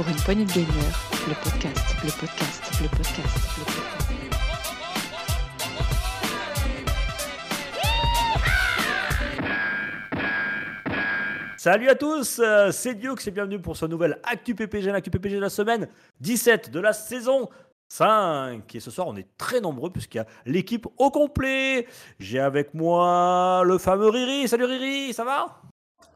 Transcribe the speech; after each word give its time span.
Pour 0.00 0.08
une 0.08 0.16
poignée 0.16 0.46
de 0.46 0.52
gamers, 0.52 1.10
le 1.28 1.34
podcast, 1.34 1.94
le 2.02 2.10
podcast, 2.10 2.62
le 2.80 2.88
podcast, 2.88 3.36
le 3.58 3.64
podcast. 3.64 3.90
Salut 11.58 11.90
à 11.90 11.94
tous, 11.96 12.38
euh, 12.38 12.70
c'est 12.70 12.94
Dioux 12.94 13.14
et 13.14 13.30
bienvenue 13.30 13.60
pour 13.60 13.76
ce 13.76 13.84
nouvel 13.84 14.18
Actu 14.22 14.54
PPG, 14.54 14.90
l'Actu 14.90 15.10
PPG 15.10 15.34
de 15.34 15.40
la 15.40 15.50
semaine 15.50 15.86
17 16.20 16.70
de 16.70 16.80
la 16.80 16.94
saison 16.94 17.50
5. 17.90 18.74
Et 18.74 18.80
ce 18.80 18.90
soir, 18.90 19.06
on 19.06 19.16
est 19.16 19.28
très 19.36 19.60
nombreux 19.60 19.90
puisqu'il 19.90 20.16
y 20.16 20.20
a 20.20 20.26
l'équipe 20.46 20.86
au 20.96 21.10
complet. 21.10 21.86
J'ai 22.18 22.40
avec 22.40 22.72
moi 22.72 23.64
le 23.66 23.76
fameux 23.76 24.08
Riri. 24.08 24.48
Salut 24.48 24.64
Riri, 24.64 25.12
ça 25.12 25.24
va? 25.24 25.60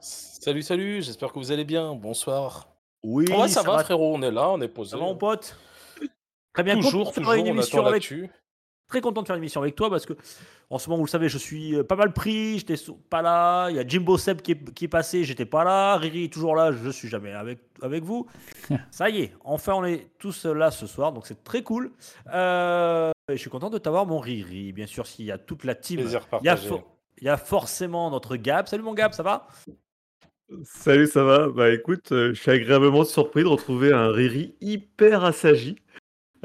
Salut, 0.01 0.63
salut, 0.63 1.03
j'espère 1.03 1.35
que 1.35 1.39
vous 1.39 1.53
allez 1.53 1.67
bien. 1.67 1.95
Bonsoir. 1.95 2.74
Oui, 3.05 3.27
Ouais, 3.31 3.49
ça, 3.49 3.63
va, 3.63 3.85
frérot, 3.85 4.15
on 4.17 4.23
est 4.23 4.31
là, 4.31 4.51
on 4.51 4.61
est 4.61 4.69
posé. 4.69 4.93
Ça 4.93 4.97
va 4.97 5.05
mon 5.05 5.15
pote? 5.15 5.57
Très 6.53 6.63
bien, 6.63 6.77
toujours, 6.77 7.07
content 7.07 7.11
de 7.11 7.15
toujours, 7.15 7.33
faire 7.33 7.41
une 7.41 7.49
on 7.49 7.51
émission 7.53 7.79
attend 7.81 7.89
avec 7.89 8.03
très 8.89 9.01
content 9.01 9.23
de 9.23 9.27
faire 9.27 9.37
une 9.37 9.43
émission 9.43 9.61
avec 9.61 9.75
toi 9.75 9.91
parce 9.91 10.07
que 10.07 10.15
en 10.71 10.79
ce 10.79 10.89
moment, 10.89 10.99
vous 10.99 11.07
le 11.07 11.11
savez, 11.11 11.29
je 11.29 11.39
suis 11.39 11.75
euh, 11.75 11.85
pas 11.85 11.97
mal 11.97 12.13
pris, 12.13 12.59
j'étais 12.59 12.77
pas 13.11 13.23
là. 13.23 13.69
Il 13.71 13.77
y 13.77 13.79
a 13.79 13.87
Jimbo 13.87 14.17
Seb 14.19 14.41
qui 14.41 14.53
est, 14.53 14.73
qui 14.73 14.87
est 14.87 14.89
passé, 14.89 15.25
j'étais 15.25 15.45
pas 15.45 15.65
là. 15.65 15.97
Riri 15.97 16.25
est 16.25 16.33
toujours 16.33 16.57
là, 16.57 16.73
je 16.73 16.91
suis 16.91 17.09
jamais 17.09 17.33
avec, 17.33 17.61
avec 17.83 18.03
vous. 18.05 18.27
Ça 18.91 19.11
y 19.11 19.21
est, 19.21 19.33
enfin, 19.45 19.75
on 19.75 19.85
est 19.85 20.11
tous 20.19 20.47
là 20.47 20.71
ce 20.71 20.87
soir, 20.87 21.13
donc 21.13 21.27
c'est 21.27 21.45
très 21.45 21.63
cool. 21.63 21.93
Euh, 22.33 23.11
et 23.29 23.37
je 23.37 23.41
suis 23.41 23.51
content 23.51 23.71
de 23.71 23.79
t'avoir, 23.79 24.07
mon 24.07 24.19
Riri. 24.19 24.73
Bien 24.73 24.87
sûr, 24.87 25.07
s'il 25.07 25.27
y 25.27 25.33
a 25.33 25.39
toute 25.39 25.65
la 25.65 25.75
team, 25.75 26.01
il 26.01 26.11
y, 26.11 26.49
a 26.49 26.57
il 27.19 27.25
y 27.25 27.29
a 27.29 27.37
forcément 27.37 28.11
notre 28.11 28.37
Gab. 28.37 28.67
Salut 28.67 28.83
mon 28.83 28.95
Gab, 28.95 29.13
ça 29.13 29.23
va? 29.23 29.49
Salut, 30.65 31.07
ça 31.07 31.25
va? 31.25 31.49
Bah 31.49 31.71
écoute, 31.71 32.13
euh, 32.13 32.35
je 32.35 32.41
suis 32.41 32.51
agréablement 32.51 33.05
surpris 33.05 33.43
de 33.43 33.49
retrouver 33.49 33.93
un 33.93 34.09
Riri 34.11 34.55
hyper 34.61 35.25
assagi. 35.25 35.77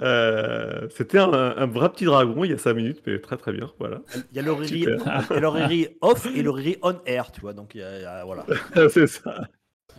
Euh, 0.01 0.87
c'était 0.95 1.17
un, 1.19 1.33
un 1.33 1.67
vrai 1.67 1.89
petit 1.89 2.05
dragon 2.05 2.45
il 2.45 2.51
y 2.51 2.53
a 2.53 2.57
5 2.57 2.73
minutes, 2.73 3.01
mais 3.05 3.19
très 3.19 3.35
très 3.35 3.51
bien, 3.51 3.69
voilà. 3.79 3.99
Il 4.31 4.37
y 4.37 4.39
a 4.39 4.41
le 4.43 4.53
Riri, 4.53 4.79
Super. 4.83 5.25
il 5.29 5.33
y 5.33 5.37
a 5.37 5.39
le 5.41 5.47
Riri 5.49 5.87
off 5.99 6.25
et 6.33 6.41
le 6.41 6.49
Riri 6.49 6.77
on 6.81 6.95
air, 7.05 7.31
tu 7.33 7.41
vois. 7.41 7.51
Donc, 7.53 7.75
il 7.75 7.81
y 7.81 7.83
a- 7.83 7.97
il 7.97 8.01
y 8.03 8.05
a- 8.05 8.23
voilà. 8.23 8.45
C'est 8.89 9.07
ça, 9.07 9.47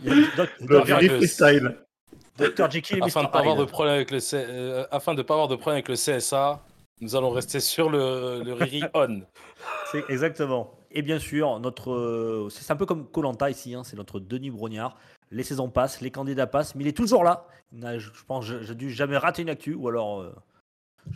Il 0.03 0.09
y 0.09 0.11
a 0.11 0.35
Doc- 0.35 0.49
le 0.59 0.67
Doc- 0.67 0.85
Riri 0.85 1.07
freestyle. 1.09 1.77
Dr. 2.37 2.71
Jekyll 2.71 2.97
et 2.97 3.01
Afin 3.03 3.21
de 3.21 3.25
Mr. 3.27 3.31
pas 3.31 3.39
avoir 3.39 3.55
de 3.55 3.61
Hyde. 3.63 3.69
problème 3.69 3.95
avec 3.95 4.09
le 4.09 4.19
C- 4.19 4.43
euh, 4.49 4.85
afin 4.89 5.13
de 5.13 5.21
pas 5.21 5.35
avoir 5.35 5.47
de 5.47 5.55
problème 5.55 5.75
avec 5.75 5.89
le 5.89 5.95
CSA, 5.95 6.63
nous 7.01 7.15
allons 7.15 7.29
rester 7.29 7.59
sur 7.59 7.89
le, 7.91 8.41
le 8.43 8.53
Riri 8.53 8.81
on. 8.95 9.21
C'est 9.91 10.03
exactement. 10.09 10.73
Et 10.93 11.01
bien 11.01 11.19
sûr, 11.19 11.59
notre, 11.59 11.91
euh, 11.91 12.49
c'est 12.49 12.71
un 12.71 12.75
peu 12.75 12.85
comme 12.85 13.07
Colanta 13.07 13.49
ici, 13.49 13.73
hein, 13.73 13.83
c'est 13.83 13.95
notre 13.95 14.19
Denis 14.19 14.49
Brognard. 14.49 14.97
Les 15.31 15.43
saisons 15.43 15.69
passent, 15.69 16.01
les 16.01 16.11
candidats 16.11 16.47
passent, 16.47 16.75
mais 16.75 16.83
il 16.83 16.87
est 16.87 16.97
toujours 16.97 17.23
là. 17.23 17.47
Il 17.71 17.79
n'a, 17.79 17.97
je 17.97 18.09
pense, 18.27 18.45
j'ai 18.45 18.63
j'ai 18.63 18.75
dû 18.75 18.91
jamais 18.91 19.17
rater 19.17 19.41
une 19.41 19.49
actu, 19.49 19.73
ou 19.73 19.87
alors, 19.87 20.19
euh, 20.19 20.35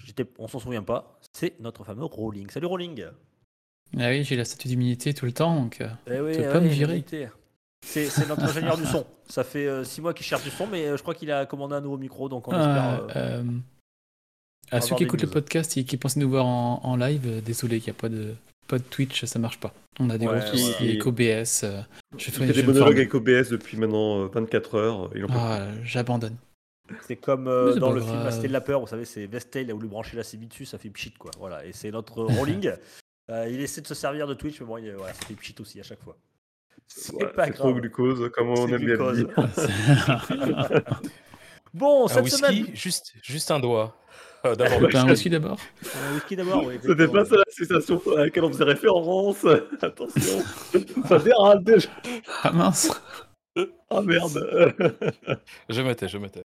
j'étais, 0.05 0.25
on 0.39 0.47
s'en 0.47 0.59
souvient 0.59 0.83
pas. 0.83 1.19
C'est 1.33 1.59
notre 1.59 1.83
fameux 1.83 2.05
Rolling. 2.05 2.49
Salut 2.49 2.67
Rolling. 2.67 3.05
Ah 3.97 4.07
oui, 4.09 4.23
j'ai 4.23 4.37
la 4.37 4.45
statue 4.45 4.69
d'immunité 4.69 5.13
tout 5.13 5.25
le 5.25 5.33
temps, 5.33 5.55
donc 5.55 5.81
euh, 5.81 5.89
Eh 6.07 6.19
oui, 6.21 6.31
Tu 6.31 6.39
peux 6.39 6.49
eh 6.49 6.53
pas 6.53 6.59
me 6.61 6.67
oui, 6.69 6.73
virer. 6.73 7.05
C'est, 7.85 8.27
notre 8.27 8.43
ingénieur 8.43 8.77
du 8.77 8.85
son. 8.85 9.05
Ça 9.27 9.43
fait 9.43 9.67
euh, 9.67 9.83
six 9.83 10.01
mois 10.01 10.13
qu'il 10.13 10.25
cherche 10.25 10.43
du 10.43 10.49
son, 10.49 10.67
mais 10.67 10.97
je 10.97 11.01
crois 11.01 11.13
qu'il 11.13 11.31
a 11.31 11.45
commandé 11.45 11.75
un 11.75 11.81
nouveau 11.81 11.97
micro, 11.97 12.29
donc 12.29 12.47
on 12.47 12.51
ah, 12.53 13.01
espère. 13.07 13.43
à 14.71 14.81
ceux 14.81 14.95
qui 14.95 15.03
écoutent 15.03 15.21
le 15.21 15.29
podcast 15.29 15.75
et 15.77 15.83
qui 15.83 15.97
pensent 15.97 16.15
nous 16.15 16.29
voir 16.29 16.45
en, 16.45 16.79
en 16.83 16.95
live, 16.95 17.43
désolé 17.43 17.79
qu'il 17.79 17.91
n'y 17.91 17.97
a 17.97 18.01
pas 18.01 18.09
de, 18.09 18.35
pas 18.67 18.77
de 18.77 18.83
Twitch, 18.83 19.25
ça 19.25 19.39
marche 19.39 19.59
pas. 19.59 19.73
On 19.99 20.09
a 20.09 20.17
des 20.17 20.27
Ouais, 20.27 20.39
gros 20.39 20.47
soucis 20.47 20.71
ouais. 20.83 20.89
avec 20.89 21.05
OBS. 21.05 21.61
euh, 21.63 21.81
je 22.17 22.31
fait 22.31 22.45
des 22.47 22.63
monologues 22.63 22.97
avec 22.97 23.13
OBS 23.13 23.49
depuis 23.49 23.77
maintenant 23.77 24.23
euh, 24.23 24.27
24 24.27 24.75
heures. 24.75 25.09
Ils 25.15 25.23
en 25.23 25.27
peuvent 25.27 25.37
Ah, 25.39 25.67
j'abandonne. 25.83 26.35
C'est 27.07 27.15
comme 27.15 27.47
euh, 27.47 27.75
dans 27.75 27.91
le 27.91 28.01
film 28.01 28.13
La 28.13 28.21
grave. 28.23 28.33
Cité 28.35 28.47
de 28.47 28.53
la 28.53 28.61
Peur, 28.61 28.79
vous 28.81 28.87
savez, 28.87 29.05
c'est 29.05 29.25
Vestel, 29.25 29.65
il 29.67 29.71
a 29.71 29.73
voulu 29.73 29.87
brancher 29.87 30.15
la 30.17 30.23
CB 30.23 30.45
dessus, 30.47 30.65
ça 30.65 30.77
fait 30.77 30.89
pchit 30.89 31.13
quoi. 31.13 31.31
Voilà, 31.39 31.65
et 31.65 31.71
c'est 31.73 31.89
notre 31.91 32.21
rolling. 32.23 32.71
Euh, 33.31 33.47
il 33.49 33.59
essaie 33.61 33.81
de 33.81 33.87
se 33.87 33.95
servir 33.95 34.27
de 34.27 34.33
Twitch, 34.35 34.59
mais 34.61 34.67
bon, 34.67 34.77
il, 34.77 34.91
voilà, 34.91 35.13
ça 35.13 35.25
fait 35.25 35.33
pchit 35.33 35.55
aussi 35.59 35.79
à 35.79 35.83
chaque 35.83 36.03
fois. 36.03 36.15
C'est 36.87 37.13
Ouais, 37.15 37.25
pas 37.33 37.45
c'est 37.47 37.53
trop 37.53 37.69
grave. 37.71 37.81
glucose, 37.81 38.29
comme 38.33 38.49
on 38.49 38.67
aime 38.67 38.77
bien 38.77 38.95
le 38.97 38.97
glucose. 39.13 39.25
dire. 39.25 40.83
Bon, 41.73 42.05
Un 42.05 42.07
cette 42.07 42.23
whisky, 42.23 42.37
semaine. 42.39 42.65
juste, 42.75 43.13
juste 43.21 43.51
un 43.51 43.59
doigt. 43.59 43.97
Euh, 44.45 44.55
D'abord 44.55 44.79
le 44.79 44.89
Pas 44.89 44.99
un 44.99 45.01
chien. 45.01 45.09
whisky 45.09 45.29
d'abord 45.29 45.57
Un 46.09 46.13
whisky 46.15 46.35
d'abord, 46.35 46.63
oui. 46.65 46.75
C'était 46.81 47.07
pas 47.07 47.25
ça 47.25 47.35
la 47.35 47.43
citation 47.49 48.01
à 48.15 48.25
laquelle 48.25 48.43
on 48.43 48.51
faisait 48.51 48.63
référence. 48.63 49.45
Attention, 49.81 50.39
ça 51.09 51.19
dérape 51.19 51.63
déjà. 51.63 51.89
Ah 52.43 52.51
mince 52.51 52.91
Ah 53.89 54.01
merde. 54.01 54.37
Je 55.69 55.81
mettais, 55.81 56.07
je 56.07 56.17
mettais. 56.17 56.41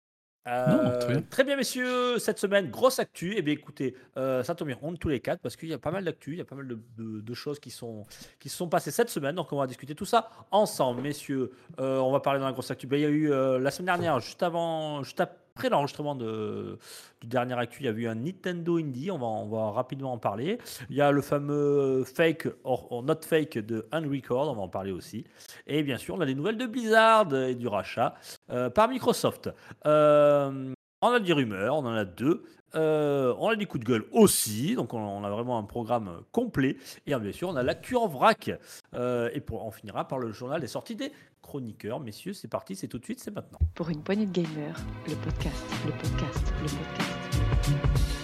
Euh, 0.47 1.13
Non, 1.13 1.23
très 1.29 1.43
bien. 1.43 1.57
messieurs. 1.57 2.19
Cette 2.19 2.39
semaine, 2.39 2.69
grosse 2.69 2.99
actu. 2.99 3.33
Eh 3.35 3.41
bien, 3.41 3.53
écoutez, 3.53 3.95
euh, 4.15 4.43
ça 4.43 4.55
tombe 4.55 4.67
bien, 4.69 4.77
on 4.81 4.93
est 4.93 4.97
tous 4.97 5.09
les 5.09 5.19
quatre 5.19 5.41
parce 5.41 5.55
qu'il 5.57 5.67
y 5.69 5.73
a 5.73 5.77
pas 5.77 5.91
mal 5.91 6.05
d'actu, 6.05 6.31
il 6.33 6.37
y 6.37 6.41
a 6.41 6.45
pas 6.45 6.55
mal 6.55 6.67
de, 6.67 6.79
de- 6.97 7.19
de 7.21 7.33
choses 7.33 7.59
qui, 7.59 7.69
sont, 7.69 8.05
qui 8.39 8.47
se 8.47 8.55
sont 8.57 8.69
passées 8.69 8.91
cette 8.91 9.09
semaine. 9.09 9.35
Donc, 9.35 9.51
on 9.51 9.57
va 9.57 9.67
discuter 9.67 9.93
tout 9.95 10.05
ça 10.05 10.29
ensemble, 10.51 11.01
messieurs. 11.01 11.51
Euh, 11.79 11.97
on 11.97 12.11
va 12.11 12.19
parler 12.21 12.39
dans 12.39 12.45
la 12.45 12.53
grosse 12.53 12.71
actu. 12.71 12.87
Ben, 12.87 12.97
il 12.97 13.01
y 13.01 13.05
a 13.05 13.09
eu 13.09 13.31
euh, 13.31 13.59
la 13.59 13.71
semaine 13.71 13.87
dernière, 13.87 14.19
juste 14.21 14.41
avant, 14.43 15.03
juste 15.03 15.19
après 15.19 15.35
l'enregistrement 15.63 16.15
de, 16.15 16.77
du 17.21 17.27
dernier 17.27 17.55
actu, 17.55 17.81
il 17.81 17.85
y 17.85 17.89
a 17.89 17.91
eu 17.91 18.07
un 18.07 18.15
Nintendo 18.15 18.77
Indie. 18.77 19.11
On 19.11 19.17
va, 19.17 19.71
rapidement 19.71 20.13
en 20.13 20.17
parler. 20.17 20.59
Il 20.89 20.95
y 20.95 21.01
a 21.01 21.11
le 21.11 21.21
fameux 21.21 22.03
fake 22.03 22.47
or, 22.63 23.03
not 23.03 23.21
fake 23.23 23.57
de 23.59 23.87
Unrecord. 23.91 24.49
On 24.49 24.55
va 24.55 24.61
en 24.61 24.69
parler 24.69 24.91
aussi. 24.91 25.25
Et 25.65 25.83
bien 25.83 25.97
sûr, 25.97 26.15
on 26.15 26.21
a 26.21 26.25
des 26.25 26.35
nouvelles 26.35 26.57
de 26.57 26.65
Blizzard 26.65 27.33
et 27.35 27.55
du 27.55 27.67
rachat 27.67 28.15
euh, 28.51 28.69
par 28.69 28.87
Microsoft. 28.87 29.49
Euh, 29.85 30.73
on 31.01 31.07
a 31.09 31.19
des 31.19 31.33
rumeurs, 31.33 31.75
on 31.75 31.85
en 31.85 31.93
a 31.93 32.05
deux. 32.05 32.43
Euh, 32.75 33.33
on 33.39 33.49
a 33.49 33.55
des 33.55 33.65
coups 33.65 33.83
de 33.83 33.89
gueule 33.89 34.05
aussi, 34.11 34.75
donc 34.75 34.93
on, 34.93 35.23
a 35.23 35.29
vraiment 35.29 35.57
un 35.57 35.63
programme 35.63 36.21
complet. 36.31 36.77
Et 37.05 37.15
bien 37.15 37.31
sûr, 37.31 37.49
on 37.49 37.55
a 37.55 37.63
l'actu 37.63 37.95
en 37.95 38.07
vrac. 38.07 38.51
Et 38.93 39.39
pour, 39.41 39.65
on 39.65 39.71
finira 39.71 40.07
par 40.07 40.19
le 40.19 40.31
journal 40.31 40.59
des 40.59 40.67
sorties 40.67 40.95
des 40.95 41.11
chroniqueurs. 41.47 41.99
Messieurs, 42.01 42.33
c'est 42.33 42.49
parti, 42.49 42.75
c'est 42.75 42.87
tout 42.87 42.99
de 42.99 43.05
suite, 43.05 43.21
c'est 43.21 43.33
maintenant. 43.33 43.57
Pour 43.73 43.89
une 43.89 44.03
poignée 44.03 44.25
de 44.25 44.31
gamers, 44.31 44.75
le 45.07 45.15
podcast, 45.15 45.63
le 45.85 45.91
podcast, 45.93 46.53
le 46.61 46.67
podcast. 46.67 48.17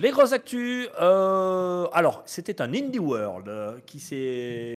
Les 0.00 0.10
grosses 0.10 0.32
actus. 0.32 0.88
euh, 1.00 1.86
alors, 1.92 2.24
c'était 2.26 2.60
un 2.60 2.74
Indie 2.74 2.98
World 2.98 3.48
euh, 3.48 3.78
qui 3.86 4.00
s'est 4.00 4.74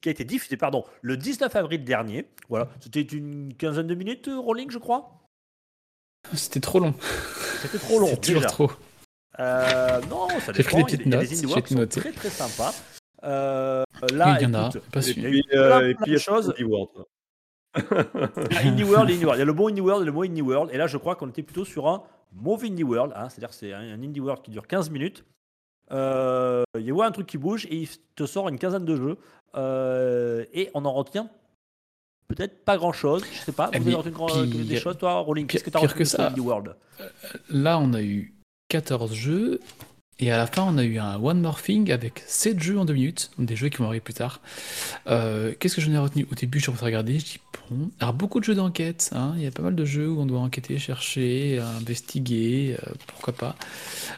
qui 0.00 0.08
a 0.08 0.12
été 0.12 0.24
diffusé 0.24 0.56
pardon, 0.56 0.84
le 1.02 1.16
19 1.16 1.54
avril 1.56 1.84
dernier. 1.84 2.28
Voilà, 2.48 2.68
c'était 2.80 3.02
une 3.02 3.54
quinzaine 3.54 3.86
de 3.88 3.94
minutes, 3.94 4.28
euh, 4.28 4.38
Rolling, 4.38 4.70
je 4.70 4.78
crois? 4.78 5.20
C'était 6.34 6.60
trop 6.60 6.78
long. 6.78 6.94
C'était 7.62 7.78
trop 7.78 7.98
long. 7.98 8.06
C'est 8.06 8.20
toujours 8.20 8.46
trop. 8.46 8.70
Euh, 9.40 10.00
non, 10.10 10.28
ça 10.40 10.52
J'ai 10.52 10.62
dépend. 10.62 10.82
pris 10.82 10.94
il 10.94 10.98
des 10.98 11.04
y 11.04 11.06
a- 11.06 11.06
il 11.06 11.12
y 11.12 11.14
a 11.16 11.20
petites 11.20 11.40
des 11.40 11.46
notes, 11.54 11.66
j'ai 11.68 11.74
noté. 11.74 12.00
très 12.00 12.12
très 12.12 12.28
sympas. 12.30 12.72
Euh, 13.24 13.84
là, 14.12 14.36
il 14.38 14.42
y 14.42 14.46
en 14.46 14.54
a, 14.54 14.70
pas 14.92 14.98
Et 15.00 15.02
sûr. 15.02 15.14
puis, 15.22 15.42
euh, 15.54 15.88
et 15.88 15.94
puis, 15.94 16.04
il 16.06 16.12
y 16.12 16.16
a 16.16 16.18
choses. 16.18 16.50
Indie 16.50 16.64
World. 16.64 16.90
Ah, 17.74 17.80
Indie 18.64 18.84
World, 18.84 19.10
Indie 19.10 19.24
World. 19.24 19.36
Il 19.36 19.40
y 19.40 19.42
a 19.42 19.44
le 19.44 19.52
bon 19.52 19.68
Indie 19.68 19.80
World 19.80 20.02
et 20.02 20.06
le 20.06 20.12
mauvais 20.12 20.28
Indie 20.28 20.42
World. 20.42 20.70
Et 20.72 20.76
là, 20.76 20.86
je 20.86 20.96
crois 20.96 21.16
qu'on 21.16 21.28
était 21.28 21.42
plutôt 21.42 21.64
sur 21.64 21.88
un 21.88 22.02
mauvais 22.32 22.68
Indie 22.68 22.84
World. 22.84 23.12
hein. 23.16 23.28
C'est-à-dire 23.28 23.48
que 23.48 23.54
c'est 23.54 23.72
un, 23.72 24.00
Indie 24.02 24.20
World 24.20 24.42
qui 24.42 24.50
dure 24.50 24.66
15 24.66 24.90
minutes. 24.90 25.24
Euh, 25.90 26.62
il 26.78 26.84
y 26.84 26.90
a 26.90 26.94
ouais, 26.94 27.04
un 27.06 27.10
truc 27.10 27.26
qui 27.26 27.38
bouge 27.38 27.66
et 27.66 27.76
il 27.76 27.88
te 28.14 28.26
sort 28.26 28.48
une 28.48 28.58
quinzaine 28.58 28.84
de 28.84 28.96
jeux. 28.96 29.16
Euh, 29.56 30.44
et 30.52 30.70
on 30.74 30.84
en 30.84 30.92
retient 30.92 31.28
peut-être 32.28 32.64
pas 32.64 32.76
grand-chose. 32.76 33.24
Je 33.32 33.38
sais 33.38 33.52
pas. 33.52 33.70
Eh 33.72 33.78
Vous 33.78 33.84
bien, 33.86 33.98
avez 33.98 34.10
retenu 34.10 34.64
des 34.64 34.76
choses, 34.76 34.96
toi, 34.98 35.14
Rolling? 35.20 35.46
Qu'est-ce 35.46 35.64
que 35.64 35.70
tu 35.70 35.76
as 35.76 35.80
retenu 35.80 35.98
que 35.98 36.04
ça. 36.04 36.28
Indie 36.28 36.40
World? 36.40 36.76
Là, 37.50 37.78
on 37.78 37.92
a 37.94 38.02
eu 38.02 38.33
14 38.68 39.14
jeux. 39.14 39.60
Et 40.20 40.30
à 40.30 40.36
la 40.36 40.46
fin, 40.46 40.62
on 40.62 40.78
a 40.78 40.84
eu 40.84 40.98
un 40.98 41.16
One 41.16 41.40
More 41.40 41.60
Thing 41.60 41.90
avec 41.90 42.22
7 42.26 42.62
jeux 42.62 42.78
en 42.78 42.84
2 42.84 42.92
minutes, 42.94 43.30
des 43.38 43.56
jeux 43.56 43.68
qui 43.68 43.78
vont 43.78 43.86
arriver 43.86 44.00
plus 44.00 44.14
tard. 44.14 44.40
Euh, 45.08 45.52
Qu'est-ce 45.58 45.74
que 45.74 45.80
j'en 45.80 45.92
ai 45.92 45.98
retenu 45.98 46.26
Au 46.30 46.34
début, 46.36 46.60
je 46.60 46.70
suis 46.70 46.84
regarder, 46.84 47.18
je 47.18 47.24
dis 47.24 47.40
bon. 47.68 47.90
Alors, 47.98 48.14
beaucoup 48.14 48.38
de 48.38 48.44
jeux 48.44 48.54
d'enquête, 48.54 49.10
hein, 49.12 49.34
il 49.36 49.42
y 49.42 49.46
a 49.46 49.50
pas 49.50 49.62
mal 49.62 49.74
de 49.74 49.84
jeux 49.84 50.08
où 50.08 50.20
on 50.20 50.26
doit 50.26 50.38
enquêter, 50.38 50.78
chercher, 50.78 51.58
investiguer, 51.58 52.76
euh, 52.80 52.92
pourquoi 53.08 53.32
pas. 53.32 53.56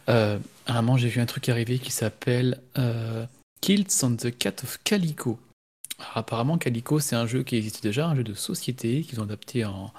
À 0.07 0.79
un 0.79 0.83
moment, 0.83 0.97
j'ai 0.97 1.09
vu 1.09 1.21
un 1.21 1.27
truc 1.27 1.49
arriver 1.49 1.79
qui 1.79 1.93
s'appelle 1.93 2.61
euh, 2.77 3.25
Kills 3.61 3.87
on 4.03 4.17
the 4.17 4.37
Cat 4.37 4.55
of 4.65 4.79
Calico. 4.85 5.39
Alors, 5.99 6.19
apparemment, 6.19 6.59
Calico, 6.59 6.99
c'est 6.99 7.17
un 7.17 7.27
jeu 7.27 7.43
qui 7.43 7.57
existe 7.57 7.83
déjà, 7.83 8.09
un 8.09 8.17
jeu 8.17 8.25
de 8.25 8.35
société 8.35 9.03
qu'ils 9.03 9.21
ont 9.21 9.25
adapté 9.25 9.65
en, 9.65 9.93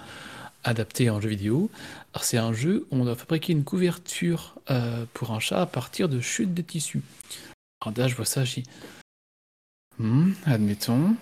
adapté 0.63 1.09
en 1.09 1.19
jeu 1.21 1.30
vidéo. 1.30 1.69
Alors, 2.13 2.24
c'est 2.24 2.38
un 2.38 2.54
jeu 2.54 2.88
où 2.92 2.98
on 2.98 3.06
doit 3.06 3.15
fabriquer 3.15 3.54
une 3.54 3.63
couverture 3.63 4.56
euh, 4.69 5.06
pour 5.13 5.31
un 5.31 5.39
chat 5.39 5.62
à 5.62 5.65
partir 5.65 6.09
de 6.09 6.19
chutes 6.19 6.54
de 6.54 6.62
tissu. 6.62 7.01
Alors 7.86 7.98
là, 7.98 8.07
je 8.07 8.15
vois 8.15 8.25
ça, 8.25 8.44
j'ai 8.44 8.63
Hmm, 9.98 10.33
admettons. 10.45 11.15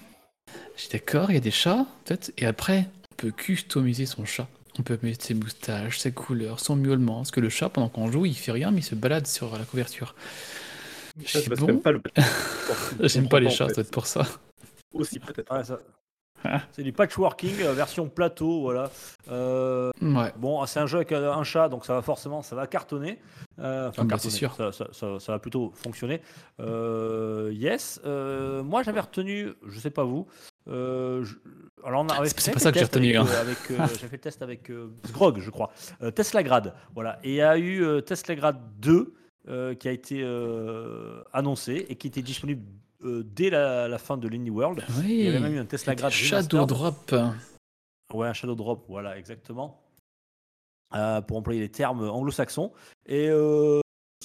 J'ai 0.78 0.90
d'accord, 0.90 1.32
il 1.32 1.36
y 1.36 1.38
a 1.38 1.42
des 1.42 1.52
chats, 1.52 1.86
peut-être. 2.04 2.34
Et 2.38 2.46
après, 2.46 2.90
on 3.12 3.16
peut 3.16 3.32
customiser 3.32 4.06
son 4.06 4.26
chat. 4.26 4.48
On 4.78 4.84
peut 4.84 5.00
mettre 5.04 5.24
ses 5.24 5.34
moustaches, 5.34 6.00
ses 6.00 6.12
couleurs, 6.12 6.60
son 6.60 6.76
miaulement. 6.76 7.18
Parce 7.18 7.32
que 7.32 7.40
le 7.40 7.48
chat, 7.50 7.70
pendant 7.70 7.88
qu'on 7.88 8.12
joue, 8.12 8.26
il 8.26 8.36
fait 8.36 8.52
rien, 8.52 8.72
mais 8.72 8.80
il 8.80 8.84
se 8.84 8.96
balade 8.96 9.26
sur 9.28 9.58
la 9.58 9.64
couverture. 9.64 10.16
Parce 11.18 11.48
bon. 11.48 11.78
pas 11.78 11.94
le 11.94 12.02
J'aime 13.08 13.30
pas 13.30 13.40
les 13.40 13.50
chats, 13.50 13.66
en 13.66 13.68
ça 13.70 13.74
doit 13.76 13.76
fait. 13.76 13.82
être 13.88 13.92
pour 13.92 14.06
ça. 14.08 14.28
Aussi, 14.94 15.20
peut-être. 15.20 15.50
Ouais, 15.56 15.64
ça- 15.64 15.80
Ah. 15.82 15.92
C'est 16.72 16.84
du 16.84 16.94
patchworking 16.94 17.62
euh, 17.62 17.74
version 17.74 18.08
plateau, 18.10 18.62
voilà. 18.62 18.90
Euh, 19.32 19.92
Ouais. 20.02 20.32
bon, 20.38 20.66
c'est 20.66 20.80
un 20.80 20.86
jeu 20.88 20.98
avec 20.98 21.12
euh, 21.12 21.34
un 21.34 21.44
chat, 21.44 21.68
donc 21.70 21.86
ça 21.86 21.94
va 21.94 22.02
forcément, 22.02 22.42
ça 22.42 22.56
va 22.56 22.68
cartonner. 22.68 23.20
Euh, 23.60 23.90
enfin, 23.90 24.04
Ah 24.06 24.10
cartonner, 24.10 24.34
sûr. 24.34 24.54
Ça, 24.56 24.72
ça- 24.72 24.88
ça- 24.92 25.20
ça 25.20 25.32
va 25.32 25.40
plutôt 25.40 25.72
fonctionner. 25.76 26.22
Euh, 26.60 27.50
yes. 27.54 28.00
Moi, 28.06 28.84
j'avais 28.84 29.00
retenu, 29.00 29.54
je 29.66 29.80
sais 29.80 29.90
pas 29.90 30.04
vous. 30.04 30.28
je- 30.68 31.36
alors 31.84 32.02
on 32.04 32.08
a 32.10 32.26
C'est- 32.26 32.52
pas 32.54 32.60
ça 32.60 32.72
que 32.72 32.80
j'ai 32.80 32.86
retenu, 32.86 33.16
hein. 33.16 33.26
j'ai 33.68 34.08
fait 34.08 34.12
le 34.14 34.18
test 34.18 34.42
avec 34.42 34.72
Grog, 35.14 35.40
je 35.40 35.50
crois. 35.50 35.72
Tesla 36.16 36.44
Grad, 36.44 36.74
voilà. 36.94 37.20
Et 37.24 37.30
il 37.32 37.36
y 37.36 37.42
a 37.42 37.58
eu 37.58 38.02
Tesla 38.06 38.36
Grad 38.36 38.58
2 38.80 39.14
euh, 39.48 39.76
qui 39.76 39.88
a 39.88 39.92
été 39.92 40.24
annoncé 41.34 41.86
et 41.90 41.96
qui 41.96 42.08
était 42.08 42.22
disponible 42.22 42.64
euh, 43.04 43.24
dès 43.24 43.50
la, 43.50 43.88
la 43.88 43.98
fin 43.98 44.18
de 44.18 44.28
l'Indie 44.28 44.50
World. 44.50 44.84
Il 45.04 45.22
y 45.22 45.28
avait 45.28 45.40
même 45.40 45.54
eu 45.54 45.60
un 45.60 45.66
Tesla 45.66 45.96
Grad 45.96 46.12
Shadow 46.12 46.66
Remastered. 46.66 47.10
Drop. 47.10 47.16
Ouais, 48.14 48.28
un 48.28 48.34
Shadow 48.34 48.56
Drop, 48.56 48.86
voilà, 48.88 49.18
exactement. 49.18 49.82
Euh, 50.94 51.22
pour 51.22 51.38
employer 51.38 51.60
les 51.60 51.70
termes 51.70 52.08
anglo-saxons. 52.08 52.72
Et 53.06 53.28
euh, 53.30 53.82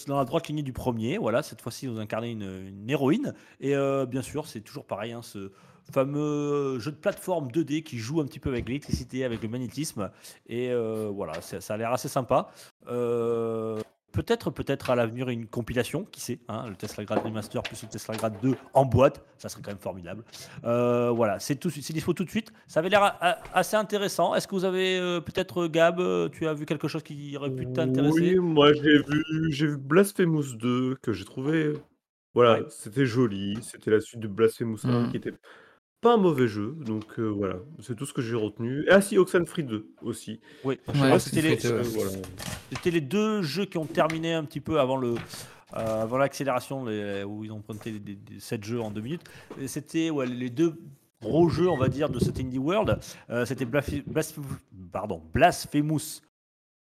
dans 0.06 0.18
la 0.18 0.24
droite 0.24 0.48
lignée 0.48 0.62
du 0.62 0.72
premier. 0.72 1.18
Voilà, 1.18 1.42
cette 1.42 1.60
fois-ci, 1.60 1.86
vous 1.86 1.98
incarnez 1.98 2.30
une, 2.30 2.66
une 2.68 2.88
héroïne. 2.88 3.34
Et 3.58 3.74
bien 4.08 4.22
sûr, 4.22 4.46
c'est 4.46 4.60
toujours 4.60 4.86
pareil, 4.86 5.12
hein, 5.12 5.22
ce 5.22 5.50
fameux 5.92 6.78
jeu 6.78 6.92
de 6.92 6.96
plateforme 6.96 7.48
2D 7.48 7.82
qui 7.82 7.98
joue 7.98 8.20
un 8.20 8.24
petit 8.24 8.38
peu 8.38 8.50
avec 8.50 8.68
l'électricité, 8.68 9.24
avec 9.24 9.42
le 9.42 9.48
magnétisme. 9.48 10.10
Et 10.46 10.72
voilà, 10.72 11.40
ça, 11.42 11.60
ça 11.60 11.74
a 11.74 11.76
l'air 11.76 11.92
assez 11.92 12.08
sympa. 12.08 12.50
Euh, 12.88 13.80
Peut-être, 14.12 14.50
peut-être 14.50 14.90
à 14.90 14.96
l'avenir 14.96 15.28
une 15.28 15.46
compilation, 15.46 16.04
qui 16.04 16.20
sait, 16.20 16.40
hein, 16.48 16.64
le 16.68 16.74
Tesla 16.74 17.04
Grad 17.04 17.20
Remaster 17.22 17.62
plus 17.62 17.80
le 17.82 17.88
Tesla 17.88 18.16
Grad 18.16 18.34
2 18.42 18.54
en 18.74 18.84
boîte, 18.84 19.24
ça 19.38 19.48
serait 19.48 19.62
quand 19.62 19.70
même 19.70 19.78
formidable. 19.78 20.24
Euh, 20.64 21.10
voilà, 21.10 21.38
c'est 21.38 21.54
tout, 21.56 21.70
c'est 21.70 21.92
dispo 21.92 22.12
tout 22.12 22.24
de 22.24 22.30
suite. 22.30 22.52
Ça 22.66 22.80
avait 22.80 22.88
l'air 22.88 23.02
a- 23.04 23.38
assez 23.54 23.76
intéressant. 23.76 24.34
Est-ce 24.34 24.48
que 24.48 24.54
vous 24.56 24.64
avez 24.64 24.98
euh, 24.98 25.20
peut-être 25.20 25.68
Gab, 25.68 26.00
euh, 26.00 26.28
tu 26.28 26.46
as 26.48 26.54
vu 26.54 26.66
quelque 26.66 26.88
chose 26.88 27.02
qui 27.04 27.36
aurait 27.36 27.50
pu 27.54 27.66
t'intéresser? 27.72 28.36
Oui, 28.36 28.36
moi 28.40 28.72
j'ai 28.72 28.98
vu, 28.98 29.24
j'ai 29.50 29.66
vu 29.68 29.76
Blasphemous 29.76 30.54
2 30.56 30.96
que 31.02 31.12
j'ai 31.12 31.24
trouvé. 31.24 31.72
Voilà, 32.34 32.60
Ouais. 32.60 32.66
c'était 32.68 33.06
joli. 33.06 33.58
C'était 33.62 33.90
la 33.90 34.00
suite 34.00 34.20
de 34.20 34.28
Blasphemous 34.28 34.84
1 34.84 35.06
Mm. 35.06 35.10
qui 35.10 35.16
était 35.18 35.32
pas 36.00 36.14
un 36.14 36.16
mauvais 36.16 36.48
jeu. 36.48 36.74
Donc 36.80 37.04
euh, 37.18 37.28
voilà, 37.28 37.56
c'est 37.80 37.94
tout 37.96 38.06
ce 38.06 38.12
que 38.12 38.22
j'ai 38.22 38.34
retenu. 38.36 38.84
Et 38.86 38.90
ah 38.90 39.00
si, 39.00 39.18
Oxenfree 39.18 39.64
2 39.64 39.86
aussi. 40.02 40.40
Oui, 40.64 40.78
Ouais, 41.00 41.18
c'était 41.18 41.42
les, 41.42 41.66
euh, 41.66 41.82
voilà. 41.82 42.10
les 42.90 43.00
deux 43.00 43.42
jeux 43.42 43.66
qui 43.66 43.78
ont 43.78 43.86
terminé 43.86 44.32
un 44.34 44.44
petit 44.44 44.60
peu 44.60 44.80
avant 44.80 44.96
le. 44.96 45.14
euh, 45.76 46.02
avant 46.02 46.18
l'accélération 46.18 46.84
les- 46.84 47.22
où 47.24 47.44
ils 47.44 47.52
ont 47.52 47.60
présenté 47.60 47.92
des, 47.92 48.14
des- 48.16 48.40
7 48.40 48.64
jeux 48.64 48.80
en 48.80 48.90
2 48.90 49.00
minutes, 49.00 49.22
c'était 49.66 50.10
ouais, 50.10 50.26
les 50.26 50.50
deux 50.50 50.74
gros 51.22 51.48
jeux, 51.48 51.68
on 51.68 51.76
va 51.76 51.88
dire, 51.88 52.08
de 52.08 52.18
cet 52.18 52.40
Indie 52.40 52.58
World. 52.58 52.98
Euh, 53.28 53.44
c'était 53.44 53.66
pardon, 54.90 55.22
Blasphemous 55.34 56.22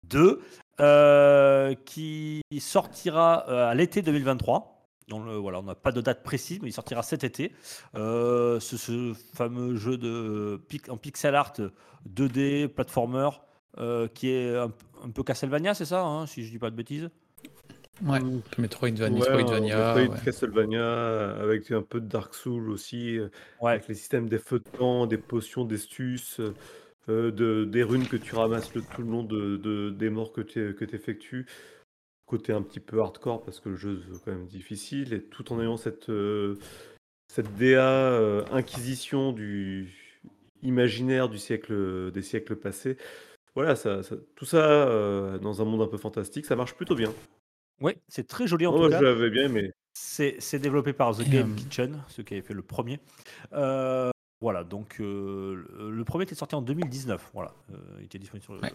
2, 0.07 0.39
euh, 0.79 1.75
qui 1.85 2.41
sortira 2.59 3.45
euh, 3.49 3.69
à 3.69 3.75
l'été 3.75 4.01
2023. 4.01 4.78
Dans 5.09 5.23
le, 5.23 5.35
voilà, 5.35 5.59
on 5.59 5.63
n'a 5.63 5.75
pas 5.75 5.91
de 5.91 6.01
date 6.01 6.23
précise, 6.23 6.59
mais 6.61 6.69
il 6.69 6.73
sortira 6.73 7.03
cet 7.03 7.23
été. 7.23 7.51
Euh, 7.95 8.59
ce, 8.59 8.77
ce 8.77 9.13
fameux 9.33 9.75
jeu 9.75 9.97
de, 9.97 10.61
en 10.89 10.97
pixel 10.97 11.35
art 11.35 11.53
2D, 12.05 12.67
platformer, 12.67 13.29
euh, 13.79 14.07
qui 14.07 14.29
est 14.29 14.55
un, 14.55 14.71
un 15.03 15.09
peu 15.09 15.23
Castlevania, 15.23 15.73
c'est 15.73 15.85
ça, 15.85 16.03
hein, 16.03 16.25
si 16.27 16.45
je 16.45 16.51
dis 16.51 16.59
pas 16.59 16.69
de 16.69 16.75
bêtises? 16.75 17.09
Ouais. 18.01 18.19
Metroidvania, 18.57 19.19
Ouais, 19.19 19.19
Metroidvania. 19.19 19.91
un 19.91 19.95
Metroid 19.95 20.15
ouais. 20.15 20.21
Castlevania 20.23 21.31
avec 21.41 21.69
un 21.71 21.81
peu 21.81 21.99
de 21.99 22.07
Dark 22.07 22.33
Souls 22.33 22.69
aussi, 22.69 23.17
euh, 23.17 23.29
Ouais, 23.61 23.71
avec 23.71 23.87
les 23.89 23.95
systèmes 23.95 24.29
des 24.29 24.39
feux 24.39 24.59
de 24.59 24.77
camp, 24.77 25.05
des 25.05 25.17
potions, 25.17 25.65
des 25.65 25.75
astuces, 25.75 26.39
euh, 27.09 27.31
de, 27.31 27.65
des 27.65 27.83
runes 27.83 28.07
que 28.07 28.15
tu 28.17 28.35
ramasses 28.35 28.73
le, 28.73 28.83
tout 28.83 29.01
le 29.03 29.09
long 29.11 29.23
de, 29.23 29.57
de- 29.57 29.89
des 29.89 30.09
morts 30.09 30.31
que 30.31 30.41
tu 30.41 30.75
que 30.75 30.85
effectues. 30.95 31.45
Côté 32.29 32.53
un 32.53 32.61
petit 32.61 32.79
peu 32.79 33.01
hardcore 33.01 33.41
parce 33.43 33.59
que 33.59 33.69
le 33.69 33.75
jeu 33.75 34.03
est 34.13 34.23
quand 34.23 34.31
même 34.31 34.45
difficile 34.45 35.13
et 35.13 35.23
tout 35.23 35.51
en 35.51 35.59
ayant 35.59 35.77
cette, 35.77 36.09
euh, 36.11 36.59
cette 37.27 37.55
DA 37.57 37.81
euh, 37.89 38.45
inquisition 38.51 39.31
du 39.31 40.21
imaginaire 40.61 41.27
du 41.27 41.39
siècle, 41.39 42.11
des 42.11 42.21
siècles 42.21 42.55
passés. 42.55 42.97
Voilà, 43.55 43.75
ça, 43.75 44.03
ça- 44.03 44.15
tout 44.35 44.45
ça 44.45 44.63
euh, 44.63 45.39
dans 45.39 45.59
un 45.63 45.65
monde 45.65 45.81
un 45.81 45.87
peu 45.87 45.97
fantastique, 45.97 46.45
ça 46.45 46.55
marche 46.55 46.75
plutôt 46.75 46.93
bien. 46.93 47.11
ouais 47.81 47.97
c'est 48.09 48.27
très 48.27 48.45
joli 48.45 48.67
en 48.67 48.73
tout 48.73 48.77
moi, 48.77 48.89
cas. 48.91 48.99
je 48.99 49.05
l'avais 49.05 49.31
bien 49.31 49.45
aimé. 49.45 49.71
C'est 49.95 50.35
c'est 50.37 50.59
développé 50.59 50.93
par 50.93 51.17
The 51.17 51.27
Game 51.27 51.53
euh, 51.53 51.55
Kitchen, 51.55 52.03
ceux 52.09 52.21
qui 52.21 52.35
avaient 52.35 52.43
fait 52.43 52.53
le 52.53 52.61
premier. 52.61 52.99
Euh, 53.53 54.11
voilà, 54.39 54.63
donc 54.63 54.97
euh, 55.01 55.65
le, 55.89 56.03
premier 56.05 56.25
était 56.25 56.35
sorti 56.35 56.53
en 56.53 56.61
2019. 56.61 57.31
Voilà, 57.33 57.55
Euh, 57.71 57.75
il 57.97 58.05
était 58.05 58.19
disponible 58.19 58.43
sur, 58.45 58.53
Ouais. 58.61 58.71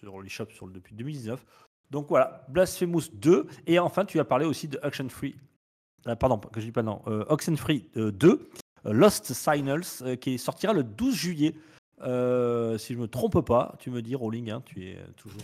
sur 0.00 0.22
l'eShop 0.22 0.46
sur 0.50 0.66
le- 0.66 0.72
depuis 0.72 0.94
2019. 0.94 1.44
Donc 1.90 2.06
voilà, 2.08 2.44
Blasphemous 2.48 3.04
2. 3.14 3.46
Et 3.66 3.78
enfin, 3.78 4.04
tu 4.04 4.18
as 4.20 4.24
parlé 4.24 4.44
aussi 4.44 4.68
de 4.68 4.78
Action 4.82 5.08
Free. 5.08 5.34
euh, 6.06 6.14
pardon, 6.16 6.38
que 6.38 6.60
je 6.60 6.66
dis 6.66 6.72
pas 6.72 6.82
non. 6.82 7.00
Euh, 7.06 7.24
Oxenfree 7.28 7.86
euh, 7.96 8.10
2, 8.12 8.48
euh, 8.86 8.92
Lost 8.92 9.32
Signals, 9.32 9.82
euh, 10.02 10.16
qui 10.16 10.38
sortira 10.38 10.72
le 10.72 10.82
12 10.82 11.14
juillet. 11.14 11.54
Euh, 12.02 12.78
si 12.78 12.94
je 12.94 12.98
me 12.98 13.08
trompe 13.08 13.40
pas, 13.44 13.74
tu 13.80 13.90
me 13.90 14.02
dis, 14.02 14.14
Rolling, 14.14 14.50
hein, 14.50 14.62
tu 14.64 14.84
es 14.86 14.96
euh, 14.96 15.06
toujours. 15.16 15.40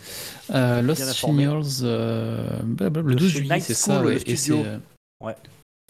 Euh, 0.55 0.83
Lost. 0.83 1.03
Signals, 1.13 1.65
euh, 1.83 2.61
blablabla, 2.63 3.11
le 3.11 3.15
De 3.17 3.21
12 3.21 3.33
chez 3.33 3.39
juillet, 3.39 3.61
c'est 3.61 3.75
ça. 3.75 4.03
ouais, 4.05 4.19
et 4.25 4.37
euh, 4.51 4.79
Ouais. 5.21 5.35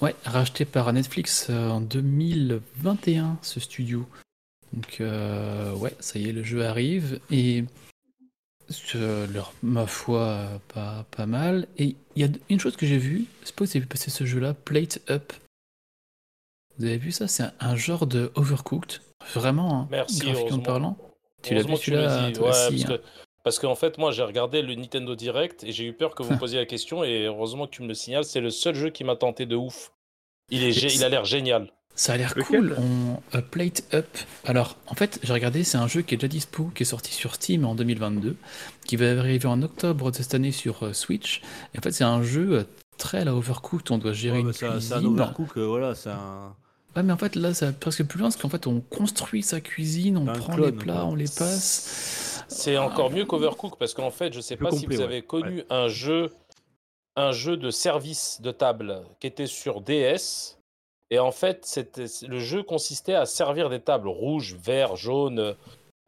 ouais, 0.00 0.15
racheté 0.25 0.65
par 0.65 0.91
Netflix 0.93 1.49
euh, 1.50 1.69
en 1.69 1.81
2021, 1.81 3.39
ce 3.43 3.61
studio. 3.61 4.07
Donc, 4.73 4.97
euh, 5.00 5.75
ouais, 5.77 5.95
ça 6.00 6.19
y 6.19 6.29
est, 6.29 6.33
le 6.33 6.43
jeu 6.43 6.65
arrive. 6.65 7.21
Et 7.31 7.61
euh, 7.62 7.65
leur, 8.94 9.52
ma 9.62 9.87
foi, 9.87 10.61
pas, 10.72 11.05
pas 11.11 11.26
mal. 11.26 11.66
Et 11.78 11.96
il 12.16 12.22
y 12.22 12.25
a 12.25 12.28
une 12.49 12.61
chose 12.61 12.76
que 12.76 12.87
j'ai 12.87 12.99
vue, 12.99 13.26
c'est 13.43 13.55
pas 13.55 13.64
que 13.64 13.70
vous 13.70 13.76
avez 13.76 13.81
vu 13.81 13.87
passer 13.87 14.11
ce 14.11 14.25
jeu-là, 14.25 14.55
Plate 14.55 15.00
Up. 15.11 15.32
Vous 16.78 16.87
avez 16.87 16.99
vu 16.99 17.12
ça? 17.12 17.28
C'est 17.28 17.44
un, 17.44 17.52
un 17.61 17.76
genre 17.76 18.06
de 18.06 18.32
Overcooked. 18.34 19.00
Vraiment, 19.32 19.81
hein, 19.81 19.88
Merci, 19.90 20.19
graphiquement 20.20 20.58
parlant. 20.58 20.99
Tu 21.43 21.55
l'as 21.55 21.62
vu 21.62 21.76
celui-là, 21.76 22.28
Ouais, 22.28 22.32
parce 22.40 22.70
hein. 22.70 23.61
que 23.61 23.66
qu'en 23.66 23.75
fait, 23.75 23.99
moi, 23.99 24.11
j'ai 24.11 24.22
regardé 24.22 24.62
le 24.62 24.75
Nintendo 24.75 25.14
Direct 25.14 25.64
et 25.64 25.72
j'ai 25.72 25.84
eu 25.84 25.93
peur 25.93 26.14
que 26.14 26.22
vous 26.22 26.32
me 26.32 26.38
posiez 26.38 26.58
la 26.58 26.66
question. 26.66 27.05
Et 27.05 27.25
heureusement 27.25 27.66
que 27.66 27.72
tu 27.72 27.82
me 27.82 27.88
le 27.88 27.94
signales, 27.94 28.25
c'est 28.25 28.40
le 28.40 28.50
seul 28.50 28.75
jeu 28.75 28.90
qui 28.90 29.04
m'a 29.04 29.16
tenté 29.16 29.47
de 29.47 29.56
ouf. 29.56 29.92
Il, 30.50 30.62
est, 30.62 30.73
il 30.73 31.04
a 31.04 31.09
l'air 31.09 31.25
génial. 31.25 31.73
Ça 31.97 32.15
a 32.15 32.17
l'air 32.17 32.35
cool. 32.35 32.75
On, 32.79 33.37
euh, 33.37 33.41
Plate 33.41 33.85
Up. 33.95 34.07
Alors, 34.45 34.77
en 34.89 34.95
fait, 34.95 35.21
j'ai 35.23 35.33
regardé, 35.33 35.63
c'est 35.63 35.79
un 35.79 35.87
jeu 35.87 36.03
qui 36.03 36.15
est 36.15 36.17
déjà 36.19 36.27
dispo, 36.29 36.65
qui 36.75 36.83
est 36.83 36.87
sorti 36.87 37.13
sur 37.13 37.37
Steam 37.37 37.65
en 37.65 37.75
2022, 37.77 38.37
qui 38.85 38.97
va 38.97 39.11
arriver 39.19 39.47
en 39.47 39.63
octobre 39.63 40.11
de 40.11 40.17
cette 40.17 40.35
année 40.35 40.51
sur 40.51 40.83
euh, 40.85 40.93
Switch. 40.93 41.41
Et 41.75 41.79
en 41.79 41.83
fait, 41.83 41.93
c'est 41.93 42.03
un 42.05 42.23
jeu 42.23 42.53
euh, 42.53 42.65
très 42.99 43.19
à 43.19 43.25
la 43.25 43.35
Overcooked. 43.37 43.93
On 43.93 43.99
doit 43.99 44.13
gérer 44.13 44.41
Ouais, 44.43 44.53
c'est 44.53 44.67
un- 44.67 45.05
overcook, 45.05 45.57
euh, 45.57 45.67
voilà, 45.67 45.95
c'est 45.95 46.11
un. 46.11 46.55
Ouais, 46.97 47.03
mais 47.05 47.13
en 47.13 47.17
fait, 47.17 47.37
là, 47.37 47.55
ça 47.55 47.67
va 47.67 47.73
presque 47.73 48.05
plus 48.05 48.19
loin, 48.19 48.29
parce 48.29 48.41
qu'en 48.41 48.49
fait, 48.49 48.67
on 48.67 48.81
construit 48.81 49.43
sa 49.45 49.61
cuisine, 49.61 50.17
on 50.17 50.27
Un 50.29 50.33
prend 50.33 50.55
clone, 50.55 50.67
les 50.67 50.73
plats, 50.73 50.95
quoi. 50.95 51.05
on 51.07 51.15
les 51.15 51.25
passe. 51.27 52.45
C'est 52.49 52.77
encore 52.77 53.11
mieux 53.11 53.25
qu'Overcook 53.25 53.79
parce 53.79 53.95
qu'en 53.95 54.11
fait, 54.11 54.33
je 54.35 54.41
sais 54.41 54.57
Plus 54.57 54.67
pas 54.67 54.71
si 54.77 54.87
vous 54.87 54.93
ouais. 54.99 55.03
avez 55.03 55.23
connu 55.23 55.63
un 55.71 55.89
jeu, 55.89 56.31
un 57.17 57.33
jeu 57.33 57.57
de 57.57 57.71
service 57.71 58.41
de 58.43 58.51
table 58.53 59.01
qui 59.19 59.27
était 59.29 59.47
sur 59.47 59.81
DS. 59.81 60.57
Et 61.14 61.21
en 61.21 61.30
fait, 61.30 61.80
le 62.26 62.40
jeu 62.40 62.64
consistait 62.64 63.14
à 63.14 63.25
servir 63.25 63.71
des 63.71 63.78
tables 63.78 64.09
rouges, 64.09 64.56
verts, 64.56 64.97
jaunes, 64.97 65.38
euh, 65.38 65.54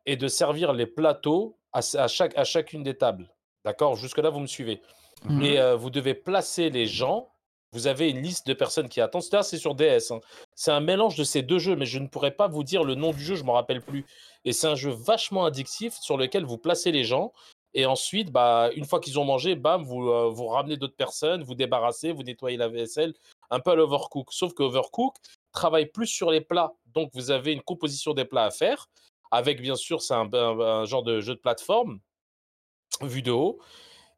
et 0.05 0.17
de 0.17 0.27
servir 0.27 0.73
les 0.73 0.87
plateaux 0.87 1.57
à, 1.73 1.79
à 1.95 2.09
chaque, 2.09 2.37
à 2.37 2.43
chacune 2.43 2.83
des 2.83 2.97
tables. 2.97 3.33
D'accord? 3.65 3.95
Jusque-là, 3.95 4.31
vous 4.31 4.41
me 4.41 4.49
suivez. 4.49 4.81
Mhm. 5.23 5.43
Et 5.43 5.61
euh, 5.61 5.77
vous 5.77 5.91
devez 5.91 6.15
placer 6.15 6.71
les 6.71 6.87
gens. 6.87 7.29
Vous 7.71 7.87
avez 7.87 8.11
une 8.11 8.21
liste 8.21 8.49
de 8.49 8.53
personnes 8.53 8.89
qui 8.89 9.01
attendent. 9.01 9.23
C'est 9.23 9.59
sur 9.59 9.77
DS. 9.77 10.11
hein. 10.11 10.19
C'est 10.57 10.73
un 10.73 10.81
mélange 10.81 11.15
de 11.15 11.23
ces 11.23 11.43
deux 11.43 11.61
jeux, 11.61 11.77
mais 11.77 11.87
je 11.87 12.01
ne 12.01 12.09
pourrais 12.09 12.33
pas 12.33 12.49
vous 12.49 12.65
dire 12.65 12.83
le 12.83 12.97
nom 12.97 13.13
du 13.13 13.23
jeu, 13.23 13.37
je 13.37 13.43
ne 13.43 13.47
m'en 13.47 13.53
rappelle 13.53 13.83
plus. 13.83 14.07
Et 14.45 14.53
c'est 14.53 14.67
un 14.67 14.75
jeu 14.75 14.91
vachement 14.91 15.45
addictif 15.45 15.95
sur 16.01 16.17
lequel 16.17 16.45
vous 16.45 16.59
placez 16.59 16.91
les 16.91 17.05
gens. 17.05 17.33
Et 17.77 17.85
ensuite, 17.85 18.33
bah, 18.33 18.71
une 18.75 18.87
fois 18.87 19.01
qu'ils 19.01 19.19
ont 19.19 19.25
mangé, 19.27 19.55
bam, 19.55 19.85
vous, 19.85 20.09
euh, 20.09 20.31
vous 20.31 20.47
ramenez 20.47 20.79
d'autres 20.79 20.97
personnes, 20.97 21.45
vous 21.45 21.55
débarrassez, 21.55 22.11
vous 22.11 22.23
nettoyez 22.23 22.57
la 22.57 22.69
vaisselle, 22.69 23.13
un 23.51 23.61
peu 23.61 23.73
à 23.73 23.75
l'overcook. 23.75 24.33
Sauf 24.33 24.55
que 24.55 24.63
Overcook 24.63 25.15
travaille 25.53 25.85
plus 25.85 26.07
sur 26.07 26.31
les 26.31 26.41
plats. 26.41 26.73
Donc, 26.95 27.11
vous 27.13 27.31
avez 27.31 27.53
une 27.53 27.61
composition 27.61 28.15
des 28.15 28.25
plats 28.25 28.47
à 28.47 28.51
faire, 28.51 28.89
avec 29.31 29.61
bien 29.61 29.77
sûr, 29.77 30.01
c'est 30.01 30.15
un 30.15 30.85
genre 30.87 31.03
de 31.03 31.21
jeu 31.21 31.35
de 31.35 31.39
plateforme, 31.39 32.01
vu 33.03 33.21
de 33.21 33.31
haut. 33.31 33.59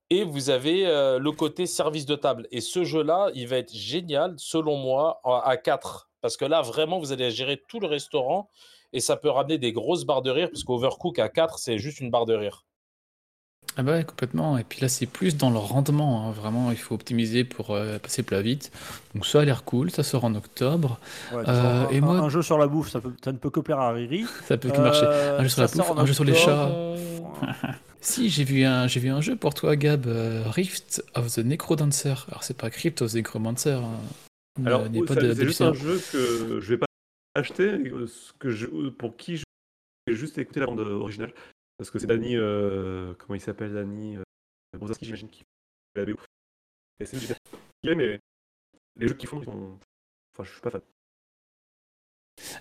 Et 0.08 0.22
vous 0.22 0.50
avez 0.50 0.86
euh, 0.86 1.18
le 1.18 1.32
côté 1.32 1.66
service 1.66 2.06
de 2.06 2.14
table. 2.14 2.46
Et 2.52 2.60
ce 2.60 2.84
jeu-là, 2.84 3.28
il 3.34 3.48
va 3.48 3.56
être 3.56 3.74
génial, 3.74 4.34
selon 4.38 4.76
moi, 4.76 5.20
à 5.24 5.56
4. 5.56 6.08
Parce 6.20 6.36
que 6.36 6.44
là, 6.44 6.62
vraiment, 6.62 7.00
vous 7.00 7.10
allez 7.10 7.32
gérer 7.32 7.60
tout 7.66 7.80
le 7.80 7.88
restaurant 7.88 8.50
et 8.92 9.00
ça 9.00 9.16
peut 9.16 9.30
ramener 9.30 9.58
des 9.58 9.72
grosses 9.72 10.04
barres 10.04 10.22
de 10.22 10.30
rire, 10.30 10.48
parce 10.48 10.62
qu'Overcook 10.62 11.18
à 11.18 11.28
4, 11.28 11.58
c'est 11.58 11.78
juste 11.78 11.98
une 11.98 12.10
barre 12.10 12.24
de 12.24 12.34
rire. 12.34 12.64
Ah 13.80 13.84
bah 13.84 13.92
ouais, 13.92 14.04
complètement. 14.04 14.58
Et 14.58 14.64
puis 14.64 14.80
là, 14.80 14.88
c'est 14.88 15.06
plus 15.06 15.36
dans 15.36 15.50
le 15.50 15.58
rendement. 15.58 16.26
hein. 16.28 16.32
Vraiment, 16.32 16.72
il 16.72 16.76
faut 16.76 16.96
optimiser 16.96 17.44
pour 17.44 17.70
euh, 17.70 17.98
passer 18.00 18.24
plat 18.24 18.42
vite. 18.42 18.72
Donc 19.14 19.24
ça 19.24 19.40
a 19.40 19.44
l'air 19.44 19.62
cool. 19.62 19.90
Ça 19.92 20.02
sort 20.02 20.24
en 20.24 20.34
octobre. 20.34 20.98
Ouais, 21.32 21.44
Euh, 21.48 21.86
un, 21.86 21.88
et 21.90 21.98
un- 21.98 22.00
moi- 22.00 22.16
un 22.18 22.28
jeu 22.28 22.42
sur 22.42 22.58
la 22.58 22.66
bouffe, 22.66 22.90
ça, 22.90 23.00
peut- 23.00 23.14
ça 23.24 23.30
ne 23.30 23.38
peut 23.38 23.50
que 23.50 23.60
plaire 23.60 23.78
à 23.78 23.92
Riri. 23.92 24.24
Ça 24.48 24.56
peut 24.58 24.70
que 24.70 24.80
marcher. 24.80 25.06
Euh, 25.06 25.38
Un 25.38 25.42
jeu 25.44 25.48
sur 25.48 25.62
la 25.62 25.68
ça 25.68 25.76
sort 25.76 25.86
bouffe, 25.86 25.96
en 25.96 26.00
un 26.02 26.06
jeu 26.06 26.12
sur 26.12 26.24
les 26.24 26.32
octobre. 26.32 26.96
chats. 27.40 27.78
Si, 28.00 28.28
j'ai 28.30 28.44
vu 28.44 28.64
un, 28.64 28.86
j'ai 28.86 29.00
vu 29.00 29.10
un 29.10 29.20
jeu 29.20 29.34
pour 29.34 29.54
toi, 29.54 29.74
Gab, 29.74 30.06
euh, 30.06 30.44
Rift 30.46 31.02
of 31.16 31.34
the 31.34 31.38
Necrodancer. 31.38 32.14
Alors 32.28 32.44
c'est 32.44 32.56
pas 32.56 32.70
Crypt 32.70 33.02
of 33.02 33.10
the 33.12 33.16
Necromancer. 33.16 33.70
hein. 33.72 33.98
Alors, 34.64 34.86
Il 34.86 34.92
n'y 34.92 34.98
a 34.98 35.00
oui, 35.02 35.06
pas 35.06 35.14
ça- 35.14 35.20
de- 35.20 35.34
c'est 35.34 35.44
juste 35.44 35.60
un 35.62 35.72
jeu 35.72 36.00
que 36.12 36.60
je 36.60 36.68
vais 36.68 36.78
pas 36.78 36.86
acheter, 37.34 37.64
euh, 37.64 38.06
ce 38.06 38.32
que 38.38 38.50
je, 38.50 38.66
pour 38.66 39.16
qui 39.16 39.36
je 39.38 39.42
vais 40.06 40.14
juste 40.16 40.38
écouter 40.38 40.60
la 40.60 40.66
bande 40.66 40.80
originale. 40.80 41.32
Parce 41.78 41.90
que 41.90 41.98
c'est 41.98 42.08
Danny, 42.08 42.36
euh, 42.36 43.14
comment 43.18 43.36
il 43.36 43.40
s'appelle, 43.40 43.72
Danny 43.72 44.16
euh, 44.16 44.22
Brozaski, 44.76 45.04
j'imagine, 45.04 45.28
qui 45.28 45.44
fait 45.94 46.04
la 46.04 46.12
BO. 46.12 46.18
Et 47.00 47.06
c'est 47.06 47.16
mais 47.84 48.20
les 48.96 49.08
jeux 49.08 49.14
qu'ils 49.14 49.28
font, 49.28 49.40
ils 49.40 49.44
sont. 49.44 49.78
Enfin, 50.34 50.44
je 50.44 50.50
suis 50.50 50.60
pas 50.60 50.70
fan. 50.70 50.80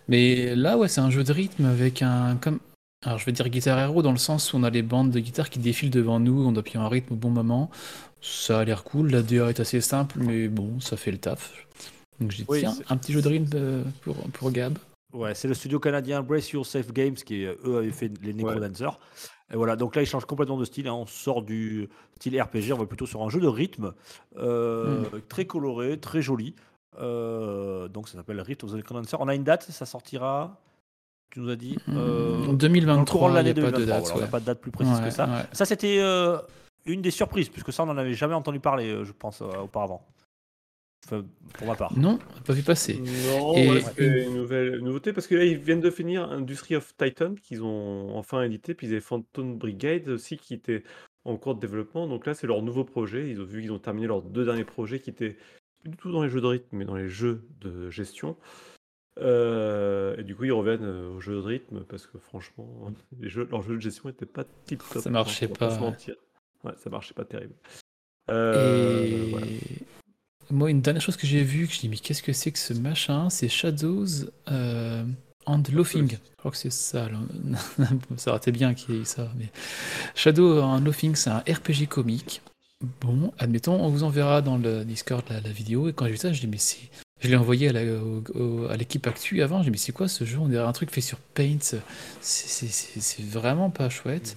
Mais 0.07 0.55
là, 0.55 0.77
ouais, 0.77 0.87
c'est 0.87 1.01
un 1.01 1.09
jeu 1.09 1.23
de 1.23 1.33
rythme 1.33 1.65
avec 1.65 2.01
un. 2.03 2.37
Comme... 2.37 2.59
Alors, 3.03 3.17
je 3.17 3.25
vais 3.25 3.31
dire 3.31 3.49
Guitar 3.49 3.77
Hero 3.79 4.01
dans 4.01 4.11
le 4.11 4.17
sens 4.17 4.53
où 4.53 4.57
on 4.57 4.63
a 4.63 4.69
les 4.69 4.83
bandes 4.83 5.11
de 5.11 5.19
guitare 5.19 5.49
qui 5.49 5.59
défilent 5.59 5.89
devant 5.89 6.19
nous, 6.19 6.45
on 6.45 6.51
doit 6.51 6.61
appuyer 6.61 6.79
un 6.79 6.87
rythme 6.87 7.13
au 7.13 7.17
bon 7.17 7.29
moment. 7.29 7.69
Ça 8.21 8.59
a 8.59 8.63
l'air 8.63 8.83
cool, 8.83 9.11
la 9.11 9.21
DA 9.21 9.49
est 9.49 9.59
assez 9.59 9.81
simple, 9.81 10.19
mais 10.19 10.47
bon, 10.47 10.79
ça 10.79 10.97
fait 10.97 11.11
le 11.11 11.17
taf. 11.17 11.67
Donc 12.19 12.31
j'ai 12.31 12.43
dit, 12.43 12.45
Oui, 12.49 12.59
tiens, 12.59 12.75
un 12.89 12.97
petit 12.97 13.13
jeu 13.13 13.21
de 13.21 13.27
rythme 13.27 13.51
euh, 13.55 13.83
pour, 14.01 14.15
pour 14.31 14.51
Gab. 14.51 14.77
Ouais, 15.13 15.33
c'est 15.35 15.47
le 15.47 15.53
studio 15.53 15.79
canadien 15.79 16.21
Brace 16.21 16.51
Yourself 16.51 16.91
Games 16.91 17.15
qui, 17.15 17.45
euh, 17.45 17.55
eux, 17.65 17.77
avaient 17.77 17.91
fait 17.91 18.11
les 18.21 18.33
Necrodancers. 18.33 18.99
Et 19.51 19.55
voilà, 19.55 19.75
donc 19.77 19.95
là, 19.95 20.01
ils 20.01 20.05
changent 20.05 20.25
complètement 20.25 20.57
de 20.57 20.65
style. 20.65 20.87
hein. 20.87 20.93
On 20.93 21.05
sort 21.05 21.41
du 21.41 21.87
style 22.17 22.39
RPG, 22.41 22.73
on 22.73 22.77
va 22.77 22.85
plutôt 22.85 23.05
sur 23.05 23.21
un 23.23 23.29
jeu 23.29 23.39
de 23.39 23.47
rythme, 23.47 23.93
euh, 24.37 25.03
très 25.29 25.45
coloré, 25.45 25.97
très 25.99 26.21
joli. 26.21 26.55
Euh, 26.99 27.87
donc 27.87 28.09
ça 28.09 28.17
s'appelle 28.17 28.41
Rift 28.41 28.63
of 28.63 28.71
the 28.71 28.75
Necrodancer. 28.75 29.15
On 29.19 29.27
a 29.27 29.35
une 29.35 29.43
date, 29.43 29.63
ça 29.63 29.85
sortira, 29.85 30.59
tu 31.29 31.39
nous 31.39 31.49
as 31.49 31.55
dit 31.55 31.77
euh, 31.89 32.43
En 32.43 32.45
dans 32.47 32.51
le 32.53 32.57
2023, 32.57 33.05
courant 33.05 33.29
de 33.29 33.35
l'année 33.35 33.51
il 33.55 33.61
n'y 33.61 33.67
a 33.67 33.71
pas 33.71 33.77
2023. 33.77 33.79
de 33.79 33.85
date. 33.85 34.01
voilà, 34.01 34.15
On 34.15 34.17
n'a 34.19 34.25
ouais. 34.25 34.31
pas 34.31 34.39
de 34.39 34.45
date 34.45 34.59
plus 34.61 34.71
précise 34.71 34.97
Ouais, 34.99 35.05
que 35.05 35.09
ça. 35.11 35.25
ouais. 35.25 35.43
Ça, 35.53 35.65
c'était 35.65 35.99
euh, 35.99 36.37
une 36.85 37.01
des 37.01 37.11
surprises, 37.11 37.49
puisque 37.49 37.71
ça, 37.71 37.83
on 37.83 37.85
n'en 37.85 37.97
avait 37.97 38.13
jamais 38.13 38.33
entendu 38.33 38.59
parler, 38.59 38.89
euh, 38.89 39.03
je 39.05 39.11
pense, 39.13 39.41
euh, 39.41 39.45
auparavant. 39.63 40.05
Enfin, 41.07 41.25
pour 41.53 41.67
ma 41.67 41.75
part. 41.75 41.97
Non, 41.97 42.19
pas 42.45 42.51
vu 42.51 42.63
passer. 42.63 43.01
Non, 43.29 43.55
Et 43.55 43.69
ouais, 43.69 43.81
c'est 43.95 44.25
une 44.25 44.35
nouvelle 44.35 44.79
nouveauté 44.79 45.13
parce 45.13 45.25
que 45.25 45.35
là 45.35 45.45
ils 45.45 45.57
viennent 45.57 45.79
de 45.79 45.89
finir 45.89 46.29
Industry 46.29 46.75
of 46.75 46.93
Titan 46.97 47.35
qu'ils 47.35 47.63
ont 47.63 48.13
enfin 48.17 48.41
édité, 48.43 48.73
puis 48.73 48.87
ils 48.87 48.91
avaient 48.91 48.99
Phantom 48.99 49.57
Brigade 49.57 50.09
aussi 50.09 50.35
qui 50.37 50.53
était 50.53 50.83
en 51.23 51.37
cours 51.37 51.55
de 51.55 51.61
développement. 51.61 52.07
Donc 52.07 52.25
là 52.25 52.33
c'est 52.33 52.45
leur 52.45 52.61
nouveau 52.61 52.83
projet. 52.83 53.29
Ils 53.29 53.39
ont 53.39 53.45
vu 53.45 53.61
qu'ils 53.61 53.71
ont 53.71 53.79
terminé 53.79 54.07
leurs 54.07 54.21
deux 54.21 54.43
derniers 54.43 54.65
projets 54.65 54.99
qui 54.99 55.09
étaient 55.09 55.37
plus 55.79 55.91
du 55.91 55.95
tout 55.97 56.11
dans 56.11 56.23
les 56.23 56.29
jeux 56.29 56.41
de 56.41 56.47
rythme, 56.47 56.75
mais 56.75 56.83
dans 56.83 56.95
les 56.95 57.07
jeux 57.07 57.47
de 57.61 57.89
gestion. 57.89 58.35
Euh, 59.19 60.17
et 60.17 60.23
du 60.23 60.35
coup 60.35 60.43
ils 60.43 60.51
reviennent 60.51 60.83
euh, 60.83 61.15
aux 61.15 61.21
jeux 61.21 61.35
de 61.35 61.39
rythme 61.39 61.83
parce 61.85 62.05
que 62.05 62.19
franchement 62.19 62.91
les 63.19 63.29
jeux, 63.29 63.47
leurs 63.49 63.63
jeux 63.63 63.75
de 63.75 63.81
gestion 63.81 64.09
n'étaient 64.09 64.25
pas 64.25 64.43
tip 64.65 64.83
top. 64.91 65.01
Ça 65.01 65.09
marchait 65.09 65.47
va 65.47 65.55
pas, 65.55 65.69
se 65.69 65.75
ouais. 65.75 65.81
mentir. 65.81 66.15
Ouais, 66.65 66.73
ça 66.75 66.89
marchait 66.89 67.13
pas 67.13 67.23
terrible. 67.23 67.55
Euh, 68.29 69.05
Et 69.05 69.29
voilà. 69.31 69.47
Moi, 70.49 70.69
une 70.69 70.81
dernière 70.81 71.01
chose 71.01 71.17
que 71.17 71.27
j'ai 71.27 71.43
vue, 71.43 71.67
que 71.67 71.73
je 71.73 71.79
dis, 71.79 71.89
mais 71.89 71.97
qu'est-ce 71.97 72.23
que 72.23 72.33
c'est 72.33 72.51
que 72.51 72.59
ce 72.59 72.73
machin? 72.73 73.29
C'est 73.29 73.49
Shadows 73.49 74.05
euh, 74.51 75.03
and 75.45 75.63
Loafing. 75.71 76.11
Je 76.11 76.35
crois 76.37 76.51
que 76.51 76.57
c'est 76.57 76.71
ça. 76.71 77.07
ça 78.17 78.29
aurait 78.31 78.37
été 78.37 78.51
bien 78.51 78.73
qu'il 78.73 78.95
y 78.95 78.97
ait 78.97 79.01
eu 79.01 79.05
ça. 79.05 79.29
Mais... 79.37 79.49
Shadow 80.15 80.61
and 80.61 80.79
Loafing, 80.81 81.15
c'est 81.15 81.29
un 81.29 81.39
RPG 81.39 81.87
comique. 81.89 82.41
Bon, 83.01 83.33
admettons, 83.39 83.73
on 83.83 83.89
vous 83.89 84.03
enverra 84.03 84.41
dans 84.41 84.57
le 84.57 84.85
Discord 84.85 85.23
la, 85.29 85.41
la 85.41 85.49
vidéo. 85.49 85.89
Et 85.89 85.93
quand 85.93 86.05
j'ai 86.05 86.11
vu 86.11 86.17
ça, 86.17 86.31
je 86.31 86.39
dis, 86.39 86.47
mais 86.47 86.57
c'est. 86.59 86.77
Je 87.19 87.29
l'ai 87.29 87.35
envoyé 87.35 87.69
à 87.69 88.77
l'équipe 88.77 89.07
Actu 89.07 89.41
avant. 89.41 89.59
Je 89.59 89.63
dis, 89.65 89.71
mais 89.71 89.77
c'est 89.77 89.91
quoi 89.91 90.07
ce 90.07 90.23
jeu? 90.23 90.37
On 90.37 90.47
dirait 90.47 90.63
un 90.63 90.71
truc 90.71 90.91
fait 90.91 91.01
sur 91.01 91.17
Paint. 91.17 91.57
C'est- 92.21 93.23
vraiment 93.23 93.71
pas 93.71 93.89
chouette. 93.89 94.35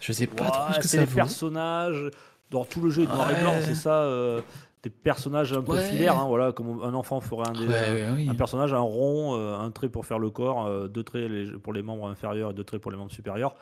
Je 0.00 0.12
sais 0.12 0.26
pas 0.26 0.44
Ouais, 0.44 0.50
trop 0.50 0.72
ce 0.74 0.78
que 0.80 0.88
ça 0.88 0.98
les 0.98 1.04
vaut. 1.06 1.14
personnages 1.14 2.10
dans 2.50 2.64
tout 2.64 2.80
le 2.80 2.90
jeu 2.90 3.04
noir 3.04 3.30
et 3.30 3.40
blanc, 3.40 3.52
Ouais. 3.54 3.62
c'est 3.64 3.74
ça. 3.76 4.02
euh, 4.02 4.40
des 4.86 4.90
personnages 4.90 5.52
un 5.52 5.62
peu 5.62 5.72
Ouais. 5.72 5.82
filaires, 5.88 6.16
hein, 6.16 6.26
voilà, 6.28 6.52
comme 6.52 6.80
un 6.82 6.94
enfant 6.94 7.20
ferait 7.20 7.48
un, 7.48 7.52
des- 7.52 7.66
Ouais, 7.66 7.72
ouais, 7.92 8.06
oui. 8.14 8.28
un 8.30 8.34
personnage, 8.36 8.72
un 8.72 8.78
rond, 8.78 9.36
euh, 9.36 9.58
un 9.58 9.70
trait 9.72 9.88
pour 9.88 10.06
faire 10.06 10.20
le 10.20 10.30
corps, 10.30 10.64
euh, 10.66 10.86
deux 10.86 11.02
traits 11.02 11.56
pour 11.62 11.72
les 11.72 11.82
membres 11.82 12.06
inférieurs 12.08 12.52
et 12.52 12.54
deux 12.54 12.62
traits 12.62 12.80
pour 12.80 12.92
les 12.92 12.96
membres 12.96 13.10
supérieurs. 13.10 13.56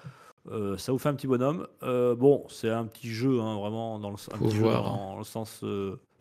Euh, 0.50 0.76
ça 0.76 0.92
vous 0.92 0.98
fait 0.98 1.08
un 1.08 1.14
petit 1.14 1.26
bonhomme. 1.26 1.66
Bon, 1.80 2.44
c'est 2.50 2.68
un 2.68 2.84
petit 2.84 3.08
jeu, 3.08 3.40
hein, 3.40 3.58
vraiment, 3.58 3.98
dans 3.98 4.10
le, 4.10 4.16
un 4.34 4.38
petit 4.38 4.56
jeu 4.56 4.64
dans 4.64 5.16
le 5.16 5.24
sens 5.24 5.64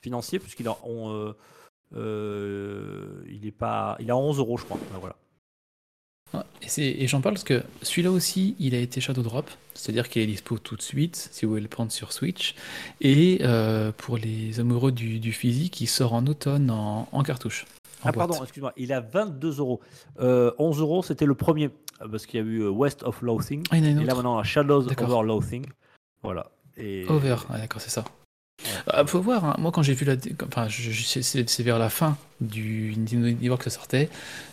financier, 0.02 0.40
puisqu'il 0.40 0.68
a, 0.70 0.78
on, 0.86 1.34
il 1.94 3.46
est 3.46 3.52
pas, 3.58 3.98
il 4.00 4.10
a 4.10 4.16
11 4.16 4.40
euros, 4.40 4.58
je 4.58 4.64
crois. 4.64 4.78
Voilà. 5.00 5.16
Et, 6.78 7.08
j'en 7.08 7.22
parle 7.22 7.36
parce 7.36 7.44
que 7.44 7.64
celui-là 7.82 8.12
aussi, 8.12 8.56
il 8.60 8.74
a 8.74 8.80
été 8.80 9.02
Shadow 9.02 9.22
Drop, 9.22 9.50
c'est-à-dire 9.74 10.10
qu'il 10.10 10.22
est 10.22 10.28
dispo 10.28 10.58
tout 10.58 10.76
de 10.76 10.82
suite, 10.82 11.30
si 11.32 11.46
vous 11.46 11.52
voulez 11.52 11.62
le 11.62 11.68
prendre 11.68 11.92
sur 11.92 12.12
Switch. 12.12 12.56
Et 13.02 13.40
euh, 13.42 13.92
pour 13.96 14.18
les 14.18 14.60
amoureux 14.60 14.92
du, 14.92 15.20
du 15.20 15.32
physique, 15.32 15.82
il 15.82 15.88
sort 15.88 16.14
en 16.14 16.26
automne 16.26 16.72
en, 16.72 17.08
en 17.12 17.24
cartouche. 17.24 17.66
en 18.04 18.10
Ah 18.10 18.12
boîte. 18.12 18.30
pardon, 18.30 18.44
excuse-moi, 18.44 18.74
il 18.78 18.94
a 18.94 19.02
22 19.02 19.60
euros. 19.60 19.82
Euh, 20.20 20.52
11 20.58 20.80
euros, 20.80 21.04
c'était 21.04 21.26
le 21.26 21.36
premier, 21.36 21.70
euh, 22.02 22.08
parce 22.10 22.26
qu'il 22.26 22.40
y 22.40 22.44
a 22.44 22.46
eu 22.46 22.62
euh, 22.62 22.70
West 22.70 23.04
of 23.04 23.22
Loathing. 23.22 23.64
Ah, 23.70 23.78
Et 23.78 23.82
là 23.82 24.16
maintenant, 24.16 24.42
Shadows. 24.44 24.88
Over 24.88 25.24
Loathing. 25.28 25.66
Voilà. 26.24 26.50
Et... 26.78 27.06
Over, 27.10 27.36
ah, 27.50 27.58
d'accord, 27.58 27.82
c'est 27.82 27.92
ça. 27.92 28.04
Ouais. 28.62 28.70
Ah, 28.88 29.06
faut 29.06 29.20
voir, 29.22 29.44
hein. 29.46 29.56
moi 29.60 29.72
quand 29.72 29.82
j'ai 29.82 29.94
vu 29.94 30.06
la. 30.06 30.16
Enfin, 30.48 30.68
je- 30.68 30.92
je- 30.92 31.20
c'est- 31.22 31.64
vers 31.64 31.80
la 31.80 31.90
fin 31.90 32.18
du 32.40 32.94
Nintendo 32.98 33.28
World 33.42 33.58
que 33.64 33.70
ça 33.70 33.78
sortait. 33.78 34.10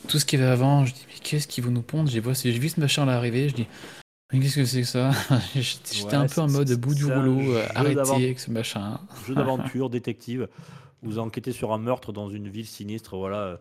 Tout 0.09 0.19
ce 0.19 0.25
qu'il 0.25 0.41
y 0.41 0.43
avait 0.43 0.51
avant, 0.51 0.85
je 0.87 0.95
dis, 0.95 1.05
mais 1.09 1.15
qu'est-ce 1.23 1.47
qu'ils 1.47 1.65
vont 1.65 1.71
nous 1.71 1.83
pondre 1.83 2.09
J'ai 2.11 2.21
vu, 2.21 2.35
ce 2.69 2.81
machin 2.81 3.05
là 3.05 3.17
arriver, 3.17 3.49
je 3.49 3.55
dis, 3.55 3.67
mais 4.33 4.41
qu'est-ce 4.41 4.57
que 4.57 4.65
c'est 4.65 4.81
que 4.83 4.87
ça? 4.87 5.11
J'étais 5.55 6.15
un 6.17 6.27
peu 6.27 6.41
en 6.41 6.49
mode 6.49 6.73
bout 6.81 6.95
du 6.95 7.05
rouleau, 7.05 7.57
arrêtez 7.75 8.01
avec 8.25 8.41
ce 8.41 8.51
machin. 8.51 8.99
Jeu 9.27 9.35
d'aventure, 9.35 9.91
détective. 9.91 10.49
Vous 11.03 11.19
enquêtez 11.19 11.53
sur 11.53 11.73
un 11.73 11.79
meurtre 11.79 12.13
dans 12.13 12.29
une 12.29 12.49
ville 12.49 12.67
sinistre. 12.67 13.17
Voilà. 13.17 13.59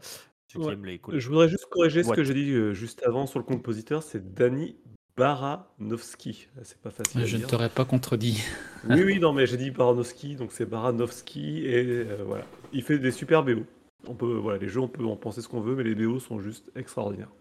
Ouais. 0.55 0.75
les 0.84 1.19
Je 1.19 1.29
voudrais 1.29 1.48
juste 1.48 1.67
corriger 1.69 2.03
ce 2.03 2.10
que 2.12 2.24
j'ai 2.24 2.34
dit 2.34 2.50
euh, 2.51 2.74
juste 2.74 3.03
avant 3.05 3.27
sur 3.27 3.38
le 3.39 3.46
compositeur, 3.46 4.01
c'est 4.03 4.34
Danny 4.34 4.75
Baranovski. 5.20 6.48
Ah, 6.58 6.62
C'est 6.64 6.78
pas 6.78 6.92
facile 6.92 7.22
à 7.22 7.26
Je 7.26 7.38
ne 7.38 7.46
t'aurais 7.46 7.70
pas 7.70 7.84
contredit. 7.84 8.42
Oui, 8.90 9.04
oui, 9.04 9.20
non, 9.20 9.34
mais 9.34 9.46
j'ai 9.46 9.58
dit 9.58 9.72
Baranovski, 9.72 10.36
donc 10.36 10.54
c'est 10.54 10.66
Baranovski, 10.66 11.66
et 11.66 11.84
euh, 11.84 12.24
voilà. 12.26 12.46
Il 12.72 12.82
fait 12.82 12.98
des 12.98 13.12
super 13.12 13.44
BO. 13.44 13.66
On 14.08 14.16
peut, 14.16 14.38
voilà, 14.38 14.58
les 14.58 14.70
jeux, 14.70 14.80
on 14.80 14.88
peut 14.88 15.04
en 15.04 15.18
penser 15.18 15.42
ce 15.42 15.50
qu'on 15.50 15.60
veut, 15.60 15.76
mais 15.76 15.84
les 15.84 15.94
BO 15.94 16.20
sont 16.20 16.40
juste 16.40 16.72
extraordinaires. 16.76 17.32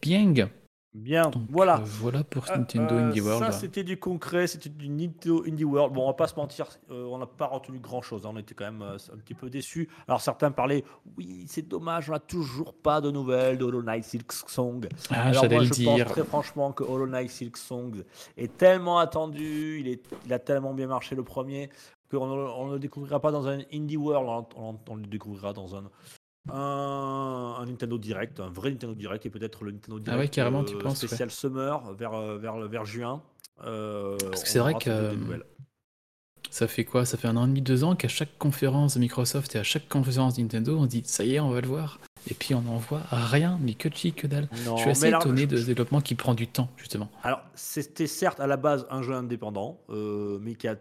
Bien. 0.00 0.48
Bien. 0.96 1.28
Donc, 1.30 1.42
voilà. 1.50 1.76
euh, 1.78 1.84
voilà 1.84 2.24
pour 2.24 2.50
Euh, 2.50 2.56
Nintendo 2.56 2.94
euh, 2.94 3.08
Indie 3.08 3.20
World. 3.20 3.44
Ça, 3.44 3.52
c'était 3.52 3.84
du 3.84 3.98
concret, 3.98 4.46
c'était 4.46 4.70
du 4.70 4.88
Nintendo 4.88 5.44
Indie 5.46 5.64
World. 5.64 5.92
Bon, 5.94 6.04
on 6.04 6.06
va 6.06 6.14
pas 6.14 6.26
se 6.26 6.34
mentir, 6.36 6.66
euh, 6.90 7.04
on 7.04 7.18
n'a 7.18 7.26
pas 7.26 7.46
retenu 7.46 7.78
grand 7.78 8.00
chose. 8.00 8.24
On 8.24 8.36
était 8.38 8.54
quand 8.54 8.64
même 8.64 8.82
un 8.82 8.96
petit 9.18 9.34
peu 9.34 9.50
déçus. 9.50 9.88
Alors, 10.08 10.20
certains 10.22 10.50
parlaient, 10.50 10.84
oui, 11.18 11.44
c'est 11.48 11.68
dommage, 11.68 12.08
on 12.08 12.12
n'a 12.14 12.18
toujours 12.18 12.72
pas 12.72 13.00
de 13.02 13.10
nouvelles 13.10 13.58
de 13.58 13.64
Hollow 13.64 13.82
Knight 13.82 14.04
Silk 14.04 14.32
Song. 14.32 14.88
Ah, 15.10 15.24
Alors, 15.28 15.44
moi, 15.50 15.60
le 15.60 15.64
je 15.66 15.72
dire. 15.72 16.04
pense 16.04 16.12
très 16.12 16.24
franchement 16.24 16.72
que 16.72 16.82
Hollow 16.82 17.06
Knight 17.06 17.30
Silk 17.30 17.56
Song 17.58 18.02
est 18.36 18.56
tellement 18.56 18.98
attendu, 18.98 19.78
il, 19.80 19.88
est, 19.88 20.02
il 20.24 20.32
a 20.32 20.38
tellement 20.38 20.72
bien 20.72 20.86
marché 20.86 21.14
le 21.14 21.22
premier, 21.24 21.68
qu'on 22.10 22.26
ne, 22.26 22.32
on 22.32 22.66
ne 22.68 22.72
le 22.74 22.78
découvrira 22.78 23.20
pas 23.20 23.32
dans 23.32 23.46
un 23.48 23.58
Indie 23.72 23.96
World, 23.98 24.46
on, 24.56 24.70
on- 24.70 24.78
on 24.88 24.96
le 24.96 25.02
découvrira 25.06 25.52
dans 25.52 25.76
un. 25.76 25.84
Un, 26.52 27.56
un 27.60 27.66
Nintendo 27.66 27.98
Direct, 27.98 28.40
un 28.40 28.48
vrai 28.50 28.70
Nintendo 28.70 28.94
Direct 28.94 29.26
et 29.26 29.30
peut-être 29.30 29.64
le 29.64 29.72
Nintendo 29.72 29.98
Direct 29.98 30.16
Ah 30.16 30.20
ouais, 30.20 30.28
carrément, 30.28 30.64
tu 30.64 30.74
euh, 30.74 30.78
penses, 30.78 31.00
ouais. 31.02 31.08
spécial 31.08 31.30
Summer 31.30 31.92
vers, 31.94 32.14
euh, 32.14 32.38
vers, 32.38 32.56
vers 32.68 32.84
juin. 32.84 33.22
Euh, 33.64 34.16
Parce 34.30 34.42
que 34.44 34.48
c'est 34.48 34.58
vrai 34.58 34.74
que. 34.74 35.12
Ça 36.48 36.68
fait 36.68 36.84
quoi? 36.84 37.04
Ça 37.04 37.16
fait 37.18 37.26
un 37.28 37.36
an 37.36 37.44
et 37.44 37.48
demi, 37.48 37.60
deux 37.60 37.82
ans 37.84 37.96
qu'à 37.96 38.08
chaque 38.08 38.38
conférence 38.38 38.94
de 38.94 39.00
Microsoft 39.00 39.54
et 39.56 39.58
à 39.58 39.62
chaque 39.64 39.88
conférence 39.88 40.38
Nintendo, 40.38 40.78
on 40.78 40.86
dit 40.86 41.02
ça 41.04 41.24
y 41.24 41.34
est, 41.34 41.40
on 41.40 41.50
va 41.50 41.60
le 41.60 41.66
voir. 41.66 41.98
Et 42.30 42.34
puis 42.34 42.54
on 42.54 42.62
n'en 42.62 42.78
voit 42.78 43.02
rien, 43.10 43.58
mais 43.60 43.74
que 43.74 43.88
chi, 43.92 44.12
que 44.12 44.26
dalle. 44.26 44.48
Non, 44.64 44.76
je 44.76 44.82
suis 44.82 44.90
assez 44.90 45.08
étonné 45.08 45.42
je- 45.42 45.46
de 45.46 45.56
ce 45.56 45.66
développement 45.66 46.00
qui 46.00 46.14
prend 46.14 46.34
du 46.34 46.46
temps, 46.46 46.68
justement. 46.76 47.10
Alors, 47.24 47.40
c'était 47.54 48.06
certes 48.06 48.40
à 48.40 48.46
la 48.46 48.56
base 48.56 48.86
un 48.90 49.02
jeu 49.02 49.12
indépendant, 49.14 49.80
euh, 49.90 50.38
mais 50.40 50.54
qui 50.54 50.68
a 50.68 50.76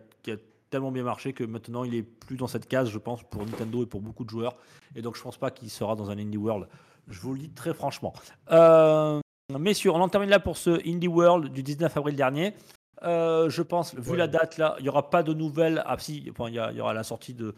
tellement 0.75 0.91
bien 0.91 1.03
marché 1.03 1.31
que 1.31 1.45
maintenant 1.45 1.85
il 1.85 1.95
est 1.95 2.03
plus 2.03 2.35
dans 2.35 2.47
cette 2.47 2.67
case, 2.67 2.89
je 2.89 2.97
pense, 2.97 3.23
pour 3.23 3.45
Nintendo 3.45 3.81
et 3.81 3.85
pour 3.85 4.01
beaucoup 4.01 4.25
de 4.25 4.29
joueurs. 4.29 4.57
Et 4.93 5.01
donc, 5.01 5.15
je 5.15 5.21
pense 5.21 5.37
pas 5.37 5.49
qu'il 5.49 5.69
sera 5.69 5.95
dans 5.95 6.09
un 6.09 6.17
Indie 6.17 6.35
World. 6.35 6.67
Je 7.07 7.17
vous 7.21 7.31
le 7.33 7.39
dis 7.39 7.49
très 7.49 7.73
franchement. 7.73 8.11
Euh, 8.51 9.21
messieurs, 9.57 9.91
on 9.91 10.01
en 10.01 10.09
termine 10.09 10.29
là 10.29 10.39
pour 10.41 10.57
ce 10.57 10.85
Indie 10.85 11.07
World 11.07 11.53
du 11.53 11.63
19 11.63 11.95
avril 11.95 12.17
dernier. 12.17 12.55
Euh, 13.03 13.49
je 13.49 13.61
pense, 13.61 13.95
vu 13.95 14.11
Ouais. 14.11 14.17
la 14.17 14.27
date 14.27 14.57
là, 14.57 14.75
il 14.79 14.83
n'y 14.83 14.89
aura 14.89 15.09
pas 15.09 15.23
de 15.23 15.33
nouvelles. 15.33 15.81
Ah, 15.85 15.95
si, 15.97 16.27
enfin, 16.29 16.49
il 16.49 16.55
y, 16.55 16.81
aura 16.81 16.93
la 16.93 17.03
sortie 17.03 17.33
de, 17.33 17.55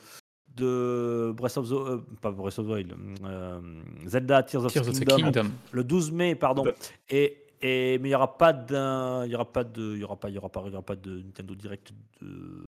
de 0.56 1.34
Breath 1.36 1.58
of 1.58 1.70
the. 1.70 1.72
euh, 1.72 1.98
pas 2.22 2.30
Breath 2.30 2.60
of 2.60 2.68
the 2.68 2.70
Wild, 2.70 2.94
euh, 3.24 3.60
Zelda 4.06 4.44
Tears 4.44 4.64
of 4.64 4.72
Tears 4.74 4.86
the 4.92 5.06
Kingdom 5.06 5.50
le 5.72 5.84
12 5.84 6.12
mai, 6.12 6.36
pardon. 6.36 6.66
Et 7.10 7.46
Et, 7.60 7.98
mais 7.98 8.10
il 8.10 8.12
n'y 8.12 8.16
aura 8.16 8.38
pas 8.38 8.54
d'un, 8.54 9.26
il 9.26 9.32
y 9.32 9.36
aura 9.36 9.52
pas 9.52 9.64
de, 9.64 9.96
il 9.96 10.02
y 10.02 10.04
aura 10.04 10.16
pas, 10.16 10.30
il 10.30 10.36
y 10.36 10.38
aura 10.38 10.50
pas, 10.50 10.62
il 10.68 10.72
y 10.72 10.76
aura 10.76 10.84
pas 10.86 10.96
de 10.96 11.24
Nintendo 11.24 11.56
Direct 11.56 11.92
de, 12.22 12.66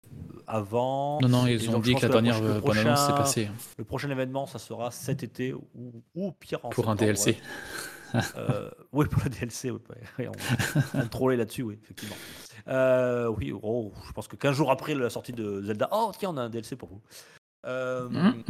avant. 0.47 1.19
Non, 1.21 1.27
non, 1.27 1.47
Et 1.47 1.53
ils 1.53 1.69
ont 1.69 1.73
donc, 1.73 1.83
dit 1.83 1.95
que 1.95 2.01
la 2.01 2.09
dernière 2.09 2.41
euh, 2.41 2.59
bande-annonce 2.59 3.05
s'est 3.05 3.13
passée 3.13 3.49
Le 3.77 3.83
prochain 3.83 4.09
événement, 4.09 4.47
ça 4.47 4.59
sera 4.59 4.91
cet 4.91 5.23
été 5.23 5.53
ou, 5.53 6.03
ou 6.15 6.31
pire 6.31 6.59
en 6.63 6.69
pour 6.69 6.89
un 6.89 6.95
DLC. 6.95 7.37
Euh, 8.37 8.69
oui, 8.93 9.05
pour 9.05 9.21
le 9.23 9.29
DLC, 9.29 9.69
oui, 9.69 9.79
ouais, 10.17 10.29
on, 10.95 10.99
on 10.99 11.07
trollait 11.07 11.35
là-dessus, 11.35 11.63
oui, 11.63 11.77
effectivement. 11.83 12.15
Euh, 12.69 13.27
oui, 13.27 13.53
oh, 13.61 13.91
je 14.07 14.11
pense 14.13 14.27
que 14.27 14.35
15 14.35 14.55
jours 14.55 14.71
après 14.71 14.95
la 14.95 15.09
sortie 15.09 15.33
de 15.33 15.61
Zelda, 15.61 15.89
oh 15.91 16.11
tiens, 16.17 16.29
on 16.31 16.37
a 16.37 16.41
un 16.41 16.49
DLC 16.49 16.75
pour 16.75 16.89
vous. 16.89 17.01
Euh, 17.67 18.07
Mm. 18.09 18.43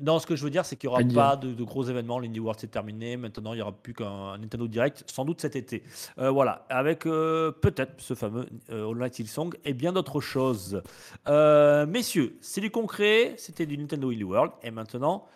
Non, 0.00 0.18
ce 0.18 0.26
que 0.26 0.34
je 0.34 0.42
veux 0.42 0.50
dire, 0.50 0.64
c'est 0.64 0.76
qu'il 0.76 0.88
n'y 0.88 0.94
aura 0.94 1.04
Pas 1.04 1.36
de, 1.36 1.52
de 1.52 1.62
gros 1.64 1.84
événements. 1.84 2.18
L'Indie 2.18 2.40
World, 2.40 2.58
c'est 2.60 2.70
terminé. 2.70 3.16
Maintenant, 3.16 3.52
il 3.52 3.56
n'y 3.56 3.62
aura 3.62 3.72
plus 3.72 3.92
qu'un 3.94 4.38
Nintendo 4.38 4.66
Direct, 4.66 5.04
sans 5.06 5.24
doute 5.24 5.40
cet 5.40 5.54
été. 5.56 5.82
Euh, 6.18 6.30
voilà, 6.30 6.64
avec 6.70 7.06
euh, 7.06 7.52
peut-être 7.52 7.94
ce 7.98 8.14
fameux 8.14 8.46
All 8.70 8.96
Night 8.96 9.26
Song 9.28 9.54
et 9.64 9.74
bien 9.74 9.92
d'autres 9.92 10.20
choses. 10.20 10.82
Messieurs, 11.28 12.36
c'est 12.40 12.60
du 12.60 12.70
concret, 12.70 13.34
c'était 13.36 13.66
du 13.66 13.76
Nintendo 13.78 14.10
Indie 14.10 14.24
World. 14.24 14.52
Et 14.62 14.70
maintenant, 14.70 15.26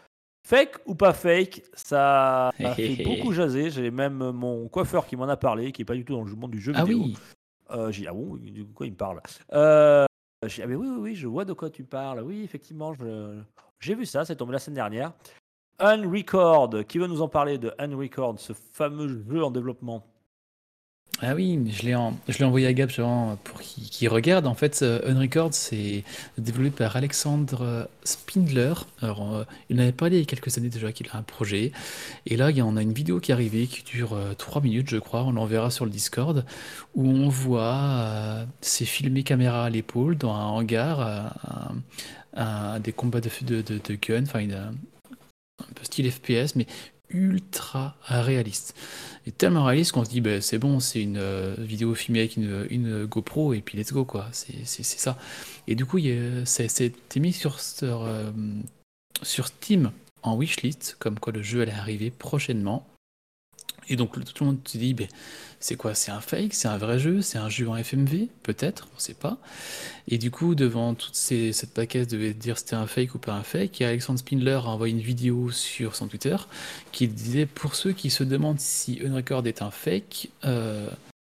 fake 0.47 0.79
ou 0.87 0.95
pas 0.95 1.13
fake, 1.13 1.63
ça 1.75 2.49
a 2.49 2.53
fait 2.75 3.03
beaucoup 3.05 3.33
jaser. 3.33 3.71
J'ai 3.71 3.91
même 3.91 4.31
mon 4.33 4.69
coiffeur 4.69 5.07
qui 5.07 5.17
m'en 5.17 5.29
a 5.29 5.37
parlé, 5.37 5.73
qui 5.73 5.83
n'est 5.83 5.87
pas 5.87 5.95
du 5.95 6.05
tout 6.05 6.15
dans 6.15 6.25
le 6.25 6.35
monde 6.35 6.51
du 6.53 6.61
jeu 6.61 6.73
Ah 6.75 6.85
vidéo. 6.85 7.03
oui, 7.05 7.17
Euh, 7.71 7.91
j'ai 7.91 8.03
dit, 8.03 8.09
ah 8.09 8.13
bon, 8.15 8.37
de 8.37 8.63
quoi 8.75 8.87
il 8.87 8.93
me 8.93 8.97
parle? 8.97 9.21
Euh, 9.53 10.06
Dit, 10.45 10.63
ah 10.63 10.67
mais 10.67 10.75
oui, 10.75 10.87
oui, 10.89 10.99
oui, 11.01 11.15
je 11.15 11.27
vois 11.27 11.45
de 11.45 11.55
quoi 11.55 11.71
tu 11.71 11.83
parles. 11.83 12.21
Oui, 12.21 12.43
effectivement, 12.45 12.93
j'ai 13.81 13.95
vu 13.95 14.05
ça, 14.05 14.25
c'est 14.25 14.37
tombé 14.37 14.53
la 14.53 14.59
semaine 14.59 14.77
dernière. 14.77 15.13
Unrecord, 15.79 16.71
qui 16.87 16.99
veut 16.99 17.07
nous 17.07 17.23
en 17.23 17.29
parler 17.29 17.59
de 17.59 17.73
Unrecord, 17.79 18.39
ce 18.39 18.53
fameux 18.53 19.25
jeu 19.29 19.43
en 19.43 19.51
développement? 19.51 20.07
Ah 21.23 21.35
oui, 21.35 21.59
je 21.73 21.83
l'ai 21.87 22.45
envoyé 22.45 22.67
à 22.67 22.75
Gab 22.75 22.91
pour 23.43 23.61
qu'il 23.63 24.07
regarde. 24.11 24.47
En 24.47 24.55
fait, 24.55 24.81
euh, 24.83 25.01
Unrecord, 25.11 25.55
c'est 25.55 26.05
développé 26.37 26.69
par 26.85 26.95
Alexandre 26.95 27.63
euh, 27.63 27.85
Spindler. 28.05 28.75
Euh, 29.03 29.45
il 29.71 29.77
en 29.77 29.83
avait 29.83 29.93
parlé 29.93 30.17
il 30.19 30.21
y 30.21 30.23
a 30.25 30.27
quelques 30.27 30.59
années 30.59 30.69
déjà 30.69 30.93
qu'il 30.93 31.09
a 31.09 31.17
un 31.17 31.23
projet. 31.23 31.73
Et 32.27 32.37
là, 32.37 32.51
il 32.51 32.59
y 32.59 32.61
a- 32.61 32.65
une 32.65 32.93
vidéo 32.93 33.19
qui 33.19 33.31
est 33.31 33.35
arrivée 33.35 33.67
qui 33.67 33.83
dure 33.83 34.13
euh, 34.13 34.35
3 34.35 34.61
minutes, 34.61 34.91
je 34.91 34.99
crois. 34.99 35.23
On 35.25 35.33
l'enverra 35.33 35.71
sur 35.71 35.87
le 35.87 35.91
Discord. 35.91 36.45
Où 36.95 37.09
on 37.09 37.31
voit, 37.31 37.73
euh, 37.75 38.45
c'est 38.61 38.85
filmé 38.85 39.23
caméra 39.23 39.65
à 39.65 39.71
l'épaule 39.71 40.19
dans 40.19 40.35
un 40.35 40.45
hangar, 40.45 41.33
euh, 42.37 42.79
des 42.79 42.93
combats 42.93 43.23
de, 43.23 43.31
de, 43.63 43.63
de, 43.63 43.95
gun, 43.95 44.25
enfin, 44.25 44.41
un 44.51 45.73
peu 45.75 45.85
style 45.85 46.11
FPS, 46.13 46.55
mais 46.57 46.67
ultra 47.11 47.97
réaliste. 48.09 48.75
Et 49.27 49.33
tellement 49.33 49.65
réaliste 49.65 49.93
qu'on 49.93 50.05
se 50.05 50.11
dit, 50.11 50.21
bah, 50.21 50.41
c'est 50.41 50.59
bon, 50.59 50.81
c'est 50.81 51.03
une 51.03 51.19
euh, 51.19 51.55
vidéo 51.59 51.95
filmée 51.95 52.21
avec 52.21 52.37
une, 52.37 52.67
une 52.71 53.07
GoPro 53.07 53.55
et 53.55 53.61
puis 53.61 53.79
let's 53.79 53.93
go, 53.93 54.05
quoi. 54.05 54.29
C'est 54.33 54.65
ça. 54.85 55.19
Et 55.67 55.75
du 55.75 55.85
coup, 55.85 55.99
c'était 56.45 57.21
mis 57.21 57.33
sur, 57.33 57.61
sur, 57.61 58.03
euh, 58.05 58.31
sur 59.23 59.49
Steam 59.49 59.91
en 60.23 60.37
wishlist, 60.37 60.97
comme 60.99 61.19
quoi 61.19 61.33
le 61.33 61.43
jeu 61.43 61.63
allait 61.63 61.73
arriver 61.73 62.11
prochainement. 62.11 62.87
Et 63.89 63.97
donc, 63.97 64.13
tout 64.35 64.45
le 64.45 64.51
monde 64.51 64.61
se 64.65 64.79
dit, 64.79 64.95
ben, 64.95 65.07
c'est 65.61 65.77
quoi? 65.77 65.95
C'est 65.95 66.11
un 66.11 66.21
fake? 66.21 66.55
C'est 66.55 66.69
un 66.69 66.79
vrai 66.79 66.99
jeu? 66.99 67.23
C'est 67.23 67.39
un 67.39 67.49
jeu 67.49 67.69
en 67.69 67.77
FMV 67.77 68.29
Peut-être, 68.43 68.89
on 68.95 68.99
sait 68.99 69.15
pas. 69.15 69.39
Et 70.09 70.19
du 70.19 70.31
coup, 70.31 70.55
devant 70.55 70.95
toute 70.95 71.15
cette 71.15 71.73
paquette 71.73 72.11
de 72.11 72.33
dire 72.33 72.59
c'était 72.59 72.77
un 72.77 72.87
fake 72.87 73.15
ou 73.15 73.19
pas 73.19 73.33
un 73.33 73.43
fake, 73.43 73.81
a 73.83 73.89
Alexandre 73.89 74.19
Spindler 74.19 74.61
a 74.65 74.69
envoyé 74.69 74.95
une 74.95 75.01
vidéo 75.01 75.51
sur 75.51 75.97
son 75.97 76.09
Twitter 76.09 76.37
qui 76.93 77.09
disait 77.09 77.47
pour 77.47 77.75
ceux 77.75 77.93
qui 77.93 78.11
se 78.11 78.25
demandent 78.25 78.61
si 78.61 79.01
Unrecord 79.05 79.47
est 79.47 79.63
un 79.63 79.71
fake, 79.71 80.31
euh, 80.45 80.89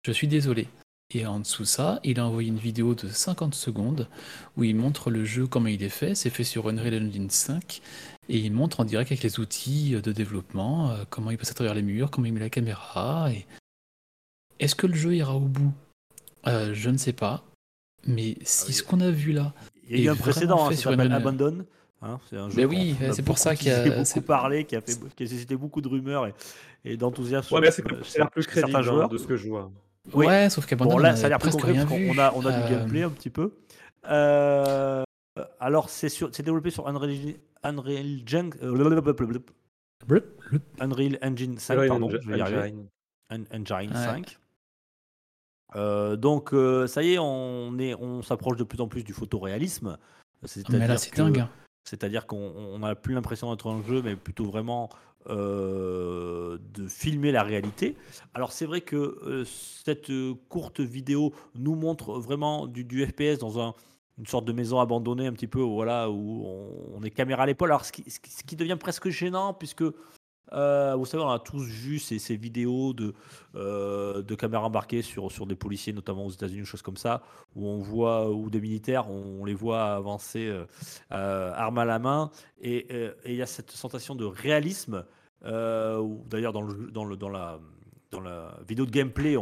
je 0.07 0.13
suis 0.13 0.29
désolé. 0.29 0.69
Et 1.15 1.27
en 1.27 1.41
dessous 1.41 1.65
de 1.65 1.69
ça, 1.69 2.01
il 2.05 2.19
a 2.19 2.27
envoyé 2.27 2.49
une 2.49 2.59
vidéo 2.59 2.95
de 2.95 3.09
50 3.09 3.55
secondes 3.55 4.09
où 4.57 4.65
il 4.65 4.75
montre 4.75 5.11
le 5.11 5.27
jeu 5.27 5.47
comment 5.47 5.69
il 5.69 5.83
est 5.83 5.91
fait. 5.91 6.15
C'est 6.15 6.31
fait 6.31 6.45
sur 6.45 6.69
Unreal 6.69 7.07
Engine 7.07 7.29
5 7.29 7.83
et 8.29 8.39
il 8.39 8.53
montre 8.53 8.81
en 8.81 8.85
direct 8.85 9.11
avec 9.11 9.23
les 9.23 9.41
outils 9.41 9.93
de 10.01 10.13
développement 10.13 10.91
euh, 10.91 11.05
comment 11.11 11.31
il 11.31 11.39
passe 11.39 11.51
à 11.51 11.55
travers 11.55 11.75
les 11.75 11.83
murs, 11.83 12.11
comment 12.11 12.27
il 12.27 12.33
met 12.33 12.41
la 12.41 12.51
caméra. 12.51 13.31
Et... 13.33 13.47
Est-ce 14.61 14.75
que 14.75 14.87
le 14.87 14.95
jeu 14.95 15.15
ira 15.15 15.35
au 15.37 15.41
bout? 15.41 15.73
Euh, 16.47 16.73
Je 16.75 16.91
ne 16.91 16.97
sais 16.99 17.13
pas. 17.13 17.45
Mais 18.07 18.37
si 18.43 18.69
oui. 18.69 18.73
ce 18.75 18.83
qu'on 18.83 19.01
a 19.01 19.11
vu 19.11 19.33
là, 19.33 19.53
Il 19.89 19.99
y 20.01 20.03
a 20.03 20.05
eu 20.07 20.09
un 20.11 20.17
précédent, 20.17 20.67
hein, 20.67 20.71
ça 20.71 20.77
sur 20.77 20.91
s'appelle 20.91 21.07
une- 21.07 21.13
Abandon. 21.13 21.65
Hein, 22.05 22.19
c'est 22.29 22.37
un 22.37 22.49
jeu 22.49 22.57
Mais 22.57 22.65
qu'on- 22.65 22.71
oui, 22.71 22.97
c'est 23.13 23.23
pour 23.23 23.39
ça 23.39 23.55
qui 23.55 23.65
qu'il 23.65 23.69
y 23.73 23.75
a- 23.75 23.85
beaucoup 23.91 24.05
c'est- 24.05 24.21
parlé, 24.21 24.65
qui 24.65 24.75
a, 24.75 24.81
fait, 24.81 24.99
qui 25.15 25.23
a 25.23 25.27
suscité 25.29 25.55
beaucoup 25.55 25.81
de 25.81 25.87
rumeurs 25.89 26.27
et, 26.27 26.35
et 26.85 26.97
d'enthousiasme. 26.97 27.55
Ouais, 27.55 27.71
c'est 27.71 27.87
l'air 28.19 28.29
plus 28.31 28.43
certains 28.43 28.61
crédible 28.63 28.77
hein, 28.77 28.83
joueurs. 28.83 29.09
de 29.09 29.19
ce 29.19 29.27
que 29.27 29.37
je 29.37 29.49
vois. 29.49 29.71
Oui. 30.13 30.27
ouais, 30.27 30.51
sauf 30.51 30.67
qu'Abandon, 30.67 30.91
Bon, 30.91 30.97
on 30.97 31.01
là, 31.01 31.11
a 31.11 31.17
ça 31.17 31.27
a 31.27 31.29
l'air 31.29 31.39
plus 31.39 31.51
presque 31.51 31.61
concret 31.65 31.73
rien 31.73 32.19
a, 32.19 32.33
on 32.35 32.45
a 32.45 32.51
Euh, 32.53 32.67
du 32.67 32.75
gameplay 32.75 33.03
un 33.05 33.11
petit 33.11 33.31
peu. 33.31 33.53
Euh, 34.11 35.05
alors, 35.63 35.89
c'est 35.91 36.09
sur- 36.09 36.31
c'est 36.33 36.43
développé 36.43 36.71
sur 36.71 36.87
Unreal, 36.89 37.35
Unreal, 37.63 38.21
Gen- 38.27 38.53
euh. 38.63 38.75
Unreal 40.81 41.19
Engine 41.23 41.59
5, 41.59 41.75
Unreal 41.75 41.89
pardon, 41.89 42.07
Engine- 42.07 42.21
je 42.23 42.29
vais 42.31 42.39
y 42.39 42.41
arriver. 42.41 42.59
Engine. 42.59 42.87
Un- 43.31 43.45
Engine 43.61 43.91
Ouais. 43.91 43.97
5. 44.05 44.39
Euh, 45.75 46.17
donc, 46.17 46.53
euh, 46.53 46.87
ça 46.87 47.03
y 47.03 47.15
est, 47.15 47.19
on, 47.19 47.79
est, 47.79 47.95
on 47.95 48.23
s'approche 48.23 48.57
de 48.59 48.65
plus 48.65 48.81
en 48.81 48.89
plus 48.89 49.05
du 49.05 49.13
photoréalisme. 49.15 49.97
Mais 50.43 50.49
C'est-à-dire 50.49 50.89
là, 50.89 50.99
c'est 50.99 51.17
dingue. 51.17 51.47
C'est-à-dire 51.85 52.27
qu'on 52.27 52.79
n'a 52.79 52.95
plus 52.95 53.15
l'impression 53.15 53.51
d'être 53.51 53.69
un 53.71 53.83
jeu, 53.83 54.03
mais 54.03 54.15
plutôt 54.17 54.45
vraiment 54.45 54.91
euh, 55.29 56.59
de 56.75 56.89
filmer 56.89 57.31
la 57.31 57.45
réalité. 57.45 57.97
Alors 58.35 58.51
c'est 58.51 58.67
vrai 58.67 58.81
que 58.81 58.97
euh, 58.97 59.45
cette 59.45 60.11
courte 60.49 60.81
vidéo 60.81 61.33
nous 61.55 61.77
montre 61.77 62.19
vraiment 62.19 62.67
du, 62.67 62.83
du 62.85 63.07
FPS 63.07 63.39
dans 63.39 63.61
un- 63.61 63.75
une 64.19 64.27
sorte 64.27 64.45
de 64.45 64.53
maison 64.53 64.81
abandonnée 64.81 65.27
un 65.27 65.33
petit 65.33 65.47
peu, 65.47 65.61
voilà, 65.61 66.11
où 66.11 66.47
on, 66.95 67.03
est 67.03 67.11
caméra 67.11 67.45
à 67.45 67.47
l'épaule. 67.47 67.71
Alors 67.71 67.85
ce 67.85 67.93
qui, 67.93 68.57
devient 68.57 68.77
presque 68.79 69.09
gênant, 69.09 69.55
puisque 69.55 69.85
euh, 70.53 70.95
vous 70.97 71.07
savez, 71.07 71.23
on 71.23 71.31
a 71.31 71.39
tous 71.39 71.65
vu 71.65 71.99
ces, 71.99 72.37
vidéos 72.37 72.93
de, 72.93 73.15
euh, 73.55 74.23
de 74.23 74.35
caméras 74.35 74.67
embarquées 74.67 75.03
sur, 75.03 75.33
sur 75.33 75.47
des 75.47 75.55
policiers, 75.55 75.93
notamment 75.93 76.27
aux 76.27 76.31
États-Unis, 76.31 76.67
choses 76.67 76.83
comme 76.83 76.99
ça, 76.99 77.23
où 77.57 77.67
on 77.67 77.79
voit, 77.79 78.31
ou 78.31 78.51
des 78.51 78.61
militaires, 78.61 79.11
on, 79.11 79.45
les 79.45 79.55
voit 79.55 79.95
avancer 79.95 80.47
euh, 80.47 80.67
euh, 81.13 81.53
arme 81.55 81.79
à 81.79 81.85
la 81.85 81.99
main, 81.99 82.31
et 82.61 82.87
il 83.25 83.35
y 83.35 83.43
a 83.43 83.47
cette 83.47 83.71
sensation 83.71 84.15
de 84.15 84.25
réalisme. 84.25 85.05
D'ailleurs, 85.43 86.53
dans, 86.53 86.69
dans, 86.93 87.17
dans, 87.17 87.29
la, 87.29 87.59
dans 88.11 88.21
la 88.21 88.59
vidéo 88.69 88.85
de 88.85 88.91
gameplay, 88.91 89.37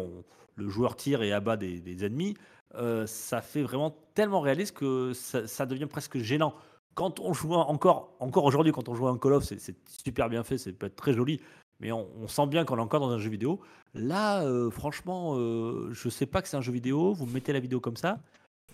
le 0.54 0.68
joueur 0.68 0.96
tire 0.96 1.22
et 1.22 1.32
abat 1.32 1.56
des 1.56 2.04
ennemis. 2.04 2.36
Euh, 2.76 3.06
ça 3.06 3.42
fait 3.42 3.62
vraiment 3.62 3.94
tellement 4.14 4.40
réaliste 4.40 4.76
que 4.76 5.12
ça, 5.12 5.46
ça 5.48 5.66
devient 5.66 5.86
presque 5.86 6.18
gênant. 6.18 6.54
Quand 6.94 7.18
on 7.20 7.32
joue 7.32 7.54
encore, 7.54 8.14
encore 8.20 8.44
aujourd'hui, 8.44 8.72
quand 8.72 8.88
on 8.88 8.94
joue 8.94 9.06
à 9.06 9.10
un 9.10 9.18
Call 9.18 9.32
of, 9.34 9.44
c'est 9.44 9.74
super 9.88 10.28
bien 10.28 10.42
fait, 10.44 10.58
c'est 10.58 10.72
peut 10.72 10.86
être 10.86 10.96
très 10.96 11.12
joli, 11.12 11.40
mais 11.80 11.90
on, 11.92 12.08
on 12.20 12.28
sent 12.28 12.46
bien 12.46 12.64
qu'on 12.64 12.76
est 12.78 12.80
encore 12.80 13.00
dans 13.00 13.10
un 13.10 13.18
jeu 13.18 13.30
vidéo. 13.30 13.60
Là, 13.94 14.42
euh, 14.44 14.70
franchement, 14.70 15.34
euh, 15.36 15.88
je 15.92 16.08
sais 16.08 16.26
pas 16.26 16.42
que 16.42 16.48
c'est 16.48 16.56
un 16.56 16.60
jeu 16.60 16.72
vidéo. 16.72 17.12
Vous 17.12 17.26
mettez 17.26 17.52
la 17.52 17.60
vidéo 17.60 17.80
comme 17.80 17.96
ça, 17.96 18.20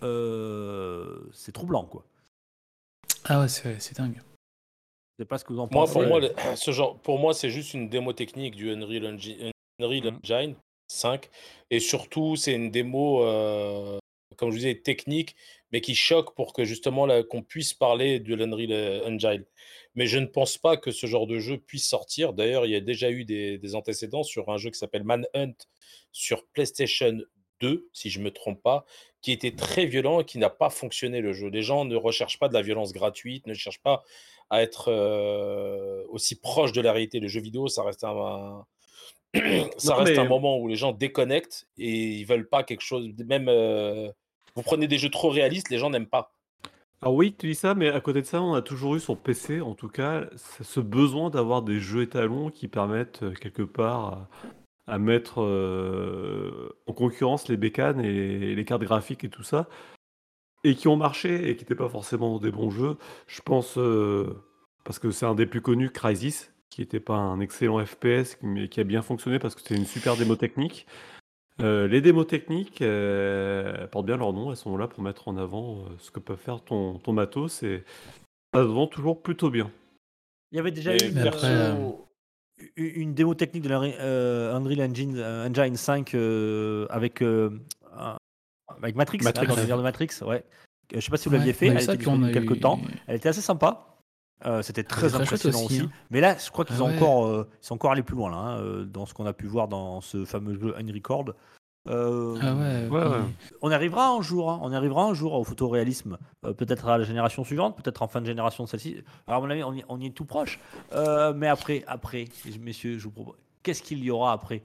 euh, 0.03 1.19
c'est 1.31 1.51
troublant, 1.51 1.85
quoi. 1.85 2.03
Ah 3.25 3.39
ouais, 3.41 3.47
c'est 3.47 3.79
c'est 3.79 3.97
dingue. 3.97 4.21
Je 5.17 5.23
sais 5.23 5.27
pas 5.27 5.37
ce 5.37 5.43
que 5.45 5.53
vous 5.53 5.59
en 5.59 5.67
Moi, 5.71 5.85
pensez. 5.85 5.93
pour 5.93 6.03
moi, 6.07 6.19
le- 6.19 6.33
ce 6.55 6.71
genre, 6.71 6.97
pour 6.99 7.17
moi, 7.19 7.33
c'est 7.33 7.49
juste 7.49 7.73
une 7.73 7.89
démo 7.89 8.13
technique 8.13 8.55
du 8.55 8.69
Unreal 8.71 9.07
Engine, 9.15 9.51
Unreal. 9.79 10.13
Engine 10.23 10.55
5. 10.87 11.29
Et 11.69 11.79
surtout, 11.79 12.35
c'est 12.35 12.53
une 12.53 12.71
démo, 12.71 13.19
comme 14.37 14.49
je 14.49 14.55
vous 14.55 14.61
disais, 14.61 14.75
technique, 14.75 15.35
mais 15.71 15.81
qui 15.81 15.95
choque 15.95 16.35
pour 16.35 16.53
que 16.53 16.63
justement 16.63 17.07
qu'on 17.23 17.43
puisse 17.43 17.73
parler 17.73 18.19
de 18.19 18.35
l'Unreal 18.35 19.03
Engine. 19.05 19.45
Mais 19.95 20.07
je 20.07 20.19
ne 20.19 20.27
pense 20.27 20.57
pas 20.57 20.77
que 20.77 20.91
ce 20.91 21.07
genre 21.07 21.27
de 21.27 21.39
jeu 21.39 21.57
puisse 21.57 21.87
sortir. 21.89 22.33
D'ailleurs, 22.33 22.65
il 22.65 22.71
y 22.71 22.75
a 22.75 22.81
déjà 22.81 23.09
eu 23.09 23.25
des, 23.25 23.75
antécédents 23.75 24.23
sur 24.23 24.49
un 24.49 24.57
jeu 24.57 24.69
qui 24.69 24.77
s'appelle 24.77 25.03
Manhunt 25.03 25.53
sur 26.11 26.45
PlayStation 26.47 27.17
2, 27.61 27.89
si 27.93 28.09
je 28.09 28.19
ne 28.19 28.25
me 28.25 28.31
trompe 28.31 28.61
pas, 28.61 28.85
qui 29.21 29.31
était 29.31 29.55
très 29.55 29.85
violent 29.85 30.21
et 30.21 30.25
qui 30.25 30.37
n'a 30.37 30.51
pas 30.51 30.69
fonctionné 30.69 31.19
le 31.21 31.33
jeu. 31.33 31.49
Les 31.49 31.63
gens 31.63 31.83
ne 31.85 31.95
recherchent 31.95 32.39
pas 32.39 32.47
de 32.47 32.53
la 32.53 32.61
violence 32.61 32.93
gratuite, 32.93 33.47
ne 33.47 33.53
cherchent 33.53 33.81
pas 33.81 34.03
à 34.49 34.61
être 34.61 34.91
aussi 36.09 36.39
proche 36.39 36.71
de 36.71 36.81
la 36.81 36.93
réalité. 36.93 37.19
Le 37.19 37.27
jeu 37.27 37.41
vidéo, 37.41 37.67
ça 37.67 37.83
reste 37.83 38.03
un- 38.03 38.65
ça 39.77 39.93
Non, 39.93 39.97
reste 40.03 40.11
mais- 40.13 40.19
un 40.19 40.27
moment 40.27 40.57
où 40.57 40.67
les 40.67 40.75
gens 40.75 40.91
déconnectent 40.91 41.67
et 41.77 42.19
ils 42.19 42.25
veulent 42.25 42.47
pas 42.47 42.63
quelque 42.63 42.81
chose. 42.83 43.09
Même 43.27 43.47
euh, 43.49 44.09
vous 44.55 44.61
prenez 44.63 44.87
des 44.87 44.97
jeux 44.97 45.09
trop 45.09 45.29
réalistes, 45.29 45.69
les 45.69 45.77
gens 45.77 45.89
n'aiment 45.89 46.07
pas. 46.07 46.31
Alors 47.01 47.13
oui, 47.13 47.35
tu 47.37 47.47
dis 47.47 47.53
ça, 47.55 47.75
mais 47.75 47.89
à 47.89 47.99
côté 48.01 48.21
de 48.21 48.25
ça, 48.25 48.41
on 48.41 48.55
a 48.55 48.61
toujours 48.63 48.95
eu 48.95 48.99
sur 48.99 49.17
PC, 49.17 49.61
en 49.61 49.75
tout 49.75 49.87
cas, 49.89 50.25
ce 50.61 50.79
besoin 50.79 51.29
d'avoir 51.29 51.61
des 51.61 51.79
jeux 51.79 52.01
étalons 52.01 52.49
qui 52.49 52.67
permettent 52.67 53.21
euh, 53.21 53.33
quelque 53.33 53.61
part 53.61 54.27
à, 54.87 54.93
à 54.93 54.97
mettre 54.97 55.41
euh, 55.43 56.69
en 56.87 56.93
concurrence 56.93 57.49
les 57.49 57.57
bécanes 57.57 57.99
et 58.03 58.55
les 58.55 58.65
cartes 58.65 58.81
graphiques 58.81 59.23
et 59.23 59.29
tout 59.29 59.43
ça, 59.43 59.67
et 60.63 60.73
qui 60.73 60.87
ont 60.87 60.95
marché 60.95 61.49
et 61.49 61.55
qui 61.55 61.63
n'étaient 61.65 61.75
pas 61.75 61.87
forcément 61.89 62.39
des 62.39 62.49
bons 62.51 62.71
jeux. 62.71 62.97
Je 63.27 63.41
pense, 63.41 63.77
euh, 63.77 64.33
parce 64.83 64.97
que 64.97 65.11
c'est 65.11 65.27
un 65.27 65.35
des 65.35 65.45
plus 65.45 65.61
connus, 65.61 65.91
Crysis, 65.91 66.51
qui 66.69 66.81
n'était 66.81 66.99
pas 66.99 67.15
un 67.15 67.39
excellent 67.39 67.83
FPS, 67.85 68.37
mais 68.41 68.67
qui 68.69 68.79
a 68.79 68.83
bien 68.83 69.01
fonctionné 69.01 69.39
parce 69.39 69.55
que 69.55 69.61
c'était 69.61 69.75
une 69.75 69.85
super 69.85 70.15
démo 70.17 70.35
technique. 70.35 70.85
Euh, 71.59 71.87
les 71.87 72.01
démos 72.01 72.27
techniques 72.27 72.81
euh, 72.83 73.87
portent 73.87 74.05
bien 74.05 74.17
leur 74.17 74.31
nom, 74.33 74.51
elles 74.51 74.57
sont 74.57 74.77
là 74.77 74.87
pour 74.87 75.01
mettre 75.01 75.27
en 75.27 75.37
avant 75.37 75.77
euh, 75.77 75.95
ce 75.97 76.11
que 76.11 76.19
peut 76.19 76.35
faire 76.35 76.61
ton, 76.61 76.99
ton 76.99 77.13
matos 77.13 77.63
et 77.63 77.83
ça 78.53 78.61
se 78.61 78.67
vend 78.67 78.85
toujours 78.85 79.21
plutôt 79.21 79.49
bien. 79.49 79.71
Il 80.51 80.57
y 80.57 80.59
avait 80.59 80.71
déjà 80.71 80.93
eu 80.93 80.97
une, 81.09 81.17
euh, 81.17 81.91
une- 82.75 83.13
démo 83.15 83.33
technique 83.33 83.63
de 83.63 83.69
la 83.69 83.81
euh, 83.81 84.53
Unreal 84.55 84.81
Engine, 84.91 85.15
euh, 85.17 85.49
Engine 85.49 85.75
5 85.75 86.13
euh, 86.13 86.85
avec, 86.91 87.23
euh, 87.23 87.49
un- 87.97 88.17
avec 88.81 88.95
Matrix, 88.95 89.19
Matrix, 89.23 89.45
hein, 89.45 89.47
dans 89.47 89.53
ouais. 89.55 89.59
l'univers 89.61 89.77
de 89.77 89.83
Matrix. 89.83 90.09
Ouais. 90.25 90.43
Je 90.93 90.99
sais 90.99 91.09
pas 91.09 91.17
si 91.17 91.27
vous 91.27 91.33
Ouais, 91.33 91.39
l'aviez 91.39 91.53
on 91.53 91.57
fait, 91.57 91.67
elle 91.67 91.81
ça, 91.81 91.95
était 91.95 92.07
a 92.07 92.31
quelques 92.31 92.55
eu- 92.55 92.59
temps. 92.59 92.79
Elle 93.07 93.15
était 93.17 93.29
assez 93.29 93.41
sympa. 93.41 93.96
Euh, 94.45 94.61
C'était 94.61 94.83
très 94.83 95.07
très 95.09 95.15
impressionnant 95.19 95.57
aussi, 95.57 95.65
aussi. 95.65 95.81
hein. 95.81 95.91
Mais 96.11 96.21
là, 96.21 96.37
je 96.37 96.51
crois 96.51 96.63
qu'ils 96.63 96.75
Ah 96.79 96.83
ont 96.83 96.95
encore, 96.95 97.25
euh, 97.25 97.49
ils 97.61 97.65
sont 97.65 97.73
encore 97.75 97.91
allés 97.91 98.03
plus 98.03 98.15
loin 98.15 98.29
là, 98.29 98.37
hein, 98.37 98.59
euh, 98.59 98.85
dans 98.85 99.05
ce 99.07 99.13
qu'on 99.13 99.25
a 99.25 99.33
pu 99.33 99.47
voir 99.47 99.67
dans 99.67 99.99
ce 100.01 100.25
fameux 100.25 100.53
jeu 100.59 100.75
Unrecord. 100.77 101.33
Euh, 101.89 102.37
Ah 102.41 102.53
ouais, 102.53 102.87
Ouais, 102.89 103.01
puis- 103.01 103.09
ouais. 103.09 103.23
On 103.61 103.71
arrivera 103.71 104.09
un 104.09 104.21
jour, 104.21 104.51
hein, 104.51 104.59
on 104.61 104.71
arrivera 104.73 105.05
un 105.05 105.13
jour 105.13 105.33
au 105.33 105.43
photoréalisme, 105.43 106.17
euh, 106.45 106.53
peut-être 106.53 106.87
à 106.87 106.97
la 106.97 107.03
génération 107.05 107.43
suivante, 107.45 107.77
peut-être 107.81 108.01
en 108.03 108.07
fin 108.07 108.19
de 108.21 108.25
génération 108.25 108.65
de 108.65 108.69
celle-ci. 108.69 108.97
Alors, 109.25 109.41
à 109.41 109.45
mon 109.45 109.49
avis, 109.49 109.63
on 109.63 109.73
y, 109.73 109.83
on 109.87 109.99
y 109.99 110.07
est 110.07 110.11
tout 110.11 110.25
proche. 110.25 110.59
Euh, 110.93 111.33
mais 111.33 111.47
après, 111.47 111.83
après, 111.87 112.25
messieurs, 112.59 112.97
je 112.99 113.05
vous 113.05 113.11
propose, 113.11 113.35
qu'est-ce 113.63 113.81
qu'il 113.81 114.03
y 114.03 114.11
aura 114.11 114.33
après? 114.33 114.63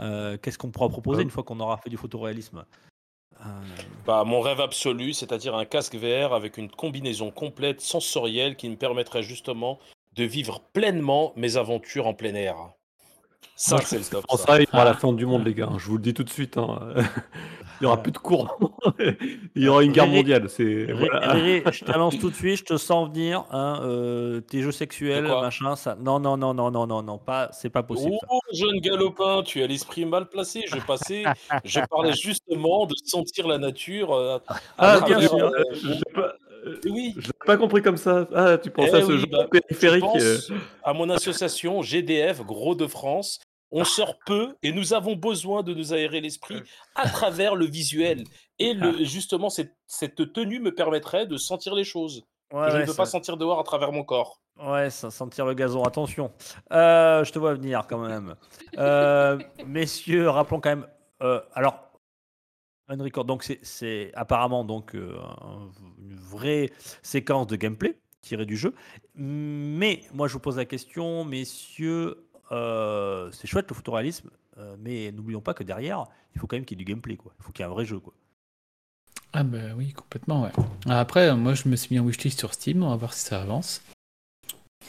Euh, 0.00 0.36
Qu'est-ce 0.40 0.58
qu'on 0.58 0.70
pourra 0.70 0.88
proposer 0.90 1.22
une 1.22 1.30
fois 1.30 1.42
qu'on 1.42 1.58
aura 1.58 1.78
fait 1.78 1.90
du 1.90 1.96
photoréalisme? 1.96 2.58
Euh, 2.58 2.62
Bah, 4.06 4.24
mon 4.24 4.40
rêve 4.40 4.60
absolu, 4.60 5.12
c'est-à-dire 5.12 5.54
un 5.54 5.64
casque 5.64 5.94
VR 5.94 6.32
avec 6.32 6.56
une 6.56 6.70
combinaison 6.70 7.30
complète 7.30 7.80
sensorielle 7.80 8.56
qui 8.56 8.68
me 8.68 8.76
permettrait 8.76 9.22
justement 9.22 9.78
de 10.14 10.24
vivre 10.24 10.60
pleinement 10.72 11.32
mes 11.36 11.56
aventures 11.56 12.06
en 12.06 12.14
plein 12.14 12.34
air. 12.34 12.56
Ça, 13.60 13.78
c'est 13.84 13.98
le 13.98 14.04
top. 14.04 14.24
Ça. 14.30 14.36
ça, 14.36 14.60
il 14.60 14.64
y 14.64 14.68
aura 14.72 14.84
la 14.84 14.90
Ah. 14.92 14.94
fin 14.94 15.12
du 15.12 15.26
monde, 15.26 15.44
les 15.44 15.52
gars. 15.52 15.68
hein, 15.70 15.76
Je 15.78 15.86
vous 15.86 15.96
le 15.96 16.02
dis 16.02 16.14
tout 16.14 16.22
de 16.24 16.30
suite. 16.30 16.56
hein. 16.58 16.78
Il 17.80 17.84
n'y 17.84 17.86
aura 17.86 18.02
plus 18.02 18.10
de 18.10 18.18
courant. 18.18 18.50
Il 19.54 19.62
y 19.62 19.68
aura 19.68 19.84
une 19.84 19.92
guerre 19.92 20.08
mondiale. 20.08 20.48
C'est 20.48 20.64
Ré- 20.64 20.94
voilà. 20.94 21.70
Je 21.70 21.84
t'annonce 21.84 22.18
tout 22.18 22.28
de 22.30 22.34
suite, 22.34 22.56
je 22.58 22.64
te 22.64 22.76
sens 22.76 23.08
venir. 23.08 23.44
Hein, 23.52 23.80
euh, 23.84 24.40
tes 24.40 24.62
jeux 24.62 24.72
sexuels, 24.72 25.28
machin, 25.28 25.76
ça. 25.76 25.96
Non, 26.00 26.18
non, 26.18 26.36
non, 26.36 26.54
non, 26.54 26.70
non, 26.72 26.86
non, 26.88 27.02
non, 27.04 27.18
pas, 27.18 27.50
c'est 27.52 27.70
pas 27.70 27.82
possible. 27.84 28.16
ça. 28.20 28.26
Oh, 28.30 28.40
jeune 28.52 28.80
galopin, 28.80 29.42
tu 29.44 29.62
as 29.62 29.66
l'esprit 29.68 30.04
mal 30.04 30.28
placé. 30.28 30.64
Je 30.66 30.76
passais, 30.84 31.22
je 31.64 31.80
parlais 31.88 32.14
justement 32.14 32.86
de 32.86 32.94
sentir 33.04 33.46
la 33.46 33.58
nature. 33.58 34.12
euh, 34.12 34.38
Ah, 34.76 35.00
bien 35.00 35.20
sûr. 35.20 35.34
euh, 35.36 35.50
Je 35.80 35.88
l'ai 35.88 36.00
pas, 36.14 36.32
oui. 36.86 37.14
je 37.16 37.28
l'ai 37.28 37.32
pas 37.46 37.56
compris 37.56 37.80
comme 37.82 37.96
ça. 37.96 38.26
Ah, 38.34 38.58
tu 38.58 38.70
pensais 38.70 38.90
Eh 38.92 38.96
à 38.96 39.02
ce 39.02 39.12
oui, 39.12 39.18
jeu 39.20 39.26
bah, 39.30 39.46
périphérique 39.52 40.04
Je 40.18 40.24
euh, 40.24 40.34
pense 40.48 40.58
à 40.82 40.92
mon 40.94 41.08
association 41.10 41.80
GDF, 41.82 42.44
Gros 42.44 42.74
de 42.74 42.88
France. 42.88 43.38
On 43.70 43.84
sort 43.84 44.18
peu 44.24 44.56
et 44.62 44.72
nous 44.72 44.94
avons 44.94 45.14
besoin 45.14 45.62
de 45.62 45.74
nous 45.74 45.92
aérer 45.92 46.20
l'esprit 46.20 46.62
à 46.94 47.08
travers 47.08 47.54
le 47.54 47.66
visuel. 47.66 48.24
Et 48.60 48.74
le, 48.74 49.04
justement, 49.04 49.50
cette, 49.50 49.76
cette 49.86 50.32
tenue 50.32 50.58
me 50.58 50.74
permettrait 50.74 51.26
de 51.26 51.36
sentir 51.36 51.74
les 51.76 51.84
choses 51.84 52.24
Ouais, 52.52 52.64
que 52.64 52.70
je 52.70 52.74
ouais, 52.76 52.80
ne 52.80 52.86
peux 52.86 52.92
ça- 52.92 52.96
pas 53.02 53.06
sentir 53.06 53.36
dehors 53.36 53.60
à 53.60 53.62
travers 53.62 53.92
mon 53.92 54.02
corps. 54.04 54.40
Ouais, 54.60 54.88
ça 54.90 55.10
sentir 55.10 55.44
le 55.46 55.54
gazon, 55.54 55.82
attention. 55.84 56.32
Euh, 56.72 57.22
je 57.24 57.30
te 57.30 57.38
vois 57.38 57.54
venir 57.54 57.86
quand 57.86 57.98
même. 57.98 58.34
Euh, 58.78 59.38
messieurs, 59.66 60.28
rappelons 60.30 60.60
quand 60.60 60.70
même. 60.70 60.86
euh, 61.22 61.40
alors, 61.54 61.84
Unrecord, 62.88 63.26
donc 63.26 63.44
c'est- 63.62 64.10
apparemment 64.14 64.64
donc 64.64 64.94
euh, 64.94 65.18
un- 65.42 65.70
une 66.00 66.16
vraie 66.16 66.72
séquence 67.02 67.46
de 67.48 67.56
gameplay 67.56 68.00
tirée 68.22 68.46
du 68.46 68.56
jeu. 68.56 68.74
Mais 69.14 70.02
moi, 70.14 70.26
je 70.26 70.32
vous 70.32 70.40
pose 70.40 70.56
la 70.56 70.64
question, 70.64 71.24
messieurs, 71.24 72.26
euh, 72.52 73.30
c'est 73.32 73.46
chouette 73.46 73.66
le 73.68 73.74
photoréalisme, 73.74 74.30
euh, 74.58 74.76
mais 74.78 75.12
n'oublions 75.12 75.40
pas 75.40 75.54
que 75.54 75.62
derrière, 75.64 76.06
il 76.34 76.40
faut 76.40 76.46
quand 76.46 76.56
même 76.56 76.64
qu'il 76.64 76.78
y 76.78 76.82
ait 76.82 76.84
du 76.84 76.90
gameplay, 76.90 77.16
quoi. 77.16 77.32
Il 77.38 77.44
faut 77.44 77.52
qu'il 77.52 77.62
y 77.62 77.66
ait 77.66 77.70
un 77.70 77.72
vrai 77.74 77.84
jeu, 77.84 77.98
quoi. 78.00 78.12
Ah 79.32 79.42
bah 79.42 79.58
oui, 79.76 79.92
complètement, 79.92 80.42
ouais. 80.44 80.50
Après, 80.86 81.34
moi 81.36 81.52
je 81.54 81.68
me 81.68 81.76
suis 81.76 81.94
mis 81.94 82.00
en 82.00 82.04
wishlist 82.04 82.38
sur 82.38 82.54
Steam, 82.54 82.82
on 82.82 82.88
va 82.90 82.96
voir 82.96 83.12
si 83.12 83.20
ça 83.20 83.42
avance. 83.42 83.82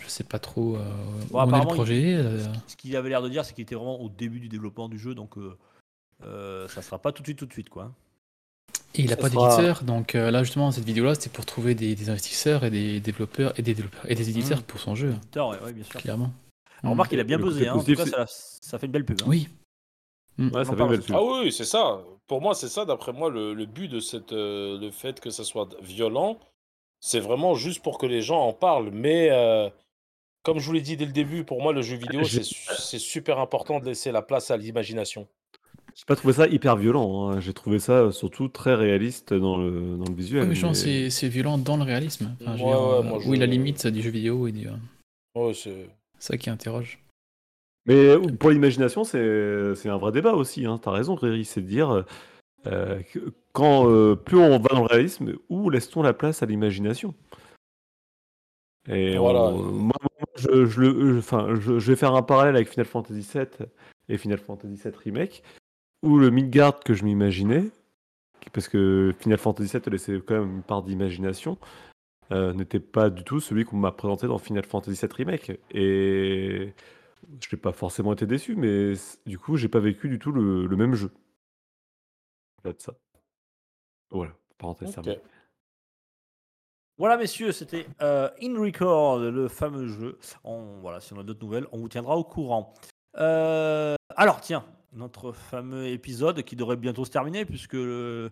Je 0.01 0.07
sais 0.07 0.23
pas 0.23 0.39
trop 0.39 0.77
euh, 0.77 0.89
Bon, 1.29 1.39
où 1.39 1.41
en 1.41 1.49
est 1.53 1.55
le 1.65 1.69
il- 1.69 1.73
projet. 1.75 2.13
euh, 2.15 2.45
Ce 2.67 2.75
qu'il 2.77 2.95
avait 2.95 3.09
l'air 3.09 3.21
de 3.21 3.27
dire, 3.29 3.43
c'est 3.43 3.53
qu'il 3.53 3.63
était 3.63 3.75
vraiment 3.75 3.99
au 3.99 4.07
début 4.09 4.39
du 4.39 4.47
développement 4.47 4.87
du 4.87 4.97
jeu, 4.97 5.13
donc 5.13 5.37
euh, 5.37 5.57
euh, 6.23 6.67
ça 6.69 6.81
sera 6.81 6.99
pas 6.99 7.11
tout 7.11 7.21
de 7.21 7.27
suite, 7.27 7.37
tout 7.39 7.45
de 7.45 7.51
suite, 7.51 7.69
quoi. 7.69 7.91
Et 8.95 9.01
il 9.03 9.11
a 9.11 9.15
Ça 9.15 9.21
pas 9.21 9.29
sera- 9.29 9.49
d'éditeur, 9.57 9.83
donc 9.83 10.15
euh, 10.15 10.31
là 10.31 10.43
justement 10.43 10.71
cette 10.71 10.83
vidéo 10.85 11.05
là 11.05 11.13
c'était 11.15 11.29
pour 11.29 11.45
trouver 11.45 11.75
des, 11.75 11.95
des 11.95 12.09
investisseurs 12.09 12.63
et 12.63 12.71
des 12.71 12.99
développeurs 12.99 13.53
et 13.59 13.61
des 13.61 13.75
développeurs 13.75 14.09
et 14.09 14.15
des 14.15 14.29
éditeurs 14.29 14.59
Mm. 14.59 14.63
pour 14.63 14.79
son 14.79 14.95
jeu, 14.95 15.09
Éditeur, 15.11 15.49
ouais, 15.49 15.59
ouais, 15.61 15.73
bien 15.73 15.83
sûr. 15.83 15.99
clairement. 15.99 16.31
Alors, 16.83 16.91
remarque, 16.93 17.11
il 17.11 17.19
a 17.19 17.23
bien 17.23 17.37
Le 17.37 17.43
buzzé, 17.43 17.67
hein. 17.67 17.73
en 17.73 17.79
tout 17.79 17.85
positif, 17.85 18.11
cas, 18.11 18.25
ça, 18.27 18.59
ça 18.61 18.79
fait 18.79 18.85
une 18.85 18.91
belle 18.91 19.05
pub. 19.05 19.21
hein. 19.21 19.25
Oui. 19.27 19.47
Ouais, 20.37 20.45
On 20.47 20.53
ça 20.53 20.59
en 20.61 20.63
fait 20.65 20.75
parle 20.77 20.89
belle 20.91 21.01
pub. 21.01 21.15
Ah 21.17 21.23
oui, 21.23 21.51
c'est 21.51 21.65
ça. 21.65 22.01
Pour 22.27 22.41
moi, 22.41 22.53
c'est 22.55 22.69
ça, 22.69 22.85
d'après 22.85 23.11
moi, 23.11 23.29
le, 23.29 23.53
le 23.53 23.65
but 23.65 23.87
de 23.87 23.99
cette, 23.99 24.31
euh, 24.33 24.79
le 24.79 24.91
fait 24.91 25.19
que 25.19 25.29
ça 25.29 25.43
soit 25.43 25.67
violent, 25.81 26.39
c'est 27.01 27.19
vraiment 27.19 27.55
juste 27.55 27.81
pour 27.83 27.97
que 27.97 28.05
les 28.05 28.21
gens 28.21 28.39
en 28.41 28.53
parlent. 28.53 28.91
Mais 28.91 29.29
euh, 29.31 29.69
comme 30.43 30.59
je 30.59 30.65
vous 30.65 30.73
l'ai 30.73 30.81
dit 30.81 30.95
dès 30.95 31.05
le 31.05 31.11
début, 31.11 31.43
pour 31.43 31.61
moi, 31.61 31.73
le 31.73 31.81
jeu 31.81 31.97
vidéo, 31.97 32.23
c'est 32.23 32.43
su- 32.43 32.69
c'est 32.77 32.99
super 32.99 33.39
important 33.39 33.79
de 33.79 33.85
laisser 33.85 34.11
la 34.11 34.21
place 34.21 34.51
à 34.51 34.57
l'imagination. 34.57 35.27
J'ai 35.95 36.05
pas 36.05 36.15
trouvé 36.15 36.33
ça 36.33 36.47
hyper 36.47 36.77
violent. 36.77 37.29
hein. 37.29 37.39
J'ai 37.41 37.51
trouvé 37.53 37.79
ça 37.79 37.93
euh, 37.93 38.11
surtout 38.11 38.47
très 38.47 38.75
réaliste 38.75 39.33
dans 39.33 39.57
le, 39.57 39.97
dans 39.97 40.05
le 40.05 40.13
visuel. 40.15 40.43
Ouais, 40.43 40.47
mais 40.49 40.55
je 40.55 40.61
pense 40.61 40.85
mais- 40.85 41.03
que 41.05 41.09
c'est- 41.09 41.27
violent 41.27 41.57
dans 41.57 41.75
le 41.75 41.83
réalisme. 41.83 42.33
Enfin, 42.41 42.55
je 42.55 42.63
veux 42.63 42.69
Ouais, 42.69 42.73
dire, 42.75 42.81
ouais, 42.81 42.93
euh, 42.99 43.03
moi, 43.03 43.19
où 43.25 43.33
est 43.33 43.37
la 43.37 43.45
limite 43.47 43.85
du 43.87 44.01
jeu 44.01 44.09
vidéo 44.11 44.47
et 44.47 44.53
du. 44.53 44.69
Ouais, 45.35 45.53
c'est... 45.53 45.89
ça 46.19 46.37
qui 46.37 46.49
interroge. 46.49 46.99
Mais 47.85 48.15
pour 48.39 48.51
l'imagination, 48.51 49.03
c'est 49.03 49.17
un 49.89 49.97
vrai 49.97 50.11
débat 50.11 50.33
aussi. 50.33 50.65
Hein. 50.65 50.79
T'as 50.81 50.91
raison, 50.91 51.15
Riri, 51.15 51.45
c'est 51.45 51.61
de 51.61 51.67
dire 51.67 52.05
euh, 52.67 53.01
que 53.13 53.33
quand 53.53 53.89
euh, 53.89 54.15
plus 54.15 54.37
on 54.37 54.59
va 54.59 54.69
dans 54.69 54.81
le 54.81 54.85
réalisme, 54.87 55.33
où 55.49 55.69
laisse-t-on 55.69 56.03
la 56.03 56.13
place 56.13 56.43
à 56.43 56.45
l'imagination? 56.45 57.15
Et 58.87 59.17
Voilà. 59.17 59.41
on- 59.43 59.61
moi, 59.63 59.95
moi, 60.01 60.27
je, 60.35 60.65
je 60.65 60.81
le, 60.81 61.13
je- 61.13 61.19
enfin, 61.19 61.55
je, 61.55 61.79
je 61.79 61.91
vais 61.91 61.95
faire 61.95 62.15
un 62.15 62.21
parallèle 62.21 62.55
avec 62.55 62.69
Final 62.69 62.85
Fantasy 62.85 63.27
VII 63.33 63.67
et 64.07 64.17
Final 64.17 64.39
Fantasy 64.39 64.75
VII 64.83 64.93
Remake, 65.05 65.43
où 66.03 66.17
le 66.17 66.29
Midgard 66.29 66.79
que 66.79 66.93
je 66.93 67.03
m'imaginais, 67.03 67.65
parce 68.53 68.67
que 68.67 69.13
Final 69.19 69.37
Fantasy 69.37 69.77
VII 69.77 69.91
laissait 69.91 70.21
quand 70.25 70.39
même 70.39 70.55
une 70.57 70.63
part 70.63 70.83
d'imagination, 70.83 71.57
euh, 72.31 72.53
n'était 72.53 72.79
pas 72.79 73.09
du 73.09 73.23
tout 73.23 73.39
celui 73.39 73.65
qu'on 73.65 73.77
m'a 73.77 73.91
présenté 73.91 74.27
dans 74.27 74.37
Final 74.37 74.65
Fantasy 74.65 74.99
VII 75.05 75.11
Remake. 75.13 75.59
Et 75.71 76.73
je 77.41 77.55
n'ai 77.55 77.61
pas 77.61 77.71
forcément 77.71 78.13
été 78.13 78.25
déçu, 78.25 78.55
mais 78.55 78.93
du 79.25 79.37
coup, 79.39 79.57
j'ai 79.57 79.69
pas 79.69 79.79
vécu 79.79 80.09
du 80.09 80.19
tout 80.19 80.31
le, 80.31 80.65
le 80.65 80.75
même 80.77 80.93
jeu. 80.95 81.11
De 82.63 82.75
ça. 82.77 82.93
Voilà, 84.11 84.33
parenthèse. 84.57 84.95
Voilà, 86.97 87.15
messieurs, 87.15 87.53
c'était 87.53 87.87
euh, 88.01 88.29
In 88.41 88.59
Record, 88.59 89.19
le 89.19 89.47
fameux 89.47 89.87
jeu. 89.87 90.17
On, 90.43 90.79
voilà, 90.81 90.99
si 90.99 91.13
on 91.13 91.19
a 91.19 91.23
d'autres 91.23 91.43
nouvelles, 91.43 91.65
on 91.71 91.77
vous 91.77 91.87
tiendra 91.87 92.17
au 92.17 92.25
courant. 92.25 92.73
Euh, 93.17 93.95
alors, 94.17 94.41
tiens, 94.41 94.65
notre 94.91 95.31
fameux 95.31 95.87
épisode 95.87 96.43
qui 96.43 96.57
devrait 96.57 96.75
bientôt 96.75 97.05
se 97.05 97.11
terminer, 97.11 97.45
puisque 97.45 97.73
le- 97.73 98.31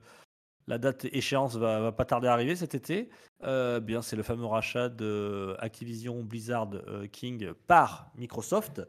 la 0.68 0.78
date 0.78 1.06
échéance 1.06 1.56
va, 1.56 1.80
va 1.80 1.92
pas 1.92 2.06
tarder 2.06 2.28
à 2.28 2.34
arriver 2.34 2.56
cet 2.56 2.76
été. 2.76 3.10
Euh, 3.44 3.80
bien, 3.80 4.02
c'est 4.02 4.16
le 4.16 4.24
fameux 4.24 4.46
rachat 4.46 4.90
de 4.90 5.56
Activision 5.60 6.22
Blizzard 6.24 6.70
euh, 6.88 7.08
King 7.08 7.52
par 7.68 8.12
Microsoft. 8.18 8.82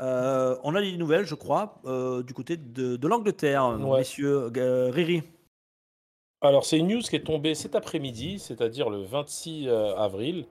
Euh, 0.00 0.56
on 0.64 0.74
a 0.74 0.80
des 0.80 0.96
nouvelles, 0.96 1.24
je 1.26 1.34
crois, 1.34 1.80
euh, 1.84 2.22
du 2.22 2.34
côté 2.34 2.56
de, 2.56 2.96
de 2.96 3.08
l'Angleterre, 3.08 3.76
Ouais. 3.80 3.98
messieurs. 3.98 4.50
Riri. 4.92 5.22
Alors, 6.40 6.64
c'est 6.64 6.78
une 6.78 6.88
news 6.88 7.00
qui 7.00 7.16
est 7.16 7.24
tombée 7.24 7.54
cet 7.54 7.74
après-midi, 7.74 8.38
c'est-à-dire 8.38 8.90
le 8.90 9.02
26 9.02 9.68
euh, 9.68 9.96
avril. 9.96 10.46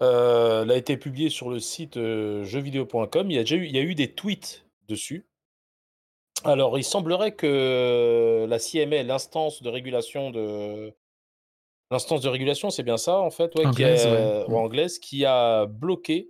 Elle 0.00 0.70
a 0.70 0.76
été 0.76 0.98
publiée 0.98 1.30
sur 1.30 1.48
le 1.48 1.58
site 1.58 1.94
jeuxvideo.com. 1.96 3.30
Il 3.30 3.34
y 3.34 3.38
a 3.38 3.42
déjà 3.42 3.56
eu, 3.56 3.64
il 3.64 3.74
y 3.74 3.78
a 3.78 3.82
eu 3.82 3.94
des 3.94 4.12
tweets 4.12 4.66
dessus. 4.88 5.24
Alors, 6.46 6.78
il 6.78 6.84
semblerait 6.84 7.34
que 7.34 8.46
la 8.48 8.58
CMA, 8.58 9.02
l'instance 9.02 9.62
de 9.62 9.68
régulation 9.68 10.30
de 10.30 10.92
l'instance 11.90 12.20
de 12.20 12.28
régulation, 12.28 12.70
c'est 12.70 12.82
bien 12.82 12.96
ça 12.96 13.18
en 13.20 13.30
fait, 13.30 13.54
ouais, 13.56 13.62
qui 13.62 13.66
Anglaise, 13.84 14.06
a- 14.06 14.10
ouais. 14.12 14.44
ou 14.48 14.58
anglaise, 14.58 14.98
qui 14.98 15.24
a 15.24 15.66
bloqué 15.66 16.28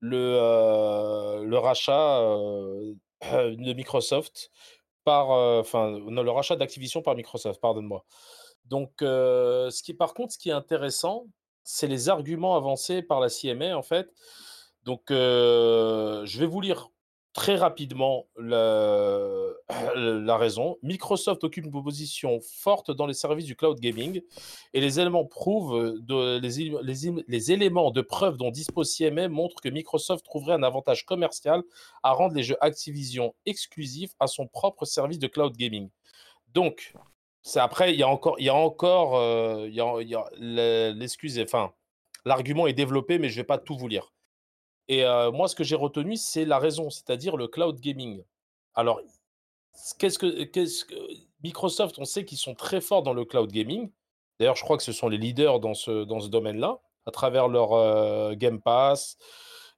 le, 0.00 0.36
euh, 0.40 1.42
le 1.44 1.58
rachat 1.58 2.20
euh, 2.20 2.94
de 3.22 3.72
Microsoft 3.72 4.50
par, 5.04 5.32
euh, 5.32 5.60
enfin, 5.60 5.98
le 5.98 6.30
rachat 6.30 6.56
d'Activision 6.56 7.02
par 7.02 7.14
Microsoft, 7.14 7.60
pardonne-moi. 7.60 8.04
Donc, 8.66 8.90
ce 9.00 9.82
qui, 9.82 9.94
par 9.94 10.14
contre, 10.14 10.32
ce 10.34 10.38
qui 10.38 10.50
est 10.50 10.52
intéressant, 10.52 11.26
c'est 11.64 11.86
les 11.88 12.08
arguments 12.08 12.56
avancés 12.56 13.02
par 13.02 13.18
la 13.20 13.28
CMA, 13.28 13.76
en 13.76 13.82
fait. 13.82 14.08
Donc, 14.84 15.02
je 15.08 16.38
vais 16.38 16.46
vous 16.46 16.60
lire 16.60 16.88
très 17.32 17.56
rapidement 17.56 18.26
la 18.36 20.36
raison. 20.36 20.76
Microsoft 20.82 21.44
occupe 21.44 21.64
une 21.64 21.82
position 21.82 22.40
forte 22.40 22.90
dans 22.90 23.06
les 23.06 23.14
services 23.14 23.44
du 23.44 23.56
cloud 23.56 23.78
gaming 23.78 24.20
et 24.74 24.80
les 24.80 25.00
éléments 25.00 25.24
prouvent 25.24 25.98
de, 26.00 26.38
les, 26.38 27.52
éléments 27.52 27.90
de 27.90 28.00
preuve 28.00 28.36
dont 28.36 28.50
dispose 28.50 28.94
CMA 28.94 29.28
montrent 29.28 29.60
que 29.60 29.68
Microsoft 29.68 30.24
trouverait 30.24 30.54
un 30.54 30.62
avantage 30.62 31.06
commercial 31.06 31.62
à 32.02 32.12
rendre 32.12 32.34
les 32.34 32.42
jeux 32.42 32.56
Activision 32.60 33.34
exclusifs 33.46 34.12
à 34.18 34.26
son 34.26 34.46
propre 34.46 34.84
service 34.84 35.18
de 35.18 35.26
cloud 35.26 35.56
gaming. 35.56 35.88
Donc, 36.52 36.94
après, 37.54 37.94
il 37.94 37.98
y 37.98 38.02
a 38.02 38.08
encore, 38.08 38.36
il 38.38 38.44
y 38.44 38.48
a 38.48 38.54
encore, 38.54 39.16
euh, 39.16 39.68
l'argument 42.24 42.66
est 42.66 42.72
développé, 42.72 43.18
mais 43.18 43.28
je 43.28 43.36
vais 43.36 43.44
pas 43.44 43.58
tout 43.58 43.76
vous 43.76 43.88
lire. 43.88 44.12
Et 44.92 45.04
moi, 45.32 45.46
ce 45.46 45.54
que 45.54 45.62
j'ai 45.62 45.76
retenu, 45.76 46.16
c'est 46.16 46.44
la 46.44 46.58
raison, 46.58 46.90
c'est-à-dire 46.90 47.36
le 47.36 47.46
cloud 47.46 47.78
gaming. 47.78 48.24
Alors, 48.74 49.00
qu'est-ce 50.00 50.18
que, 50.18 50.26
Microsoft, 51.44 52.00
on 52.00 52.04
sait 52.04 52.24
qu'ils 52.24 52.38
sont 52.38 52.56
très 52.56 52.80
forts 52.80 53.04
dans 53.04 53.12
le 53.12 53.24
cloud 53.24 53.52
gaming. 53.52 53.92
D'ailleurs, 54.40 54.56
je 54.56 54.64
crois 54.64 54.76
que 54.76 54.82
ce 54.82 54.90
sont 54.90 55.08
les 55.08 55.16
leaders 55.16 55.60
dans 55.60 55.74
ce, 55.74 56.02
dans 56.02 56.18
ce 56.18 56.26
domaine-là, 56.26 56.80
à 57.06 57.12
travers 57.12 57.46
leur 57.46 58.34
Game 58.34 58.60
Pass 58.60 59.16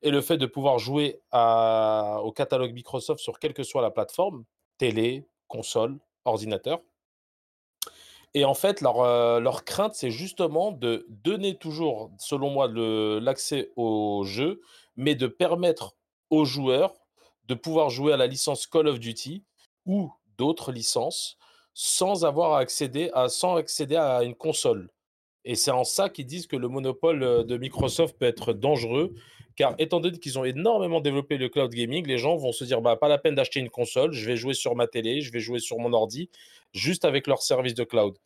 et 0.00 0.10
le 0.10 0.22
fait 0.22 0.38
de 0.38 0.46
pouvoir 0.46 0.78
jouer 0.78 1.20
au 1.30 2.32
catalogue 2.32 2.72
Microsoft 2.72 3.20
sur 3.20 3.38
quelle 3.38 3.52
que 3.52 3.64
soit 3.64 3.82
la 3.82 3.90
plateforme, 3.90 4.44
télé, 4.78 5.26
console, 5.46 5.98
ordinateur. 6.24 6.80
Et 8.32 8.46
en 8.46 8.54
fait, 8.54 8.80
leur, 8.80 9.40
leur 9.40 9.64
crainte, 9.64 9.94
c'est 9.94 10.10
justement 10.10 10.72
de 10.72 11.04
donner 11.10 11.58
toujours, 11.58 12.10
selon 12.18 12.48
moi, 12.48 12.66
l'accès 12.66 13.72
au 13.76 14.24
jeu, 14.24 14.62
mais 14.96 15.14
de 15.14 15.26
permettre 15.26 15.96
aux 16.30 16.44
joueurs 16.44 16.94
de 17.48 17.54
pouvoir 17.54 17.90
jouer 17.90 18.12
à 18.12 18.16
la 18.16 18.26
licence 18.26 18.66
Call 18.66 18.88
of 18.88 18.98
Duty 19.00 19.42
ou 19.86 20.12
d'autres 20.38 20.72
licences 20.72 21.36
sans 21.74 22.24
avoir 22.24 22.52
à 22.52 22.58
accéder 22.58 23.10
à, 23.14 23.28
sans 23.28 23.56
accéder 23.56 23.96
à 23.96 24.22
une 24.22 24.34
console. 24.34 24.90
Et 25.44 25.54
c'est 25.54 25.70
en 25.70 25.84
ça 25.84 26.08
qu'ils 26.08 26.26
disent 26.26 26.46
que 26.46 26.56
le 26.56 26.68
monopole 26.68 27.22
euh, 27.22 27.44
de 27.44 27.56
Microsoft 27.56 28.16
peut 28.18 28.26
être 28.26 28.52
dangereux, 28.52 29.14
car 29.56 29.74
étant 29.78 30.00
donné 30.00 30.18
qu'ils 30.18 30.38
ont 30.38 30.44
énormément 30.44 31.00
développé 31.00 31.36
le 31.36 31.48
cloud 31.48 31.72
gaming, 31.72 32.06
les 32.06 32.18
gens 32.18 32.36
vont 32.36 32.52
se 32.52 32.64
dire 32.64 32.80
bah 32.80 32.96
pas 32.96 33.08
la 33.08 33.18
peine 33.18 33.34
d'acheter 33.34 33.58
une 33.60 33.70
console, 33.70 34.12
je 34.12 34.24
vais 34.26 34.36
jouer 34.36 34.54
sur 34.54 34.76
ma 34.76 34.86
télé, 34.86 35.20
je 35.20 35.32
vais 35.32 35.40
jouer 35.40 35.58
sur 35.58 35.78
mon 35.78 35.92
ordi, 35.92 36.30
juste 36.72 37.04
avec 37.04 37.26
leur 37.26 37.42
service 37.42 37.74
de 37.74 37.84
cloud. 37.84 38.16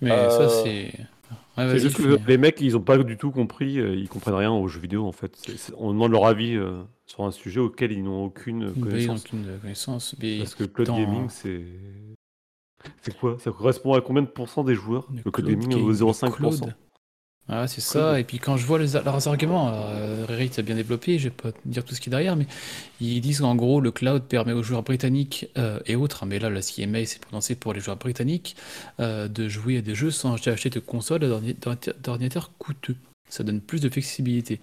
Mais 0.00 0.10
Euh, 0.10 0.30
ça, 0.30 0.48
c'est. 0.48 0.92
Ouais, 1.58 1.68
C'est 1.70 1.78
juste 1.80 1.96
que 1.98 2.18
les 2.26 2.38
mecs, 2.38 2.60
ils 2.60 2.76
ont 2.76 2.80
pas 2.80 2.96
du 2.98 3.16
tout 3.18 3.30
compris, 3.30 3.78
euh, 3.78 3.94
ils 3.94 4.08
comprennent 4.08 4.34
rien 4.34 4.50
aux 4.50 4.68
jeux 4.68 4.80
vidéo 4.80 5.06
en 5.06 5.12
fait. 5.12 5.36
On 5.76 5.92
demande 5.92 6.12
leur 6.12 6.24
avis 6.26 6.54
euh, 6.56 6.82
sur 7.06 7.24
un 7.24 7.30
sujet 7.30 7.60
auquel 7.60 7.92
ils 7.92 8.02
n'ont 8.02 8.24
aucune 8.24 8.72
ils 8.74 8.80
n'ont 8.80 8.86
connaissance. 8.88 9.24
aucune 9.26 9.44
connaissance. 9.60 10.16
Mais 10.20 10.38
Parce 10.38 10.54
que 10.54 10.62
le 10.62 10.68
cloud 10.68 10.86
dans- 10.88 10.96
gaming, 10.96 11.28
c'est. 11.28 11.64
C'est 13.02 13.16
quoi? 13.16 13.36
Ça 13.38 13.50
correspond 13.52 13.92
à 13.94 14.00
combien 14.00 14.22
de 14.22 14.26
pourcents 14.28 14.64
des 14.64 14.74
joueurs? 14.74 15.06
Le 15.24 15.30
cloud 15.30 15.46
gaming 15.48 15.68
game, 15.68 15.84
au 15.84 15.88
le 15.88 15.94
0,5%. 15.94 16.72
Ah, 17.48 17.66
c'est 17.66 17.80
ça. 17.80 18.18
Et 18.20 18.24
puis 18.24 18.38
quand 18.38 18.56
je 18.56 18.64
vois 18.64 18.78
les, 18.78 18.92
leurs 18.92 19.28
arguments, 19.28 19.72
euh, 19.74 20.24
Riri 20.26 20.50
a 20.56 20.62
bien 20.62 20.76
développé, 20.76 21.18
je 21.18 21.24
vais 21.24 21.30
pas 21.34 21.50
dire 21.64 21.84
tout 21.84 21.94
ce 21.94 22.00
qui 22.00 22.08
est 22.08 22.10
derrière, 22.10 22.36
mais 22.36 22.46
ils 23.00 23.20
disent 23.20 23.40
qu'en 23.40 23.56
gros, 23.56 23.80
le 23.80 23.90
cloud 23.90 24.22
permet 24.22 24.52
aux 24.52 24.62
joueurs 24.62 24.84
britanniques 24.84 25.48
euh, 25.58 25.80
et 25.86 25.96
autres, 25.96 26.24
mais 26.24 26.38
là, 26.38 26.48
la 26.50 26.62
CMA, 26.62 27.04
c'est 27.04 27.20
prononcé 27.20 27.54
pour 27.56 27.74
les 27.74 27.80
joueurs 27.80 27.96
britanniques, 27.96 28.56
euh, 29.00 29.28
de 29.28 29.48
jouer 29.48 29.78
à 29.78 29.80
des 29.82 29.94
jeux 29.94 30.10
sans 30.12 30.34
acheter 30.34 30.70
de 30.70 30.78
console 30.78 31.24
et 31.24 31.28
d'ordi- 31.28 31.54
d'ordi- 31.54 31.90
d'ordinateurs 32.02 32.52
coûteux. 32.58 32.96
Ça 33.28 33.42
donne 33.44 33.60
plus 33.60 33.80
de 33.80 33.88
flexibilité. 33.88 34.60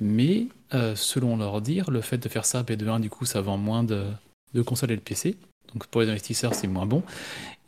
Mais 0.00 0.46
euh, 0.74 0.96
selon 0.96 1.36
leur 1.36 1.60
dire, 1.60 1.90
le 1.90 2.00
fait 2.00 2.18
de 2.18 2.28
faire 2.28 2.46
ça, 2.46 2.62
ben, 2.62 2.76
de 2.76 2.88
1, 2.88 2.98
du 3.00 3.10
coup, 3.10 3.26
ça 3.26 3.40
vend 3.40 3.58
moins 3.58 3.84
de, 3.84 4.04
de 4.54 4.62
consoles 4.62 4.92
et 4.92 4.96
de 4.96 5.00
PC. 5.02 5.36
Donc 5.74 5.86
pour 5.86 6.00
les 6.00 6.08
investisseurs, 6.08 6.54
c'est 6.54 6.66
moins 6.66 6.86
bon. 6.86 7.02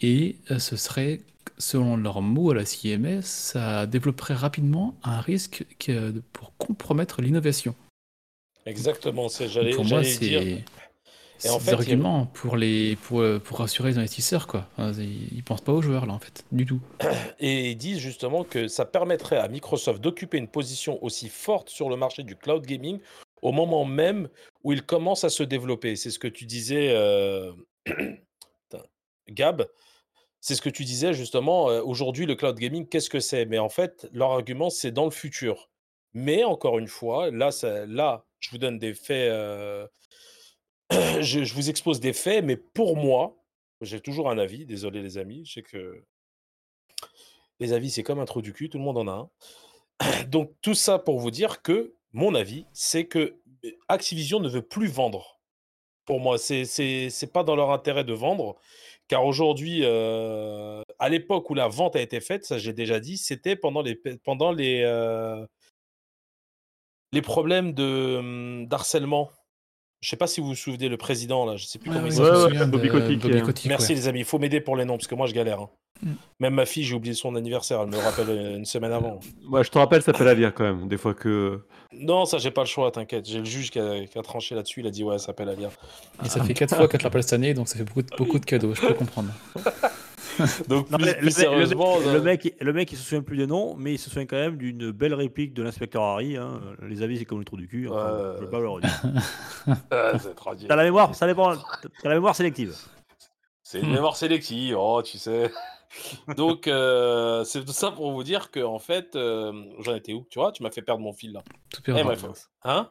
Et 0.01 0.37
ce 0.59 0.77
serait, 0.77 1.21
selon 1.59 1.97
leurs 1.97 2.23
mots 2.23 2.51
à 2.51 2.55
la 2.55 2.65
CMS, 2.65 3.23
ça 3.23 3.87
développerait 3.87 4.35
rapidement 4.35 4.95
un 5.03 5.21
risque 5.21 5.65
que- 5.79 6.11
pour 6.33 6.57
compromettre 6.57 7.23
l'innovation. 7.23 7.75
Exactement, 8.67 9.29
c'est 9.29 9.49
j'allais 9.49 9.73
Pour 9.73 9.85
moi, 9.85 10.03
c'est 10.05 10.37
en 11.51 11.59
des 11.59 11.65
fait, 11.65 11.71
a- 11.73 11.75
arguments 11.75 12.27
pour, 12.27 12.57
les, 12.57 12.97
pour, 12.97 13.23
pour 13.43 13.59
rassurer 13.59 13.91
les 13.91 13.99
investisseurs. 13.99 14.47
Quoi. 14.47 14.67
Enfin, 14.79 14.93
Ils, 14.99 15.29
ils 15.37 15.43
pensent 15.45 15.61
pas 15.61 15.73
aux 15.73 15.83
joueurs, 15.83 16.07
là, 16.07 16.15
en 16.15 16.19
fait, 16.19 16.45
du 16.53 16.65
tout. 16.65 16.81
Et 17.39 17.71
ils 17.73 17.77
disent 17.77 17.99
justement 17.99 18.45
que 18.45 18.67
ça 18.69 18.87
permettrait 18.87 19.37
à 19.37 19.49
Microsoft 19.49 20.01
d'occuper 20.01 20.39
une 20.39 20.49
position 20.49 21.03
aussi 21.05 21.29
forte 21.29 21.69
sur 21.69 21.91
le 21.91 21.97
marché 21.97 22.23
du 22.23 22.37
cloud 22.37 22.65
gaming 22.65 22.99
au 23.43 23.53
moment 23.53 23.85
même 23.85 24.29
où 24.63 24.73
il 24.73 24.83
commence 24.83 25.25
à 25.25 25.29
se 25.29 25.43
développer. 25.43 25.97
C'est 25.97 26.11
ce 26.11 26.19
que 26.19 26.29
tu 26.29 26.47
disais, 26.47 26.93
euh, 26.95 27.53
Gab. 29.29 29.67
C'est 30.45 30.57
ce 30.57 30.61
que 30.61 30.69
tu 30.69 30.85
disais 30.85 31.15
justement. 31.15 31.69
Aujourd'hui, 31.87 32.27
le 32.27 32.35
cloud 32.35 32.59
gaming, 32.59 32.87
qu'est-ce 32.87 33.09
que 33.09 33.19
c'est? 33.19 33.47
Mais 33.47 33.59
en 33.59 33.71
fait, 33.71 34.07
leur 34.13 34.33
argument, 34.33 34.69
c'est 34.69 34.91
dans 34.91 35.07
le 35.07 35.11
futur. 35.11 35.71
Mais 36.13 36.45
encore 36.45 36.79
une 36.79 36.87
fois, 36.87 37.31
là, 37.31 37.49
là 37.89 38.27
je 38.41 38.51
vous 38.51 38.59
donne 38.59 38.79
des 38.79 38.93
faits. 38.93 39.33
je, 40.91 41.55
vous 41.55 41.71
expose 41.71 41.99
des 41.99 42.13
faits, 42.13 42.45
mais 42.45 42.59
pour 42.59 42.95
moi, 42.95 43.43
j'ai 43.81 44.01
toujours 44.01 44.29
un 44.31 44.37
avis. 44.37 44.67
Désolé, 44.67 45.01
les 45.01 45.17
amis. 45.17 45.47
Je 45.47 45.55
sais 45.55 45.63
que 45.63 46.05
les 47.59 47.73
avis, 47.73 47.91
c'est 47.91 48.03
comme 48.03 48.19
un 48.19 48.27
trou 48.27 48.43
du 48.43 48.53
cul, 48.53 48.69
tout 48.69 48.77
le 48.77 48.85
monde 48.85 48.99
en 48.99 49.09
a 49.09 49.31
un. 50.03 50.25
Donc, 50.29 50.53
tout 50.61 50.75
ça 50.75 50.99
pour 50.99 51.21
vous 51.21 51.31
dire 51.31 51.63
que 51.63 51.95
mon 52.13 52.35
avis, 52.35 52.67
c'est 52.75 53.07
que 53.07 53.41
Activision 53.89 54.41
ne 54.41 54.51
veut 54.51 54.61
plus 54.61 54.89
vendre. 54.89 55.41
Pour 56.05 56.21
moi, 56.21 56.37
c'est 56.37 57.33
pas 57.33 57.45
dans 57.45 57.57
leur 57.57 57.71
intérêt 57.71 58.05
de 58.05 58.13
vendre, 58.13 58.57
car 59.09 59.25
aujourd'hui, 59.27 59.81
euh, 59.83 60.83
à 60.99 61.09
l'époque 61.09 61.51
où 61.51 61.55
la 61.55 61.69
vente 61.69 61.97
a 61.97 62.01
été 62.01 62.21
faite, 62.21 62.45
ça 62.45 62.59
j'ai 62.59 62.73
déjà 62.73 63.01
dit, 63.01 63.17
c'était 63.19 63.57
pendant 63.57 63.83
les 63.83 63.95
pe- 63.97 64.17
pendant 64.25 64.53
les 64.53 64.83
euh, 64.85 65.45
les 67.13 67.23
problèmes 67.23 67.73
de 67.73 68.17
hum, 68.19 68.67
d'harcèlement. 68.67 69.31
Je 70.05 70.11
sais 70.11 70.17
pas 70.17 70.27
si 70.27 70.43
vous 70.43 70.49
vous 70.49 70.55
souvenez 70.55 70.91
le 70.91 70.99
président 70.99 71.47
là, 71.47 71.57
je 71.57 71.65
sais 71.65 71.79
plus 71.79 71.89
Ouais, 71.89 71.97
comment 71.97 72.09
il 72.09 72.13
ouais, 72.13 72.19
Ouais, 72.21 72.25
s'appelle. 72.27 72.43
ouais, 72.43 72.49
souviens 72.51 72.67
Bobby 72.67 72.89
de 72.89 72.93
Kotick, 72.93 73.19
Bobby 73.23 73.35
euh, 73.37 73.41
Kotick, 73.41 73.67
Merci 73.71 73.89
ouais. 73.93 73.95
les 73.95 74.09
amis, 74.09 74.19
il 74.19 74.25
faut 74.27 74.39
m'aider 74.39 74.61
pour 74.61 74.77
les 74.77 74.85
noms 74.85 74.99
parce 74.99 75.07
que 75.07 75.15
moi 75.15 75.27
je 75.27 75.33
galère. 75.33 75.61
hein. 75.61 75.71
Mm. 76.03 76.11
Même 76.41 76.55
ma 76.55 76.67
fille, 76.67 76.83
j'ai 76.85 76.95
oublié 76.95 77.15
son 77.15 77.35
anniversaire, 77.37 77.81
elle 77.81 77.87
me 77.87 77.93
le 77.93 77.99
rappelle 77.99 78.29
euh, 78.29 78.57
une 78.59 78.67
semaine 78.67 78.93
avant. 78.93 79.19
Moi, 79.45 79.63
je 79.63 79.71
te 79.71 79.79
rappelle, 79.79 80.03
ça 80.03 80.13
s'appelle 80.13 80.29
Avia 80.29 80.51
quand 80.51 80.65
même. 80.65 80.89
Des 80.89 80.99
fois 80.99 81.15
que. 81.15 81.61
Non, 81.93 82.27
ça 82.27 82.37
j'ai 82.37 82.51
pas 82.51 82.61
le 82.63 82.67
choix, 82.67 82.91
t'inquiète. 82.91 83.27
J'ai 83.27 83.39
le 83.39 83.45
juge 83.47 83.71
qui 83.71 83.79
a, 83.79 84.05
qui 84.05 84.19
a 84.19 84.23
tranché 84.23 84.55
là-dessus, 84.55 84.81
il 84.81 84.87
a 84.87 84.91
dit 84.91 85.05
ouais, 85.05 85.17
ça 85.19 85.27
s'appelle 85.27 85.49
Avia. 85.49 85.71
Et 86.23 86.29
ça 86.29 86.45
fait 86.45 86.53
4 86.53 86.77
fois 86.77 86.87
qu'elle 86.89 86.99
te 87.01 87.05
l'appelle 87.05 87.23
cette 87.23 87.33
année, 87.33 87.55
donc 87.55 87.69
ça 87.69 87.79
fait 87.79 87.85
beaucoup 87.85 88.03
de, 88.03 88.15
beaucoup 88.19 88.39
de 88.39 88.45
cadeaux, 88.45 88.75
je 88.75 88.83
peux 88.83 88.93
comprendre. 88.95 89.31
Donc 90.69 90.91
Non, 90.91 90.99
plus, 90.99 91.07
mais 91.07 91.15
plus 91.15 91.43
le, 91.43 91.51
mec, 91.51 91.61
le, 91.61 91.67
mec, 91.67 91.77
euh, 91.77 92.13
le, 92.13 92.21
mec, 92.23 92.55
le 92.61 92.73
mec, 92.73 92.93
il 92.93 92.99
se 92.99 93.05
souvient 93.05 93.23
plus 93.23 93.37
des 93.37 93.47
noms, 93.47 93.75
mais 93.77 93.95
il 93.95 93.99
se 93.99 94.11
souvient 94.11 94.27
quand 94.27 94.37
même 94.37 94.57
d'une 94.57 94.91
belle 94.91 95.15
réplique 95.15 95.55
de 95.55 95.63
l'inspecteur 95.63 96.03
Harry. 96.03 96.37
hein. 96.37 96.61
Les 96.83 97.03
avis, 97.03 97.19
c'est 97.19 97.25
comme 97.25 97.39
le 97.39 97.45
trou 97.45 97.57
du 97.57 97.69
cul. 97.69 97.89
enfin, 97.89 98.13
Ouais. 98.13 98.35
je 98.39 98.45
vais 98.45 98.51
pas 98.51 98.61
le 98.61 98.69
redire. 98.69 99.03
ah. 99.91 100.13
T'as 100.69 100.77
la 100.77 100.85
mémoire, 100.85 101.15
ça 101.15 101.27
dépend. 101.27 101.55
T'as 101.57 102.09
la 102.09 102.15
mémoire 102.15 102.35
sélective. 102.37 102.75
C'est 103.63 103.81
une 103.81 103.93
mémoire 103.93 104.17
sélective, 104.17 104.77
oh, 104.79 105.03
tu 105.03 105.19
sais. 105.19 105.51
Donc, 106.37 106.67
euh, 106.67 107.45
c'est 107.45 107.65
tout 107.65 107.73
ça 107.73 107.91
pour 107.91 108.13
vous 108.13 108.25
dire 108.25 108.51
que, 108.51 108.61
en 108.61 108.79
fait, 108.79 109.15
euh, 109.17 109.53
j'en 109.81 109.95
étais 109.95 110.13
où 110.13 110.27
Tu 110.29 110.39
vois, 110.39 110.53
tu 110.53 110.63
m'as 110.63 110.71
fait 110.71 110.83
perdre 110.83 111.03
mon 111.03 111.13
fil 111.13 111.33
là. 111.33 111.43
Tout 111.73 111.83
Eh, 111.87 112.03
bref. 112.03 112.25
Hein? 112.65 112.91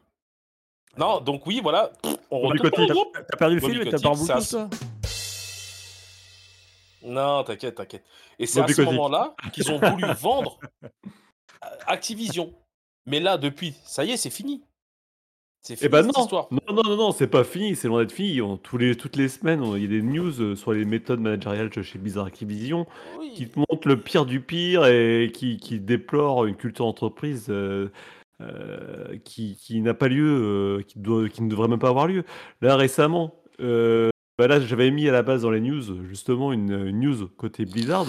Non, 0.96 1.20
donc 1.20 1.46
oui, 1.46 1.60
voilà. 1.62 1.92
On 2.30 2.48
groupe. 2.50 3.16
T'as 3.28 3.36
perdu 3.36 3.56
le 3.56 3.60
film 3.60 3.82
et 3.82 3.90
t'as 3.90 3.98
pas 3.98 4.10
en 4.10 4.14
ça 4.14 4.68
Non, 7.04 7.44
t'inquiète, 7.44 7.74
t'inquiète. 7.76 8.04
Et 8.38 8.46
c'est 8.46 8.60
à 8.60 8.68
ce 8.68 8.82
moment-là 8.82 9.34
qu'ils 9.52 9.70
ont 9.70 9.78
voulu 9.78 10.04
vendre 10.20 10.58
euh, 10.84 11.68
Activision. 11.86 12.52
Mais 13.06 13.20
là, 13.20 13.36
depuis, 13.36 13.74
ça 13.84 14.04
y 14.04 14.12
est, 14.12 14.16
c'est 14.16 14.30
fini. 14.30 14.62
C'est 15.60 15.76
fini 15.76 15.86
Eh 15.86 15.88
ben 15.90 16.02
cette 16.04 16.16
non, 16.16 16.22
histoire. 16.22 16.48
non, 16.50 16.60
non, 16.74 16.82
non, 16.82 16.96
non, 16.96 17.12
c'est 17.12 17.26
pas 17.26 17.44
fini, 17.44 17.74
c'est 17.76 17.88
loin 17.88 18.00
d'être 18.02 18.12
fini. 18.12 18.40
On- 18.40 18.56
tous 18.56 18.76
les, 18.78 18.96
toutes 18.96 19.16
les 19.16 19.28
semaines, 19.28 19.62
il 19.76 19.82
y 19.82 19.84
a 19.84 19.88
des 19.88 20.02
news 20.02 20.40
euh, 20.40 20.56
sur 20.56 20.72
les 20.72 20.84
méthodes 20.84 21.20
managériales 21.20 21.70
chez 21.82 21.98
Blizzard 21.98 22.26
Activision 22.26 22.86
Oui. 23.18 23.32
qui 23.34 23.48
te 23.48 23.58
montrent 23.58 23.88
le 23.88 23.98
pire 24.00 24.24
du 24.26 24.40
pire 24.40 24.84
et 24.86 25.30
qui, 25.32 25.56
qui 25.58 25.80
déplorent 25.80 26.44
une 26.46 26.56
culture 26.56 26.84
d'entreprise 26.86 27.46
euh, 27.50 27.90
euh, 28.40 29.16
qui, 29.24 29.56
qui 29.56 29.80
n'a 29.80 29.94
pas 29.94 30.08
lieu, 30.08 30.78
euh, 30.80 30.82
qui, 30.82 30.98
doit, 30.98 31.28
qui 31.28 31.42
ne 31.42 31.48
devrait 31.50 31.68
même 31.68 31.78
pas 31.78 31.88
avoir 31.90 32.06
lieu. 32.08 32.24
Là, 32.60 32.76
récemment, 32.76 33.34
euh, 33.60 34.10
bah 34.38 34.46
là, 34.48 34.60
j'avais 34.60 34.90
mis 34.90 35.08
à 35.08 35.12
la 35.12 35.22
base 35.22 35.42
dans 35.42 35.50
les 35.50 35.60
news, 35.60 36.04
justement, 36.06 36.52
une, 36.52 36.72
une 36.72 37.00
news 37.00 37.28
côté 37.36 37.64
Blizzard 37.64 38.06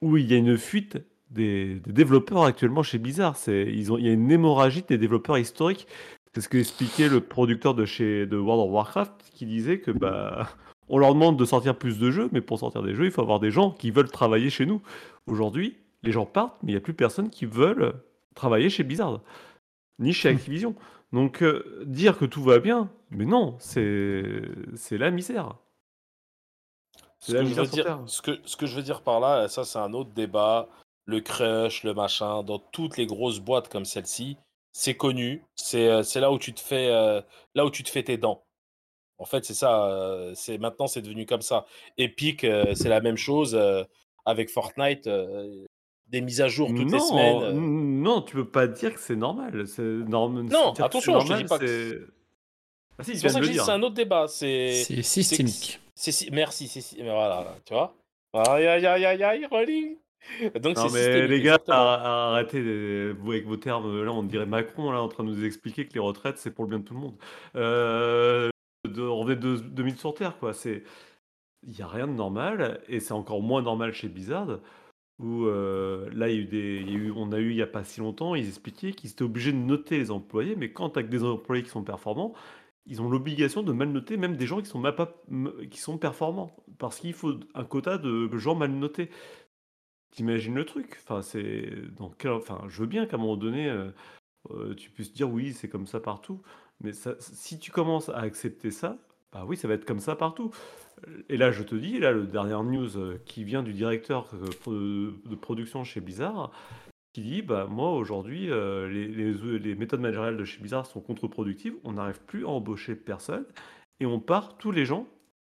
où 0.00 0.16
il 0.16 0.30
y 0.30 0.34
a 0.34 0.36
une 0.36 0.56
fuite 0.56 0.98
des, 1.30 1.80
des 1.80 1.92
développeurs 1.92 2.44
actuellement 2.44 2.82
chez 2.82 2.98
Blizzard. 2.98 3.36
Ils 3.48 3.92
ont, 3.92 3.98
il 3.98 4.06
y 4.06 4.08
a 4.08 4.12
une 4.12 4.30
hémorragie 4.30 4.84
des 4.88 4.98
développeurs 4.98 5.38
historiques. 5.38 5.86
C'est 6.34 6.40
ce 6.40 6.48
que 6.48 6.58
expliquait 6.58 7.08
le 7.08 7.20
producteur 7.20 7.74
de 7.74 7.84
chez 7.84 8.26
de 8.26 8.36
World 8.36 8.68
of 8.68 8.72
Warcraft, 8.72 9.12
qui 9.32 9.46
disait 9.46 9.80
que 9.80 9.90
bah 9.90 10.50
on 10.88 10.98
leur 10.98 11.12
demande 11.14 11.36
de 11.36 11.44
sortir 11.44 11.76
plus 11.76 11.98
de 11.98 12.10
jeux, 12.10 12.28
mais 12.32 12.40
pour 12.40 12.58
sortir 12.58 12.82
des 12.82 12.94
jeux, 12.94 13.06
il 13.06 13.10
faut 13.10 13.22
avoir 13.22 13.40
des 13.40 13.50
gens 13.50 13.72
qui 13.72 13.90
veulent 13.90 14.10
travailler 14.10 14.50
chez 14.50 14.64
nous. 14.64 14.80
Aujourd'hui, 15.26 15.76
les 16.02 16.12
gens 16.12 16.26
partent, 16.26 16.56
mais 16.62 16.72
il 16.72 16.74
n'y 16.74 16.78
a 16.78 16.82
plus 16.82 16.94
personne 16.94 17.28
qui 17.28 17.44
veulent 17.44 17.94
travailler 18.34 18.70
chez 18.70 18.84
Blizzard, 18.84 19.20
ni 19.98 20.12
chez 20.12 20.28
Activision. 20.28 20.74
Donc 21.12 21.42
euh, 21.42 21.82
dire 21.86 22.18
que 22.18 22.24
tout 22.24 22.42
va 22.42 22.58
bien, 22.58 22.90
mais 23.10 23.24
non, 23.24 23.56
c'est 23.58 24.42
c'est 24.74 24.98
la 24.98 25.10
misère. 25.10 25.56
Ce 27.20 27.32
que, 27.32 27.44
je 27.44 27.54
veux 27.54 27.66
dire, 27.66 28.02
ce, 28.06 28.22
que, 28.22 28.38
ce 28.44 28.56
que 28.56 28.66
je 28.66 28.76
veux 28.76 28.82
dire 28.82 29.02
par 29.02 29.18
là, 29.18 29.48
ça 29.48 29.64
c'est 29.64 29.78
un 29.78 29.92
autre 29.92 30.10
débat, 30.10 30.68
le 31.06 31.20
crush, 31.20 31.82
le 31.82 31.92
machin, 31.94 32.44
dans 32.44 32.58
toutes 32.58 32.96
les 32.96 33.06
grosses 33.06 33.40
boîtes 33.40 33.68
comme 33.68 33.84
celle-ci, 33.84 34.36
c'est 34.72 34.96
connu, 34.96 35.44
c'est 35.56 35.88
euh, 35.88 36.02
c'est 36.04 36.20
là 36.20 36.30
où 36.30 36.38
tu 36.38 36.54
te 36.54 36.60
fais 36.60 36.88
euh, 36.90 37.20
là 37.54 37.64
où 37.66 37.70
tu 37.70 37.82
te 37.82 37.90
fais 37.90 38.04
tes 38.04 38.18
dents. 38.18 38.44
En 39.18 39.24
fait, 39.24 39.44
c'est 39.44 39.54
ça, 39.54 39.86
euh, 39.86 40.32
c'est 40.36 40.58
maintenant 40.58 40.86
c'est 40.86 41.02
devenu 41.02 41.26
comme 41.26 41.42
ça. 41.42 41.66
Epic, 41.96 42.44
euh, 42.44 42.74
c'est 42.74 42.88
la 42.88 43.00
même 43.00 43.16
chose 43.16 43.54
euh, 43.56 43.82
avec 44.24 44.48
Fortnite, 44.50 45.08
des 46.08 46.20
mises 46.20 46.40
à 46.40 46.48
jour 46.48 46.68
toutes 46.68 46.90
les 46.90 46.98
semaines. 46.98 47.34
Non, 47.38 47.42
euh. 47.44 47.52
non, 47.52 48.22
tu 48.22 48.34
peux 48.36 48.48
pas 48.48 48.66
dire 48.66 48.94
que 48.94 49.00
c'est 49.00 49.16
normal. 49.16 49.66
C'est 49.66 49.82
norm- 49.82 50.42
Non, 50.48 50.72
attention, 50.72 51.20
je 51.20 51.32
te 51.32 51.38
dis 51.38 51.44
pas 51.44 51.58
que 51.58 51.66
c'est. 51.66 52.00
Ah 53.00 53.04
si, 53.04 53.16
C'est 53.16 53.22
pour 53.22 53.30
ça 53.30 53.40
que 53.40 53.46
je 53.46 53.52
dis 53.52 53.58
c'est 53.58 53.70
un 53.70 53.82
autre 53.82 53.94
débat, 53.94 54.26
c'est 54.26 54.72
systémique. 55.02 55.80
c'est 55.94 56.30
merci, 56.32 56.66
c'est 56.68 57.02
voilà, 57.02 57.54
tu 57.64 57.72
vois. 57.74 57.94
Aïe 58.32 58.66
aïe 58.66 58.86
aïe 58.86 59.04
aïe 59.06 59.22
aïe, 59.22 59.46
rolling. 59.46 59.96
Donc 60.60 60.76
Non 60.76 60.90
mais 60.92 61.28
les 61.28 61.40
gars, 61.40 61.58
arrêtez 61.68 62.60
de- 62.62 63.16
vous 63.20 63.30
avec 63.32 63.46
vos 63.46 63.56
termes. 63.56 64.02
Là, 64.02 64.10
on 64.12 64.24
dirait 64.24 64.46
Macron 64.46 64.90
là 64.90 65.00
en 65.00 65.08
train 65.08 65.22
de 65.24 65.28
nous 65.30 65.44
expliquer 65.44 65.86
que 65.86 65.94
les 65.94 66.00
retraites 66.00 66.38
c'est 66.38 66.50
pour 66.50 66.64
le 66.64 66.70
bien 66.70 66.78
de 66.80 66.84
tout 66.84 66.94
le 66.94 67.00
monde. 67.00 67.14
Euh, 67.54 68.48
de, 68.86 69.02
on 69.02 69.24
deux 69.24 69.62
minutes 69.82 70.00
sur 70.00 70.12
terre 70.14 70.36
quoi. 70.38 70.52
C'est, 70.52 70.82
il 71.66 71.76
y 71.78 71.82
a 71.82 71.86
rien 71.86 72.06
de 72.08 72.12
normal 72.12 72.80
et 72.88 72.98
c'est 73.00 73.12
encore 73.12 73.42
moins 73.42 73.62
normal 73.62 73.92
chez 73.92 74.08
Blizzard 74.08 74.58
où 75.18 75.44
euh, 75.46 76.08
là 76.14 76.28
il 76.28 76.34
y 76.36 76.38
a 76.38 76.40
eu 76.42 76.44
des, 76.46 76.82
y 76.82 77.08
a 77.10 77.12
on 77.16 77.32
a 77.32 77.38
eu 77.38 77.50
il 77.50 77.56
y 77.56 77.62
a 77.62 77.66
pas 77.66 77.84
si 77.84 78.00
longtemps, 78.00 78.34
ils 78.34 78.46
expliquaient 78.48 78.92
qu'ils 78.92 79.10
étaient 79.10 79.22
obligés 79.24 79.52
de 79.52 79.58
noter 79.58 79.98
les 79.98 80.10
employés, 80.10 80.56
mais 80.56 80.72
quand 80.72 80.90
tu 80.90 81.00
as 81.00 81.02
des 81.02 81.24
employés 81.24 81.62
qui 81.64 81.70
sont 81.70 81.82
performants, 81.84 82.34
ils 82.86 83.02
ont 83.02 83.08
l'obligation 83.10 83.62
de 83.62 83.72
mal 83.72 83.88
noter 83.90 84.16
même 84.16 84.36
des 84.36 84.46
gens 84.46 84.60
qui 84.60 84.66
sont 84.68 84.80
pas, 84.82 85.22
qui 85.70 85.78
sont 85.80 85.98
performants 85.98 86.56
parce 86.78 87.00
qu'il 87.00 87.12
faut 87.14 87.34
un 87.54 87.64
quota 87.64 87.98
de 87.98 88.28
gens 88.38 88.54
mal 88.54 88.70
notés. 88.72 89.10
T'imagines 90.10 90.54
le 90.54 90.64
truc? 90.64 90.98
Enfin, 91.02 91.20
dans 91.96 92.10
quel 92.10 92.30
enfin, 92.32 92.62
je 92.68 92.80
veux 92.80 92.86
bien 92.86 93.06
qu'à 93.06 93.16
un 93.16 93.20
moment 93.20 93.36
donné, 93.36 93.68
heu 93.68 93.92
heu, 94.50 94.74
tu 94.76 94.90
puisses 94.90 95.12
dire: 95.12 95.30
«Oui, 95.30 95.52
c'est 95.54 95.68
comme 95.68 95.86
ça 95.88 96.00
partout», 96.00 96.42
mais 96.80 96.92
si 97.20 97.58
tu 97.60 97.72
commences 97.72 98.08
à 98.10 98.18
accepter 98.20 98.70
ça, 98.72 98.98
bah 99.32 99.44
oui, 99.46 99.56
ça 99.56 99.68
va 99.68 99.74
être 99.74 99.84
comme 99.84 100.00
ça 100.00 100.16
partout. 100.16 100.50
Et 101.28 101.36
là, 101.36 101.50
je 101.50 101.62
te 101.62 101.74
dis, 101.74 101.98
là, 101.98 102.12
le 102.12 102.26
dernière 102.26 102.64
news, 102.64 102.96
heu, 102.96 103.20
qui 103.26 103.44
vient 103.44 103.62
du 103.62 103.72
directeur, 103.72 104.28
pro 104.60 104.72
de 104.72 105.34
production 105.34 105.84
chez 105.84 106.00
Blizzard, 106.00 106.50
qui 107.12 107.22
dit: 107.22 107.42
«Bah, 107.42 107.66
moi, 107.68 107.92
aujourd'hui, 107.92 108.48
heu, 108.50 108.86
les 108.86 109.74
méthodes 109.74 110.00
managériales 110.00 110.36
de 110.36 110.44
chez 110.44 110.60
Blizzard 110.60 110.86
sont 110.86 111.00
contre-productives. 111.00 111.74
On 111.84 111.92
n'arrive 111.92 112.20
plus 112.22 112.44
à 112.44 112.48
embaucher 112.48 112.96
personne 112.96 113.44
et 114.00 114.06
on 114.06 114.20
part 114.20 114.56
tous 114.58 114.70
les 114.70 114.84
gens 114.86 115.06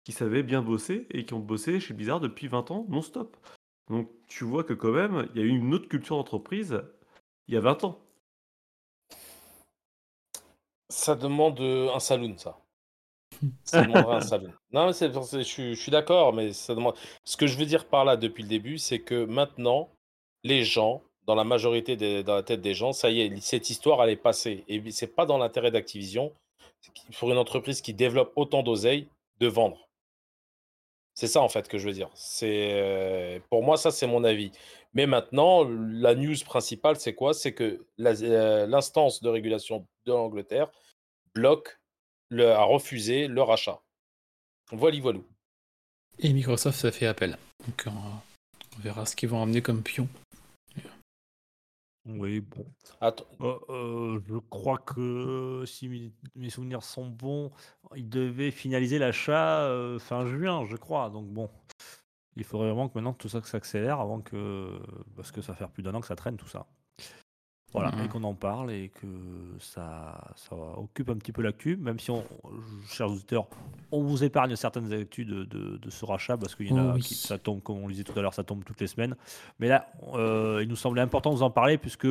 qui 0.03 0.11
savaient 0.11 0.43
bien 0.43 0.61
bosser 0.61 1.07
et 1.11 1.25
qui 1.25 1.33
ont 1.33 1.39
bossé 1.39 1.79
chez 1.79 1.93
Blizzard 1.93 2.19
depuis 2.19 2.47
20 2.47 2.71
ans 2.71 2.85
non-stop». 2.89 3.37
Donc 3.89 4.09
tu 4.27 4.43
vois 4.45 4.63
que 4.63 4.73
quand 4.73 4.91
même, 4.91 5.27
il 5.35 5.41
y 5.41 5.43
a 5.43 5.47
eu 5.47 5.49
une 5.49 5.73
autre 5.73 5.87
culture 5.87 6.15
d'entreprise 6.17 6.81
il 7.47 7.53
y 7.53 7.57
a 7.57 7.61
20 7.61 7.83
ans. 7.83 7.99
Ça 10.89 11.15
demande 11.15 11.59
euh, 11.59 11.93
un 11.93 11.99
saloon, 11.99 12.37
ça. 12.37 12.64
Non, 14.71 14.91
je, 14.91 15.41
suis- 15.75 15.91
d'accord, 15.91 16.33
mais. 16.33 16.53
Ce 16.53 17.37
que 17.37 17.47
je 17.47 17.57
veux 17.57 17.65
dire 17.65 17.85
par 17.85 18.05
là 18.05 18.17
depuis 18.17 18.43
le 18.43 18.49
début, 18.49 18.77
c'est 18.77 18.99
que 18.99 19.25
maintenant, 19.25 19.89
les 20.43 20.63
gens, 20.63 21.01
dans 21.25 21.35
la 21.35 21.43
majorité 21.43 21.95
des, 21.95 22.23
dans 22.23 22.35
la 22.35 22.43
tête 22.43 22.61
des 22.61 22.73
gens, 22.73 22.93
ça 22.93 23.09
y 23.09 23.21
est, 23.21 23.41
cette 23.41 23.69
histoire, 23.69 24.03
elle 24.03 24.11
est 24.11 24.15
passée. 24.15 24.63
Et 24.67 24.91
c'est 24.91 25.15
pas 25.15 25.25
dans 25.25 25.37
l'intérêt 25.37 25.71
d'Activision, 25.71 26.31
pour 27.19 27.31
une 27.31 27.37
entreprise 27.37 27.81
qui 27.81 27.93
développe 27.93 28.31
autant 28.35 28.63
d'oseille, 28.63 29.07
de 29.39 29.47
vendre. 29.47 29.85
C'est 31.15 31.27
ça 31.27 31.41
en 31.41 31.47
fait 31.47 31.67
que 31.69 31.77
je 31.77 31.87
veux 31.87 31.93
dire. 31.93 32.09
C'est 32.13 32.71
euh, 32.73 33.39
pour 33.49 33.63
moi 33.63 33.77
ça 33.77 33.89
c'est 33.89 34.05
mon 34.05 34.25
avis. 34.25 34.51
Mais 34.93 35.07
maintenant 35.07 35.63
la 35.63 36.13
news 36.13 36.35
principale 36.45 36.97
c'est 36.97 37.15
quoi? 37.15 37.33
C'est 37.33 37.53
que 37.53 37.85
euh, 38.01 38.67
l'instance 38.67 39.23
de 39.23 39.29
régulation 39.29 39.87
de 40.05 40.11
l'Angleterre 40.11 40.69
bloque 41.33 41.79
le, 42.29 42.51
a 42.51 42.63
refusé 42.63 43.27
le 43.27 43.41
rachat. 43.41 43.81
Voilà, 44.71 44.99
voilou. 44.99 45.25
Et 46.19 46.33
Microsoft, 46.33 46.79
ça 46.79 46.91
fait 46.91 47.05
appel. 47.05 47.37
Donc, 47.65 47.83
on, 47.87 47.91
on 48.77 48.81
verra 48.81 49.05
ce 49.05 49.15
qu'ils 49.15 49.29
vont 49.29 49.39
emmener 49.39 49.61
comme 49.61 49.83
pion. 49.83 50.07
Oui, 52.07 52.39
bon. 52.39 52.65
Attends, 53.01 53.25
Euh, 53.41 53.57
euh, 53.69 54.19
je 54.27 54.37
crois 54.37 54.77
que 54.77 55.63
si 55.65 56.13
mes, 56.35 56.49
souvenirs 56.51 56.83
sont 56.83 57.07
bons, 57.07 57.51
il 57.95 58.07
devait 58.07 58.51
finaliser 58.51 58.99
l'achat 58.99 59.61
euh, 59.63 59.97
fin 59.97 60.27
juin, 60.27 60.65
je 60.69 60.75
crois. 60.75 61.09
Donc 61.09 61.25
bon, 61.27 61.49
il 62.35 62.43
faudrait 62.43 62.67
vraiment 62.67 62.89
que 62.89 62.93
maintenant 62.95 63.13
tout 63.13 63.27
ça 63.27 63.41
que 63.41 63.47
s'accélère 63.47 63.99
avant 63.99 64.21
que 64.21 64.79
parce 65.15 65.31
que 65.31 65.41
ça 65.41 65.53
va 65.53 65.57
faire 65.57 65.71
plus 65.71 65.81
d'un 65.81 65.95
an 65.95 66.01
que 66.01 66.07
ça 66.07 66.15
traîne 66.15 66.37
tout 66.37 66.47
ça. 66.47 66.67
Voilà, 67.75 67.91
et 67.99 68.03
Mhm. 68.03 68.07
qu'on 68.07 68.23
en 68.23 68.33
parle 68.33 68.71
et 68.71 68.89
que 68.89 69.05
ça, 69.59 70.31
ça 70.37 70.55
occupe 70.55 71.09
un 71.09 71.15
petit 71.17 71.33
peu 71.33 71.41
l'actu, 71.41 71.75
même 71.75 71.99
si 71.99 72.09
on, 72.09 72.23
chers 72.87 73.11
auditeurs, 73.11 73.47
on 73.91 74.01
vous 74.01 74.23
épargne 74.23 74.55
certaines 74.55 74.91
actus 74.93 75.27
de, 75.27 75.43
de- 75.43 75.77
de 75.77 75.89
ce 75.89 76.05
rachat 76.05 76.37
parce 76.37 76.55
qu'il 76.55 76.69
y 76.69 76.73
en 76.73 76.77
a 76.77 76.91
Oh 76.91 76.95
oui. 76.95 77.01
qui 77.01 77.15
ça 77.15 77.37
tombe, 77.37 77.61
comme 77.61 77.79
on 77.79 77.87
le 77.87 77.91
disait 77.93 78.05
tout 78.05 78.17
à 78.17 78.21
l'heure, 78.21 78.33
ça 78.33 78.43
tombe 78.45 78.63
toutes 78.63 78.79
les 78.79 78.87
semaines. 78.87 79.15
Mais 79.59 79.67
là, 79.67 79.87
euh, 80.13 80.59
il 80.63 80.69
nous 80.69 80.75
semblait 80.77 81.01
important 81.01 81.31
de 81.31 81.35
vous 81.35 81.43
en 81.43 81.51
parler 81.51 81.77
puisque 81.77 82.07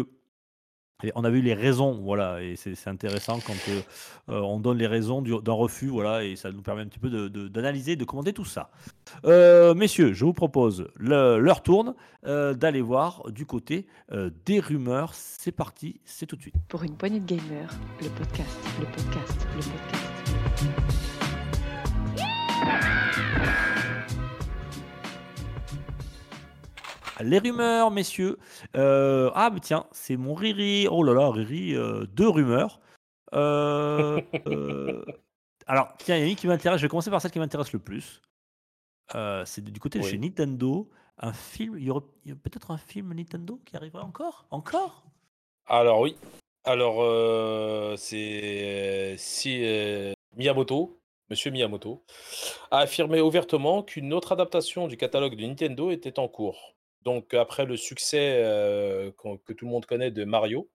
on 1.14 1.24
a 1.24 1.30
vu 1.30 1.40
les 1.40 1.54
raisons, 1.54 2.00
voilà, 2.02 2.42
et 2.42 2.56
c'est 2.56 2.88
intéressant 2.88 3.38
quand 3.46 3.54
euh, 3.68 3.80
euh, 4.30 4.40
on 4.40 4.58
donne 4.60 4.78
les 4.78 4.86
raisons 4.86 5.22
du- 5.22 5.40
d'un 5.42 5.52
refus, 5.52 5.88
voilà, 5.88 6.24
et 6.24 6.36
ça 6.36 6.50
nous 6.52 6.62
permet 6.62 6.82
un 6.82 6.86
petit 6.86 6.98
peu 6.98 7.10
de- 7.10 7.28
de- 7.28 7.48
d'analyser, 7.48 7.96
de, 7.96 8.04
commenter 8.04 8.32
tout 8.32 8.44
ça. 8.44 8.70
Euh, 9.24 9.74
messieurs, 9.74 10.12
je 10.12 10.24
vous 10.24 10.32
propose, 10.32 10.88
l'heure 10.96 11.62
tourne, 11.62 11.94
d'aller 12.24 12.80
voir 12.80 13.30
du 13.30 13.44
côté 13.44 13.86
des 14.46 14.58
rumeurs. 14.60 15.12
C'est 15.14 15.52
parti, 15.52 16.00
c'est 16.06 16.24
tout 16.26 16.36
de 16.36 16.40
suite. 16.40 16.54
Pour 16.68 16.82
une 16.82 16.96
poignée 16.96 17.20
de 17.20 17.26
gamers, 17.26 17.70
le 18.00 18.08
podcast, 18.08 18.58
le 18.80 18.86
podcast, 18.86 19.46
le 19.56 19.62
podcast. 19.62 21.14
Les 27.20 27.38
rumeurs, 27.38 27.90
messieurs. 27.90 28.38
Euh, 28.76 29.30
ah, 29.34 29.50
mais 29.52 29.60
tiens, 29.60 29.86
c'est 29.92 30.16
mon 30.16 30.34
Riri. 30.34 30.88
Oh 30.90 31.02
là 31.02 31.12
là, 31.14 31.30
Riri, 31.30 31.74
euh, 31.74 32.06
deux 32.06 32.28
rumeurs. 32.28 32.80
Euh, 33.34 34.20
alors, 35.66 35.94
tiens, 35.98 36.16
il 36.16 36.20
y 36.20 36.24
en 36.24 36.26
a 36.26 36.30
une 36.30 36.36
qui 36.36 36.46
m'intéresse. 36.46 36.80
Je 36.80 36.86
vais 36.86 36.90
commencer 36.90 37.10
par 37.10 37.20
celle 37.20 37.30
qui 37.30 37.38
m'intéresse 37.38 37.72
le 37.72 37.78
plus. 37.78 38.20
C'est 39.44 39.62
du 39.62 39.78
côté 39.78 39.98
de 39.98 40.04
Oui. 40.04 40.10
chez 40.10 40.18
Nintendo. 40.18 40.90
Un 41.18 41.32
film, 41.32 41.78
il 41.78 41.84
y 41.84 41.90
aurait, 41.90 42.04
il 42.24 42.30
y 42.30 42.32
a 42.32 42.36
peut-être 42.36 42.72
un 42.72 42.78
film 42.78 43.14
Nintendo 43.14 43.60
qui 43.64 43.76
arriverait 43.76 44.02
encore? 44.02 44.46
Encore? 44.50 45.04
Alors 45.66 46.00
oui. 46.00 46.16
Alors 46.64 46.96
c'est 47.96 49.14
si 49.16 49.62
Miyamoto, 50.36 50.98
Monsieur 51.30 51.52
Miyamoto, 51.52 52.02
a 52.72 52.78
affirmé 52.78 53.20
ouvertement 53.20 53.84
qu'une 53.84 54.12
autre 54.12 54.32
adaptation 54.32 54.88
du 54.88 54.96
catalogue 54.96 55.36
de 55.36 55.46
Nintendo 55.46 55.92
était 55.92 56.18
en 56.18 56.26
cours. 56.26 56.74
Donc 57.04 57.34
après 57.34 57.66
le 57.66 57.76
succès 57.76 58.40
euh, 58.44 59.10
que 59.44 59.52
tout 59.52 59.64
le 59.66 59.70
monde 59.70 59.86
connaît 59.86 60.10
de 60.10 60.24
Mario 60.24 60.68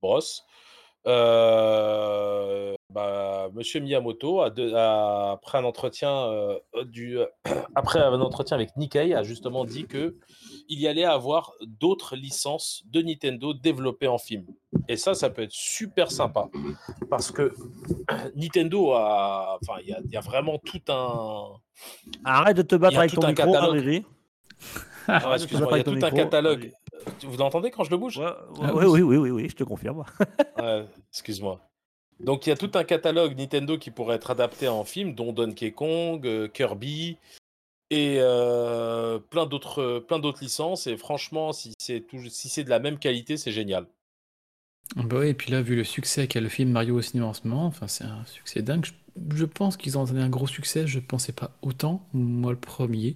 Bros, 0.00 0.20
euh, 1.06 2.74
bah, 2.92 3.48
Monsieur 3.54 3.80
Miyamoto 3.80 4.40
a, 4.40 4.50
de- 4.50 4.72
a- 4.74 5.32
après 5.32 5.58
un 5.58 5.64
entretien 5.64 6.10
euh, 6.28 6.58
du 6.84 7.18
après 7.74 7.98
un 8.00 8.20
entretien 8.20 8.56
avec 8.56 8.76
Nikkei 8.76 9.14
a 9.14 9.22
justement 9.22 9.64
dit 9.64 9.86
que 9.86 10.16
il 10.68 10.80
y 10.80 10.86
allait 10.86 11.04
avoir 11.04 11.52
d'autres 11.62 12.14
licences 12.14 12.82
de 12.86 13.00
Nintendo 13.00 13.54
développées 13.54 14.06
en 14.08 14.18
film. 14.18 14.44
Et 14.86 14.96
ça, 14.98 15.14
ça 15.14 15.30
peut 15.30 15.42
être 15.42 15.52
super 15.52 16.10
sympa. 16.12 16.48
Parce 17.08 17.30
que 17.30 17.54
Nintendo 18.36 18.92
a. 18.92 19.58
Enfin, 19.62 19.80
il 19.82 19.88
y, 20.10 20.12
y 20.12 20.16
a 20.16 20.20
vraiment 20.20 20.58
tout 20.58 20.80
un. 20.88 21.54
Arrête 22.24 22.56
de 22.58 22.62
te 22.62 22.74
battre 22.76 22.96
avec 23.00 23.12
ton 23.14 23.20
micro. 23.46 23.54
Ah, 25.08 25.36
te 25.38 25.42
excuse-moi, 25.42 25.72
il 25.72 25.76
y 25.78 25.80
a 25.80 25.84
tout 25.84 25.90
un 25.90 25.94
micro. 25.94 26.16
catalogue. 26.16 26.72
Vous 27.22 27.36
l'entendez 27.36 27.70
quand 27.70 27.84
je 27.84 27.90
le 27.90 27.96
bouge 27.96 28.18
Ouais, 28.18 28.24
ouais, 28.26 28.32
Ah 28.62 28.74
oui, 28.74 28.84
oui. 28.86 29.00
oui, 29.00 29.02
oui, 29.02 29.16
oui, 29.16 29.30
oui, 29.30 29.48
je 29.48 29.56
te 29.56 29.64
confirme. 29.64 30.04
Ouais, 30.58 30.86
Excuse-moi. 31.12 31.60
Donc 32.20 32.46
il 32.46 32.50
y 32.50 32.52
a 32.52 32.56
tout 32.56 32.70
un 32.74 32.82
catalogue 32.84 33.38
Nintendo 33.38 33.78
qui 33.78 33.90
pourrait 33.92 34.16
être 34.16 34.30
adapté 34.32 34.66
en 34.66 34.84
film, 34.84 35.14
dont 35.14 35.32
Donkey 35.32 35.70
Kong, 35.70 36.26
euh, 36.26 36.48
Kirby 36.48 37.16
et 37.90 38.16
euh, 38.18 39.18
plein 39.20 39.46
d'autres 39.46 40.00
plein 40.00 40.18
d'autres 40.18 40.42
licences. 40.42 40.86
Et 40.88 40.96
franchement, 40.96 41.52
si 41.52 41.74
c'est 41.78 42.00
tout- 42.00 42.28
si 42.28 42.48
c'est 42.48 42.64
de 42.64 42.70
la 42.70 42.80
même 42.80 42.98
qualité, 42.98 43.36
c'est 43.36 43.52
génial. 43.52 43.86
Bah 44.96 45.18
ouais, 45.18 45.30
et 45.30 45.34
puis 45.34 45.52
là, 45.52 45.62
vu 45.62 45.76
le 45.76 45.84
succès 45.84 46.26
qu'a 46.26 46.40
le 46.40 46.48
film 46.48 46.70
Mario 46.70 46.96
au 46.96 47.02
cinéma 47.02 47.28
en 47.28 47.34
ce 47.34 47.46
moment, 47.46 47.66
enfin, 47.66 47.86
c'est 47.86 48.04
un 48.04 48.24
succès 48.24 48.62
dingue. 48.62 48.84
Je, 48.86 48.92
je 49.36 49.44
pense 49.44 49.76
qu'ils 49.76 49.96
ont 49.98 50.04
donné 50.04 50.20
un 50.22 50.28
gros 50.30 50.46
succès. 50.46 50.86
Je 50.86 50.98
pensais 50.98 51.32
pas 51.32 51.52
autant, 51.62 52.06
moi 52.14 52.50
le 52.52 52.58
premier. 52.58 53.14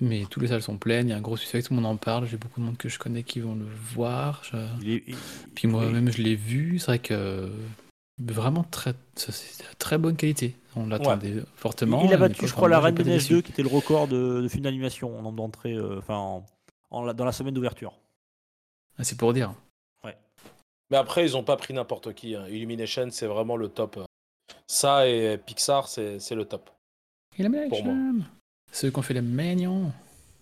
Mais 0.00 0.24
toutes 0.30 0.42
les 0.42 0.48
salles 0.50 0.62
sont 0.62 0.78
pleines, 0.78 1.08
il 1.08 1.10
y 1.10 1.12
a 1.12 1.16
un 1.16 1.20
gros 1.20 1.36
succès, 1.36 1.60
tout 1.62 1.72
le 1.74 1.80
monde 1.80 1.86
en 1.92 1.96
parle. 1.96 2.26
J'ai 2.26 2.36
beaucoup 2.36 2.60
de 2.60 2.64
monde 2.66 2.76
que 2.76 2.88
je 2.88 2.98
connais 2.98 3.24
qui 3.24 3.40
vont 3.40 3.54
le 3.56 3.64
voir. 3.64 4.42
Je- 4.44 4.56
Il 4.82 4.90
est- 4.90 5.02
il- 5.08 5.16
Puis 5.54 5.66
moi-même, 5.68 6.10
je 6.12 6.22
l'ai 6.22 6.36
vu. 6.36 6.78
C'est 6.78 6.86
vrai 6.86 6.98
que 7.00 7.50
vraiment 8.20 8.62
très, 8.64 8.94
ça, 9.16 9.32
c'est 9.32 9.64
de 9.64 9.74
très 9.78 9.98
bonne 9.98 10.16
qualité. 10.16 10.54
On 10.76 10.86
l'attendait 10.86 11.42
fortement. 11.56 12.04
il 12.04 12.12
a 12.12 12.16
battu, 12.16 12.46
je 12.46 12.52
crois, 12.52 12.68
la 12.68 12.78
Reine 12.80 12.94
des 12.94 13.04
Neiges 13.04 13.22
déçu. 13.22 13.32
2, 13.34 13.40
qui 13.42 13.50
était 13.52 13.62
le 13.62 13.68
record 13.68 14.06
de, 14.06 14.40
de 14.42 14.48
film 14.48 14.62
d'animation 14.62 15.18
en 15.18 15.22
nombre 15.22 15.36
d'entrées, 15.36 15.74
euh, 15.74 15.98
enfin, 15.98 16.16
en- 16.16 16.46
en 16.90 17.04
la- 17.04 17.12
dans 17.14 17.24
la 17.24 17.32
semaine 17.32 17.54
d'ouverture. 17.54 17.92
Ah, 18.98 19.04
c'est 19.04 19.16
pour 19.18 19.32
dire. 19.32 19.52
Mais 20.90 20.96
après, 20.96 21.22
ils 21.26 21.36
ont 21.36 21.42
pas 21.44 21.56
pris 21.58 21.74
n'importe 21.74 22.14
qui. 22.14 22.34
hein. 22.34 22.46
Illumination, 22.48 23.08
c'est 23.10 23.26
vraiment 23.26 23.56
le 23.58 23.68
top. 23.68 23.98
Ça 24.66 25.06
et 25.06 25.36
Pixar, 25.36 25.86
c'est 25.86 26.18
le 26.34 26.44
top. 26.46 26.70
Pour 27.68 27.84
moi. 27.84 27.94
Ceux 28.72 28.90
qui 28.90 28.98
ont 28.98 29.02
fait 29.02 29.14
les 29.14 29.22
mignons. 29.22 29.92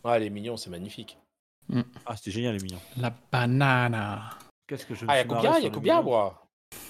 Ah, 0.04 0.18
les 0.18 0.30
mignons, 0.30 0.56
c'est 0.56 0.70
magnifique. 0.70 1.18
Ah, 2.06 2.16
c'était 2.16 2.30
génial, 2.30 2.56
les 2.56 2.62
mignons. 2.62 2.80
La 2.96 3.12
banana. 3.32 4.30
Qu'est-ce 4.68 4.86
que 4.86 4.94
je 4.94 5.04
me 5.04 5.10
Ah, 5.10 5.18
Yakubia, 5.18 5.58
Yakubia, 5.60 6.02
moi. 6.02 6.42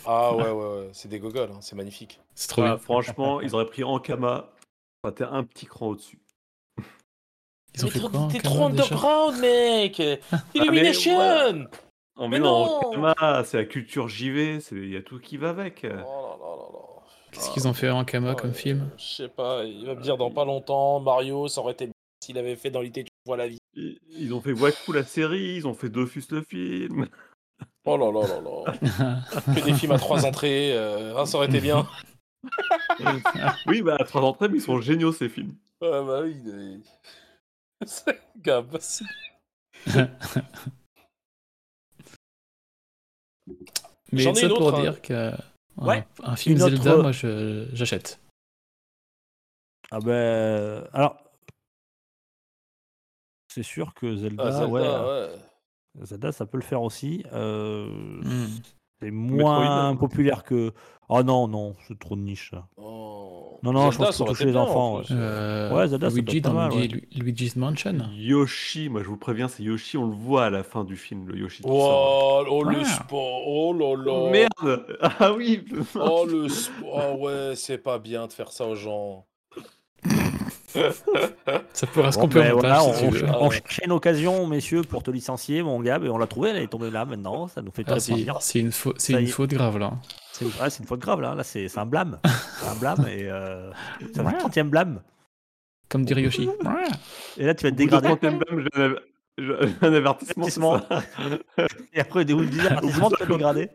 Ah 0.07 0.35
ouais, 0.35 0.51
ouais, 0.51 0.51
ouais. 0.53 0.91
c'est 0.93 1.09
des 1.09 1.19
gogoles, 1.19 1.51
hein, 1.53 1.59
c'est 1.61 1.77
magnifique. 1.77 2.21
C'est 2.35 2.49
trop 2.49 2.63
Ah, 2.63 2.67
bien. 2.69 2.79
franchement, 2.79 3.41
ils 3.41 3.55
auraient 3.55 3.67
pris 3.67 3.85
Ankama. 3.85 4.51
Enfin, 5.03 5.13
t'es 5.13 5.25
un 5.25 5.45
petit 5.45 5.67
cran 5.67 5.89
au-dessus. 5.89 6.19
Ils 7.75 7.83
ont 7.85 7.87
Mais 7.87 7.91
fait 7.91 7.99
trop- 7.99 8.09
quoi 8.09 8.29
T'es 8.31 8.39
trop 8.41 8.65
underground, 8.67 9.39
mec 9.41 10.01
Ah, 10.33 10.37
mais 10.55 10.61
Illumination 10.61 11.19
ouais. 11.19 11.65
Oh, 12.19 12.23
mais, 12.23 12.29
Mais 12.29 12.39
non, 12.41 12.67
non 12.67 12.89
Ankama, 12.89 13.45
c'est 13.45 13.59
la 13.59 13.65
culture 13.67 14.09
JV, 14.09 14.59
il 14.73 14.89
y 14.91 14.97
a 14.97 15.03
tout 15.03 15.19
qui 15.21 15.37
va 15.37 15.51
avec. 15.51 15.81
Oh 15.85 15.87
là 15.89 15.95
là 15.95 16.03
là 16.03 16.69
là. 16.73 16.96
Qu'est-ce 17.37 17.51
qu'ils 17.51 17.69
ont 17.69 17.75
fait 17.75 17.91
en 17.91 18.05
Kama 18.05 18.31
Ouais, 18.31 18.37
comme 18.37 18.55
film 18.55 18.89
Je 18.97 19.05
sais 19.05 19.29
pas, 19.29 19.63
il 19.65 19.85
va 19.85 19.95
me 19.95 20.01
dire 20.03 20.17
dans 20.17 20.31
pas 20.31 20.47
longtemps, 20.47 21.01
Mario, 21.01 21.49
ça 21.49 21.61
aurait 21.61 21.75
été 21.75 21.85
bien 21.87 21.93
s'il 22.25 22.39
avait 22.39 22.57
fait 22.57 22.71
dans 22.71 22.81
l'idée 22.81 23.05
tu 23.05 23.11
vois 23.27 23.37
la 23.37 23.47
vie. 23.47 23.59
Ils 23.75 23.99
ils 24.19 24.33
ont 24.33 24.41
fait 24.41 24.53
Wakfu 24.53 24.95
la 24.95 25.05
série, 25.05 25.57
ils 25.57 25.67
ont 25.69 25.75
fait 25.75 25.91
Dofus 25.91 26.25
le 26.31 26.43
film. 26.43 27.09
Oh 27.85 27.97
là 27.99 28.11
là 28.11 28.27
là 28.27 28.41
là. 28.41 29.23
que 29.55 29.65
des 29.65 29.75
films 29.75 29.93
à 29.93 29.99
trois 29.99 30.25
entrées, 30.25 30.73
euh, 30.73 31.15
ah, 31.17 31.27
ça 31.27 31.37
aurait 31.37 31.47
été 31.47 31.61
bien. 31.61 31.87
oui, 33.67 33.83
bah 33.83 33.97
à 34.01 34.05
trois 34.05 34.23
entrées, 34.23 34.49
mais 34.49 34.57
ils 34.59 34.63
sont 34.63 34.81
géniaux 34.81 35.13
ces 35.13 35.29
films. 35.29 35.55
Ouais, 35.83 35.91
bah 35.91 36.21
oui. 36.23 36.37
mais- 36.45 36.79
C'est 37.87 38.19
Gab. 38.39 38.79
Mais 44.13 44.23
J'en 44.23 44.33
ai 44.33 44.41
ça 44.41 44.47
une 44.47 44.55
pour 44.55 44.75
hein. 44.75 44.81
dire 44.81 45.03
que 45.03 45.33
Ouais. 45.79 46.07
un, 46.23 46.33
un 46.33 46.37
film 46.37 46.57
Une 46.57 46.63
autre- 46.63 46.77
Zelda, 46.77 46.97
moi 47.03 47.13
je- 47.13 47.69
j'achète. 47.73 48.21
Ah 49.91 49.99
ben, 50.01 50.89
alors, 50.93 51.17
c'est 53.49 53.63
sûr 53.63 53.95
que 53.95 54.17
Zelda, 54.17 54.45
Ah, 54.47 54.53
Zelda, 54.53 54.67
ouais, 54.69 54.81
ouais. 54.83 56.05
Zelda, 56.05 56.33
ça 56.33 56.47
peut 56.47 56.59
le 56.59 56.65
faire 56.65 56.83
aussi. 56.83 57.25
Euh, 57.33 57.87
Hmm. 58.23 58.47
C'est 59.01 59.11
moins 59.11 59.91
Metroid. 59.93 59.99
populaire 60.09 60.45
que. 60.45 60.73
Oh 61.09 61.23
non, 61.23 61.47
non, 61.47 61.77
c'est 61.87 61.99
trop 61.99 62.17
de 62.17 62.21
niche. 62.23 62.51
ça. 62.51 62.67
Oh. 62.77 63.59
Non, 63.63 63.73
non, 63.73 63.91
je 63.91 63.99
pense 63.99 64.09
qu'il 64.09 64.17
ça 64.17 64.25
toucher 64.25 64.45
les 64.47 64.57
en 64.57 64.63
enfants. 64.63 65.01
Euh, 65.11 65.75
Ouais, 65.75 65.89
Zelda, 65.89 66.09
Luigi 66.11 66.41
dans 66.41 66.53
mal, 66.53 66.73
ouais. 66.73 66.89
Luigi's 67.15 67.57
Mansion. 67.57 67.97
Yoshi, 68.15 68.89
moi 68.89 69.03
je 69.03 69.09
vous 69.09 69.17
préviens, 69.17 69.49
c'est 69.49 69.63
Yoshi, 69.63 69.97
on 69.97 70.07
le 70.09 70.15
voit 70.15 70.45
à 70.47 70.51
la 70.51 70.63
fin 70.63 70.85
du 70.85 70.97
film, 70.97 71.27
le 71.29 71.39
Yoshi. 71.39 71.63
Oh, 71.65 72.43
oh, 72.49 72.65
le 72.65 72.81
Ah. 72.81 72.85
sport, 72.85 73.43
oh 73.47 73.73
là 73.73 73.97
là. 73.97 74.31
Merde 74.31 74.87
Ah 75.21 75.33
oui 75.33 75.65
Oh 75.95 76.27
le 76.31 76.49
sport, 76.49 77.01
ah 77.03 77.15
ouais, 77.15 77.53
c'est 77.57 77.79
pas 77.79 77.99
bien 77.99 78.27
de 78.27 78.33
faire 78.33 78.53
ça 78.53 78.67
aux 78.67 78.75
gens. 78.75 79.27
Ça 81.73 81.87
pourra 81.87 82.13
se 82.13 82.19
Bon, 82.19 82.23
couper 82.29 82.41
ben 82.41 82.53
en 82.55 82.59
voilà, 82.59 82.79
montage 82.81 82.97
si 82.99 83.05
on. 83.25 83.29
Ah 83.29 83.39
on 83.89 83.91
occasion, 83.91 84.47
messieurs, 84.47 84.83
pour 84.83 85.03
te 85.03 85.11
licencier, 85.11 85.63
mon 85.63 85.81
Gab, 85.81 86.05
et 86.05 86.09
on 86.09 86.19
l'a 86.19 86.27
trouvé, 86.27 86.51
elle 86.51 86.57
est 86.57 86.67
tombée 86.67 86.91
là 86.91 87.05
maintenant, 87.05 87.47
ça 87.49 87.63
nous 87.63 87.71
fait 87.71 87.83
Ah, 87.87 87.93
très 87.93 88.01
c'est 88.01 88.13
plaisir. 88.15 88.37
c'est 88.41 88.59
une, 88.61 88.73
faute- 88.73 89.01
c'est 89.01 89.13
une 89.13 89.47
grave 89.47 89.79
là. 89.79 89.93
C'est 90.33 90.45
ouais, 90.45 90.69
une 90.81 90.87
faute 90.87 91.01
grave 91.01 91.21
là, 91.21 91.35
là 91.35 91.45
c'est 91.45 91.67
un 91.79 91.87
blâme. 91.87 92.19
C'est 92.61 92.69
un 92.69 92.75
blâme, 92.75 93.07
et 93.09 93.25
euh, 93.31 93.71
ça 94.15 94.25
fait 94.25 94.33
le 94.33 94.39
30 94.39 94.59
blâme. 94.71 95.03
Comme 95.89 96.05
dirait 96.05 96.23
Yoshi. 96.23 96.49
Et 97.37 97.45
là, 97.47 97.55
tu 97.55 97.65
vas 97.65 97.71
te 97.71 97.77
dégrader. 97.77 98.09
30e 98.09 98.39
blâme, 98.39 98.67
j'ai 99.39 99.55
un 99.83 99.93
avertissement. 99.93 100.45
Avertissement. 100.45 100.81
Et 101.93 102.01
après, 102.01 102.23
au 102.33 102.37
bout 102.37 102.45
de 102.45 102.51
10 102.51 102.61
avertissements, 102.67 103.11
tu 103.11 103.17
vas 103.21 103.27
te 103.27 103.33
dégrader. 103.33 103.71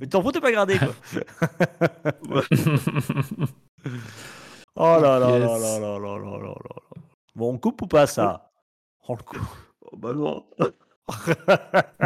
Mais 0.00 0.06
t'en 0.08 0.22
fous, 0.22 0.32
t'es 0.32 0.40
pas 0.40 0.50
gradé, 0.50 0.78
quoi. 0.78 2.42
Oh 4.76 4.98
là 5.00 5.18
là, 5.18 5.38
yes. 5.38 5.40
là 5.40 5.58
là 5.58 5.78
là 5.78 5.98
là 5.98 6.18
là 6.18 6.38
là 6.38 6.48
là 6.48 7.02
Bon, 7.34 7.52
on 7.52 7.58
coupe 7.58 7.82
ou 7.82 7.86
pas 7.86 8.06
ça? 8.06 8.50
On 9.08 9.14
le 9.14 9.22
coupe. 9.22 9.40
Oh 9.94 9.96
bah 9.98 10.14
non. 10.14 10.42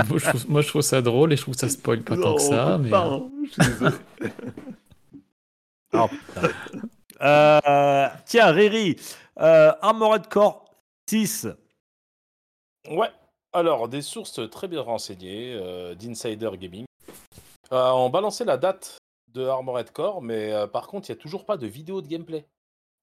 moi, 0.09 0.19
je 0.19 0.29
trouve, 0.29 0.51
moi, 0.51 0.61
je 0.61 0.69
trouve, 0.69 0.83
ça 0.83 1.01
drôle 1.01 1.33
et 1.33 1.37
je 1.37 1.43
trouve 1.43 1.55
que 1.55 1.61
ça 1.61 1.69
spoil 1.69 2.03
pas 2.03 2.17
non, 2.17 2.23
tant 2.23 2.35
que 2.35 2.41
ça. 2.41 2.79
Mais... 2.79 2.93
Hein. 2.93 3.21
Hein, 3.23 3.31
je 3.45 3.51
suis 3.51 3.73
désolé. 3.73 3.97
oh, 5.93 6.09
euh, 7.23 8.09
tiens, 8.25 8.51
Riri, 8.51 8.97
euh, 9.39 9.73
Armored 9.83 10.27
Core 10.27 10.65
6. 11.09 11.47
Ouais, 12.91 13.11
alors 13.53 13.89
des 13.89 14.03
sources 14.03 14.41
très 14.51 14.69
bien 14.69 14.81
renseignées 14.81 15.55
euh, 15.55 15.95
d'Insider 15.95 16.51
Gaming 16.59 16.85
euh, 17.73 17.91
ont 17.91 18.11
balancé 18.11 18.45
la 18.45 18.57
date 18.57 18.99
de 19.33 19.45
Armored 19.45 19.91
Core, 19.91 20.23
mais 20.23 20.53
euh, 20.53 20.67
par 20.67 20.87
contre, 20.87 21.09
il 21.09 21.13
n'y 21.13 21.19
a 21.19 21.23
toujours 21.23 21.45
pas 21.45 21.57
de 21.57 21.67
vidéo 21.67 22.01
de 22.01 22.07
gameplay. 22.07 22.47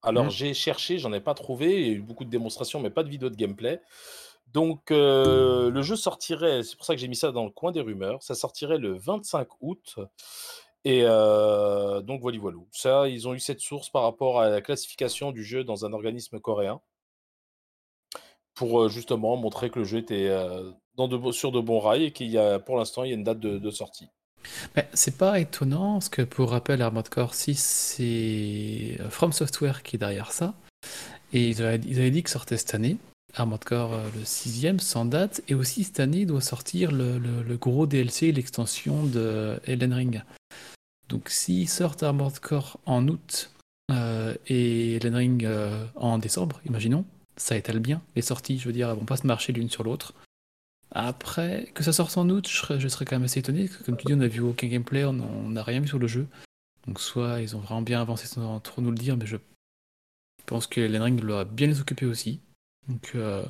Alors, 0.03 0.25
Mhm. 0.25 0.31
j'ai 0.31 0.53
cherché, 0.53 0.97
j'en 0.97 1.13
ai 1.13 1.21
pas 1.21 1.33
trouvé. 1.33 1.81
Il 1.81 1.87
y 1.87 1.89
a 1.91 1.93
eu 1.93 2.01
beaucoup 2.01 2.25
de 2.25 2.29
démonstrations, 2.29 2.79
mais 2.81 2.89
pas 2.89 3.03
de 3.03 3.09
vidéo 3.09 3.29
de 3.29 3.35
gameplay. 3.35 3.81
Donc, 4.47 4.91
euh, 4.91 5.69
le 5.71 5.81
jeu 5.81 5.95
sortirait, 5.95 6.63
c'est 6.63 6.75
pour 6.77 6.85
ça 6.85 6.93
que 6.95 7.01
j'ai 7.01 7.07
mis 7.07 7.15
ça 7.15 7.31
dans 7.31 7.45
le 7.45 7.51
coin 7.51 7.71
des 7.71 7.81
rumeurs, 7.81 8.21
ça 8.23 8.35
sortirait 8.35 8.77
le 8.77 8.97
25 8.97 9.47
août. 9.61 9.95
Et 10.85 11.01
euh, 11.05 12.01
donc, 12.01 12.21
voilà, 12.21 12.39
voilà. 12.39 12.57
Ça, 12.71 13.07
ils 13.09 13.27
ont 13.27 13.33
eu 13.33 13.39
cette 13.39 13.61
source 13.61 13.89
par 13.89 14.03
rapport 14.03 14.41
à 14.41 14.49
la 14.49 14.61
classification 14.61 15.31
du 15.31 15.43
jeu 15.43 15.63
dans 15.63 15.85
un 15.85 15.93
organisme 15.93 16.39
coréen 16.39 16.81
pour 18.55 18.81
euh, 18.83 18.89
justement 18.89 19.35
montrer 19.37 19.69
que 19.69 19.79
le 19.79 19.85
jeu 19.85 19.99
était 19.99 20.29
dans 20.95 21.07
de, 21.07 21.17
bo- 21.17 21.31
sur 21.31 21.51
de 21.51 21.59
bons 21.59 21.79
rails 21.79 22.05
et 22.05 22.11
qu'il 22.11 22.29
y 22.29 22.37
a 22.37 22.59
pour 22.59 22.77
l'instant 22.77 23.03
il 23.03 23.09
y 23.09 23.11
a 23.11 23.15
une 23.15 23.23
date 23.23 23.39
de, 23.39 23.57
de 23.57 23.71
sortie. 23.71 24.07
Mais 24.75 24.87
c'est 24.93 25.17
pas 25.17 25.39
étonnant, 25.39 25.93
parce 25.93 26.09
que 26.09 26.21
pour 26.21 26.51
rappel, 26.51 26.81
Armored 26.81 27.09
Core 27.09 27.35
6, 27.35 27.59
c'est 27.59 28.97
euh, 28.99 29.09
From 29.09 29.31
Software 29.31 29.83
qui 29.83 29.95
est 29.95 29.99
derrière 29.99 30.31
ça. 30.31 30.53
Et 31.31 31.49
ils 31.49 31.61
avaient, 31.63 32.11
dit 32.11 32.23
que 32.23 32.29
sortait 32.29 32.57
cette 32.57 32.75
année. 32.75 32.97
Armored 33.35 33.63
Core, 33.63 33.93
euh, 33.93 34.09
le 34.15 34.25
sixième, 34.25 34.79
sans 34.79 35.05
date. 35.05 35.41
Et 35.47 35.55
aussi, 35.55 35.83
cette 35.83 35.99
année, 35.99 36.25
doit 36.25 36.41
sortir 36.41 36.91
le, 36.91 37.55
gros 37.57 37.87
DLC, 37.87 38.31
l'extension 38.31 39.03
de 39.03 39.59
Elden 39.65 39.93
Ring. 39.93 40.21
Donc, 41.09 41.29
s'ils 41.29 41.69
sortent 41.69 42.03
Armored 42.03 42.39
Core 42.39 42.79
en 42.85 43.07
août 43.07 43.51
euh, 43.91 44.35
et 44.47 44.95
Elden 44.95 45.15
Ring 45.15 45.47
en 45.95 46.17
décembre, 46.17 46.61
imaginons, 46.65 47.05
ça 47.35 47.57
étale 47.57 47.79
bien 47.79 48.01
les 48.15 48.21
sorties. 48.21 48.59
Je 48.59 48.65
veux 48.65 48.73
dire, 48.73 48.89
elles 48.89 48.97
vont 48.97 49.05
pas 49.05 49.17
se 49.17 49.27
marcher 49.27 49.53
l'une 49.53 49.69
sur 49.69 49.83
l'autre. 49.83 50.13
Après, 50.93 51.71
que 51.73 51.83
ça 51.83 51.91
sorte 51.91 52.17
en 52.17 52.29
août, 52.29 52.47
je 52.47 52.55
serais, 52.55 52.79
je 52.79 52.87
serais 52.87 53.05
quand 53.05 53.15
même 53.15 53.23
assez 53.23 53.39
étonné. 53.39 53.65
parce 53.65 53.77
que 53.77 53.83
Comme 53.83 53.97
tu 53.97 54.05
dis, 54.05 54.13
on 54.13 54.21
a 54.21 54.27
vu 54.27 54.41
aucun 54.41 54.67
gameplay, 54.67 55.03
on 55.03 55.13
n'a 55.49 55.63
rien 55.63 55.79
vu 55.79 55.87
sur 55.87 55.99
le 55.99 56.07
jeu. 56.07 56.27
Donc 56.87 56.99
soit 56.99 57.41
ils 57.41 57.55
ont 57.55 57.59
vraiment 57.59 57.81
bien 57.81 57.99
avancé 58.01 58.27
sans 58.27 58.59
trop 58.59 58.81
nous 58.81 58.91
le 58.91 58.97
dire, 58.97 59.17
mais 59.17 59.25
je 59.25 59.37
pense 60.45 60.67
que 60.67 60.81
Elden 60.81 61.01
Ring 61.01 61.21
l'aurait 61.21 61.45
bien 61.45 61.67
les 61.67 61.79
occuper 61.79 62.05
aussi. 62.05 62.41
Donc 62.87 63.13
euh, 63.15 63.43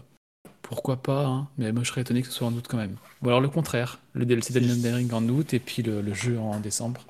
pourquoi 0.62 1.02
pas, 1.02 1.26
hein. 1.26 1.50
mais 1.58 1.72
moi 1.72 1.84
je 1.84 1.90
serais 1.90 2.02
étonné 2.02 2.22
que 2.22 2.28
ce 2.28 2.34
soit 2.34 2.48
en 2.48 2.54
août 2.54 2.66
quand 2.70 2.78
même. 2.78 2.96
Ou 3.22 3.28
alors 3.28 3.42
le 3.42 3.50
contraire, 3.50 4.00
le 4.14 4.26
DLC 4.26 4.54
d'Elden 4.54 4.94
Ring 4.94 5.14
en 5.14 5.28
août 5.28 5.54
et 5.54 5.60
puis 5.60 5.82
le, 5.82 6.02
le 6.02 6.14
jeu 6.14 6.40
en 6.40 6.60
décembre. 6.60 7.02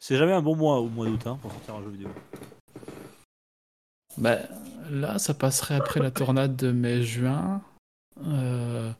C'est 0.00 0.16
jamais 0.16 0.32
un 0.32 0.42
bon 0.42 0.56
mois 0.56 0.80
au 0.80 0.88
mois 0.88 1.06
d'août 1.06 1.26
hein, 1.26 1.38
pour 1.40 1.52
sortir 1.52 1.76
un 1.76 1.82
jeu 1.82 1.90
vidéo. 1.90 2.08
Bah, 4.16 4.38
là, 4.90 5.18
ça 5.18 5.34
passerait 5.34 5.74
après 5.74 6.00
la 6.00 6.10
tornade 6.10 6.56
de 6.56 6.70
mai-juin, 6.70 7.62
euh, 8.26 8.92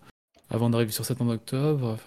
avant 0.54 0.70
d'arriver 0.70 0.92
sur 0.92 1.04
septembre 1.04 1.32
octobre. 1.34 1.98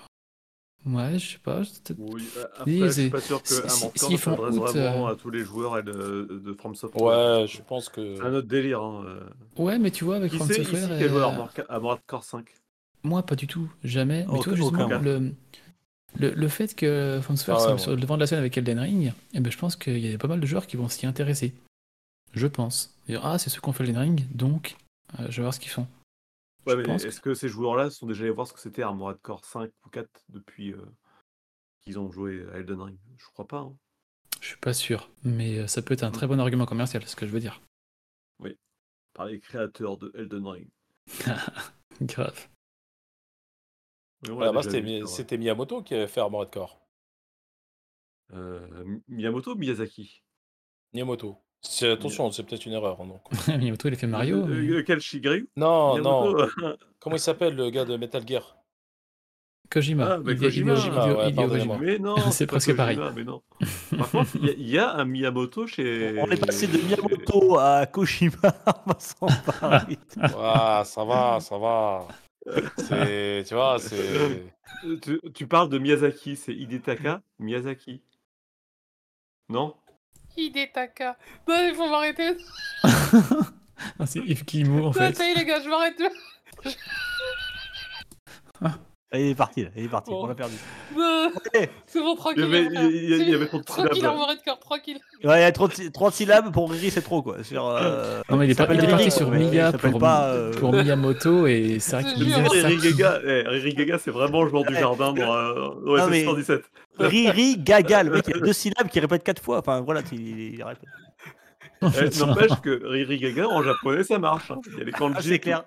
Ouais, 0.86 1.20
je 1.20 1.32
sais 1.34 1.38
pas. 1.40 1.62
Oui, 1.98 2.24
euh, 2.38 2.44
après, 2.56 2.64
Oui, 2.72 2.80
je 2.86 2.90
suis 2.92 3.10
pas 3.10 3.20
sûr 3.20 3.42
que 3.44 3.50
si- 3.50 3.62
un 3.62 3.68
si- 3.68 3.84
mentor 3.86 4.08
s'ils 4.10 4.18
font 4.18 4.36
s'adresse 4.38 4.56
vraiment 4.56 5.08
euh, 5.10 5.12
à 5.12 5.16
tous 5.16 5.30
les 5.30 5.44
joueurs 5.44 5.78
et 5.78 5.84
de, 5.84 6.40
de 6.46 6.54
From 6.54 6.76
Software. 6.76 7.42
Ouais, 7.42 7.48
je 7.48 7.62
pense 7.62 7.90
que. 7.90 8.16
C'est 8.16 8.22
un 8.24 8.34
autre 8.34 8.48
délire. 8.48 8.82
Hein. 8.82 9.04
euh. 9.06 9.62
Ouais, 9.62 9.80
mais 9.80 9.92
tu 9.92 10.06
vois, 10.06 10.16
avec 10.16 10.32
Qui 10.32 10.38
From 10.38 10.48
c'est 10.48 10.62
ici 10.62 10.72
qui 10.72 10.78
Software, 10.78 10.98
a 10.98 11.08
joué 11.08 11.22
à 11.22 11.26
Armored- 11.26 11.66
à 11.68 11.74
Armored 11.74 12.00
Core 12.08 12.24
5 12.24 12.46
Moi, 13.04 13.22
pas 13.24 13.36
du 13.36 13.48
tout, 13.48 13.70
jamais. 13.84 14.26
Mais 14.28 14.34
Aucun- 14.34 14.42
toi, 14.44 14.56
justement, 14.56 14.88
le, 15.00 15.34
le, 16.20 16.32
le 16.34 16.48
fait 16.48 16.74
que 16.74 17.20
From 17.22 17.36
Software 17.36 17.58
Ah 17.58 17.62
soit 17.64 17.74
ouais. 17.74 17.80
sur 17.80 17.92
le 17.92 17.98
devant 17.98 18.16
de 18.16 18.22
la 18.22 18.28
scène 18.28 18.40
avec 18.40 18.58
Elden 18.58 18.80
Ring, 18.80 19.14
eh 19.34 19.40
ben, 19.42 19.52
je 19.52 19.58
pense 19.58 19.76
qu'il 19.76 19.98
y 20.06 20.14
a 20.14 20.18
pas 20.18 20.28
mal 20.30 20.40
de 20.40 20.46
joueurs 20.46 20.68
qui 20.68 20.78
vont 20.78 20.88
s'y 20.88 21.06
intéresser. 21.06 21.54
Je 22.34 22.48
pense. 22.48 22.94
Dire, 23.10 23.26
ah, 23.26 23.38
c'est 23.40 23.50
ceux 23.50 23.60
qui 23.60 23.68
ont 23.68 23.74
fait 23.74 23.84
Elden 23.84 23.98
Ring, 23.98 24.26
donc 24.34 24.78
euh, 25.20 25.26
je 25.30 25.38
vais 25.38 25.42
voir 25.42 25.54
ce 25.54 25.60
qu'ils 25.60 25.72
font. 25.72 25.88
Ouais, 26.68 26.76
mais 26.76 26.84
est-ce 26.96 27.22
que... 27.22 27.34
ces 27.34 27.50
joueurs-là 27.50 27.90
sont 27.90 28.06
déjà 28.06 28.24
allés 28.24 28.32
voir 28.32 28.48
ce 28.48 28.54
que 28.54 28.60
c'était 28.60 28.84
Armored 28.84 29.20
Core 29.22 29.46
5 29.46 29.72
ou 29.86 29.90
4 29.90 30.10
depuis 30.30 30.74
euh, 30.74 30.86
qu'ils 31.82 31.98
ont 31.98 32.12
joué 32.12 32.46
à 32.52 32.58
Elden 32.58 32.82
Ring? 32.82 32.98
Je 33.18 33.26
crois 33.34 33.48
pas. 33.48 33.60
hein. 33.60 33.76
Je 34.42 34.50
suis 34.50 34.58
pas 34.58 34.74
sûr, 34.74 35.10
mais 35.24 35.60
euh, 35.60 35.68
ça 35.68 35.82
peut 35.82 35.94
être 35.94 36.04
un 36.04 36.12
très 36.12 36.28
bon 36.28 36.40
argument 36.40 36.66
commercial, 36.66 37.02
c'est 37.04 37.10
ce 37.10 37.16
que 37.16 37.26
je 37.26 37.32
veux 37.32 37.40
dire. 37.40 37.62
Par 39.14 39.26
les 39.26 39.40
créateurs 39.40 39.98
de 39.98 40.12
Elden 40.14 40.46
Ring. 40.46 40.70
Grave. 42.02 42.48
Vrai. 44.22 45.08
c'était 45.08 45.38
Miyamoto 45.38 45.82
qui 45.82 45.96
avait 45.96 46.08
fait 46.08 46.20
Armored 46.20 46.52
Core. 46.52 46.80
Euh, 48.34 49.00
Miyamoto 49.08 49.54
ou 49.54 49.56
Miyazaki? 49.56 50.24
Miyamoto. 50.94 51.42
C'est- 51.62 51.90
Attention, 51.92 52.32
c'est 52.32 52.44
peut-être 52.44 52.66
une 52.66 52.74
erreur. 52.74 52.98
donc. 52.98 53.22
Miyamoto, 53.48 53.88
il 53.88 53.94
a 53.94 53.98
fait 53.98 54.08
Mario. 54.08 54.38
Euh, 54.38 54.46
mais- 54.48 54.92
euh, 54.96 55.00
Shigeru? 55.00 55.50
Non, 55.56 55.98
non. 56.00 56.36
Comment 57.00 57.16
il 57.16 57.20
s'appelle 57.20 57.56
le 57.56 57.70
gars 57.70 57.86
de 57.86 57.98
Metal 57.98 58.24
Gear? 58.28 58.56
Kojima. 59.70 60.14
Ah, 60.14 60.18
bah, 60.20 60.34
Kojima. 60.34 60.74
Hideo- 60.74 60.76
Kojima, 60.76 61.06
Hideo- 61.08 61.18
ouais, 61.18 61.30
Hideo 61.30 61.36
pardonnez-moi. 61.42 61.78
Kojima. 61.80 61.92
Mais 61.92 62.00
non, 62.00 62.32
C'est 62.32 62.48
presque 62.48 62.74
pareil. 62.76 62.98
Mais 63.16 63.24
non. 63.26 63.42
Par 63.98 64.12
contre, 64.12 64.30
il 64.36 64.46
y 64.46 64.50
a- 64.50 64.54
il 64.54 64.70
y, 64.70 64.78
a 64.78 64.94
un 64.96 65.04
Miyamoto 65.06 65.68
chez. 65.68 66.22
On 66.22 66.32
est 66.32 66.38
passé 66.46 66.68
de 66.68 66.78
Miyamoto 66.78 67.58
à 67.60 67.86
Kojima 67.86 68.38
en 68.66 68.74
passant 68.94 69.28
par 69.60 69.86
vite. 69.88 70.16
Ah, 70.22 70.84
ça 70.86 71.04
va, 71.04 71.40
ça 71.42 71.58
va. 71.58 72.08
C'est, 72.78 73.44
tu 73.46 73.56
vois, 73.56 73.78
c'est. 73.80 73.96
Euh, 74.00 74.96
Tu, 75.02 75.20
tu 75.34 75.48
parles 75.48 75.68
de 75.70 75.78
Miyazaki, 75.80 76.36
c'est 76.38 76.54
Hidetaka 76.54 77.22
Miyazaki 77.40 78.02
Non? 79.50 79.74
Hidetaka. 80.38 81.18
Non, 81.48 81.56
il 81.68 81.76
faut 81.76 81.90
m'arrêter. 81.90 82.38
Ah, 84.00 84.08
c'est 84.08 84.20
Yves 84.20 84.44
Guillemot, 84.44 84.86
en 84.86 84.86
Non, 84.88 84.92
fait. 84.94 85.14
ça 85.16 85.28
y 85.28 85.32
est, 85.32 85.36
les 85.36 85.46
gars, 85.46 85.62
je 85.62 85.70
m'arrête. 85.70 86.02
Il 89.14 89.22
est 89.30 89.36
parti, 89.36 89.64
là, 89.64 89.70
il 89.78 89.86
est 89.86 89.88
parti, 89.88 90.12
Bon. 90.12 90.26
on 90.26 90.28
l'a 90.28 90.36
perdu. 90.36 90.56
Ouais, 90.98 91.70
C'est 91.86 92.00
bon, 92.02 92.10
Il 92.10 92.14
y 92.14 92.18
tranquille. 92.18 92.44
avait, 92.44 92.64
mon 92.64 92.70
frère. 92.72 92.90
il 92.90 92.96
y- 92.96 93.22
il 93.22 93.30
y 93.30 93.36
avait 93.36 93.48
trop 93.48 93.58
de 93.60 93.64
Tranquille, 93.64 93.96
syllabes. 93.96 94.14
on 94.16 94.20
m'arrête 94.20 94.42
cœur, 94.44 94.60
tranquille. 94.60 95.00
il 95.24 95.30
y 95.30 95.32
a 95.32 95.52
trop 95.54 95.68
de, 95.70 95.90
trop 95.90 96.10
de 96.10 96.14
syllabes 96.14 96.52
pour 96.52 96.70
Riri, 96.72 96.92
c'est 96.92 97.02
trop 97.02 97.22
quoi. 97.22 97.42
Sur, 97.44 97.68
euh, 97.68 98.22
Non, 98.30 98.36
mais 98.38 98.48
il 98.48 98.52
est, 98.52 98.56
pas- 98.56 98.64
s'appelle 98.64 98.78
il 98.78 98.84
est 98.84 98.88
parti 98.88 99.04
Riri, 99.06 99.12
sur 99.12 99.30
mais 99.32 99.46
il 99.48 99.54
s'appelle 99.60 99.92
pour, 99.92 100.00
pas, 100.02 100.26
euh, 100.30 100.52
pour 100.54 100.74
Miyamoto 100.74 101.48
et 101.48 101.78
c'est 101.80 102.02
vrai 102.02 102.14
qu'il 102.14 102.28
jure, 102.28 102.38
disait 102.50 102.62
ça. 102.62 102.68
Riri 102.68 102.92
Gaga, 102.94 103.22
eh, 103.26 103.74
Gaga, 103.74 103.98
c'est 103.98 104.12
vraiment 104.12 104.44
le 104.44 104.50
joueur 104.50 104.64
du 104.66 104.74
jardin 104.76 105.14
dans, 105.14 105.34
euh, 105.34 105.70
Non, 105.86 106.08
mais- 106.10 106.26
117. 106.26 106.64
Riri 107.00 107.58
Gaga, 107.60 108.04
le 108.04 108.12
mec 108.12 108.26
il 108.28 108.36
y 108.36 108.40
a 108.40 108.42
deux 108.42 108.54
syllabes 108.54 108.90
qui 108.90 109.00
répète 109.00 109.24
quatre 109.24 109.42
fois. 109.42 109.60
Enfin 109.60 109.80
voilà, 109.82 110.02
il, 110.12 110.56
il 110.56 110.64
répète. 110.64 110.84
Eh, 111.84 112.20
N'empêche 112.20 112.60
que 112.64 112.84
Riri 112.88 113.20
Gaga 113.20 113.48
en 113.48 113.62
japonais 113.62 114.04
ça 114.04 114.18
marche. 114.18 114.50
hein. 114.52 114.60
Il 114.74 114.80
y 114.80 114.82
a 114.82 114.84
les 114.86 114.92
kanji. 114.92 115.16
Ah, 115.18 115.22
c'est 115.22 115.40
clair. 115.40 115.64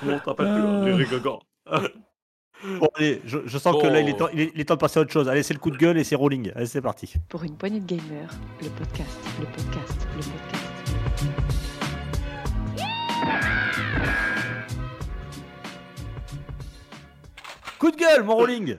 Comment 0.00 0.16
on 0.16 0.18
t'appelle 0.18 0.46
Ah. 0.48 0.80
plus 0.82 0.92
Riri 0.92 1.10
Gaga 1.10 1.38
Bon, 2.80 2.88
allez, 2.96 3.20
je, 3.26 3.38
je 3.44 3.58
sens 3.58 3.76
que 3.80 3.86
là 3.86 4.00
il 4.00 4.08
est, 4.08 4.16
temps, 4.16 4.28
il, 4.32 4.40
est, 4.40 4.52
il 4.54 4.60
est 4.60 4.64
temps 4.64 4.74
de 4.76 4.80
passer 4.80 4.98
à 4.98 5.02
autre 5.02 5.12
chose. 5.12 5.28
Allez, 5.28 5.42
c'est 5.42 5.52
le 5.52 5.60
coup 5.60 5.70
de 5.70 5.76
gueule 5.76 5.98
et 5.98 6.04
c'est 6.04 6.16
rolling. 6.16 6.52
Allez, 6.56 6.64
c'est 6.66 6.80
parti. 6.80 7.12
Pour 7.28 7.44
une 7.44 7.54
poignée 7.54 7.80
de 7.80 7.86
gamers, 7.86 8.30
le 8.62 8.68
podcast, 8.70 9.18
le 9.38 9.44
podcast, 9.46 10.06
le 10.16 10.22
podcast. 10.22 11.66
Coup 17.78 17.90
de 17.90 17.96
gueule, 17.96 18.22
mon 18.24 18.36
rolling 18.36 18.76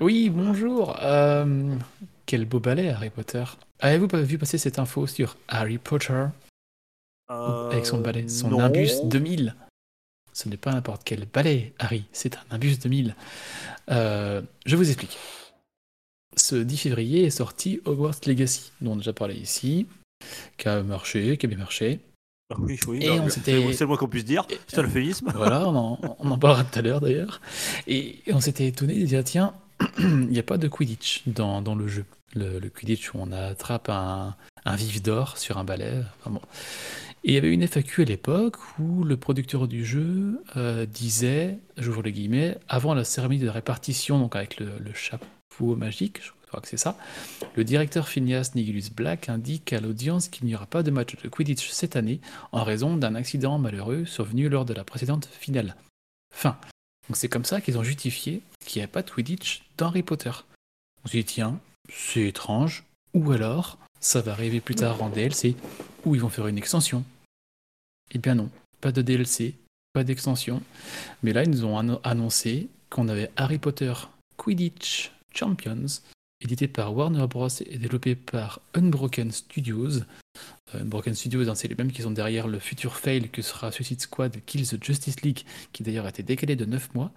Oui, 0.00 0.30
bonjour. 0.30 0.96
Euh, 1.02 1.74
quel 2.26 2.44
beau 2.44 2.60
ballet, 2.60 2.90
Harry 2.90 3.10
Potter. 3.10 3.44
Avez-vous 3.80 4.08
pas 4.08 4.20
vu 4.20 4.38
passer 4.38 4.58
cette 4.58 4.78
info 4.78 5.06
sur 5.06 5.36
Harry 5.48 5.78
Potter? 5.78 6.26
Avec 7.30 7.86
son 7.86 7.98
balai, 8.00 8.28
son 8.28 8.48
Euh, 8.48 8.50
non. 8.50 8.58
Nimbus 8.58 8.90
2000 9.04 9.54
Ce 10.32 10.48
n'est 10.48 10.56
pas 10.56 10.72
n'importe 10.72 11.02
quel 11.04 11.26
balai, 11.26 11.72
Harry, 11.78 12.04
c'est 12.12 12.36
un 12.36 12.40
Nimbus 12.52 12.76
2000. 12.78 13.14
Euh, 13.90 14.42
je 14.66 14.76
vous 14.76 14.88
explique. 14.88 15.16
Ce 16.36 16.54
10 16.54 16.76
février 16.78 17.24
est 17.24 17.30
sorti 17.30 17.80
Hogwarts 17.84 18.20
Legacy, 18.26 18.70
dont 18.80 18.92
on 18.92 18.94
a 18.94 18.98
déjà 18.98 19.12
parlé 19.12 19.34
ici, 19.34 19.86
qui 20.56 20.68
a 20.68 20.82
marché, 20.82 21.36
qui 21.36 21.46
a 21.46 21.48
bien 21.48 21.58
marché. 21.58 22.00
Ah 22.52 22.56
Oui, 22.58 22.78
oui. 22.86 22.98
Et 23.02 23.08
non, 23.08 23.22
on 23.24 23.28
c'est- 23.28 23.40
s'était- 23.40 23.72
C'est 23.72 23.80
le 23.84 23.88
moins 23.88 23.96
qu'on 23.96 24.08
puisse 24.08 24.24
dire. 24.24 24.44
C'est 24.68 24.78
un 24.78 24.84
euphémisme. 24.84 25.30
Voilà, 25.34 25.68
on 25.68 25.74
en, 25.76 26.16
on 26.18 26.30
en 26.30 26.38
parlera 26.38 26.64
tout 26.64 26.78
à 26.78 26.82
l'heure 26.82 27.00
d'ailleurs. 27.00 27.40
Et, 27.86 28.18
et 28.26 28.32
on 28.32 28.40
s'était 28.40 28.66
étonné 28.66 28.98
de 29.00 29.06
dire 29.06 29.22
tiens, 29.24 29.54
il 29.98 30.28
n'y 30.28 30.38
a 30.38 30.42
pas 30.44 30.58
de 30.58 30.68
Quidditch 30.68 31.22
dans, 31.26 31.62
dans 31.62 31.74
le 31.74 31.86
jeu. 31.88 32.04
Le, 32.34 32.58
le 32.60 32.68
Quidditch 32.70 33.12
où 33.14 33.18
on 33.18 33.32
attrape 33.32 33.88
un, 33.88 34.36
un 34.64 34.76
vif 34.76 35.02
d'or 35.02 35.36
sur 35.38 35.58
un 35.58 35.64
balai. 35.64 35.92
Enfin 36.20 36.30
bon. 36.30 36.40
Et 37.22 37.32
il 37.32 37.34
y 37.34 37.36
avait 37.36 37.52
une 37.52 37.62
FAQ 37.62 38.02
à 38.02 38.04
l'époque 38.06 38.56
où 38.78 39.04
le 39.04 39.16
producteur 39.16 39.68
du 39.68 39.84
jeu 39.84 40.42
euh, 40.56 40.86
disait, 40.86 41.58
j'ouvre 41.76 42.02
les 42.02 42.12
guillemets, 42.12 42.56
avant 42.66 42.94
la 42.94 43.04
cérémonie 43.04 43.40
de 43.40 43.48
répartition, 43.48 44.18
donc 44.18 44.36
avec 44.36 44.58
le, 44.58 44.70
chapeau 44.94 45.76
magique, 45.76 46.22
je 46.22 46.30
crois 46.48 46.62
que 46.62 46.68
c'est 46.68 46.78
ça, 46.78 46.96
le 47.56 47.64
directeur 47.64 48.08
Phineas 48.08 48.52
Nigilus 48.54 48.90
Black 48.94 49.28
indique 49.28 49.74
à 49.74 49.80
l'audience 49.80 50.28
qu'il 50.28 50.46
n'y 50.46 50.54
aura 50.54 50.64
pas 50.64 50.82
de 50.82 50.90
match 50.90 51.14
de 51.22 51.28
Quidditch 51.28 51.68
cette 51.70 51.94
année 51.94 52.20
en 52.52 52.64
raison 52.64 52.96
d'un 52.96 53.14
accident 53.14 53.58
malheureux 53.58 54.06
survenu 54.06 54.48
lors 54.48 54.64
de 54.64 54.72
la 54.72 54.84
précédente 54.84 55.26
finale. 55.26 55.76
Fin. 56.34 56.56
Donc 57.08 57.16
c'est 57.16 57.28
comme 57.28 57.44
ça 57.44 57.60
qu'ils 57.60 57.76
ont 57.76 57.84
justifié 57.84 58.40
qu'il 58.64 58.80
n'y 58.80 58.84
avait 58.84 58.92
pas 58.92 59.02
de 59.02 59.10
Quidditch 59.10 59.62
dans 59.76 59.88
Harry 59.88 60.02
Potter. 60.02 60.32
On 61.04 61.08
s'est 61.08 61.18
dit, 61.18 61.24
tiens, 61.24 61.60
c'est 61.92 62.28
étrange, 62.28 62.84
ou 63.12 63.30
alors 63.32 63.78
ça 64.00 64.22
va 64.22 64.32
arriver 64.32 64.60
plus 64.60 64.74
tard 64.74 65.02
en 65.02 65.10
DLC, 65.10 65.54
ou 66.04 66.14
ils 66.14 66.20
vont 66.20 66.28
faire 66.28 66.46
une 66.46 66.58
extension. 66.58 67.04
Eh 68.12 68.18
bien 68.18 68.34
non, 68.34 68.50
pas 68.80 68.92
de 68.92 69.02
DLC, 69.02 69.54
pas 69.92 70.04
d'extension. 70.04 70.62
Mais 71.22 71.32
là, 71.32 71.42
ils 71.44 71.50
nous 71.50 71.64
ont 71.64 71.78
anno- 71.78 72.00
annoncé 72.04 72.68
qu'on 72.88 73.08
avait 73.08 73.30
Harry 73.36 73.58
Potter 73.58 73.92
Quidditch 74.36 75.12
Champions, 75.32 75.86
édité 76.40 76.66
par 76.66 76.94
Warner 76.96 77.26
Bros. 77.28 77.48
et 77.48 77.78
développé 77.78 78.16
par 78.16 78.60
Unbroken 78.74 79.30
Studios. 79.30 80.00
Euh, 80.74 80.82
Unbroken 80.82 81.14
Studios, 81.14 81.48
hein, 81.48 81.54
c'est 81.54 81.68
les 81.68 81.74
mêmes 81.74 81.92
qui 81.92 82.02
sont 82.02 82.10
derrière 82.10 82.48
le 82.48 82.58
futur 82.58 82.96
fail 82.96 83.28
que 83.28 83.42
sera 83.42 83.70
Suicide 83.70 84.00
Squad 84.00 84.36
Kills 84.46 84.66
the 84.68 84.82
Justice 84.82 85.20
League, 85.22 85.44
qui 85.72 85.82
d'ailleurs 85.82 86.06
a 86.06 86.10
été 86.10 86.22
décalé 86.22 86.56
de 86.56 86.64
9 86.64 86.94
mois. 86.94 87.12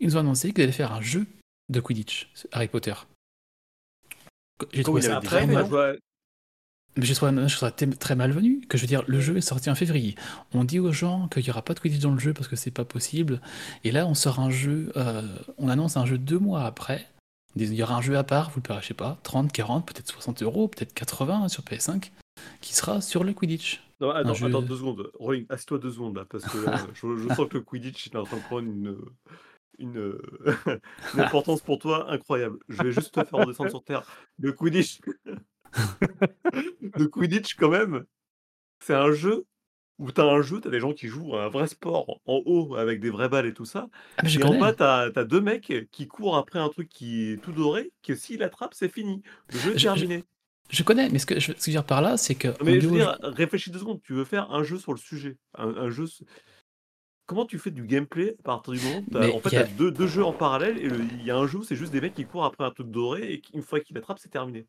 Ils 0.00 0.06
nous 0.08 0.16
ont 0.16 0.20
annoncé 0.20 0.52
qu'ils 0.52 0.62
allaient 0.64 0.72
faire 0.72 0.92
un 0.92 1.00
jeu 1.02 1.26
de 1.68 1.80
Quidditch, 1.80 2.30
Harry 2.52 2.68
Potter. 2.68 2.94
J'ai 4.72 4.82
trouvé 4.82 5.02
ça 5.02 5.20
très 5.20 5.20
dit 5.20 5.26
Après, 5.26 5.46
mal. 5.46 5.52
moi, 5.54 5.62
je 5.64 5.68
vois- 5.68 5.94
Mais 6.96 7.04
je 7.04 7.14
trouve, 7.14 7.30
je 7.46 7.94
très 7.96 8.16
malvenu. 8.16 8.60
Que 8.68 8.78
je 8.78 8.82
veux 8.82 8.88
dire, 8.88 9.02
le 9.06 9.20
jeu 9.20 9.36
est 9.36 9.42
sorti 9.42 9.68
en 9.68 9.74
février. 9.74 10.14
On 10.54 10.64
dit 10.64 10.78
aux 10.80 10.92
gens 10.92 11.28
qu'il 11.28 11.42
n'y 11.44 11.50
aura 11.50 11.62
pas 11.62 11.74
de 11.74 11.80
Quidditch 11.80 12.00
dans 12.00 12.12
le 12.12 12.18
jeu 12.18 12.32
parce 12.32 12.48
que 12.48 12.56
c'est 12.56 12.70
pas 12.70 12.84
possible. 12.86 13.40
Et 13.84 13.92
là, 13.92 14.06
on 14.06 14.14
sort 14.14 14.40
un 14.40 14.50
jeu, 14.50 14.92
euh, 14.96 15.22
on 15.58 15.68
annonce 15.68 15.96
un 15.96 16.06
jeu 16.06 16.16
deux 16.16 16.38
mois 16.38 16.64
après. 16.64 17.06
On 17.54 17.58
dit, 17.58 17.66
Il 17.66 17.74
y 17.74 17.82
aura 17.82 17.96
un 17.96 18.00
jeu 18.02 18.16
à 18.16 18.24
part, 18.24 18.50
vous 18.50 18.56
le 18.56 18.62
paierez, 18.62 18.80
je 18.82 18.88
sais 18.88 18.94
pas, 18.94 19.18
30, 19.24 19.52
40, 19.52 19.86
peut-être 19.86 20.10
60 20.10 20.42
euros, 20.42 20.68
peut-être 20.68 20.94
80 20.94 21.42
hein, 21.44 21.48
sur 21.48 21.62
PS5, 21.62 22.10
qui 22.60 22.74
sera 22.74 23.00
sur 23.00 23.24
le 23.24 23.32
Quidditch. 23.34 23.82
Non, 24.00 24.10
attends, 24.10 24.34
jeu- 24.34 24.46
attends 24.46 24.62
deux 24.62 24.76
secondes. 24.76 25.10
Rolling, 25.18 25.46
assieds-toi 25.48 25.78
deux 25.78 25.90
secondes 25.92 26.16
là, 26.16 26.24
parce 26.28 26.44
que 26.44 26.58
là, 26.58 26.78
je, 26.94 27.16
je 27.16 27.28
sens 27.34 27.48
que 27.48 27.58
le 27.58 27.62
Quidditch 27.62 28.06
est 28.06 28.16
en 28.16 28.24
train 28.24 28.36
de 28.36 28.42
prendre 28.42 28.68
une, 28.68 28.96
une, 29.78 30.18
une 31.14 31.20
importance 31.20 31.60
pour 31.60 31.78
toi 31.78 32.10
incroyable. 32.10 32.58
Je 32.68 32.82
vais 32.82 32.92
juste 32.92 33.12
te 33.14 33.24
faire 33.24 33.38
redescendre 33.38 33.70
sur 33.70 33.82
terre. 33.84 34.02
Le 34.38 34.52
Quidditch, 34.52 35.00
le 36.96 37.06
Quidditch 37.08 37.54
quand 37.56 37.70
même, 37.70 38.04
c'est 38.84 38.94
un 38.94 39.12
jeu 39.12 39.44
où 39.98 40.12
tu 40.12 40.20
as 40.20 40.24
un 40.24 40.42
jeu, 40.42 40.60
tu 40.60 40.68
as 40.68 40.70
des 40.70 40.80
gens 40.80 40.92
qui 40.92 41.08
jouent 41.08 41.36
un 41.36 41.48
vrai 41.48 41.66
sport 41.66 42.20
en 42.26 42.42
haut 42.44 42.76
avec 42.76 43.00
des 43.00 43.08
vraies 43.10 43.28
balles 43.30 43.46
et 43.46 43.54
tout 43.54 43.64
ça. 43.64 43.88
Ah, 44.18 44.22
et 44.28 44.42
en 44.42 44.58
bas, 44.58 44.74
tu 44.74 44.82
as, 44.82 45.24
deux 45.24 45.40
mecs 45.40 45.72
qui 45.90 46.06
courent 46.06 46.36
après 46.36 46.58
un 46.58 46.68
truc 46.68 46.88
qui 46.88 47.30
est 47.30 47.36
tout 47.42 47.52
doré, 47.52 47.92
que 48.02 48.14
s'il 48.14 48.42
attrape, 48.42 48.74
c'est 48.74 48.90
fini. 48.92 49.22
Le 49.52 49.58
jeu 49.58 49.74
est 49.74 49.78
Je- 49.78 49.84
terminé. 49.84 50.24
Je 50.68 50.82
connais, 50.82 51.08
mais 51.10 51.20
ce 51.20 51.26
que 51.26 51.38
je, 51.38 51.52
veux 51.52 51.58
dire 51.58 51.84
par 51.84 52.02
là, 52.02 52.16
c'est 52.16 52.34
que. 52.34 52.48
Mais 52.64 52.80
je 52.80 52.88
veux 52.88 52.96
dire, 52.96 53.16
réfléchis 53.22 53.70
deux 53.70 53.78
secondes. 53.78 54.00
Tu 54.02 54.12
veux 54.14 54.24
faire 54.24 54.50
un 54.52 54.64
jeu 54.64 54.78
sur 54.78 54.92
le 54.92 54.98
sujet. 54.98 55.36
Un, 55.56 55.68
un 55.68 55.90
jeu. 55.90 56.04
s- 56.04 56.24
Comment 57.26 57.46
tu 57.46 57.58
fais 57.58 57.70
du 57.70 57.84
gameplay 57.86 58.36
à 58.40 58.42
partir 58.42 58.72
du 58.72 58.80
moment 58.80 58.98
où 58.98 59.10
t'as- 59.12 59.20
Mais 59.20 59.32
En 59.32 59.38
fait, 59.40 59.48
il 59.50 59.54
y 59.54 59.58
a- 59.58 59.64
t'as 59.64 59.70
deux, 59.72 59.90
deux 59.92 60.06
jeux 60.08 60.24
en 60.24 60.32
parallèle 60.32 60.78
et 60.78 60.86
il 60.86 61.24
y 61.24 61.30
a 61.30 61.36
un 61.36 61.46
jeu 61.46 61.58
où 61.58 61.62
c'est 61.64 61.74
juste 61.76 61.92
des 61.92 62.00
mecs 62.00 62.14
qui 62.14 62.24
courent 62.24 62.44
après 62.44 62.64
un 62.64 62.70
truc 62.70 62.88
doré 62.90 63.32
et 63.32 63.42
une 63.54 63.62
fois 63.62 63.80
qu'ils 63.80 63.94
l'attrapent, 63.96 64.18
c'est 64.20 64.28
terminé. 64.28 64.66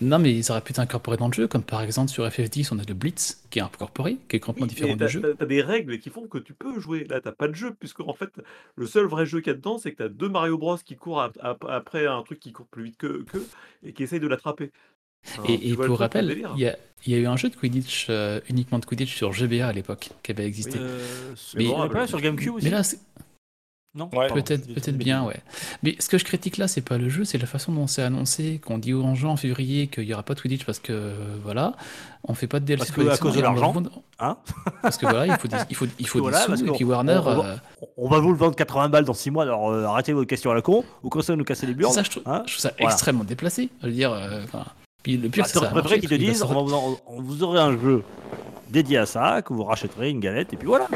Non, 0.00 0.18
mais 0.18 0.34
ils 0.34 0.50
auraient 0.50 0.60
pu 0.62 0.72
t'incorporer 0.72 1.16
dans 1.16 1.28
le 1.28 1.32
jeu, 1.32 1.46
comme 1.46 1.62
par 1.62 1.82
exemple 1.82 2.10
sur 2.10 2.26
FF10, 2.26 2.68
on 2.72 2.78
a 2.78 2.82
le 2.86 2.94
Blitz 2.94 3.42
qui 3.50 3.58
est 3.58 3.62
incorporé, 3.62 4.16
qui 4.28 4.36
est 4.36 4.40
complètement 4.40 4.66
Oui, 4.66 4.70
différent 4.70 4.96
mais 4.98 5.06
du 5.06 5.12
jeu. 5.12 5.34
t'as- 5.38 5.46
des 5.46 5.60
règles 5.62 5.98
qui 5.98 6.08
font 6.10 6.26
que 6.26 6.38
tu 6.38 6.54
peux 6.54 6.78
jouer. 6.80 7.04
Là, 7.04 7.20
t'as 7.20 7.32
pas 7.32 7.48
de 7.48 7.54
jeu, 7.54 7.74
puisque 7.78 8.00
en 8.00 8.14
fait, 8.14 8.30
le 8.76 8.86
seul 8.86 9.06
vrai 9.06 9.26
jeu 9.26 9.40
qu'il 9.40 9.48
y 9.52 9.54
a 9.54 9.56
dedans, 9.56 9.78
c'est 9.78 9.92
que 9.92 9.96
t'as 9.98 10.08
deux 10.08 10.28
Mario 10.28 10.56
Bros 10.58 10.76
qui 10.78 10.96
courent 10.96 11.20
ap- 11.22 11.38
ap- 11.42 11.64
après 11.68 12.06
un 12.06 12.22
truc 12.22 12.40
qui 12.40 12.52
court 12.52 12.66
plus 12.70 12.84
vite 12.84 12.96
que 12.96 13.22
qu'eux 13.24 13.46
et 13.84 13.92
qui 13.92 14.02
essaye 14.02 14.20
de 14.20 14.26
l'attraper. 14.28 14.70
Et, 15.46 15.74
pour 15.74 15.98
rappel, 15.98 16.34
il 16.56 16.60
y 16.60 16.66
a, 16.66 16.78
il 17.06 17.12
y 17.12 17.14
a 17.14 17.18
eu 17.18 17.26
un 17.26 17.36
jeu 17.36 17.50
de 17.50 17.54
Quidditch, 17.56 18.06
euh, 18.08 18.40
uniquement 18.48 18.78
de 18.78 18.86
Quidditch 18.86 19.14
sur 19.14 19.32
GBA 19.34 19.68
à 19.68 19.72
l'époque, 19.72 20.08
qui 20.22 20.30
avait 20.32 20.46
existé. 20.46 20.78
Euh, 20.80 21.34
Mais- 21.56 21.64
il 21.64 21.70
y 21.70 21.72
en 21.74 21.82
avait 21.82 21.92
pas 21.92 22.06
sur 22.06 22.20
GameCube 22.20 22.54
aussi 22.54 22.64
mais 22.64 22.70
là, 22.70 22.82
Non 23.94 24.08
Ouais. 24.14 24.28
Peut-être 24.28 24.96
bien, 24.96 25.24
ouais. 25.24 25.36
Mais 25.82 25.96
ce 25.98 26.08
que 26.08 26.16
je 26.16 26.24
critique 26.24 26.58
là, 26.58 26.68
c'est 26.68 26.80
pas 26.80 26.96
le 26.96 27.08
jeu, 27.08 27.24
c'est 27.24 27.38
la 27.38 27.46
façon 27.46 27.72
dont 27.72 27.88
c'est 27.88 28.02
annoncé, 28.02 28.60
qu'on 28.64 28.78
dit 28.78 28.92
aux 28.94 29.14
gens 29.16 29.30
en 29.32 29.36
février 29.36 29.88
qu'il 29.88 30.04
y 30.04 30.14
aura 30.14 30.22
pas 30.22 30.34
de 30.34 30.40
Quidditch 30.40 30.64
parce 30.64 30.78
que 30.78 30.92
euh, 30.92 31.12
voilà, 31.42 31.72
on 32.22 32.34
fait 32.34 32.46
pas 32.46 32.60
de 32.60 32.66
DLC. 32.66 32.84
Parce 32.86 32.96
que 32.96 33.08
à 33.10 33.16
cause 33.18 33.34
de 33.34 33.40
l'argent. 33.40 33.72
vendre- 33.72 33.90
Hein 34.20 34.36
parce 34.82 34.96
que 34.96 35.06
voilà, 35.06 35.26
il 35.26 35.36
faut 35.40 35.48
des, 35.48 35.56
il 35.70 35.74
faut, 35.74 35.86
il 35.98 36.06
faut 36.06 36.20
Voilà, 36.20 36.46
des 36.46 36.56
sous, 36.56 36.66
et 36.66 36.70
puis 36.70 36.84
Warner. 36.84 37.20
on- 37.24 37.28
on 37.30 37.34
va- 37.42 37.46
euh, 37.48 37.56
On 37.96 38.08
va 38.08 38.20
vous 38.20 38.30
le 38.30 38.38
vendre 38.38 38.54
80 38.54 38.88
balles 38.90 39.04
dans 39.04 39.12
6 39.14 39.32
mois, 39.32 39.42
alors 39.42 39.70
euh, 39.70 39.84
arrêtez 39.86 40.12
vos 40.12 40.24
questions 40.24 40.52
à 40.52 40.54
la 40.54 40.62
con, 40.62 40.84
ou 41.02 41.08
commencez 41.08 41.32
à 41.32 41.36
nous 41.36 41.44
casser 41.44 41.66
les 41.66 41.74
burnes. 41.74 41.92
ça, 41.92 42.04
je 42.04 42.10
trouve, 42.10 42.22
hein 42.26 42.42
je 42.46 42.52
trouve 42.52 42.60
ça 42.62 42.72
Voilà. 42.78 42.92
extrêmement 42.94 43.24
déplacé. 43.24 43.70
Je 43.82 43.86
veux 43.88 43.92
dire, 43.92 44.12
euh, 44.12 44.42
puis 45.02 45.16
le 45.16 45.28
pire, 45.30 45.42
Bah, 45.42 45.48
c'est 45.52 45.58
que 45.58 45.88
ça 45.88 45.98
qu'ils 45.98 46.08
te 46.08 46.14
disent, 46.14 46.42
en- 46.44 46.96
on- 47.08 47.20
vous 47.22 47.42
aurez 47.42 47.58
un 47.58 47.72
jeu 47.76 48.04
dédié 48.70 48.98
à 48.98 49.06
ça, 49.06 49.42
que 49.42 49.52
vous 49.52 49.64
rachèterez 49.64 50.10
une 50.10 50.20
galette, 50.20 50.52
et 50.52 50.56
puis 50.56 50.68
voilà. 50.68 50.86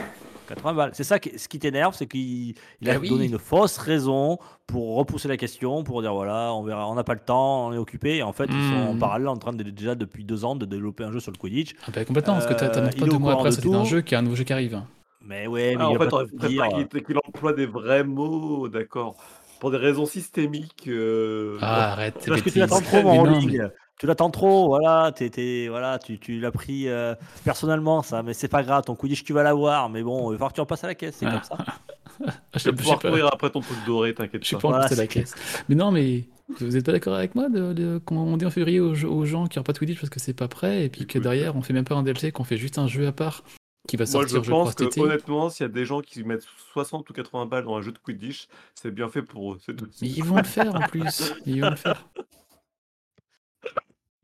80 0.48 0.74
balles. 0.74 0.90
C'est 0.94 1.04
ça 1.04 1.18
qui, 1.18 1.38
ce 1.38 1.48
qui 1.48 1.58
t'énerve, 1.58 1.94
c'est 1.94 2.06
qu'il 2.06 2.54
il 2.80 2.90
a 2.90 2.98
oui. 2.98 3.08
donné 3.08 3.26
une 3.26 3.38
fausse 3.38 3.78
raison 3.78 4.38
pour 4.66 4.96
repousser 4.96 5.28
la 5.28 5.36
question, 5.36 5.84
pour 5.84 6.00
dire 6.02 6.12
voilà, 6.14 6.52
on 6.54 6.62
verra, 6.62 6.88
on 6.88 6.94
n'a 6.94 7.04
pas 7.04 7.14
le 7.14 7.20
temps, 7.20 7.66
on 7.68 7.72
est 7.72 7.78
occupé. 7.78 8.16
Et 8.16 8.22
en 8.22 8.32
fait, 8.32 8.44
ils 8.48 8.70
sont 8.70 8.76
en 8.90 8.94
Hmm. 8.94 8.98
parallèle 8.98 9.28
en 9.28 9.36
train 9.36 9.52
de, 9.52 9.62
déjà 9.62 9.94
depuis 9.94 10.24
deux 10.24 10.44
ans 10.44 10.56
de 10.56 10.64
développer 10.66 11.04
un 11.04 11.12
jeu 11.12 11.20
sur 11.20 11.32
le 11.32 11.36
Quidditch. 11.38 11.74
Ah 11.86 11.90
bah, 11.94 12.04
complètement, 12.04 12.34
parce 12.34 12.46
que 12.46 12.54
t'as- 12.54 12.66
Euh, 12.78 12.90
il 12.94 13.00
pas 13.00 13.06
deux 13.06 13.18
mois 13.18 13.32
après 13.34 13.50
d'un 13.50 13.56
tout. 13.56 13.84
jeu 13.84 14.00
qu'il 14.02 14.12
y 14.12 14.14
a 14.16 14.18
un 14.18 14.22
nouveau 14.22 14.36
jeu 14.36 14.44
qui 14.44 14.52
arrive. 14.52 14.82
Mais 15.26 15.46
ouais, 15.46 15.74
mais 15.76 15.82
Ah, 15.84 15.88
en 15.88 15.98
fait, 15.98 16.48
dire. 16.48 16.86
qu'il 16.90 17.02
qu'il 17.02 17.16
emploie 17.26 17.52
des 17.54 17.66
vrais 17.66 18.04
mots, 18.04 18.68
d'accord. 18.68 19.16
Pour 19.60 19.70
des 19.70 19.78
raisons 19.78 20.04
systémiques. 20.04 20.86
euh, 20.88 21.56
Ah, 21.62 21.92
arrête, 21.92 22.16
C'est 22.18 22.28
parce 22.30 22.42
que 22.42 22.50
tu 22.50 22.58
l'attends 22.58 22.80
trop, 22.82 23.00
non, 23.02 23.14
rolling. 23.22 23.62
Tu 24.00 24.06
l'attends 24.06 24.30
trop, 24.30 24.66
voilà, 24.66 25.12
t'es- 25.12 25.30
t'es- 25.30 25.68
voilà 25.68 25.98
tu, 26.00 26.18
tu 26.18 26.40
l'as 26.40 26.50
pris 26.50 26.88
euh, 26.88 27.14
personnellement, 27.44 28.02
ça, 28.02 28.22
mais 28.22 28.34
c'est 28.34 28.48
pas 28.48 28.62
grave, 28.62 28.82
ton 28.84 28.96
Quidditch, 28.96 29.22
tu 29.24 29.32
vas 29.32 29.42
l'avoir, 29.44 29.88
mais 29.88 30.02
bon, 30.02 30.30
il 30.30 30.32
va 30.32 30.38
falloir 30.38 30.50
que 30.50 30.56
tu 30.56 30.60
repasses 30.60 30.84
à 30.84 30.88
la 30.88 30.94
caisse, 30.94 31.16
c'est 31.18 31.26
comme 31.26 31.42
ça. 31.42 31.56
mais- 31.58 31.64
Je 32.20 32.24
Tu 32.26 32.30
sais 32.30 32.30
vas 32.30 32.32
je 32.54 32.58
sais 32.60 32.72
pouvoir 32.72 32.98
pas. 33.00 33.08
courir 33.08 33.26
après 33.32 33.50
ton 33.50 33.60
truc 33.60 33.76
doré, 33.86 34.14
t'inquiète 34.14 34.42
Je 34.42 34.46
suis 34.46 34.56
pas. 34.56 34.62
pas 34.62 34.68
en 34.68 34.70
Voilà, 34.72 34.88
de 34.88 34.94
la 34.94 35.06
caisse. 35.08 35.34
Mais 35.68 35.74
non, 35.74 35.90
mais 35.90 36.24
vous 36.60 36.76
êtes 36.76 36.86
pas 36.86 36.92
d'accord 36.92 37.14
avec 37.14 37.34
moi 37.34 37.48
de, 37.48 37.72
de- 37.72 38.00
qu'on 38.04 38.36
dit 38.36 38.46
en 38.46 38.50
février 38.50 38.78
aux, 38.78 38.94
aux 39.04 39.24
gens 39.24 39.46
qui 39.48 39.58
n'ont 39.58 39.64
pas 39.64 39.72
de 39.72 39.78
Quidditch 39.78 39.98
parce 40.00 40.10
que 40.10 40.20
c'est 40.20 40.32
pas 40.34 40.46
prêt 40.46 40.84
et 40.84 40.88
puis 40.88 41.06
que 41.08 41.18
derrière 41.18 41.56
on 41.56 41.62
fait 41.62 41.72
même 41.72 41.84
pas 41.84 41.94
un 41.96 42.02
DLC, 42.04 42.30
qu'on 42.30 42.44
fait 42.44 42.56
juste 42.56 42.78
un 42.78 42.86
jeu 42.86 43.06
à 43.08 43.12
part 43.12 43.42
qui 43.88 43.96
va 43.96 44.04
Moi, 44.04 44.06
je 44.06 44.12
sortir, 44.12 44.44
je, 44.44 44.50
crois, 44.50 44.64
pense 44.64 44.74
que 44.76 45.00
honnêtement, 45.00 45.50
s'il 45.50 45.64
y 45.66 45.68
a 45.68 45.72
des 45.72 45.84
gens 45.84 46.00
qui 46.02 46.22
mettent 46.22 46.46
60 46.72 47.08
ou 47.10 47.12
80 47.12 47.46
balles 47.46 47.64
dans 47.64 47.76
un 47.76 47.82
jeu 47.82 47.90
de 47.92 47.98
Quidditch, 47.98 48.46
c'est 48.76 48.92
bien 48.92 49.08
fait 49.08 49.22
pour 49.22 49.54
eux. 49.54 49.58
c'est 49.66 49.74
tout. 49.74 49.86
Mais 50.00 50.08
ils 50.08 50.24
vont 50.24 50.36
le 50.36 50.44
faire 50.44 50.74
en 50.74 50.80
plus. 50.88 51.34
Ils 51.46 51.62
vont 51.62 51.70
le 51.70 51.76
faire. 51.76 52.06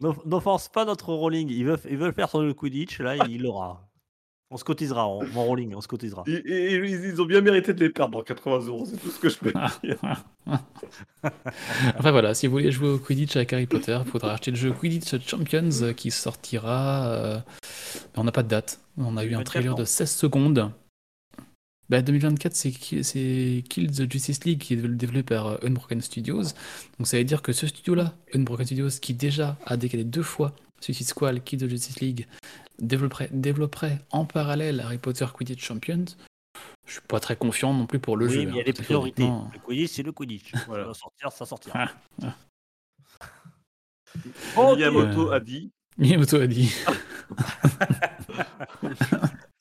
N'off- 0.01 0.25
N'offense 0.27 0.69
pas 0.69 0.85
notre 0.85 1.13
rolling, 1.13 1.49
il 1.51 1.65
veut, 1.65 1.79
il 1.89 1.97
veut 1.97 2.07
le 2.07 2.13
faire 2.13 2.29
sur 2.31 2.41
le 2.43 2.55
Quidditch, 2.55 3.01
là, 3.01 3.17
il 3.29 3.43
l'aura. 3.43 3.87
On 4.53 4.57
se 4.57 4.65
cotisera, 4.65 5.07
on- 5.07 5.25
mon 5.29 5.45
rolling, 5.45 5.75
on 5.77 5.81
se 5.81 5.87
cotisera. 5.87 6.25
Et, 6.27 6.33
et- 6.33 6.73
et 6.73 6.75
ils 6.77 7.05
ils 7.05 7.23
ont 7.23 7.25
bien 7.25 7.41
mérité 7.41 7.73
de 7.73 7.79
les 7.81 7.91
perdre 7.91 8.19
dans 8.19 8.23
80 8.25 8.67
euros, 8.67 8.85
c'est 8.91 8.97
tout 8.97 9.11
ce 9.11 9.19
que 9.21 9.29
je 9.29 9.39
peux 9.39 9.53
dire. 9.85 9.97
Enfin 11.99 12.11
voilà, 12.11 12.35
si 12.35 12.47
vous 12.47 12.53
voulez 12.53 12.73
jouer 12.73 12.89
au 12.89 12.99
Quidditch 12.99 13.37
avec 13.37 13.53
Harry 13.53 13.67
Potter, 13.67 13.99
il 14.05 14.11
faudra 14.11 14.33
acheter 14.33 14.51
le 14.51 14.57
jeu 14.57 14.73
Quidditch 14.73 15.25
Champions 15.27 15.69
euh, 15.83 15.93
qui 15.93 16.11
sortira. 16.11 17.07
euh, 17.07 17.39
On 18.17 18.25
n'a 18.25 18.33
pas 18.33 18.43
de 18.43 18.49
date. 18.49 18.81
On 18.99 19.17
a 19.17 19.25
eu 19.25 19.29
un 19.35 19.39
24 19.39 19.45
trailer 19.47 19.75
de 19.77 19.83
ans. 19.83 19.87
16 19.87 20.11
secondes. 20.11 20.73
Bah, 21.91 22.01
2024, 22.03 22.55
c'est 22.55 22.71
Ki- 22.71 23.03
c'est 23.05 23.65
Kill 23.69 23.91
the 23.91 24.11
Justice 24.11 24.45
League 24.45 24.61
qui 24.61 24.75
est 24.75 24.77
développé 24.77 25.23
par 25.35 25.47
euh, 25.49 25.57
Unbroken 25.65 26.01
Studios. 26.01 26.45
Donc 26.99 27.07
ça 27.07 27.19
veut 27.19 27.25
dire 27.25 27.43
que 27.43 27.53
ce 27.53 27.67
studio-là, 27.67 28.15
Unbroken 28.35 28.65
Studios, 28.65 28.89
qui 29.03 29.13
déjà 29.13 29.59
a 29.67 29.77
décalé 29.77 30.05
deux 30.05 30.23
fois 30.23 30.55
Suicide 30.81 31.09
Squad, 31.09 31.43
Kill 31.43 31.59
the 31.59 31.69
Justice 31.69 31.99
League, 32.01 32.27
développerait, 32.79 33.29
développerait 33.33 33.99
en 34.11 34.25
parallèle 34.25 34.81
Harry 34.81 34.99
Potter 34.99 35.27
Quidditch 35.35 35.63
Champions. 35.65 36.05
Je 36.87 36.93
suis 36.93 37.01
pas 37.03 37.19
très 37.21 37.35
confiant 37.37 37.75
non 37.75 37.87
plus 37.87 37.99
pour 37.99 38.17
le 38.17 38.27
oui, 38.29 38.35
jeu. 38.35 38.45
mais 38.45 38.51
il 38.51 38.55
y 38.55 38.59
a 38.59 38.61
hein, 38.61 38.65
des 38.65 38.73
parce 38.73 38.79
que 38.81 38.85
priorités. 38.85 39.25
Le 39.25 39.59
Quidditch, 39.59 39.91
c'est 39.91 40.03
le 40.05 40.13
Quidditch. 40.13 40.53
Voilà. 40.69 40.85
Ça 40.85 40.89
va 40.89 40.95
sortir, 40.95 41.33
ça 41.33 41.45
sortira. 41.47 41.89
Ah, 42.23 42.37
Ok. 44.57 44.77
Miyamoto 44.79 45.31
a 45.33 45.41
dit 45.41 45.71
Miyamoto 45.99 46.41
a 46.41 46.47
dit. 46.47 46.73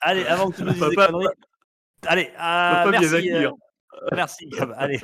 Allez, 0.02 0.26
avant 0.26 0.50
que 0.50 0.56
tu 0.58 0.64
nous 0.64 0.72
dises 0.72 0.80
des 0.90 0.96
Papa- 0.96 1.12
conneries. 1.12 1.28
Allez, 2.08 2.32
euh, 2.40 2.92
merci. 2.92 3.32
Euh, 3.32 3.50
hein. 3.50 3.56
merci. 4.14 4.48
Gab. 4.48 4.74
Allez, 4.78 5.00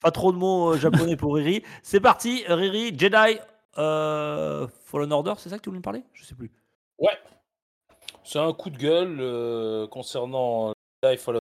pas 0.00 0.10
trop 0.10 0.32
de 0.32 0.36
mots 0.38 0.72
euh, 0.74 0.78
japonais 0.78 1.16
pour 1.16 1.34
Riri. 1.34 1.62
C'est 1.82 2.00
parti, 2.00 2.44
Riri, 2.48 2.98
Jedi 2.98 3.38
euh, 3.76 4.66
Fallen 4.84 5.12
Order, 5.12 5.34
c'est 5.38 5.48
ça 5.50 5.58
que 5.58 5.62
tu 5.62 5.68
voulais 5.68 5.78
me 5.78 5.84
parler? 5.84 6.02
Je 6.12 6.24
sais 6.24 6.34
plus. 6.34 6.50
Ouais. 6.98 7.16
C'est 8.24 8.38
un 8.38 8.52
coup 8.52 8.70
de 8.70 8.76
gueule 8.78 9.18
euh, 9.20 9.86
concernant 9.88 10.72
Jedi 11.02 11.16
Fallen, 11.18 11.40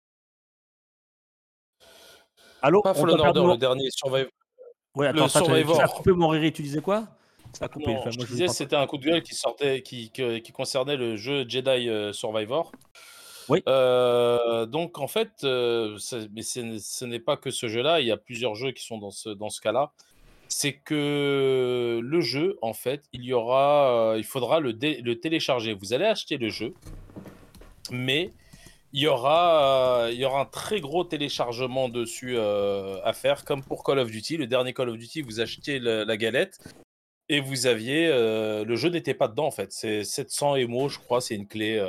Allô 2.63 2.83
pas 2.83 2.95
Fallen 2.95 3.19
Order, 3.21 3.45
le 3.47 3.57
dernier 3.57 3.89
Survivor. 3.91 4.31
Ouais, 4.95 5.07
attends, 5.07 5.23
le 5.25 5.29
ça, 5.29 5.41
Survivor. 5.43 5.77
ça 5.77 5.85
a 5.85 5.89
coupé 5.89 6.13
mon 6.13 6.29
Riri, 6.29 6.53
tu 6.53 6.63
disais 6.63 6.81
quoi? 6.83 7.07
Ça 7.53 7.65
a 7.65 7.69
coupé. 7.69 7.87
Non, 7.93 8.01
enfin, 8.01 8.11
je 8.11 8.19
moi, 8.19 8.27
je 8.27 8.33
disais 8.33 8.47
vous 8.47 8.53
c'était 8.53 8.77
un 8.77 8.87
coup 8.87 8.99
de 8.99 9.05
gueule 9.05 9.23
qui 9.23 9.35
sortait, 9.35 9.83
qui, 9.83 10.11
que- 10.11 10.39
qui 10.39 10.53
concernait 10.53 10.97
le 10.97 11.17
jeu 11.17 11.45
Jedi 11.49 11.89
euh, 11.89 12.13
Survivor. 12.13 12.71
Donc 14.67 14.99
en 14.99 15.09
fait, 15.09 15.31
mais 15.43 16.43
ce 16.43 17.05
n'est 17.05 17.21
pas 17.21 17.37
que 17.37 17.51
ce 17.51 17.69
jeu-là. 17.69 18.01
Il 18.01 18.07
y 18.07 18.13
a 18.13 18.17
plusieurs 18.17 18.55
jeux 18.55 18.73
qui 18.73 18.85
sont 18.85 18.99
dans 18.99 19.11
ce 19.11 19.31
dans 19.31 19.51
ce 19.51 19.61
cas-là. 19.61 19.93
C'est 20.49 20.73
que 20.73 22.01
le 22.03 22.21
jeu, 22.21 22.59
en 22.61 22.73
fait, 22.73 23.05
il 23.13 23.25
y 23.25 23.33
aura, 23.33 24.15
il 24.17 24.25
faudra 24.25 24.59
le, 24.59 24.73
télécharger. 25.15 25.75
Vous 25.75 25.93
allez 25.93 26.07
acheter 26.07 26.39
le 26.39 26.49
jeu, 26.49 26.75
mais 27.93 28.33
il 28.93 29.03
y 29.03 29.07
aura, 29.07 30.09
il 30.11 30.19
y 30.19 30.25
aura 30.25 30.41
un 30.41 30.47
très 30.47 30.81
gros 30.81 31.05
téléchargement 31.05 31.89
dessus 31.89 32.37
à 32.39 33.13
faire, 33.13 33.45
comme 33.45 33.63
pour 33.63 33.85
Call 33.85 34.01
of 34.01 34.11
Duty. 34.11 34.39
Le 34.39 34.49
dernier 34.49 34.73
Call 34.75 34.89
of 34.89 34.99
Duty, 34.99 35.23
vous 35.23 35.39
achetiez 35.41 35.79
le- 35.79 36.03
la 36.03 36.17
galette 36.17 36.59
et 37.29 37.39
vous 37.41 37.67
aviez, 37.69 38.09
le 38.09 38.77
jeu 38.77 38.89
n'était 38.89 39.15
pas 39.15 39.29
dedans 39.29 39.47
en 39.47 39.53
fait. 39.53 39.73
C'est 39.73 40.03
700 40.03 40.57
émo, 40.57 40.89
je 40.89 40.99
crois. 40.99 41.21
C'est 41.21 41.37
une 41.37 41.47
clé. 41.47 41.81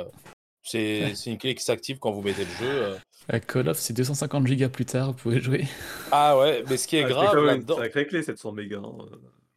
C'est 0.62 1.14
c'est 1.14 1.30
une 1.30 1.38
clé 1.38 1.54
qui 1.54 1.64
s'active 1.64 1.98
quand 1.98 2.10
vous 2.12 2.22
mettez 2.22 2.44
le 2.44 2.50
jeu. 2.50 2.82
euh. 2.84 2.98
À 3.28 3.38
Call 3.38 3.68
of, 3.68 3.78
c'est 3.78 3.92
250 3.92 4.46
gigas 4.48 4.68
plus 4.68 4.84
tard, 4.84 5.08
vous 5.08 5.14
pouvez 5.18 5.40
jouer. 5.40 5.64
Ah 6.10 6.36
ouais, 6.38 6.64
mais 6.68 6.76
ce 6.76 6.88
qui 6.88 6.96
est 6.96 7.04
Ah, 7.04 7.08
c'est 7.08 7.12
grave 7.14 7.36
là-dedans. 7.44 7.76
une 7.76 7.82
sacrée 7.84 8.06
clé, 8.08 8.22
700 8.22 8.52
mégas. 8.52 8.78
hein. 8.84 8.98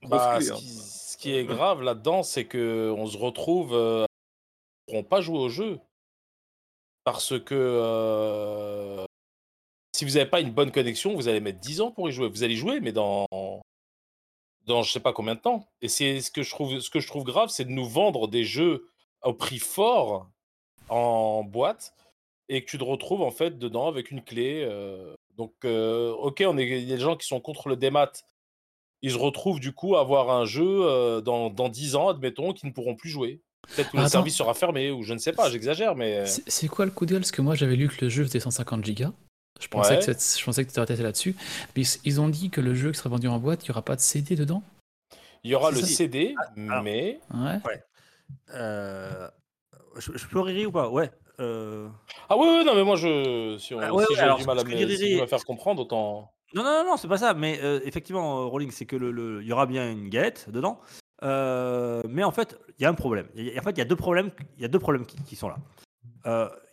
Bah, 0.04 0.36
clé, 0.38 0.46
ce, 0.46 0.52
hein. 0.54 0.56
qui, 0.58 0.68
ce 0.70 1.18
qui 1.18 1.36
est 1.36 1.46
grave 1.46 1.82
là-dedans, 1.82 2.22
c'est 2.22 2.46
que 2.46 2.94
on 2.96 3.08
se 3.08 3.18
retrouve, 3.18 3.74
euh, 3.74 4.06
pourront 4.88 5.04
pas 5.04 5.20
jouer 5.22 5.40
au 5.40 5.50
jeu 5.50 5.80
parce 7.06 7.40
que 7.40 7.56
euh, 7.56 9.04
si 9.96 10.06
vous 10.06 10.12
n'avez 10.12 10.30
pas 10.30 10.42
une 10.42 10.52
bonne 10.52 10.72
connexion, 10.72 11.16
vous 11.16 11.28
allez 11.28 11.40
mettre 11.40 11.60
10 11.60 11.82
ans 11.82 11.92
pour 11.92 12.08
y 12.10 12.12
jouer. 12.12 12.30
Vous 12.30 12.44
allez 12.44 12.54
y 12.54 12.58
jouer, 12.58 12.80
mais 12.82 12.92
dans 12.92 13.26
dans 14.66 14.84
je 14.84 14.92
sais 14.92 15.00
pas 15.00 15.14
combien 15.14 15.34
de 15.36 15.40
temps. 15.40 15.68
Et 15.82 15.88
c'est 15.88 16.22
ce 16.22 16.30
que 16.30 16.44
je 16.44 16.50
trouve, 16.52 16.80
ce 16.80 16.90
que 16.92 17.00
je 17.00 17.08
trouve 17.08 17.24
grave, 17.24 17.50
c'est 17.50 17.66
de 17.66 17.72
nous 17.72 17.88
vendre 17.88 18.28
des 18.28 18.44
jeux 18.44 18.88
au 19.24 19.34
prix 19.34 19.58
fort 19.60 20.30
en 20.90 21.44
boîte 21.44 21.94
et 22.50 22.64
que 22.64 22.70
tu 22.70 22.78
te 22.78 22.84
retrouves 22.84 23.22
en 23.22 23.32
fait 23.32 23.58
dedans 23.58 23.88
avec 23.88 24.12
une 24.12 24.24
clé. 24.24 24.64
euh, 24.68 25.14
donc, 25.38 25.54
euh, 25.66 26.12
ok, 26.12 26.44
on 26.48 26.58
est, 26.58 26.66
il 26.68 26.88
y 26.88 26.94
a 26.94 26.96
des 26.96 27.02
gens 27.02 27.16
qui 27.18 27.28
sont 27.28 27.40
contre 27.42 27.68
le 27.70 27.76
démat. 27.76 28.12
Ils 29.02 29.12
se 29.12 29.18
retrouvent 29.18 29.60
du 29.60 29.74
coup 29.74 29.96
à 29.98 30.02
avoir 30.02 30.30
un 30.32 30.46
jeu 30.46 30.66
euh, 30.86 31.22
dans, 31.22 31.50
dans 31.50 31.68
10 31.70 31.96
ans, 31.96 32.08
admettons, 32.10 32.54
qui 32.54 32.66
ne 32.66 32.72
pourront 32.72 32.96
plus 32.96 33.10
jouer. 33.10 33.42
Peut-être 33.76 33.92
que 33.92 33.98
le 33.98 34.04
Attends. 34.04 34.10
service 34.12 34.36
sera 34.38 34.54
fermé 34.54 34.92
ou 34.92 35.04
je 35.04 35.14
ne 35.14 35.18
sais 35.20 35.34
pas, 35.34 35.50
j'exagère, 35.50 35.96
mais. 35.96 36.26
C'est 36.28 36.68
quoi 36.68 36.86
le 36.86 36.92
coup 36.92 37.06
de 37.06 37.12
gueule? 37.12 37.22
Parce 37.22 37.32
que 37.32 37.42
moi 37.42 37.56
j'avais 37.56 37.76
lu 37.76 37.90
que 37.90 38.06
le 38.06 38.10
jeu 38.10 38.24
faisait 38.24 38.40
150 38.40 38.86
gigas. 38.86 39.12
Je 39.60 39.68
pensais, 39.68 39.98
Ouais. 39.98 40.06
que, 40.06 40.12
je 40.14 40.44
pensais 40.46 40.66
que 40.66 40.72
tu 40.72 40.80
étais 40.82 40.96
là-dessus. 41.02 41.36
Mais 41.76 41.84
ils- 42.04 42.20
ont 42.22 42.30
dit 42.30 42.50
que 42.50 42.62
le 42.62 42.74
jeu 42.76 42.92
qui 42.92 42.98
serait 42.98 43.10
vendu 43.10 43.28
en 43.28 43.40
boîte, 43.40 43.64
il 43.64 43.70
n'y 43.70 43.72
aura 43.72 43.82
pas 43.82 43.96
de 43.96 44.02
CD 44.02 44.36
dedans? 44.36 44.62
Il 45.44 45.52
y 45.52 45.56
aura 45.56 45.72
le. 45.72 45.82
CD, 45.82 46.36
alors- 46.58 46.84
mais. 46.84 47.20
Ouais. 47.34 47.60
Euh, 48.54 49.28
je, 49.98 50.12
je 50.16 50.28
peux 50.28 50.40
Riri 50.40 50.66
ou 50.66 50.72
pas? 50.72 50.90
Ouais. 50.90 51.12
euh, 51.40 51.88
Ah 52.30 52.38
ouais, 52.38 52.48
ouais, 52.48 52.64
non, 52.64 52.76
mais 52.76 52.84
moi, 52.84 52.96
je... 52.96 53.58
si, 53.60 53.74
on... 53.74 53.80
Ah 53.80 53.94
ouais, 53.94 54.04
si 54.06 54.14
ouais, 54.14 54.20
j'ai 54.20 54.42
du 54.42 54.46
mal 54.46 54.60
à 54.60 54.64
me, 54.64 54.96
si 54.96 55.28
faire 55.28 55.46
comprendre, 55.46 55.82
autant. 55.82 56.32
Non, 56.54 56.64
non, 56.64 56.84
non, 56.84 56.92
non, 56.92 56.98
c'est 56.98 57.08
pas 57.08 57.18
ça. 57.18 57.34
Mais 57.34 57.60
euh, 57.64 57.80
effectivement, 57.84 58.42
euh, 58.42 58.46
Rolling, 58.46 58.72
c'est 58.72 58.86
que 58.86 58.96
le, 58.96 59.12
le- 59.12 59.44
y 59.44 59.52
aura 59.52 59.66
bien 59.66 59.92
une 59.92 60.10
galette 60.10 60.50
dedans. 60.50 60.80
Euh, 61.24 62.02
mais 62.08 62.24
en 62.24 62.32
fait, 62.32 62.58
il 62.78 62.84
y 62.84 62.86
a 62.86 62.90
un 62.90 62.94
problème. 62.94 63.28
Il 63.36 63.46
y 63.46 63.58
a- 63.58 63.60
en 63.60 63.64
fait, 63.64 63.72
il 63.72 63.78
y 63.80 63.82
a 63.82 63.86
deux 63.86 63.96
problèmes, 63.96 64.32
y 64.58 64.66
a 64.66 64.68
deux 64.68 64.80
problèmes 64.80 65.06
qui, 65.06 65.18
qui 65.24 65.36
sont 65.36 65.50
là. 65.50 65.58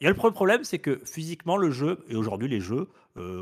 Il 0.00 0.04
y 0.04 0.06
a 0.06 0.08
le 0.10 0.14
premier 0.16 0.32
problème, 0.32 0.64
c'est 0.64 0.78
que 0.78 1.00
physiquement, 1.04 1.56
le 1.58 1.70
jeu, 1.70 2.04
et 2.08 2.16
aujourd'hui, 2.16 2.48
les 2.48 2.60
jeux, 2.60 2.88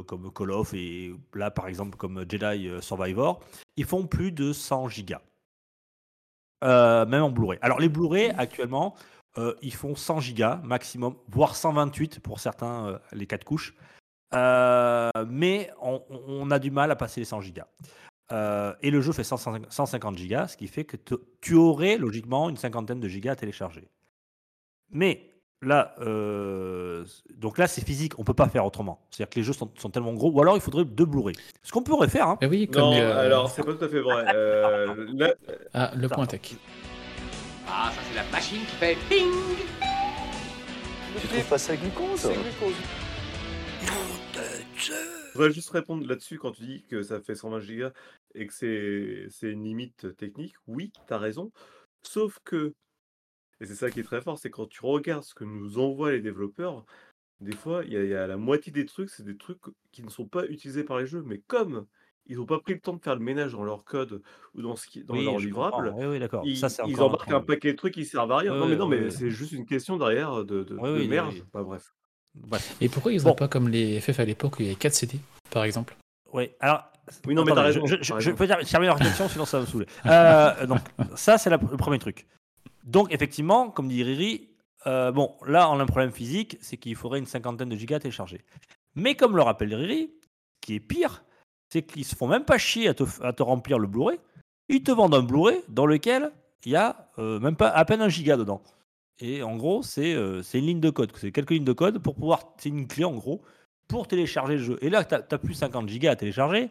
comme 0.06 0.32
Call 0.32 0.50
of 0.50 0.74
et 0.74 1.12
là, 1.34 1.52
par 1.52 1.68
exemple, 1.68 1.96
comme 1.96 2.24
Jedi 2.28 2.68
Survivor, 2.80 3.38
ils 3.76 3.84
font 3.84 4.06
plus 4.06 4.32
de 4.32 4.52
100 4.52 4.88
gigas. 4.88 5.20
Même 6.62 7.22
en 7.22 7.30
Blu-ray. 7.30 7.58
Alors, 7.62 7.78
les 7.78 7.88
Blu-ray, 7.88 8.32
actuellement, 8.36 8.94
euh, 9.38 9.54
ils 9.62 9.74
font 9.74 9.94
100 9.94 10.20
gigas 10.20 10.60
maximum, 10.64 11.14
voire 11.28 11.54
128 11.56 12.20
pour 12.20 12.40
certains, 12.40 12.86
euh, 12.88 12.98
les 13.12 13.26
4 13.26 13.44
couches. 13.44 13.74
Euh, 14.34 15.10
mais 15.28 15.70
on, 15.82 16.02
on 16.10 16.50
a 16.50 16.58
du 16.58 16.70
mal 16.70 16.90
à 16.90 16.96
passer 16.96 17.20
les 17.20 17.24
100 17.24 17.40
gigas. 17.40 17.66
Euh, 18.32 18.72
et 18.82 18.90
le 18.92 19.00
jeu 19.00 19.12
fait 19.12 19.24
100 19.24 19.36
150 19.68 20.16
gigas, 20.16 20.48
ce 20.48 20.56
qui 20.56 20.68
fait 20.68 20.84
que 20.84 20.96
te- 20.96 21.14
tu 21.40 21.54
aurais 21.54 21.96
logiquement 21.96 22.48
une 22.48 22.56
cinquantaine 22.56 23.00
de 23.00 23.08
gigas 23.08 23.32
à 23.32 23.36
télécharger. 23.36 23.88
Mais 24.92 25.30
là, 25.62 25.94
euh, 26.00 27.04
donc 27.36 27.58
là, 27.58 27.66
c'est 27.66 27.84
physique, 27.84 28.18
on 28.18 28.24
peut 28.24 28.34
pas 28.34 28.48
faire 28.48 28.64
autrement. 28.64 29.00
C'est-à-dire 29.10 29.30
que 29.30 29.38
les 29.40 29.44
jeux 29.44 29.52
sont, 29.52 29.70
sont 29.76 29.90
tellement 29.90 30.12
gros, 30.14 30.30
ou 30.30 30.40
alors 30.40 30.56
il 30.56 30.60
faudrait 30.60 30.84
deux 30.84 31.06
Blu-ray. 31.06 31.34
Ce 31.64 31.72
qu'on 31.72 31.82
pourrait 31.82 32.08
faire, 32.08 32.28
hein. 32.28 32.38
Eh 32.40 32.46
oui, 32.46 32.68
comme. 32.68 32.82
Non, 32.82 32.92
euh, 32.94 33.26
alors 33.26 33.50
c'est 33.50 33.64
pas 33.64 33.74
tout 33.74 33.84
à 33.84 33.88
fait 33.88 34.00
vrai. 34.00 34.24
Euh, 34.34 35.06
là, 35.14 35.34
Ah, 35.74 35.90
le 35.96 36.08
point 36.08 36.26
tech. 36.26 36.54
Ah, 37.72 37.92
ça 37.94 38.00
c'est 38.08 38.16
la 38.16 38.24
machine 38.30 38.60
qui 38.60 38.76
fait 38.76 38.96
ping 39.08 39.30
Tu 41.20 41.28
trouves 41.28 41.48
pas 41.48 41.58
ça 41.58 41.76
glucose 41.76 42.28
je 44.76 44.92
voudrais 45.34 45.52
juste 45.52 45.70
répondre 45.70 46.06
là-dessus 46.06 46.38
quand 46.38 46.52
tu 46.52 46.62
dis 46.62 46.84
que 46.84 47.02
ça 47.02 47.20
fait 47.20 47.34
120 47.34 47.60
gigas 47.60 47.92
et 48.34 48.46
que 48.46 48.52
c'est 48.52 49.26
c'est 49.30 49.50
une 49.50 49.64
limite 49.64 50.16
technique. 50.16 50.54
Oui, 50.66 50.92
tu 51.06 51.14
as 51.14 51.18
raison. 51.18 51.52
Sauf 52.02 52.38
que, 52.44 52.74
et 53.60 53.66
c'est 53.66 53.74
ça 53.74 53.90
qui 53.90 54.00
est 54.00 54.04
très 54.04 54.20
fort, 54.22 54.38
c'est 54.38 54.50
quand 54.50 54.66
tu 54.66 54.84
regardes 54.84 55.24
ce 55.24 55.34
que 55.34 55.44
nous 55.44 55.78
envoient 55.78 56.12
les 56.12 56.20
développeurs, 56.20 56.84
des 57.40 57.54
fois, 57.54 57.84
il 57.84 57.92
y 57.92 57.96
a, 57.96 58.04
il 58.04 58.10
y 58.10 58.14
a 58.14 58.26
la 58.26 58.36
moitié 58.36 58.72
des 58.72 58.86
trucs, 58.86 59.10
c'est 59.10 59.22
des 59.22 59.36
trucs 59.36 59.60
qui 59.92 60.02
ne 60.02 60.10
sont 60.10 60.26
pas 60.26 60.46
utilisés 60.46 60.84
par 60.84 60.98
les 60.98 61.06
jeux. 61.06 61.22
Mais 61.22 61.38
comme 61.46 61.86
ils 62.26 62.36
n'ont 62.36 62.46
pas 62.46 62.58
pris 62.60 62.74
le 62.74 62.80
temps 62.80 62.92
de 62.94 63.02
faire 63.02 63.14
le 63.14 63.20
ménage 63.20 63.52
dans 63.52 63.64
leur 63.64 63.84
code 63.84 64.22
ou 64.54 64.62
dans, 64.62 64.76
ce 64.76 64.86
qui, 64.86 65.02
dans 65.04 65.14
Oui, 65.14 65.24
leur 65.24 65.38
livrable, 65.38 65.92
Oui, 65.96 66.04
oui, 66.06 66.18
d'accord. 66.18 66.42
ils, 66.44 66.60
ils 66.86 67.00
embarquent 67.00 67.30
un 67.32 67.40
paquet 67.40 67.72
de 67.72 67.76
trucs 67.76 67.94
qui 67.94 68.04
servent 68.04 68.30
à 68.32 68.38
rien. 68.38 68.52
Oui, 68.52 68.58
non, 68.58 68.66
mais 68.68 68.76
non, 68.76 68.86
oui, 68.88 68.96
mais 68.98 69.04
oui. 69.06 69.12
c'est 69.12 69.30
juste 69.30 69.52
une 69.52 69.66
question 69.66 69.96
derrière 69.96 70.44
de, 70.44 70.62
de, 70.62 70.74
Oui, 70.76 70.88
de 70.90 70.94
oui, 71.00 71.08
merge. 71.08 71.34
oui. 71.34 71.44
Bah, 71.52 71.62
bref. 71.62 71.92
Bref. 72.34 72.76
Et 72.80 72.88
pourquoi 72.88 73.12
ils 73.12 73.22
Bon. 73.22 73.30
n'ont 73.30 73.34
pas 73.34 73.48
comme 73.48 73.68
les 73.68 74.00
FF 74.00 74.20
à 74.20 74.24
l'époque 74.24 74.58
où 74.58 74.62
il 74.62 74.66
y 74.66 74.68
avait 74.68 74.78
4 74.78 74.92
CD, 74.94 75.18
par 75.50 75.64
exemple? 75.64 75.96
Oui, 76.32 76.50
alors. 76.60 76.84
Oui, 77.26 77.34
non, 77.34 77.42
mais 77.44 77.52
t'as 77.52 77.62
attendez, 77.62 77.80
raison, 77.80 77.86
Je, 77.86 77.96
je- 78.02 78.20
je 78.20 78.30
peux 78.30 78.46
terminer 78.46 78.92
sinon 79.28 79.44
ça 79.44 79.56
va 79.58 79.62
me 79.64 79.66
saouler. 79.68 79.86
Euh, 80.06 80.64
donc, 80.66 80.78
ça, 81.16 81.38
c'est 81.38 81.50
le 81.50 81.58
premier 81.58 81.98
truc. 81.98 82.28
Donc, 82.84 83.12
effectivement, 83.12 83.68
comme 83.68 83.88
dit 83.88 84.04
Riri, 84.04 84.48
euh, 84.86 85.10
bon, 85.10 85.34
là, 85.44 85.68
on 85.70 85.80
a 85.80 85.82
un 85.82 85.86
problème 85.86 86.12
physique, 86.12 86.56
c'est 86.60 86.76
qu'il 86.76 86.94
faudrait 86.94 87.18
une 87.18 87.26
cinquantaine 87.26 87.68
de 87.68 87.74
gigas 87.74 87.96
à 87.96 87.98
télécharger. 88.00 88.42
Mais 88.94 89.16
comme 89.16 89.34
le 89.34 89.42
rappelle 89.42 89.74
Riri, 89.74 90.10
ce 90.22 90.60
qui 90.60 90.74
est 90.76 90.80
pire, 90.80 91.24
c'est 91.70 91.82
qu'ils 91.82 92.04
se 92.04 92.14
font 92.14 92.26
même 92.26 92.44
pas 92.44 92.58
chier 92.58 92.88
à 92.88 92.94
te, 92.94 93.42
remplir 93.42 93.78
le 93.78 93.86
Blu-ray. 93.86 94.18
Ils 94.68 94.82
te 94.82 94.90
vendent 94.90 95.14
un 95.14 95.22
Blu-ray 95.22 95.60
dans 95.68 95.86
lequel 95.86 96.30
il 96.64 96.72
y 96.72 96.76
a 96.76 97.10
euh, 97.18 97.40
même 97.40 97.56
pas 97.56 97.68
à 97.68 97.84
peine 97.84 98.02
un 98.02 98.08
giga 98.08 98.36
dedans. 98.36 98.62
Et 99.20 99.42
en 99.42 99.56
gros, 99.56 99.82
c'est 99.82 100.14
euh, 100.14 100.42
c'est 100.42 100.58
une 100.58 100.66
ligne 100.66 100.80
de 100.80 100.90
code. 100.90 101.12
C'est 101.16 101.32
quelques 101.32 101.50
lignes 101.50 101.64
de 101.64 101.72
code 101.72 101.98
pour 101.98 102.14
pouvoir. 102.14 102.54
C'est 102.58 102.70
une 102.70 102.86
clé 102.86 103.04
en 103.04 103.14
gros 103.14 103.42
pour 103.88 104.08
télécharger 104.08 104.54
le 104.56 104.62
jeu. 104.62 104.78
Et 104.82 104.90
là, 104.90 105.04
tu 105.04 105.14
n'as 105.14 105.38
plus 105.38 105.54
50 105.54 105.88
gigas 105.88 106.12
à 106.12 106.16
télécharger, 106.16 106.70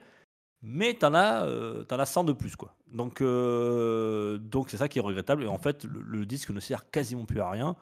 mais 0.61 0.95
tu 0.97 1.05
en, 1.05 1.13
as, 1.13 1.45
euh, 1.45 1.83
t'en 1.83 1.99
as 1.99 2.05
100 2.05 2.23
de 2.23 2.33
plus. 2.33 2.55
Quoi. 2.55 2.73
Donc, 2.91 3.21
euh, 3.21 4.37
donc 4.37 4.69
c'est 4.69 4.77
ça 4.77 4.87
qui 4.87 4.99
est 4.99 5.01
regrettable. 5.01 5.43
Et 5.43 5.47
en 5.47 5.57
fait, 5.57 5.83
le, 5.83 6.01
le 6.01 6.25
disque 6.25 6.49
ne 6.49 6.59
sert 6.59 6.89
quasiment 6.89 7.25
plus 7.25 7.41
à 7.41 7.49
rien. 7.49 7.75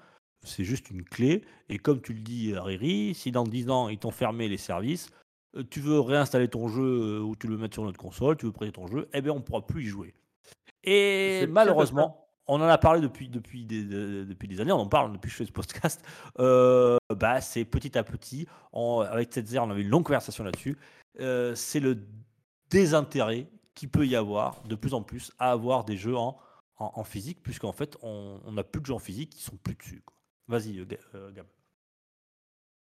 C'est 0.44 0.64
juste 0.64 0.90
une 0.90 1.04
clé. 1.04 1.44
Et 1.70 1.78
comme 1.78 2.02
tu 2.02 2.14
le 2.14 2.20
dis, 2.20 2.54
Riri, 2.58 3.14
si 3.14 3.32
dans 3.32 3.44
10 3.44 3.70
ans, 3.70 3.90
ils 3.90 3.98
t'ont 4.00 4.12
fermé 4.12 4.48
les 4.50 4.58
services, 4.58 5.10
tu 5.64 5.80
veux 5.82 6.00
réinstaller 6.00 6.48
ton 6.48 6.68
jeu 6.68 6.84
euh, 6.84 7.20
ou 7.20 7.36
tu 7.36 7.48
le 7.48 7.58
mettre 7.58 7.74
sur 7.76 7.84
notre 7.84 7.98
console, 8.00 8.38
tu 8.38 8.46
veux 8.46 8.52
prêter 8.52 8.72
ton 8.72 8.88
jeu, 8.88 9.08
eh 9.14 9.22
bien, 9.22 9.32
on 9.34 9.38
ne 9.38 9.42
pourra 9.42 9.66
plus 9.66 9.84
y 9.84 9.88
jouer. 9.88 10.14
Et 10.84 11.46
malheureusement, 11.50 12.28
on 12.48 12.56
en 12.62 12.68
a 12.68 12.78
parlé 12.78 13.02
depuis, 13.02 13.28
depuis, 13.30 13.66
des, 13.66 13.84
de- 13.84 14.24
depuis 14.24 14.48
des 14.48 14.62
années, 14.62 14.72
on 14.72 14.80
en 14.80 14.88
parle 14.88 15.12
depuis 15.12 15.28
que 15.28 15.32
je 15.34 15.38
fais 15.38 15.46
ce 15.46 15.52
podcast. 15.52 16.04
Euh, 16.40 16.98
bah, 17.16 17.42
c'est 17.42 17.66
petit 17.66 17.98
à 17.98 18.04
petit, 18.04 18.48
on- 18.72 19.00
avec 19.02 19.30
Tetzer, 19.30 19.60
on 19.60 19.70
avait 19.70 19.82
une 19.82 19.90
longue 19.90 20.06
conversation 20.06 20.44
là-dessus. 20.44 20.78
euh, 21.20 21.56
c'est 21.56 21.80
le 21.80 21.98
désintérêt 22.70 23.48
qu'il 23.76 23.90
peut 23.90 24.06
y 24.08 24.16
avoir 24.16 24.62
de 24.64 24.76
plus 24.76 24.94
en 24.94 25.02
plus 25.04 25.32
à 25.40 25.52
avoir 25.52 25.84
des 25.84 25.98
jeux 25.98 26.16
en, 26.16 26.38
en, 26.78 26.92
en 26.96 27.04
physique, 27.04 27.42
puisqu'en 27.44 27.72
fait, 27.74 27.98
on 28.02 28.40
n'a 28.52 28.64
plus 28.64 28.82
de 28.82 28.86
jeux 28.86 28.94
en 28.94 29.00
physique 29.00 29.32
qui 29.32 29.44
sont 29.44 29.58
plus 29.58 29.76
dessus. 29.76 30.04
Vas-y, 30.48 30.80
euh, 30.80 30.86
euh, 31.16 31.32
Gab. 31.32 31.46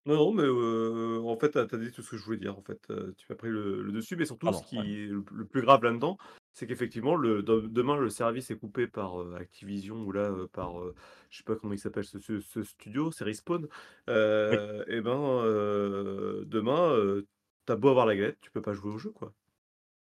Non, 0.07 0.15
non, 0.15 0.33
mais 0.33 0.43
euh, 0.43 1.21
en 1.23 1.37
fait, 1.37 1.51
tu 1.51 1.57
as, 1.59 1.77
dit 1.77 1.91
tout 1.91 2.01
ce 2.01 2.11
que 2.11 2.17
je 2.17 2.23
voulais 2.23 2.37
dire. 2.37 2.57
En 2.57 2.61
fait, 2.63 2.79
Euh, 2.89 3.13
tu 3.17 3.31
as 3.31 3.35
pris 3.35 3.49
le, 3.49 3.83
le 3.83 3.91
dessus, 3.91 4.15
mais 4.15 4.25
surtout, 4.25 4.47
Pardon, 4.47 4.59
ce 4.59 4.67
qui 4.69 4.77
ouais. 4.77 4.87
est 4.87 5.07
le, 5.07 5.23
le 5.31 5.45
plus 5.45 5.61
grave 5.61 5.83
là-dedans, 5.83 6.17
c'est 6.53 6.65
qu'effectivement, 6.65 7.15
le, 7.15 7.43
de- 7.43 7.67
demain, 7.67 7.97
le 7.97 8.09
service 8.09 8.49
est 8.49 8.57
coupé 8.57 8.87
par 8.87 9.21
euh, 9.21 9.35
Activision 9.39 9.97
ou 10.03 10.11
là, 10.11 10.21
euh, 10.31 10.47
par, 10.51 10.79
euh, 10.81 10.95
je 11.29 11.37
sais 11.37 11.43
pas 11.43 11.55
comment 11.55 11.73
il 11.73 11.79
s'appelle 11.79 12.03
ce, 12.03 12.17
ce- 12.19 12.39
ce 12.41 12.63
studio, 12.63 13.11
c'est 13.11 13.23
Respawn. 13.25 13.67
Euh, 14.09 14.83
et 14.87 15.01
ben, 15.01 15.19
euh, 15.45 16.43
demain, 16.45 16.91
euh, 16.93 17.27
t'as 17.65 17.75
beau 17.75 17.89
avoir 17.89 18.05
la 18.07 18.15
galette, 18.15 18.37
tu 18.41 18.49
peux 18.51 18.61
pas 18.61 18.73
jouer 18.73 18.91
au 18.91 18.97
jeu, 18.97 19.11
quoi. 19.11 19.33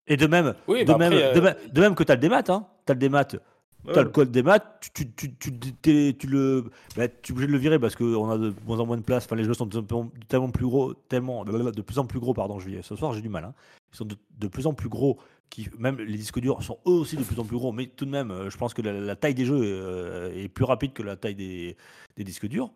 Et 0.08 0.18
de 0.18 0.28
même, 0.28 0.56
Oui, 0.68 0.82
de, 0.82 0.86
bah 0.86 0.98
même, 0.98 1.14
après, 1.14 1.34
de, 1.36 1.40
même, 1.42 1.56
de 1.72 1.82
même 1.82 1.96
que 1.96 2.04
tu 2.04 2.12
as 2.12 2.16
le 2.16 2.22
démat, 2.22 2.44
hein. 2.50 2.68
tu 2.86 2.92
as 2.92 2.96
le 2.96 3.00
démat, 3.00 3.26
Ouais, 3.86 3.98
as 3.98 4.04
le 4.04 4.10
code 4.10 4.32
démat, 4.32 4.60
tu, 4.94 5.12
tu, 5.12 5.36
tu, 5.36 5.58
tu, 5.82 6.16
tu 6.18 6.28
le, 6.28 6.66
bah, 6.96 7.08
tu 7.08 7.32
es 7.32 7.34
obligé 7.34 7.48
de 7.48 7.52
le 7.52 7.58
virer 7.58 7.80
parce 7.80 7.96
qu'on 7.96 8.30
a 8.30 8.38
de 8.38 8.54
moins 8.66 8.80
en 8.80 8.86
moins 8.86 8.98
de 8.98 9.02
place, 9.02 9.26
enfin, 9.26 9.36
les 9.36 9.44
jeux 9.44 9.54
sont 9.56 9.66
de, 9.66 9.80
de- 9.80 10.26
tellement 10.28 10.50
plus 10.52 10.66
gros, 10.66 10.94
tellement, 10.94 11.44
de 11.44 11.82
plus 11.82 11.98
en 11.98 12.06
plus 12.06 12.20
gros, 12.20 12.34
pardon, 12.34 12.60
je 12.60 12.70
vais- 12.70 12.82
ce 12.84 12.96
soir 12.96 13.14
j'ai 13.14 13.22
du 13.22 13.30
mal, 13.30 13.44
hein. 13.46 13.54
ils 13.92 13.98
sont 13.98 14.06
de, 14.06 14.16
de 14.38 14.48
plus 14.48 14.68
en 14.68 14.74
plus 14.74 14.90
gros, 14.90 15.18
qui, 15.50 15.68
même 15.80 15.98
les 15.98 16.18
disques 16.18 16.40
durs 16.40 16.62
sont 16.62 16.78
eux 16.88 16.92
aussi 16.92 17.18
de 17.18 17.24
plus 17.24 17.40
en 17.40 17.44
plus 17.46 17.58
gros, 17.58 17.72
mais 17.72 17.88
tout 17.88 18.06
de 18.06 18.12
même, 18.12 18.30
euh, 18.32 18.50
je 18.50 18.58
pense 18.58 18.74
que 18.74 18.82
la, 18.84 18.94
la 18.94 19.16
taille 19.16 19.34
des 19.36 19.46
jeux 19.46 19.60
euh, 19.62 20.32
est 20.36 20.48
plus 20.48 20.64
rapide 20.66 20.94
que 20.94 21.02
la 21.04 21.16
taille 21.16 21.36
des, 21.36 21.76
des 22.16 22.24
disques 22.24 22.48
durs. 22.48 22.72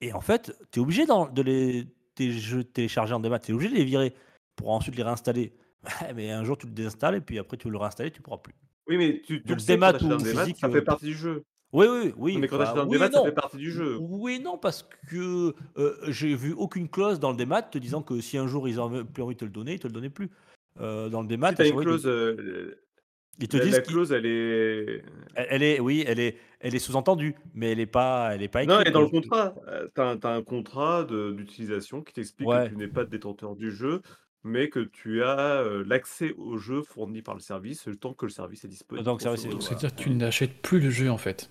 Et 0.00 0.12
en 0.12 0.20
fait, 0.20 0.56
tu 0.72 0.80
es 0.80 0.82
obligé 0.82 1.04
de 1.06 1.42
les 1.42 1.86
tes 2.14 2.32
jeux 2.32 2.64
télécharger 2.64 3.12
en 3.14 3.20
démat, 3.20 3.38
tu 3.38 3.52
es 3.52 3.54
obligé 3.54 3.70
de 3.70 3.76
les 3.76 3.84
virer 3.84 4.14
pour 4.56 4.70
ensuite 4.70 4.96
les 4.96 5.02
réinstaller. 5.02 5.52
Mais 6.16 6.30
un 6.30 6.42
jour 6.44 6.56
tu 6.58 6.66
le 6.66 6.72
désinstalles 6.72 7.14
et 7.14 7.20
puis 7.20 7.38
après 7.38 7.56
tu 7.56 7.68
veux 7.68 7.72
le 7.72 7.78
réinstaller, 7.78 8.10
tu 8.10 8.22
pourras 8.22 8.38
plus. 8.38 8.54
Oui, 8.88 8.96
mais 8.96 9.20
tu, 9.24 9.42
tu 9.42 9.52
le 9.52 9.58
sais, 9.58 9.74
démat 9.74 9.94
ou 9.94 10.16
démat, 10.16 10.18
physique, 10.44 10.58
ça 10.58 10.68
euh, 10.68 10.72
fait 10.72 10.82
partie 10.82 11.06
du 11.06 11.14
jeu. 11.14 11.44
Oui, 11.72 11.86
oui, 11.90 12.14
oui. 12.16 12.34
Non, 12.34 12.40
mais 12.40 12.48
quand 12.48 12.58
bah, 12.58 12.72
oui 12.86 12.96
et 12.96 12.98
démat, 12.98 13.10
ça 13.10 13.18
non. 13.18 13.24
fait 13.24 13.32
partie 13.32 13.56
du 13.56 13.70
jeu. 13.70 13.96
Oui 14.00 14.40
non, 14.40 14.56
parce 14.56 14.88
que 15.08 15.54
euh, 15.76 15.96
j'ai 16.08 16.34
vu 16.34 16.52
aucune 16.52 16.88
clause 16.88 17.18
dans 17.18 17.30
le 17.30 17.36
démat 17.36 17.62
te 17.62 17.78
disant 17.78 18.02
que 18.02 18.20
si 18.20 18.38
un 18.38 18.46
jour 18.46 18.68
ils 18.68 18.80
ont 18.80 19.04
plus 19.04 19.22
envie 19.22 19.34
de 19.34 19.40
te 19.40 19.44
le 19.44 19.50
donner, 19.50 19.74
ils 19.74 19.80
te 19.80 19.86
le 19.88 19.92
donnaient 19.92 20.10
plus. 20.10 20.30
Euh, 20.80 21.08
dans 21.08 21.22
le 21.22 21.28
démat, 21.28 21.50
Si 21.50 21.54
t'as 21.56 21.64
à 21.64 21.66
une 21.66 21.80
clause, 21.80 22.06
euh, 22.06 22.78
ils 23.38 23.48
te 23.48 23.56
la, 23.56 23.64
disent 23.64 23.76
la 23.76 23.80
clause, 23.82 24.12
elle 24.12 24.26
est. 24.26 25.02
elle, 25.34 25.46
elle 25.50 25.62
est, 25.62 25.80
oui, 25.80 26.04
elle 26.06 26.20
est, 26.20 26.38
elle 26.60 26.74
est 26.74 26.78
sous-entendue, 26.78 27.34
mais 27.54 27.72
elle 27.72 27.80
est 27.80 27.86
pas, 27.86 28.34
elle 28.34 28.42
est 28.42 28.48
pas 28.48 28.64
Non, 28.64 28.74
écrite. 28.76 28.88
et 28.88 28.90
dans 28.92 29.02
le 29.02 29.08
contrat, 29.08 29.54
euh, 29.68 29.88
t'as 29.94 30.34
un, 30.34 30.42
contrat 30.42 31.04
d'utilisation 31.04 32.02
qui 32.02 32.12
t'explique 32.14 32.48
Ouais. 32.48 32.64
que 32.64 32.70
tu 32.70 32.76
n'es 32.76 32.88
pas 32.88 33.04
détenteur 33.04 33.56
du 33.56 33.70
jeu, 33.70 34.00
mais 34.46 34.68
que 34.68 34.80
tu 34.80 35.22
as 35.22 35.38
euh, 35.62 35.84
l'accès 35.86 36.32
au 36.38 36.56
jeu 36.56 36.82
fourni 36.82 37.20
par 37.22 37.34
le 37.34 37.40
service 37.40 37.88
tant 38.00 38.14
que 38.14 38.24
le 38.26 38.30
service 38.30 38.64
est 38.64 38.68
disponible. 38.68 39.04
Donc, 39.04 39.20
service. 39.20 39.42
C'est-à-dire 39.60 39.94
que 39.94 40.02
tu 40.02 40.10
n'achètes 40.10 40.62
plus 40.62 40.80
le 40.80 40.90
jeu 40.90 41.10
en 41.10 41.18
fait. 41.18 41.50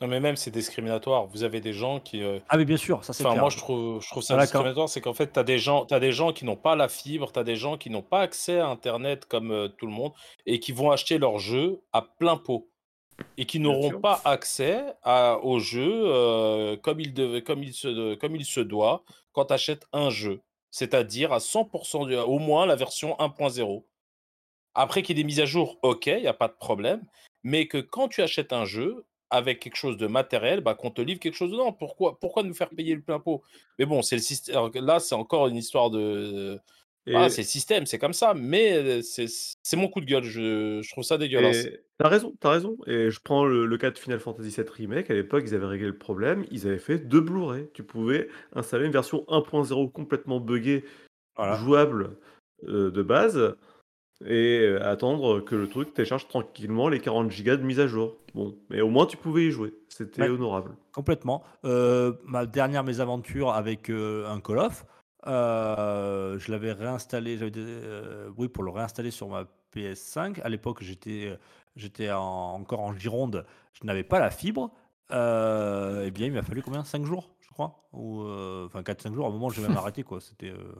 Non, 0.00 0.06
mais 0.06 0.20
même 0.20 0.36
c'est 0.36 0.52
discriminatoire. 0.52 1.26
Vous 1.26 1.42
avez 1.42 1.60
des 1.60 1.72
gens 1.72 1.98
qui. 1.98 2.22
euh, 2.22 2.38
Ah, 2.48 2.56
mais 2.56 2.64
bien 2.64 2.76
sûr, 2.76 3.02
ça 3.04 3.12
c'est 3.12 3.24
Enfin, 3.24 3.32
clair. 3.32 3.42
moi, 3.42 3.50
je 3.50 3.56
trouve, 3.56 4.00
je 4.00 4.08
trouve 4.08 4.22
ça 4.22 4.36
Ah, 4.38 4.42
discriminatoire. 4.42 4.88
C'est 4.88 5.00
qu'en 5.00 5.12
fait, 5.14 5.32
tu 5.32 5.38
as 5.40 5.42
des 5.44 5.58
gens, 5.58 5.86
t'as 5.86 5.98
des 5.98 6.12
gens 6.12 6.32
qui 6.32 6.44
n'ont 6.44 6.56
pas 6.56 6.76
la 6.76 6.88
fibre, 6.88 7.32
tu 7.32 7.38
as 7.38 7.44
des 7.44 7.56
gens 7.56 7.76
qui 7.76 7.90
n'ont 7.90 8.02
pas 8.02 8.20
accès 8.20 8.58
à 8.60 8.68
Internet 8.68 9.24
comme 9.26 9.50
euh, 9.50 9.68
tout 9.68 9.86
le 9.86 9.92
monde 9.92 10.12
et 10.46 10.60
qui 10.60 10.70
vont 10.72 10.90
acheter 10.92 11.18
leur 11.18 11.38
jeu 11.38 11.80
à 11.92 12.02
plein 12.02 12.36
pot 12.36 12.68
et 13.36 13.46
qui 13.46 13.58
n'auront 13.58 14.00
pas 14.00 14.20
accès 14.24 14.84
à, 15.02 15.38
au 15.42 15.58
jeu 15.58 15.90
euh, 16.04 16.76
comme, 16.76 17.00
il 17.00 17.12
devait, 17.12 17.42
comme, 17.42 17.64
il 17.64 17.72
se, 17.74 18.14
comme 18.14 18.36
il 18.36 18.44
se 18.44 18.60
doit 18.60 19.02
quand 19.32 19.46
tu 19.46 19.54
achètes 19.54 19.86
un 19.92 20.10
jeu, 20.10 20.40
c'est-à-dire 20.70 21.32
à 21.32 21.40
100%, 21.40 22.06
du- 22.06 22.16
au 22.16 22.38
moins 22.38 22.66
la 22.66 22.76
version 22.76 23.16
1.0. 23.18 23.86
Après 24.74 25.02
qu'il 25.02 25.16
y 25.16 25.20
ait 25.20 25.24
des 25.24 25.26
mises 25.26 25.40
à 25.40 25.46
jour, 25.46 25.78
ok, 25.82 26.06
il 26.06 26.20
n'y 26.20 26.26
a 26.26 26.34
pas 26.34 26.48
de 26.48 26.54
problème, 26.54 27.04
mais 27.42 27.66
que 27.68 27.78
quand 27.78 28.08
tu 28.08 28.22
achètes 28.22 28.52
un 28.52 28.64
jeu 28.64 29.06
avec 29.30 29.60
quelque 29.60 29.76
chose 29.76 29.96
de 29.96 30.06
matériel, 30.06 30.60
bah, 30.60 30.74
qu'on 30.74 30.90
te 30.90 31.00
livre 31.02 31.20
quelque 31.20 31.34
chose 31.34 31.50
dedans. 31.50 31.72
Pourquoi, 31.72 32.18
pourquoi 32.18 32.42
nous 32.42 32.54
faire 32.54 32.70
payer 32.70 32.94
le 32.94 33.02
plein 33.02 33.20
pot? 33.20 33.42
Mais 33.78 33.86
bon, 33.86 34.02
c'est 34.02 34.16
le 34.16 34.22
système. 34.22 34.70
Là, 34.74 35.00
c'est 35.00 35.14
encore 35.14 35.48
une 35.48 35.56
histoire 35.56 35.90
de. 35.90 36.60
Et- 37.08 37.14
Ah, 37.16 37.28
c'est 37.30 37.42
le 37.42 37.46
système, 37.46 37.86
c'est 37.86 37.98
comme 37.98 38.12
ça, 38.12 38.34
mais 38.34 39.00
c'est 39.02 39.76
mon 39.76 39.88
coup 39.88 40.00
de 40.00 40.06
gueule. 40.06 40.24
Je, 40.24 40.80
je 40.82 40.90
trouve 40.90 41.04
ça 41.04 41.16
dégueulasse. 41.18 41.66
T'as 41.98 42.08
raison, 42.08 42.34
t'as 42.38 42.50
raison. 42.50 42.76
Et 42.86 43.10
je 43.10 43.20
prends 43.20 43.44
le, 43.44 43.66
le 43.66 43.78
cas 43.78 43.90
de 43.90 43.98
Final 43.98 44.20
Fantasy 44.20 44.50
VII 44.50 44.66
Remake. 44.70 45.10
À 45.10 45.14
l'époque, 45.14 45.44
ils 45.46 45.54
avaient 45.54 45.66
réglé 45.66 45.86
le 45.86 45.96
problème. 45.98 46.44
Ils 46.50 46.66
avaient 46.66 46.78
fait 46.78 46.98
deux 46.98 47.20
Blu-ray. 47.20 47.68
Tu 47.74 47.82
pouvais 47.82 48.28
installer 48.54 48.86
une 48.86 48.92
version 48.92 49.24
1.0 49.28 49.90
complètement 49.90 50.38
buggée, 50.38 50.84
Voilà. 51.36 51.56
jouable 51.56 52.10
euh, 52.68 52.90
de 52.90 53.02
base, 53.02 53.54
et 54.26 54.58
euh, 54.60 54.82
attendre 54.88 55.40
que 55.40 55.54
le 55.54 55.68
truc 55.68 55.94
télécharge 55.94 56.26
tranquillement 56.28 56.88
les 56.88 56.98
40 56.98 57.30
gigas 57.30 57.56
de 57.56 57.62
mise 57.62 57.78
à 57.80 57.86
jour. 57.86 58.16
Bon, 58.34 58.56
mais 58.68 58.80
au 58.80 58.88
moins 58.90 59.06
tu 59.06 59.16
pouvais 59.16 59.46
y 59.46 59.50
jouer. 59.52 59.72
C'était 59.88 60.22
Ouais. 60.22 60.28
honorable. 60.28 60.76
Complètement. 60.92 61.42
Euh, 61.64 62.12
ma 62.24 62.44
dernière 62.46 62.82
mésaventure 62.84 63.52
avec 63.52 63.90
un 63.90 64.40
Call 64.40 64.58
of, 64.58 64.84
euh, 65.28 66.38
je 66.38 66.50
l'avais 66.50 66.72
réinstallé, 66.72 67.36
j'avais 67.38 67.50
des- 67.50 67.60
euh, 67.62 68.30
oui, 68.36 68.48
pour 68.48 68.64
le 68.64 68.70
réinstaller 68.70 69.10
sur 69.10 69.28
ma 69.28 69.44
PS5. 69.74 70.38
À 70.40 70.48
l'époque, 70.48 70.82
j'étais, 70.82 71.38
j'étais 71.76 72.10
en- 72.10 72.20
encore 72.54 72.80
en 72.80 72.94
Gironde, 72.94 73.44
je 73.74 73.84
n'avais 73.84 74.04
pas 74.04 74.18
la 74.20 74.30
fibre. 74.30 74.70
Euh, 75.10 76.04
eh 76.06 76.10
bien, 76.10 76.26
il 76.26 76.32
m'a 76.32 76.42
fallu 76.42 76.62
combien? 76.62 76.84
5 76.84 77.04
jours, 77.04 77.30
je 77.40 77.48
crois? 77.50 77.88
Ou, 77.92 78.22
euh, 78.22 78.66
Enfin, 78.66 78.82
4-5 78.82 79.14
jours. 79.14 79.26
À 79.26 79.28
un 79.28 79.32
moment, 79.32 79.48
j'ai 79.50 79.62
même 79.62 79.76
arrêté, 79.76 80.02
quoi. 80.02 80.20
C'était. 80.20 80.50
euh, 80.50 80.72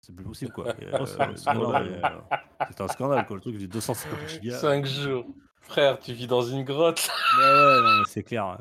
c'est 0.00 0.14
plus 0.14 0.24
possible, 0.24 0.52
quoi. 0.52 0.66
Et, 0.80 0.84
euh, 0.84 1.06
c'est 1.06 1.20
un 1.20 1.26
non, 1.26 1.32
non, 1.32 1.36
scandale. 1.36 1.84
mais, 1.84 2.04
euh, 2.04 2.20
C'était 2.68 2.82
un 2.82 2.88
scandale, 2.88 3.26
quoi. 3.26 3.36
Le 3.36 3.42
truc, 3.42 3.56
j'ai 3.58 3.66
250 3.66 4.28
gigas. 4.28 4.58
Cinq 4.58 4.84
jours. 4.86 5.26
Frère, 5.62 5.98
tu 5.98 6.12
vis 6.12 6.26
dans 6.26 6.42
une 6.42 6.62
grotte. 6.62 7.08
Ouais, 7.38 7.42
ouais, 7.44 7.80
non, 7.82 7.98
mais 7.98 8.04
c'est 8.06 8.22
clair. 8.22 8.58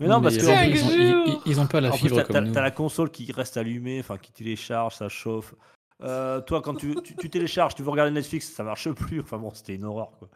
Mais 0.00 0.06
non, 0.08 0.20
parce 0.22 0.36
que. 0.36 0.44
euh, 0.46 0.48
en 0.56 0.62
ils, 0.62 0.70
plus- 0.70 0.82
ont, 0.82 0.90
ils- 0.90 1.32
ils- 1.46 1.50
ils 1.52 1.60
ont 1.60 1.66
pas 1.66 1.80
la 1.80 1.90
en 1.90 1.92
fibre 1.92 2.22
t'as 2.22 2.62
la 2.62 2.70
console 2.70 3.10
qui 3.10 3.30
reste 3.32 3.56
allumée, 3.56 4.00
enfin 4.00 4.16
qui 4.16 4.32
télécharge, 4.32 4.94
ça 4.96 5.08
chauffe. 5.08 5.54
Euh, 6.02 6.40
toi, 6.40 6.62
quand 6.62 6.74
tu, 6.74 6.94
tu, 7.04 7.14
tu 7.14 7.28
télécharges, 7.28 7.74
tu 7.74 7.82
veux 7.82 7.90
regarder 7.90 8.10
Netflix, 8.12 8.50
ça 8.50 8.64
marche 8.64 8.90
plus. 8.92 9.20
Enfin 9.20 9.36
bon, 9.36 9.52
c'était 9.52 9.74
une 9.74 9.84
horreur. 9.84 10.10
Quoi. 10.18 10.28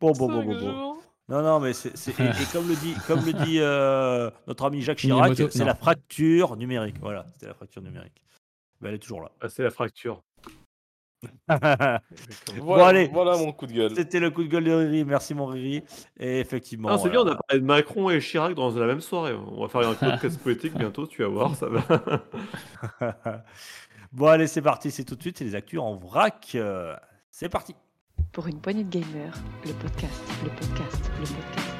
Bon, 0.00 0.10
bon, 0.12 0.28
bon, 0.28 0.44
bon, 0.44 0.58
bon. 0.58 0.96
Non, 1.28 1.42
non, 1.42 1.60
mais 1.60 1.72
c'est. 1.72 1.90
Et, 2.20 2.22
et 2.24 2.44
comme 2.52 2.68
le 2.68 2.74
dit, 2.74 2.94
comme 3.06 3.24
le 3.24 3.32
dit 3.32 3.58
euh, 3.60 4.30
notre 4.48 4.64
ami 4.64 4.82
Jacques 4.82 4.98
Chirac, 4.98 5.36
c'est 5.50 5.64
la 5.64 5.74
fracture 5.74 6.56
numérique. 6.56 6.96
Voilà, 7.00 7.24
c'était 7.32 7.46
la 7.46 7.54
fracture 7.54 7.82
numérique. 7.82 8.20
Ben, 8.80 8.88
elle 8.90 8.96
est 8.96 8.98
toujours 8.98 9.22
là. 9.22 9.30
Ah, 9.40 9.48
c'est 9.48 9.62
la 9.62 9.70
fracture. 9.70 10.22
Voilà, 12.60 12.86
allez. 12.86 13.08
voilà 13.12 13.36
mon 13.36 13.52
coup 13.52 13.66
de 13.66 13.72
gueule. 13.72 13.94
C'était 13.94 14.20
le 14.20 14.30
coup 14.30 14.42
de 14.42 14.48
gueule 14.48 14.64
de 14.64 14.72
Riri. 14.72 15.04
Merci, 15.04 15.34
mon 15.34 15.46
Riri. 15.46 15.82
Et 16.18 16.40
effectivement. 16.40 16.88
Ah, 16.90 16.98
c'est 16.98 17.08
bien, 17.10 17.20
on 17.20 17.24
voilà. 17.24 17.38
a 17.38 17.42
parlé 17.42 17.60
de 17.60 17.66
Macron 17.66 18.10
et 18.10 18.20
Chirac 18.20 18.54
dans 18.54 18.70
la 18.70 18.86
même 18.86 19.00
soirée. 19.00 19.34
On 19.34 19.62
va 19.62 19.68
faire 19.68 19.88
un 19.88 19.94
podcast 19.94 20.38
politique 20.42 20.74
bientôt, 20.74 21.06
tu 21.06 21.22
vas 21.22 21.28
voir, 21.28 21.54
ça 21.54 21.66
va. 21.68 21.84
bon, 24.12 24.26
allez, 24.26 24.46
c'est 24.46 24.62
parti. 24.62 24.90
C'est 24.90 25.04
tout 25.04 25.16
de 25.16 25.22
suite. 25.22 25.38
C'est 25.38 25.44
les 25.44 25.54
actus 25.54 25.80
en 25.80 25.96
vrac. 25.96 26.56
C'est 27.30 27.48
parti. 27.48 27.74
Pour 28.32 28.46
une 28.46 28.60
poignée 28.60 28.84
de 28.84 28.90
gamers, 28.90 29.34
le 29.64 29.72
podcast, 29.72 30.22
le 30.44 30.50
podcast, 30.50 31.10
le 31.20 31.26
podcast. 31.26 31.76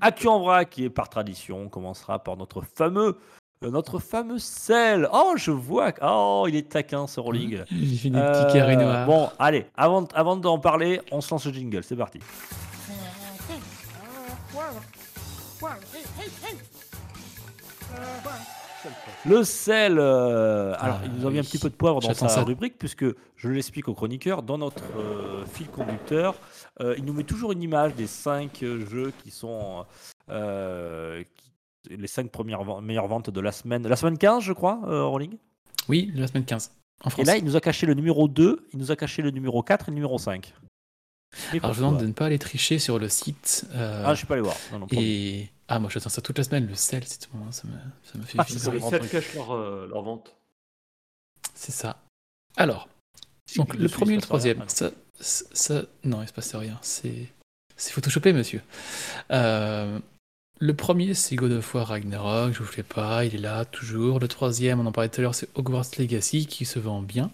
Actu 0.00 0.28
en 0.28 0.40
vrac, 0.40 0.70
qui 0.70 0.84
est 0.84 0.90
par 0.90 1.08
tradition, 1.08 1.62
on 1.62 1.68
commencera 1.68 2.18
par 2.18 2.36
notre 2.36 2.62
fameux, 2.62 3.18
euh, 3.64 3.70
notre 3.70 3.98
fameux 3.98 4.38
sel. 4.38 5.08
Oh, 5.12 5.34
je 5.36 5.50
vois. 5.50 5.92
Oh, 6.02 6.46
il 6.48 6.56
est 6.56 6.68
taquin 6.70 7.06
ce 7.06 7.20
rolling. 7.20 7.62
J'ai 7.70 7.96
fait 7.96 8.10
des 8.10 8.18
Euh, 8.18 8.44
petits 8.44 8.54
carrés 8.58 8.76
noirs. 8.76 9.06
Bon, 9.06 9.30
allez, 9.38 9.66
avant, 9.76 10.04
avant 10.14 10.36
d'en 10.36 10.58
parler, 10.58 11.00
on 11.10 11.20
se 11.20 11.30
lance 11.30 11.46
le 11.46 11.52
jingle. 11.52 11.82
C'est 11.84 11.96
parti. 11.96 12.18
Le 19.26 19.42
sel. 19.44 19.98
euh, 19.98 20.74
alors, 20.78 20.98
Ah, 21.02 21.06
il 21.06 21.12
nous 21.12 21.26
a 21.26 21.30
mis 21.30 21.38
un 21.38 21.42
petit 21.42 21.58
peu 21.58 21.70
de 21.70 21.74
poivre 21.74 22.00
dans 22.00 22.12
sa 22.14 22.28
ça. 22.28 22.42
rubrique, 22.44 22.78
puisque 22.78 23.04
je 23.36 23.48
l'explique 23.48 23.88
aux 23.88 23.94
chroniqueurs, 23.94 24.42
dans 24.42 24.58
notre 24.58 24.82
euh, 24.98 25.44
fil 25.46 25.68
conducteur, 25.68 26.34
euh, 26.80 26.94
il 26.98 27.04
nous 27.04 27.12
met 27.12 27.24
toujours 27.24 27.52
une 27.52 27.62
image 27.62 27.94
des 27.94 28.06
cinq 28.06 28.60
jeux 28.62 29.12
qui 29.22 29.30
sont 29.30 29.84
qui- 30.28 31.50
les 31.96 32.06
cinq 32.06 32.30
premières 32.30 32.64
meilleures 32.80 33.08
ventes 33.08 33.30
de 33.30 33.40
la 33.40 33.52
semaine. 33.52 33.86
La 33.86 33.96
semaine 33.96 34.16
15, 34.18 34.42
je 34.42 34.52
crois, 34.52 34.78
Rolling? 34.84 35.36
Oui, 35.88 36.10
la 36.14 36.26
semaine 36.26 36.44
15. 36.44 36.70
En 37.04 37.08
Et 37.08 37.10
France. 37.10 37.26
là, 37.26 37.36
il 37.36 37.44
nous 37.44 37.56
a 37.56 37.60
caché 37.60 37.84
le 37.86 37.92
numéro 37.94 38.26
2, 38.28 38.66
il 38.72 38.78
nous 38.78 38.90
a 38.90 38.96
caché 38.96 39.20
le 39.20 39.30
numéro 39.30 39.62
4 39.62 39.88
et 39.88 39.90
le 39.90 39.94
numéro 39.96 40.16
5. 40.18 40.54
Mais 41.52 41.58
Alors 41.58 41.74
je 41.74 41.80
vous 41.80 41.86
demande 41.86 42.00
de 42.00 42.06
ne 42.06 42.12
pas 42.12 42.26
aller 42.26 42.38
tricher 42.38 42.78
sur 42.78 42.98
le 42.98 43.08
site. 43.08 43.66
Ah, 43.74 44.10
je 44.14 44.18
suis 44.18 44.26
pas 44.26 44.34
allé 44.34 44.42
voir. 44.42 44.56
Non, 44.72 44.78
non, 44.78 44.86
et 44.92 45.50
ah, 45.68 45.78
moi 45.78 45.90
j'attends 45.90 46.08
ça 46.10 46.20
toute 46.22 46.38
la 46.38 46.44
semaine. 46.44 46.66
Le 46.66 46.74
sel, 46.74 47.04
c'est 47.04 47.20
tout, 47.28 47.36
hein, 47.36 47.50
ça 47.52 47.62
me, 47.66 47.72
ça 48.04 48.18
me 48.18 48.24
fait 48.24 48.38
Ah, 48.38 48.44
vivre. 48.44 48.72
Les 48.72 48.78
grand 48.78 48.90
7 48.90 48.98
truc. 49.00 49.10
cachent 49.12 49.34
leur, 49.34 49.52
euh, 49.52 49.86
leur 49.88 50.02
vente. 50.02 50.34
C'est 51.54 51.72
ça. 51.72 52.02
Alors, 52.56 52.88
donc 53.56 53.74
le 53.74 53.84
dessus, 53.84 53.94
premier 53.96 54.12
et 54.12 54.16
le 54.16 54.22
troisième, 54.22 54.62
ça, 54.68 54.90
ça, 55.20 55.44
ça- 55.52 55.82
non, 56.04 56.22
il 56.22 56.28
se 56.28 56.32
passe 56.32 56.54
rien. 56.54 56.78
C'est, 56.82 57.28
c'est 57.76 57.92
photoshopé, 57.92 58.32
monsieur. 58.32 58.60
Euh, 59.30 59.98
le 60.60 60.74
premier, 60.74 61.14
c'est 61.14 61.34
God 61.36 61.52
of 61.52 61.74
War 61.74 61.88
Ragnarok. 61.88 62.52
Je 62.52 62.58
vous 62.60 62.64
fais 62.64 62.82
pas, 62.82 63.24
il 63.24 63.34
est 63.34 63.38
là 63.38 63.64
toujours. 63.64 64.20
Le 64.20 64.28
troisième, 64.28 64.80
on 64.80 64.86
en 64.86 64.92
parlait 64.92 65.08
tout 65.08 65.20
à 65.20 65.22
l'heure, 65.22 65.34
c'est 65.34 65.48
Hogwarts 65.56 65.86
Legacy 65.98 66.46
qui 66.46 66.64
se 66.64 66.78
vend 66.78 67.02
bien. 67.02 67.30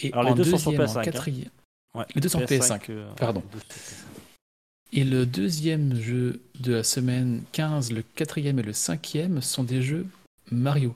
Et 0.00 0.12
Alors, 0.12 0.24
les 0.24 0.34
deux 0.34 0.44
sont 0.44 0.58
sur 0.58 0.70
deuxième, 0.72 0.86
PS5, 0.88 0.96
en 0.96 1.00
hein. 1.00 1.02
quatrième. 1.04 1.50
Ouais, 1.94 2.04
Les 2.14 2.20
deux 2.20 2.28
sont 2.28 2.40
PS5, 2.40 2.90
euh, 2.90 3.10
pardon. 3.14 3.42
les 3.52 3.58
deux 3.58 3.60
sur 3.60 3.76
PS5. 3.76 4.17
Et 4.92 5.04
le 5.04 5.26
deuxième 5.26 5.94
jeu 6.00 6.40
de 6.60 6.74
la 6.74 6.82
semaine 6.82 7.42
15, 7.52 7.92
le 7.92 8.02
quatrième 8.02 8.58
et 8.58 8.62
le 8.62 8.72
cinquième 8.72 9.42
sont 9.42 9.62
des 9.64 9.82
jeux 9.82 10.06
Mario. 10.50 10.94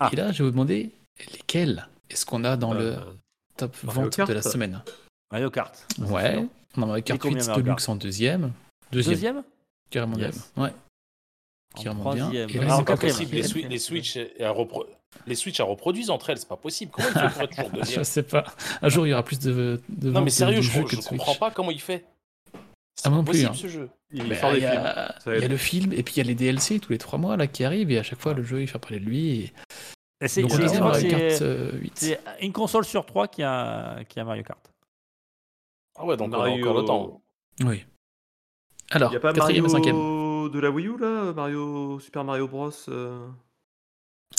Ah. 0.00 0.10
Et 0.12 0.16
là, 0.16 0.32
je 0.32 0.38
vais 0.38 0.44
vous 0.46 0.50
demander 0.50 0.90
lesquels 1.32 1.86
est-ce 2.10 2.26
qu'on 2.26 2.42
a 2.44 2.56
dans 2.56 2.74
le 2.74 2.94
Euh, 2.94 3.00
top 3.56 3.76
Mario 3.84 4.02
vente 4.02 4.16
Kart. 4.16 4.28
de 4.28 4.34
la 4.34 4.42
semaine? 4.42 4.82
Mario 5.30 5.48
Kart. 5.50 5.86
Ouais. 6.00 6.32
sûr. 6.34 6.44
On 6.76 6.82
a 6.82 6.86
Mario 6.86 7.02
Kart 7.04 7.20
combien 7.20 7.38
8 7.38 7.46
Mario 7.46 7.62
Deluxe 7.62 7.86
Kart? 7.86 7.88
en 7.90 7.96
deuxième. 7.96 8.52
Deuxième. 8.90 9.14
Deuxième? 9.14 9.42
Carrément 9.90 10.16
Yes. 10.18 10.26
deuxième. 10.34 10.42
Ouais. 10.56 10.72
En 11.76 11.82
Carrément 11.82 12.12
bien. 12.14 12.24
troisième. 12.24 12.50
Et 12.50 12.52
là, 12.54 12.62
Alors, 12.64 12.78
c'est 12.78 12.84
pas 12.84 12.96
possible. 12.96 13.34
Les, 13.36 13.42
Swi- 13.44 13.68
les 13.68 13.78
Switch, 13.78 14.16
elles 14.16 14.32
repro- 14.48 14.86
les 15.28 15.34
Switch, 15.36 15.60
elles 15.60 15.66
reproduisent 15.66 16.10
entre 16.10 16.30
elles. 16.30 16.38
C'est 16.38 16.48
pas 16.48 16.56
possible. 16.56 16.90
Comment 16.92 17.08
il 17.08 17.12
fait 17.14 17.28
pour 17.32 17.42
être 17.42 17.50
toujours 17.56 17.70
Je 17.74 17.78
deuxième 17.80 18.04
sais 18.04 18.22
pas. 18.24 18.44
Un 18.82 18.88
jour, 18.88 19.06
il 19.06 19.10
y 19.10 19.12
aura 19.12 19.22
plus 19.24 19.38
de, 19.38 19.80
de 19.88 20.08
Non, 20.08 20.14
ventes 20.14 20.24
mais 20.24 20.30
sérieux, 20.30 20.56
de 20.56 20.62
je, 20.62 20.70
je 20.88 20.96
de 20.96 21.02
comprends 21.04 21.34
pas 21.36 21.52
comment 21.52 21.70
il 21.70 21.80
fait. 21.80 22.04
C'est 23.04 23.10
Ah, 23.18 23.22
plus, 23.22 23.44
hein. 23.46 23.52
ce 23.54 23.68
jeu. 23.68 23.90
Il 24.10 24.36
sort 24.36 24.52
des 24.52 24.58
y 24.58 24.60
films. 24.60 24.72
a, 24.84 25.20
Ça 25.20 25.34
il 25.36 25.42
y 25.42 25.44
a 25.44 25.48
le 25.48 25.56
film 25.56 25.92
et 25.92 26.02
puis 26.02 26.14
il 26.14 26.18
y 26.18 26.20
a 26.20 26.24
les 26.24 26.34
DLC 26.34 26.78
tous 26.80 26.92
les 26.92 26.98
trois 26.98 27.18
mois 27.18 27.36
là 27.36 27.46
qui 27.46 27.64
arrivent 27.64 27.90
et 27.90 27.98
à 27.98 28.02
chaque 28.02 28.20
fois 28.20 28.32
le 28.34 28.42
jeu 28.42 28.62
il 28.62 28.68
fait 28.68 28.78
parler 28.78 29.00
de 29.00 29.04
lui. 29.04 29.40
Et... 29.40 29.52
Et 30.20 30.28
c'est 30.28 30.42
Donc 30.42 30.52
on 30.52 30.54
a 30.54 30.58
que 30.68 30.78
Mario 30.78 31.00
c'est- 31.00 31.08
Kart 31.08 31.42
euh, 31.42 31.72
8. 31.80 31.92
c'est 31.96 32.20
une 32.40 32.52
console 32.52 32.84
sur 32.84 33.04
trois 33.04 33.28
qui 33.28 33.42
a, 33.42 34.02
qui 34.08 34.20
a 34.20 34.24
Mario 34.24 34.42
Kart. 34.42 34.70
Ah 35.96 36.04
ouais, 36.06 36.16
donc 36.16 36.30
on 36.30 36.34
a 36.34 36.38
Mario- 36.38 36.64
encore 36.64 36.80
le 36.80 36.84
temps. 36.86 37.22
Oui. 37.64 37.84
Alors, 38.90 39.10
Il 39.10 39.12
n'y 39.12 39.16
a 39.16 39.20
pas 39.20 39.32
Mario 39.32 39.66
et 40.46 40.50
de 40.50 40.58
la 40.60 40.70
Wii 40.70 40.86
U 40.88 40.98
là 40.98 41.32
Mario 41.34 41.98
Super 42.00 42.24
Mario 42.24 42.46
Bros. 42.48 42.70
euh, 42.88 43.26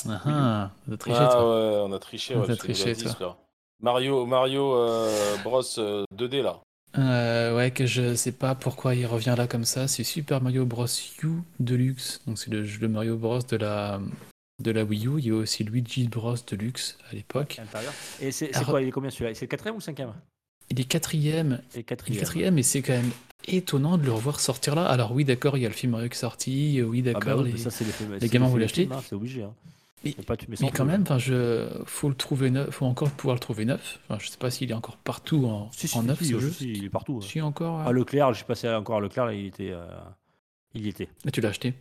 Ah, 0.08 0.22
ah, 0.26 0.72
t'as 0.90 0.98
triché, 0.98 1.18
Ah 1.20 1.28
toi. 1.32 1.44
ouais, 1.44 1.78
on 1.90 1.92
a 1.94 2.00
triché. 2.00 2.36
Ouais, 2.36 2.46
parce 2.48 2.60
triché, 2.60 2.96
toi. 2.96 3.38
Mario, 3.82 4.26
Mario 4.26 4.76
euh, 4.76 5.36
Bros 5.44 5.62
euh, 5.80 6.04
2D 6.16 6.42
là. 6.42 6.62
Euh, 6.98 7.56
ouais, 7.56 7.72
que 7.72 7.86
je 7.86 8.16
sais 8.16 8.32
pas 8.32 8.56
pourquoi 8.56 8.96
il 8.96 9.06
revient 9.06 9.36
là 9.38 9.48
comme 9.48 9.66
ça. 9.66 9.88
C'est 9.88 10.04
Super 10.04 10.42
Mario 10.42 10.66
Bros. 10.66 10.86
U 11.24 11.28
Deluxe. 11.60 12.22
Donc 12.28 12.38
c'est 12.40 12.50
le 12.52 12.88
Mario 12.88 13.18
Bros. 13.18 13.40
de 13.40 13.58
la, 13.58 14.00
de 14.62 14.72
la 14.72 14.84
Wii 14.84 15.08
U. 15.08 15.12
Il 15.20 15.28
y 15.28 15.32
a 15.32 15.36
aussi 15.36 15.64
Luigi 15.64 16.08
Bros. 16.08 16.36
Deluxe 16.50 16.98
à 17.12 17.16
l'époque. 17.16 17.60
Et 18.22 18.32
c'est 18.32 18.52
quoi? 18.66 18.82
Il 18.82 18.88
est 18.88 18.92
combien 18.92 19.10
celui-là? 19.10 19.34
C'est 19.34 19.46
le 19.46 19.50
quatrième 19.50 19.76
ou 19.76 19.80
le 19.80 19.84
cinquième? 19.84 20.14
Il 20.70 20.80
est 20.80 20.86
quatrième. 20.86 21.62
Il 21.76 21.80
est 21.80 21.84
quatrième. 21.84 22.58
et 22.58 22.64
c'est 22.64 22.82
quand 22.82 22.94
même 22.94 23.12
étonnant 23.48 23.98
de 24.00 24.06
le 24.06 24.12
revoir 24.12 24.40
sortir 24.40 24.74
là. 24.76 24.86
Alors 24.88 25.12
oui, 25.12 25.24
d'accord, 25.24 25.58
il 25.58 25.62
y 25.62 25.66
a 25.66 25.70
le 25.70 25.76
film 25.76 25.92
Mario 25.92 26.10
qui 26.10 26.16
est 26.16 26.20
sorti. 26.20 26.82
Oui, 26.82 27.04
Ah 27.06 27.14
bah 27.14 27.20
d'accord. 27.20 27.42
oui, 27.44 27.52
les- 27.52 27.58
ça, 27.60 27.70
les, 28.20 28.28
gamins 28.30 28.58
l'achetez 28.58 28.82
films, 28.84 28.94
hein, 28.94 29.02
C'est 29.08 29.16
obligé. 29.16 29.44
Hein. 29.44 29.54
Mais- 30.18 30.24
pas, 30.24 30.38
tu- 30.38 30.46
quand 30.72 30.86
même, 30.86 31.02
enfin, 31.02 31.18
je 31.18 31.68
faut 31.86 32.10
le 32.10 32.16
trouver 32.16 32.50
neuf, 32.52 32.70
faut 32.72 32.86
encore 32.86 33.10
pouvoir 33.12 33.36
le 33.36 33.40
trouver 33.40 33.66
neuf. 33.66 34.00
Enfin, 34.08 34.20
je 34.24 34.30
sais 34.30 34.38
pas 34.38 34.52
s'il 34.52 34.70
est 34.72 34.76
encore 34.76 34.98
partout 34.98 35.46
en, 35.46 35.70
Si, 35.72 35.88
si, 35.88 35.98
en 35.98 36.02
si, 36.02 36.08
neuf 36.08 36.18
si, 36.20 36.26
ce 36.26 36.34
si, 36.36 36.40
jeu. 36.42 36.52
si, 36.52 36.72
il 36.74 36.86
est 36.86 36.90
partout. 36.90 37.22
Si 37.22 37.42
encore. 37.42 37.80
À 37.82 37.92
Leclerc, 37.92 38.30
je 38.34 38.38
suis 38.38 38.46
passé 38.46 38.70
encore 38.70 38.98
à 38.98 39.00
Leclerc, 39.02 39.26
là, 39.26 39.34
il 39.34 39.46
était. 39.48 39.72
euh, 39.72 39.86
Il 40.74 40.86
y 40.86 40.90
était. 40.90 41.10
Tu 41.34 41.42
l'as 41.42 41.50
acheté. 41.50 41.74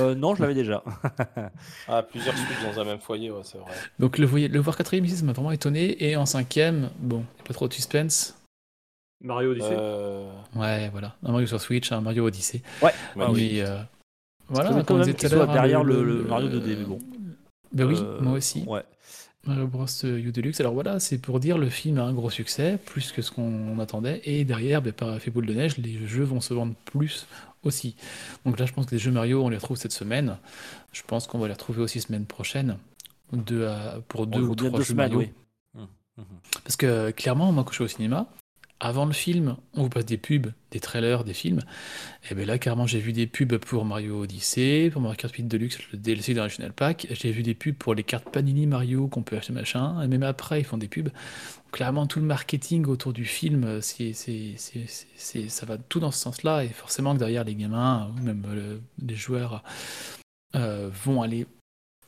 Euh, 0.00 0.14
non, 0.16 0.34
je 0.34 0.40
l'avais 0.42 0.54
déjà. 0.54 0.82
Ah, 1.88 2.02
plusieurs 2.02 2.36
Switch 2.36 2.62
dans 2.64 2.80
un 2.80 2.84
même 2.84 2.98
foyer, 2.98 3.30
ouais, 3.30 3.42
c'est 3.44 3.58
vrai. 3.58 3.70
Donc 3.98 4.18
le, 4.18 4.26
voyer- 4.26 4.48
le 4.48 4.58
voir 4.60 4.76
quatrième 4.76 5.04
ici, 5.04 5.16
ça 5.16 5.24
m'a 5.24 5.32
vraiment 5.32 5.52
étonné. 5.52 6.02
Et 6.04 6.16
en 6.16 6.26
cinquième, 6.26 6.90
bon, 6.98 7.18
y 7.38 7.40
a 7.40 7.44
pas 7.44 7.54
trop 7.54 7.68
de 7.68 7.72
suspense. 7.72 8.34
Mario 9.20 9.50
Odyssey? 9.52 9.76
Euh, 9.78 10.30
Ouais, 10.56 10.88
voilà. 10.90 11.16
Un 11.24 11.32
Mario 11.32 11.46
sur 11.46 11.60
Switch, 11.60 11.90
un 11.92 12.00
Mario 12.00 12.24
Odyssey. 12.26 12.62
Ouais. 12.82 12.90
Ah 13.20 13.30
oui. 13.30 13.50
Mais 13.54 13.60
euh, 13.62 13.78
voilà, 14.48 14.82
quand 14.84 14.96
même 14.96 15.08
hein, 15.08 15.52
derrière 15.52 15.84
le- 15.84 16.02
le 16.04 16.22
Mario 16.24 16.48
2D, 16.48 16.76
mais 16.78 16.84
bon. 16.84 16.98
Ben 17.72 17.84
oui, 17.86 17.96
Euh, 17.98 18.20
moi 18.20 18.32
aussi. 18.34 18.64
Ouais. 18.66 18.82
Mario 19.44 19.66
Bros 19.66 19.86
euh, 20.04 20.18
U 20.18 20.32
Deluxe. 20.32 20.60
Alors 20.60 20.74
voilà, 20.74 20.98
c'est 21.00 21.18
pour 21.18 21.40
dire 21.40 21.58
le 21.58 21.68
film 21.70 21.98
a 21.98 22.02
un 22.02 22.12
gros 22.12 22.28
succès, 22.30 22.78
plus 22.84 23.12
que 23.12 23.22
ce 23.22 23.30
qu'on 23.30 23.78
attendait. 23.78 24.20
Et 24.24 24.44
derrière, 24.44 24.82
ben, 24.82 24.92
par 24.92 25.14
effet 25.14 25.30
boule 25.30 25.46
de 25.46 25.54
neige, 25.54 25.78
les 25.78 26.06
jeux 26.06 26.24
vont 26.24 26.40
se 26.40 26.52
vendre 26.54 26.74
plus 26.84 27.26
aussi. 27.62 27.94
Donc 28.44 28.58
là, 28.58 28.66
je 28.66 28.72
pense 28.72 28.86
que 28.86 28.92
les 28.92 28.98
jeux 28.98 29.10
Mario, 29.12 29.42
on 29.44 29.48
les 29.48 29.56
retrouve 29.56 29.76
cette 29.76 29.92
semaine. 29.92 30.36
Je 30.92 31.02
pense 31.06 31.26
qu'on 31.26 31.38
va 31.38 31.46
les 31.46 31.52
retrouver 31.54 31.80
aussi 31.82 32.00
semaine 32.00 32.26
prochaine. 32.26 32.78
Deux 33.32 33.66
à- 33.66 34.00
pour 34.08 34.26
deux 34.26 34.40
ou 34.40 34.54
trois 34.54 34.70
deux 34.70 34.76
jeux 34.78 34.84
semaines, 34.84 35.12
Mario. 35.12 35.18
oui. 35.74 35.80
Hum, 35.80 35.86
hum. 36.18 36.24
Parce 36.64 36.76
que 36.76 37.10
clairement, 37.12 37.52
moi, 37.52 37.62
quand 37.64 37.70
je 37.70 37.76
suis 37.76 37.84
au 37.84 37.88
cinéma, 37.88 38.26
avant 38.80 39.06
le 39.06 39.12
film, 39.12 39.56
on 39.74 39.82
vous 39.82 39.88
passe 39.88 40.04
des 40.04 40.18
pubs, 40.18 40.52
des 40.70 40.78
trailers, 40.78 41.24
des 41.24 41.34
films. 41.34 41.60
Et 42.30 42.34
bien 42.34 42.44
là, 42.46 42.58
carrément, 42.58 42.86
j'ai 42.86 43.00
vu 43.00 43.12
des 43.12 43.26
pubs 43.26 43.56
pour 43.56 43.84
Mario 43.84 44.22
Odyssey, 44.22 44.90
pour 44.92 45.00
Mario 45.02 45.16
Kart 45.16 45.34
8 45.34 45.44
Deluxe, 45.48 45.78
le 45.92 45.98
DLC 45.98 46.32
dans 46.34 46.42
National 46.44 46.72
Pack. 46.72 47.08
J'ai 47.10 47.32
vu 47.32 47.42
des 47.42 47.54
pubs 47.54 47.74
pour 47.74 47.94
les 47.94 48.04
cartes 48.04 48.30
Panini 48.30 48.66
Mario 48.66 49.08
qu'on 49.08 49.22
peut 49.22 49.36
acheter 49.36 49.52
machin. 49.52 50.00
Et 50.02 50.06
même 50.06 50.22
après, 50.22 50.60
ils 50.60 50.64
font 50.64 50.78
des 50.78 50.86
pubs. 50.88 51.08
Clairement, 51.72 52.06
tout 52.06 52.20
le 52.20 52.24
marketing 52.26 52.86
autour 52.86 53.12
du 53.12 53.24
film, 53.24 53.80
c'est- 53.82 54.14
ça 54.14 55.66
va 55.66 55.76
tout 55.76 55.98
dans 56.00 56.10
ce 56.12 56.18
sens-là. 56.20 56.64
Et 56.64 56.68
forcément 56.68 57.14
que 57.14 57.18
derrière, 57.18 57.44
les 57.44 57.56
gamins, 57.56 58.12
ou 58.16 58.22
même 58.22 58.44
euh, 58.48 58.78
les 59.04 59.16
joueurs, 59.16 59.62
euh, 60.54 60.88
vont 61.04 61.20
aller 61.22 61.46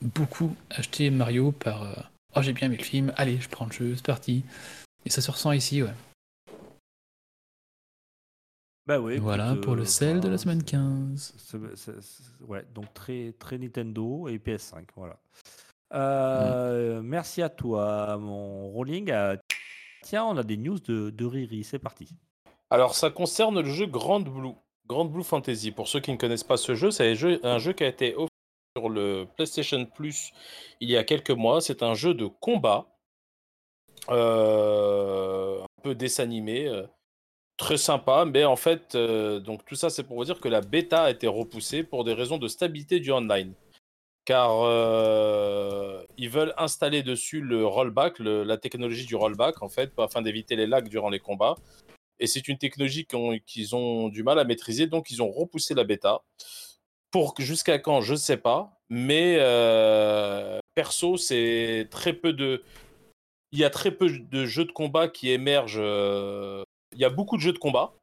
beaucoup 0.01 0.55
acheter 0.69 1.09
Mario 1.09 1.51
par 1.51 1.83
euh, 1.83 1.93
Oh, 2.33 2.41
j'ai 2.41 2.53
bien 2.53 2.67
aimé 2.67 2.77
le 2.77 2.83
film, 2.83 3.11
allez, 3.17 3.39
je 3.41 3.49
prends 3.49 3.65
le 3.65 3.73
jeu, 3.73 3.93
c'est 3.95 4.05
parti. 4.05 4.43
Et 5.05 5.09
ça 5.09 5.19
se 5.19 5.29
ressent 5.29 5.51
ici, 5.51 5.83
ouais. 5.83 5.89
Bah 8.87 8.99
oui, 8.99 9.17
voilà 9.19 9.51
écoute, 9.51 9.61
pour 9.63 9.75
le 9.75 9.83
euh, 9.83 9.85
sel 9.85 10.19
de 10.19 10.27
la 10.27 10.37
semaine 10.37 10.59
c'est- 10.61 10.71
15. 10.71 11.33
c'est- 11.37 11.75
c'est- 11.75 12.01
c'est- 12.01 12.43
ouais, 12.47 12.65
donc 12.73 12.93
très, 12.93 13.33
très 13.39 13.57
Nintendo 13.57 14.27
et 14.27 14.39
PS5, 14.39 14.87
voilà. 14.95 15.17
Euh, 15.93 17.01
Merci 17.03 17.41
à 17.41 17.49
toi, 17.49 18.17
mon 18.17 18.69
rolling. 18.69 19.11
Euh, 19.11 19.35
Tiens, 20.03 20.25
on 20.25 20.35
a 20.37 20.43
des 20.43 20.57
news 20.57 20.79
de, 20.79 21.11
de 21.11 21.25
Riri, 21.25 21.63
c'est 21.63 21.77
parti. 21.77 22.09
Alors, 22.71 22.95
ça 22.95 23.11
concerne 23.11 23.61
le 23.61 23.69
jeu 23.69 23.85
Grand 23.85 24.19
Blue. 24.19 24.53
Grand 24.87 25.05
Blue 25.05 25.23
Fantasy. 25.23 25.71
Pour 25.71 25.87
ceux 25.87 25.99
qui 25.99 26.11
ne 26.11 26.17
connaissent 26.17 26.43
pas 26.43 26.57
ce 26.57 26.73
jeu, 26.73 26.89
c'est 26.89 27.11
un 27.11 27.13
jeu, 27.13 27.39
un 27.43 27.59
jeu 27.59 27.73
qui 27.73 27.83
a 27.83 27.87
été 27.87 28.15
offert 28.15 28.27
sur 28.75 28.89
le 28.89 29.27
PlayStation 29.35 29.85
Plus 29.85 30.31
il 30.79 30.89
y 30.89 30.97
a 30.97 31.03
quelques 31.03 31.29
mois. 31.31 31.61
C'est 31.61 31.83
un 31.83 31.93
jeu 31.93 32.15
de 32.15 32.25
combat, 32.25 32.87
euh, 34.09 35.61
un 35.61 35.81
peu 35.83 35.93
dessin 35.93 36.23
animé, 36.23 36.67
euh, 36.67 36.87
Très 37.61 37.77
sympa, 37.77 38.25
mais 38.25 38.43
en 38.43 38.55
fait, 38.55 38.95
euh, 38.95 39.39
donc 39.39 39.63
tout 39.65 39.75
ça 39.75 39.91
c'est 39.91 40.01
pour 40.01 40.17
vous 40.17 40.25
dire 40.25 40.39
que 40.39 40.47
la 40.47 40.61
bêta 40.61 41.03
a 41.03 41.11
été 41.11 41.27
repoussée 41.27 41.83
pour 41.83 42.03
des 42.03 42.13
raisons 42.13 42.39
de 42.39 42.47
stabilité 42.47 42.99
du 42.99 43.11
online. 43.11 43.53
Car 44.25 44.63
euh, 44.63 46.01
ils 46.17 46.31
veulent 46.31 46.55
installer 46.57 47.03
dessus 47.03 47.39
le 47.39 47.63
rollback, 47.63 48.17
la 48.17 48.57
technologie 48.57 49.05
du 49.05 49.15
rollback 49.15 49.61
en 49.61 49.69
fait, 49.69 49.91
afin 49.99 50.23
d'éviter 50.23 50.55
les 50.55 50.65
lags 50.65 50.89
durant 50.89 51.11
les 51.11 51.19
combats. 51.19 51.53
Et 52.19 52.25
c'est 52.25 52.47
une 52.47 52.57
technologie 52.57 53.05
qu'ils 53.45 53.75
ont, 53.75 54.05
ont 54.05 54.09
du 54.09 54.23
mal 54.23 54.39
à 54.39 54.43
maîtriser, 54.43 54.87
donc 54.87 55.11
ils 55.11 55.21
ont 55.21 55.29
repoussé 55.29 55.75
la 55.75 55.83
bêta. 55.83 56.23
Pour 57.11 57.35
jusqu'à 57.37 57.77
quand, 57.77 58.01
je 58.01 58.13
ne 58.13 58.17
sais 58.17 58.37
pas. 58.37 58.81
Mais 58.89 59.37
euh, 59.39 60.57
perso, 60.73 61.15
c'est 61.15 61.89
très 61.91 62.13
peu 62.13 62.33
de. 62.33 62.63
Il 63.51 63.59
y 63.59 63.63
a 63.63 63.69
très 63.69 63.91
peu 63.91 64.09
de 64.09 64.45
jeux 64.47 64.65
de 64.65 64.71
combat 64.71 65.07
qui 65.07 65.29
émergent. 65.29 65.79
Il 66.93 66.99
y 66.99 67.05
a 67.05 67.09
beaucoup 67.09 67.37
de 67.37 67.41
jeux 67.41 67.53
de 67.53 67.57
combat, 67.57 67.93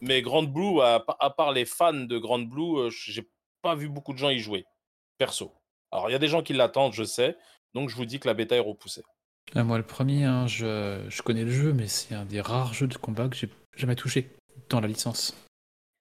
mais 0.00 0.22
Grand 0.22 0.42
Blue, 0.42 0.80
à, 0.80 1.00
pa- 1.00 1.16
à 1.20 1.30
part 1.30 1.52
les 1.52 1.64
fans 1.64 1.92
de 1.92 2.18
Grand 2.18 2.38
Blue, 2.38 2.78
euh, 2.78 2.90
j'ai 2.90 3.28
pas 3.62 3.74
vu 3.74 3.88
beaucoup 3.88 4.12
de 4.12 4.18
gens 4.18 4.30
y 4.30 4.38
jouer. 4.38 4.64
Perso. 5.18 5.52
Alors 5.92 6.08
il 6.08 6.12
y 6.12 6.16
a 6.16 6.18
des 6.18 6.28
gens 6.28 6.42
qui 6.42 6.52
l'attendent, 6.52 6.92
je 6.92 7.04
sais. 7.04 7.36
Donc 7.74 7.88
je 7.88 7.96
vous 7.96 8.04
dis 8.04 8.18
que 8.20 8.26
la 8.26 8.34
bêta 8.34 8.56
est 8.56 8.60
repoussée. 8.60 9.02
Là, 9.52 9.62
moi, 9.62 9.76
le 9.76 9.84
premier, 9.84 10.24
hein, 10.24 10.46
je, 10.46 11.04
je 11.08 11.22
connais 11.22 11.44
le 11.44 11.50
jeu, 11.50 11.72
mais 11.72 11.86
c'est 11.86 12.14
un 12.14 12.24
des 12.24 12.40
rares 12.40 12.72
jeux 12.72 12.86
de 12.86 12.96
combat 12.96 13.28
que 13.28 13.36
j'ai 13.36 13.48
jamais 13.76 13.94
touché 13.94 14.30
dans 14.70 14.80
la 14.80 14.88
licence. 14.88 15.36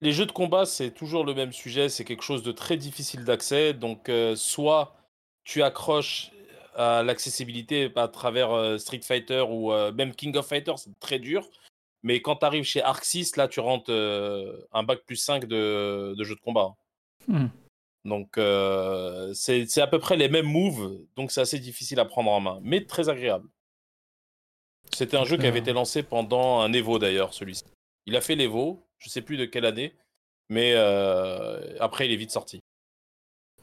Les 0.02 0.14
jeux 0.14 0.26
de 0.26 0.32
combat, 0.32 0.66
c'est 0.66 0.92
toujours 0.92 1.26
le 1.26 1.34
même 1.34 1.52
sujet, 1.52 1.90
c'est 1.90 2.06
quelque 2.06 2.24
chose 2.24 2.42
de 2.42 2.52
très 2.52 2.78
difficile 2.78 3.26
d'accès. 3.26 3.74
Donc, 3.74 4.08
euh, 4.10 4.36
soit 4.36 4.96
tu 5.44 5.62
accroches 5.62 6.32
à 6.76 7.04
l'accessibilité 7.04 7.92
à 7.96 8.08
travers 8.08 8.52
euh, 8.52 8.78
Street 8.78 9.02
Fighter 9.04 9.46
ou 9.48 9.72
euh, 9.74 9.92
même 9.92 10.16
King 10.16 10.36
of 10.38 10.48
Fighters, 10.48 10.80
c'est 10.80 10.98
très 11.00 11.20
dur. 11.20 11.48
Mais 12.04 12.22
quand 12.22 12.38
tu 12.38 12.46
arrives 12.46 12.64
chez 12.66 12.82
Arc 12.82 13.04
6, 13.04 13.38
là, 13.38 13.48
tu 13.48 13.60
rentres 13.60 13.90
euh, 13.90 14.68
un 14.74 14.84
bac 14.84 15.00
plus 15.06 15.16
5 15.16 15.46
de, 15.46 16.14
de 16.18 16.24
jeux 16.24 16.36
de 16.36 16.42
combat. 16.42 16.76
Hmm. 17.28 17.48
Donc, 18.06 18.38
euh, 18.38 19.34
c'est 19.34 19.78
à 19.80 19.88
peu 19.88 20.00
près 20.00 20.18
les 20.18 20.28
mêmes 20.28 20.46
moves, 20.46 21.00
donc 21.16 21.32
c'est 21.32 21.40
assez 21.40 21.60
difficile 21.60 22.00
à 22.00 22.06
prendre 22.06 22.32
en 22.32 22.42
main, 22.42 22.60
mais 22.62 22.86
très 22.86 23.08
agréable. 23.08 23.48
C'était 24.94 25.18
un 25.18 25.24
jeu 25.24 25.38
qui 25.38 25.48
avait 25.48 25.60
été 25.60 25.72
lancé 25.72 26.04
pendant 26.04 26.60
un 26.60 26.72
Evo 26.74 27.00
d'ailleurs, 27.00 27.34
celui-ci. 27.34 27.64
Il 28.06 28.16
a 28.18 28.22
fait 28.22 28.36
l'Evo, 28.36 28.86
je 29.00 29.10
sais 29.10 29.22
plus 29.22 29.38
de 29.38 29.46
quelle 29.46 29.66
année, 29.66 29.96
mais 30.50 30.74
euh, 30.76 31.78
après 31.80 32.06
il 32.06 32.12
est 32.12 32.18
vite 32.18 32.32
sorti. 32.32 32.60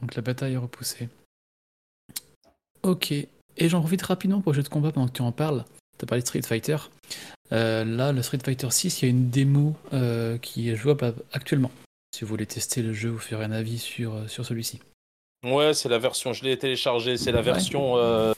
Donc 0.00 0.14
la 0.14 0.22
bataille 0.22 0.54
est 0.54 0.58
repoussée. 0.58 1.08
Ok. 2.82 3.12
Et 3.12 3.68
j'en 3.68 3.80
profite 3.80 4.02
rapidement 4.02 4.40
pour 4.40 4.52
le 4.52 4.56
jeu 4.56 4.62
de 4.62 4.68
combat 4.68 4.90
pendant 4.90 5.06
que 5.06 5.12
tu 5.12 5.22
en 5.22 5.32
parles. 5.32 5.64
Tu 6.00 6.04
as 6.04 6.06
parlé 6.06 6.22
de 6.22 6.26
Street 6.26 6.40
Fighter. 6.42 6.78
Euh, 7.52 7.84
là, 7.84 8.10
le 8.12 8.22
Street 8.22 8.38
Fighter 8.42 8.70
6, 8.70 9.02
il 9.02 9.04
y 9.04 9.08
a 9.08 9.10
une 9.10 9.28
démo 9.28 9.76
euh, 9.92 10.38
qui 10.38 10.70
est 10.70 10.76
jouable 10.76 11.12
actuellement. 11.32 11.70
Si 12.14 12.24
vous 12.24 12.28
voulez 12.28 12.46
tester 12.46 12.80
le 12.80 12.94
jeu, 12.94 13.10
vous 13.10 13.18
ferez 13.18 13.44
un 13.44 13.52
avis 13.52 13.78
sur, 13.78 14.14
euh, 14.14 14.26
sur 14.26 14.46
celui-ci. 14.46 14.80
Ouais, 15.44 15.74
c'est 15.74 15.90
la 15.90 15.98
version, 15.98 16.32
je 16.32 16.42
l'ai 16.44 16.56
téléchargé, 16.58 17.18
c'est 17.18 17.32
la 17.32 17.38
Ouais. 17.40 17.44
version. 17.44 17.98
euh, 17.98 18.32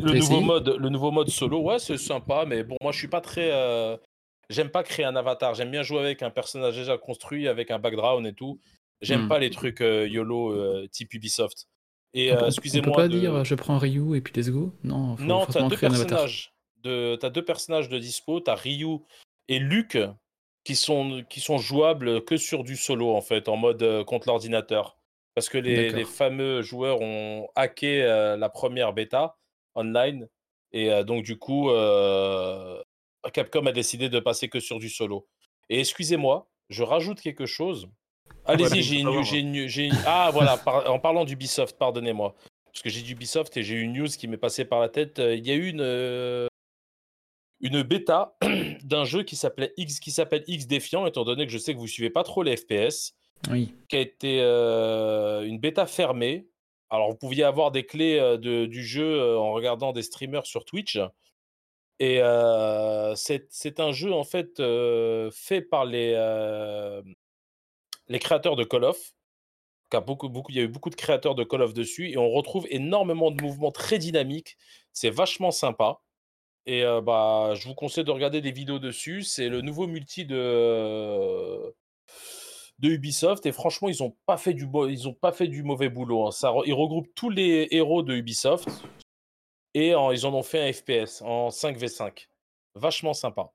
Le 0.00 0.12
nouveau, 0.20 0.40
mode, 0.40 0.68
le 0.78 0.88
nouveau 0.88 1.10
mode 1.10 1.28
solo, 1.30 1.62
ouais, 1.62 1.80
c'est 1.80 1.98
sympa, 1.98 2.44
mais 2.46 2.62
bon, 2.62 2.76
moi 2.80 2.92
je 2.92 2.98
suis 2.98 3.08
pas 3.08 3.20
très. 3.20 3.50
J'aime 4.50 4.70
pas 4.70 4.84
créer 4.84 5.04
un 5.04 5.16
avatar, 5.16 5.54
j'aime 5.54 5.72
bien 5.72 5.82
jouer 5.82 5.98
avec 5.98 6.22
un 6.22 6.30
personnage 6.30 6.76
déjà 6.76 6.96
construit, 6.96 7.48
avec 7.48 7.72
un 7.72 7.80
background 7.80 8.24
et 8.24 8.32
tout. 8.32 8.60
J'aime 9.02 9.24
Hmm. 9.24 9.28
pas 9.28 9.38
les 9.40 9.50
trucs 9.50 9.80
YOLO 9.80 10.86
type 10.88 11.12
Ubisoft. 11.14 11.66
Et 12.14 12.32
euh, 12.32 12.36
on- 12.40 12.44
on, 12.44 12.46
excusez-moi. 12.46 12.96
peut 12.96 13.02
pas 13.02 13.08
de- 13.08 13.18
dire 13.18 13.44
je 13.44 13.54
prends 13.54 13.78
Ryu 13.78 14.16
et 14.16 14.20
puis 14.20 14.32
let's 14.34 14.50
go 14.50 14.72
Non, 14.82 15.16
faut 15.16 15.24
Non, 15.24 15.44
t'as 15.46 15.68
deux 15.68 15.76
personnages. 15.76 16.52
De... 16.82 17.16
T'as 17.20 17.30
deux 17.30 17.44
personnages 17.44 17.88
de 17.88 17.98
dispo, 17.98 18.40
t'as 18.40 18.54
Ryu 18.54 18.98
et 19.48 19.58
Luke 19.58 19.98
qui 20.64 20.76
sont, 20.76 21.24
qui 21.28 21.40
sont 21.40 21.58
jouables 21.58 22.24
que 22.24 22.36
sur 22.36 22.62
du 22.64 22.76
solo 22.76 23.14
en 23.14 23.20
fait, 23.20 23.48
en 23.48 23.56
mode 23.56 23.82
euh, 23.82 24.04
contre 24.04 24.28
l'ordinateur. 24.28 24.96
Parce 25.34 25.48
que 25.48 25.58
les, 25.58 25.90
les 25.90 26.04
fameux 26.04 26.62
joueurs 26.62 27.00
ont 27.00 27.48
hacké 27.54 28.02
euh, 28.02 28.36
la 28.36 28.48
première 28.48 28.92
bêta 28.92 29.36
online 29.76 30.28
et 30.72 30.90
euh, 30.90 31.04
donc 31.04 31.24
du 31.24 31.38
coup 31.38 31.68
Capcom 33.32 33.66
a 33.66 33.72
décidé 33.72 34.08
de 34.08 34.20
passer 34.20 34.48
que 34.48 34.60
sur 34.60 34.78
du 34.78 34.88
solo. 34.88 35.28
Et 35.68 35.80
excusez-moi, 35.80 36.48
je 36.70 36.82
rajoute 36.82 37.20
quelque 37.20 37.46
chose. 37.46 37.88
Allez-y, 38.44 38.82
j'ai 38.82 39.00
une, 39.00 39.22
j'ai 39.24 39.38
une- 39.40 39.66
j'ai 39.66 39.84
une- 39.86 39.98
Ah 40.06 40.30
voilà, 40.32 40.56
par- 40.56 40.90
en 40.90 40.98
parlant 40.98 41.24
d'Ubisoft, 41.24 41.76
pardonnez-moi. 41.78 42.34
Parce 42.64 42.82
que 42.82 42.88
j'ai 42.90 43.02
d'Ubisoft 43.02 43.56
et 43.56 43.62
j'ai 43.62 43.74
eu 43.74 43.82
une 43.82 43.92
news 43.94 44.06
qui 44.08 44.28
m'est 44.28 44.36
passée 44.38 44.64
par 44.64 44.80
la 44.80 44.88
tête. 44.88 45.18
Euh, 45.18 45.34
Il 45.34 45.46
y 45.46 45.50
a 45.50 45.54
eu 45.54 45.68
une, 45.68 45.80
euh, 45.80 46.46
une 47.60 47.82
bêta 47.82 48.36
d'un 48.84 49.04
jeu 49.04 49.22
qui 49.22 49.36
s'appelait 49.36 49.72
X, 49.76 49.98
qui 50.00 50.10
s'appelle 50.10 50.44
X 50.46 50.66
Défiant, 50.66 51.06
étant 51.06 51.24
donné 51.24 51.44
que 51.46 51.52
je 51.52 51.58
sais 51.58 51.74
que 51.74 51.78
vous 51.78 51.86
suivez 51.88 52.10
pas 52.10 52.22
trop 52.22 52.42
les 52.42 52.56
FPS, 52.56 53.14
Oui. 53.50 53.74
qui 53.88 53.96
a 53.96 54.00
été 54.00 54.38
euh, 54.40 55.42
une 55.42 55.58
bêta 55.58 55.86
fermée. 55.86 56.46
Alors 56.90 57.10
vous 57.10 57.16
pouviez 57.16 57.44
avoir 57.44 57.70
des 57.70 57.84
clés 57.84 58.18
de- 58.38 58.64
du 58.66 58.82
jeu 58.84 59.36
en 59.36 59.52
regardant 59.52 59.92
des 59.92 60.02
streamers 60.02 60.46
sur 60.46 60.64
Twitch. 60.64 60.98
Et 62.00 62.22
euh, 62.22 63.14
c'est 63.16 63.46
c'est 63.50 63.80
un 63.80 63.90
jeu 63.90 64.12
en 64.12 64.22
fait 64.24 64.60
euh, 64.60 65.30
fait 65.32 65.60
par 65.62 65.84
les, 65.84 66.12
euh, 66.16 67.02
les 68.08 68.18
créateurs 68.18 68.56
de 68.56 68.64
Call 68.64 68.84
of. 68.84 69.14
Car 69.90 70.02
beaucoup, 70.04 70.28
beaucoup, 70.28 70.52
il 70.52 70.56
y 70.56 70.60
a 70.60 70.64
eu 70.64 70.68
beaucoup 70.68 70.90
de 70.90 70.96
créateurs 70.96 71.34
de 71.34 71.44
Call 71.44 71.62
of 71.62 71.72
dessus 71.72 72.10
et 72.10 72.18
on 72.18 72.30
retrouve 72.30 72.66
énormément 72.70 73.30
de 73.30 73.42
mouvements 73.42 73.72
très 73.72 73.98
dynamiques. 73.98 74.58
C'est 74.92 75.08
vachement 75.10 75.50
sympa. 75.50 76.00
Et 76.66 76.84
euh, 76.84 77.00
bah, 77.00 77.52
je 77.54 77.66
vous 77.66 77.74
conseille 77.74 78.04
de 78.04 78.10
regarder 78.10 78.42
des 78.42 78.52
vidéos 78.52 78.78
dessus. 78.78 79.22
C'est 79.22 79.48
le 79.48 79.62
nouveau 79.62 79.86
multi 79.86 80.26
de, 80.26 81.74
de 82.78 82.88
Ubisoft 82.90 83.46
et 83.46 83.52
franchement, 83.52 83.88
ils 83.88 84.02
n'ont 84.02 84.14
pas 84.26 84.36
fait 84.36 84.52
du 84.52 84.68
ils 84.90 85.08
ont 85.08 85.14
pas 85.14 85.32
fait 85.32 85.48
du 85.48 85.62
mauvais 85.62 85.88
boulot. 85.88 86.26
hein. 86.26 86.30
Ça, 86.32 86.50
re- 86.50 86.64
ils 86.66 86.74
regroupent 86.74 87.14
tous 87.14 87.30
les 87.30 87.68
héros 87.70 88.02
de 88.02 88.14
Ubisoft 88.14 88.68
et 89.72 89.94
en- 89.94 90.12
ils 90.12 90.26
en 90.26 90.34
ont 90.34 90.42
fait 90.42 90.68
un 90.68 90.72
FPS 90.72 91.22
en 91.22 91.48
5v5. 91.48 92.28
Vachement 92.74 93.14
sympa. 93.14 93.50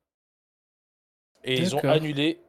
Et 1.43 1.58
ils 1.60 1.76
ont 1.76 1.80
annulé 1.91 2.39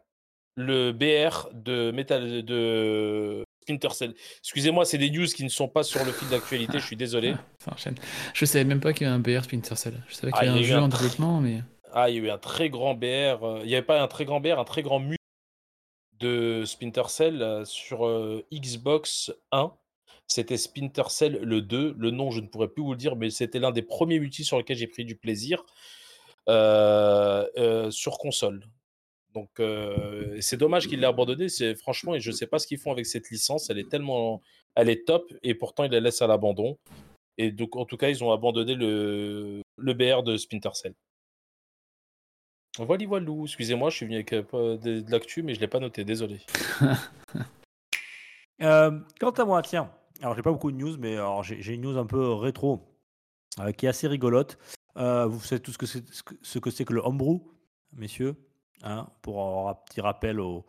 le 0.57 0.93
BR 0.93 1.49
de 1.53 1.91
Metal 1.91 2.45
de 2.45 3.45
Splinter 3.63 3.91
Cell. 3.95 4.15
Excusez-moi, 4.41 4.85
c'est 4.85 4.99
des 4.99 5.11
news 5.11 5.27
qui 5.27 5.43
ne 5.45 5.49
sont 5.49 5.69
pas 5.69 5.83
sur 5.83 6.05
le 6.05 6.13
fil 6.13 6.29
d'actualité, 6.29 6.79
je 6.79 6.87
suis 6.87 6.97
désolé. 6.97 7.35
Ça 7.59 7.73
enchaîne. 7.73 7.95
Je 8.35 8.45
savais 8.45 8.65
même 8.65 8.81
pas 8.81 8.93
qu'il 8.93 9.07
y 9.07 9.11
avait 9.11 9.17
un 9.17 9.19
BR 9.39 9.45
Splinter 9.45 9.77
Cell. 9.77 9.95
Je 10.09 10.15
savais 10.15 10.33
Ah, 10.35 10.41
qu'il 10.41 10.49
y 10.49 10.53
il 10.53 10.55
avait 10.59 10.65
un 10.67 10.77
jeu 10.77 10.79
en 10.83 10.89
développement, 10.89 11.41
mais. 11.41 11.63
Ah, 11.93 12.11
il 12.11 12.17
y 12.17 12.19
a 12.19 12.23
eu 12.23 12.31
un 12.31 12.39
très 12.39 12.71
grand 12.71 12.95
BR. 12.95 13.05
euh, 13.45 13.61
Il 13.63 13.69
n'y 13.69 13.75
avait 13.75 13.83
pas 13.87 14.01
un 14.03 14.09
très 14.09 14.25
grand 14.25 14.41
BR, 14.41 14.59
un 14.59 14.65
très 14.65 14.83
grand 14.83 14.99
mu 15.01 15.17
de 16.21 16.63
Splinter 16.65 17.09
Cell 17.09 17.43
euh, 17.43 17.65
sur 17.65 18.07
euh, 18.07 18.45
Xbox 18.53 19.33
1. 19.53 19.73
C'était 20.27 20.57
Splinter 20.57 21.05
Cell 21.09 21.39
le 21.43 21.61
2. 21.61 21.95
Le 21.99 22.11
nom, 22.11 22.31
je 22.31 22.41
ne 22.41 22.47
pourrais 22.47 22.69
plus 22.69 22.83
vous 22.83 22.93
le 22.93 22.97
dire, 22.99 23.15
mais 23.17 23.31
c'était 23.31 23.59
l'un 23.59 23.71
des 23.73 23.83
premiers 23.83 24.19
multis 24.19 24.45
sur 24.45 24.57
lesquels 24.59 24.77
j'ai 24.77 24.87
pris 24.87 25.05
du 25.05 25.17
plaisir 25.17 25.63
euh, 26.49 27.47
euh, 27.59 27.91
sur 27.91 28.19
console. 28.19 28.65
Donc, 29.35 29.51
euh, 29.59 30.39
c'est 30.41 30.57
dommage 30.57 30.87
qu'il 30.87 31.01
l'ait 31.01 31.07
abandonné. 31.07 31.49
Franchement, 31.75 32.17
je 32.19 32.31
ne 32.31 32.35
sais 32.35 32.47
pas 32.47 32.61
ce 32.61 32.67
qu'ils 32.69 32.79
font 32.79 32.93
avec 32.93 33.05
cette 33.05 33.31
licence. 33.31 33.69
Elle 33.69 33.79
est 33.81 33.89
tellement, 33.89 34.41
elle 34.77 34.89
est 34.89 35.05
top, 35.05 35.33
et 35.43 35.55
pourtant 35.55 35.83
ils 35.85 35.91
la 35.91 36.01
laissent 36.01 36.23
à 36.23 36.29
l'abandon. 36.29 36.79
Et 37.37 37.51
donc, 37.51 37.75
en 37.75 37.85
tout 37.85 37.97
cas, 37.97 38.11
ils 38.11 38.23
ont 38.23 38.31
abandonné 38.31 38.77
le, 38.77 39.61
le 39.77 39.93
BR 39.93 40.23
de 40.23 40.37
Splinter 40.37 40.71
Cell. 40.75 40.95
Voilà. 42.79 43.05
Excusez-moi, 43.45 43.91
je 43.91 43.97
suis 43.97 44.07
venu 44.07 44.17
avec 44.17 44.33
euh, 44.33 44.77
de, 44.79 45.05
l'actu, 45.11 45.43
mais 45.43 45.55
je 45.55 45.61
l'ai 45.61 45.69
pas 45.69 45.81
noté. 45.81 46.05
Désolé. 46.05 46.41
Euh, 48.63 49.01
quant 49.19 49.33
à 49.33 49.45
moi, 49.45 49.63
tiens, 49.63 49.91
alors 50.21 50.37
j'ai 50.37 50.43
pas 50.43 50.53
beaucoup 50.53 50.71
de 50.71 50.77
news, 50.77 50.97
mais 50.97 51.17
j'ai 51.43 51.75
une 51.75 51.81
news 51.81 51.99
un 51.99 52.07
peu 52.07 52.33
rétro 52.33 52.81
qui 53.77 53.87
est 53.87 53.89
assez 53.89 54.07
rigolote. 54.07 54.59
Vous 54.95 55.41
savez 55.41 55.61
tout 55.61 55.73
ce 55.73 55.77
que 55.77 55.87
c'est 55.87 56.05
ce 56.09 56.23
que- 56.61 56.85
que 56.85 56.93
le 56.93 57.01
homebrew, 57.01 57.43
messieurs, 57.93 58.37
hein, 58.83 59.07
pour 59.23 59.69
un 59.69 59.75
petit 59.75 60.01
rappel 60.01 60.41
aux, 60.41 60.65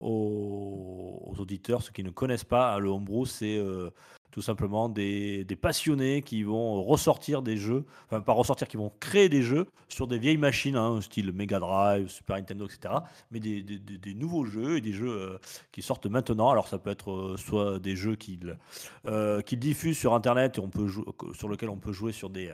auditeurs, 0.00 1.82
ceux 1.82 1.92
qui 1.92 2.04
ne 2.04 2.10
connaissent 2.10 2.44
pas, 2.44 2.74
hein, 2.74 2.78
le 2.78 2.88
homebrew, 2.88 3.26
c'est 3.26 3.58
euh, 3.58 3.90
tout 4.30 4.42
simplement 4.42 4.88
des, 4.88 5.44
passionnés 5.60 6.22
qui 6.22 6.42
vont 6.42 6.82
ressortir 6.84 7.42
des 7.42 7.56
jeux, 7.56 7.84
enfin 8.06 8.20
pas 8.20 8.32
ressortir, 8.32 8.68
qui 8.68 8.76
vont 8.76 8.92
créer 9.00 9.28
des 9.28 9.42
jeux 9.42 9.66
sur 9.88 10.06
des 10.06 10.18
vieilles 10.18 10.36
machines, 10.36 10.76
hein, 10.76 11.00
style 11.00 11.32
Mega 11.32 11.58
Drive, 11.58 12.08
Super 12.08 12.36
Nintendo, 12.36 12.66
etc. 12.66 12.94
Mais 13.30 13.40
des, 13.40 14.14
nouveaux 14.14 14.44
jeux 14.44 14.76
et 14.76 14.80
des 14.80 14.92
jeux 14.92 15.10
euh, 15.10 15.38
qui 15.72 15.82
sortent 15.82 16.06
maintenant. 16.06 16.50
Alors 16.50 16.68
ça 16.68 16.78
peut 16.78 16.90
être 16.90 17.10
euh, 17.10 17.36
soit 17.36 17.78
des 17.78 17.96
jeux 17.96 18.16
qu'ils 18.16 18.56
euh, 19.06 19.42
diffusent 19.50 19.98
sur 19.98 20.14
Internet 20.14 20.58
et 20.58 20.60
on 20.60 20.68
peut 20.68 20.88
sur 21.34 21.48
lesquels 21.48 21.70
on 21.70 21.78
peut 21.78 21.92
jouer 21.92 22.12
sur 22.12 22.30
des, 22.30 22.52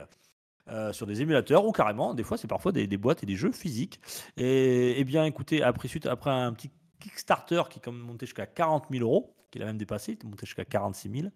euh, 0.69 0.91
sur 0.93 1.05
des 1.05 1.21
émulateurs 1.21 1.65
ou 1.65 1.71
carrément, 1.71 2.13
des 2.13 2.23
fois 2.23 2.37
c'est 2.37 2.47
parfois 2.47 2.71
des, 2.71 2.87
boîtes 2.97 3.21
et 3.21 3.25
des 3.25 3.35
jeux 3.35 3.51
physiques. 3.51 3.99
Et, 4.37 4.99
eh 4.99 5.03
bien 5.03 5.25
écoutez, 5.25 5.61
après, 5.61 5.87
suite, 5.87 6.07
après 6.07 6.31
un 6.31 6.53
petit 6.53 6.71
Kickstarter 6.99 7.63
qui 7.69 7.79
est 7.79 7.91
monté 7.91 8.25
jusqu'à 8.25 8.47
40 8.47 8.85
000 8.89 9.03
euros, 9.03 9.35
qui 9.51 9.59
l'a 9.59 9.65
même 9.65 9.77
dépassé, 9.77 10.13
il 10.13 10.25
est 10.25 10.29
monté 10.29 10.45
jusqu'à 10.45 10.65
46 10.65 11.11
000, 11.11 11.27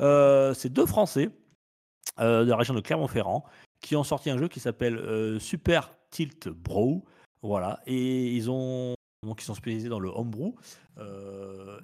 euh, 0.00 0.54
c'est 0.54 0.68
deux 0.68 0.86
Français 0.86 1.30
euh, 2.20 2.44
de 2.44 2.50
la 2.50 2.56
région 2.56 2.74
de 2.74 2.80
Clermont-Ferrand 2.80 3.44
qui 3.80 3.96
ont 3.96 4.04
sorti 4.04 4.30
un 4.30 4.38
jeu 4.38 4.48
qui 4.48 4.60
s'appelle 4.60 5.40
Super 5.40 5.92
Tilt 6.10 6.48
Bro. 6.48 7.04
Voilà. 7.42 7.80
Et 7.86 8.32
ils 8.32 8.50
ont. 8.50 8.94
Donc, 9.24 9.40
ils 9.40 9.44
sont 9.44 9.54
spécialisés 9.54 9.88
dans 9.88 10.00
le 10.00 10.08
homebrew. 10.08 10.54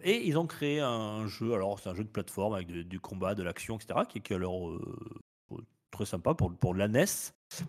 Et 0.02 0.26
ils 0.26 0.36
ont 0.36 0.46
créé 0.46 0.80
un 0.80 1.26
jeu. 1.28 1.54
Alors, 1.54 1.78
c'est 1.78 1.88
un 1.88 1.94
jeu 1.94 2.02
de 2.02 2.08
plateforme 2.08 2.54
avec 2.54 2.66
du 2.68 2.98
combat, 2.98 3.36
de 3.36 3.44
l'action, 3.44 3.76
etc. 3.76 4.00
Qui, 4.08 4.20
qui 4.20 4.34
alors 4.34 4.68
euh, 4.68 4.80
très 5.94 6.04
sympa 6.06 6.34
pour, 6.34 6.52
pour 6.52 6.74
la 6.74 6.88
NES. 6.88 7.04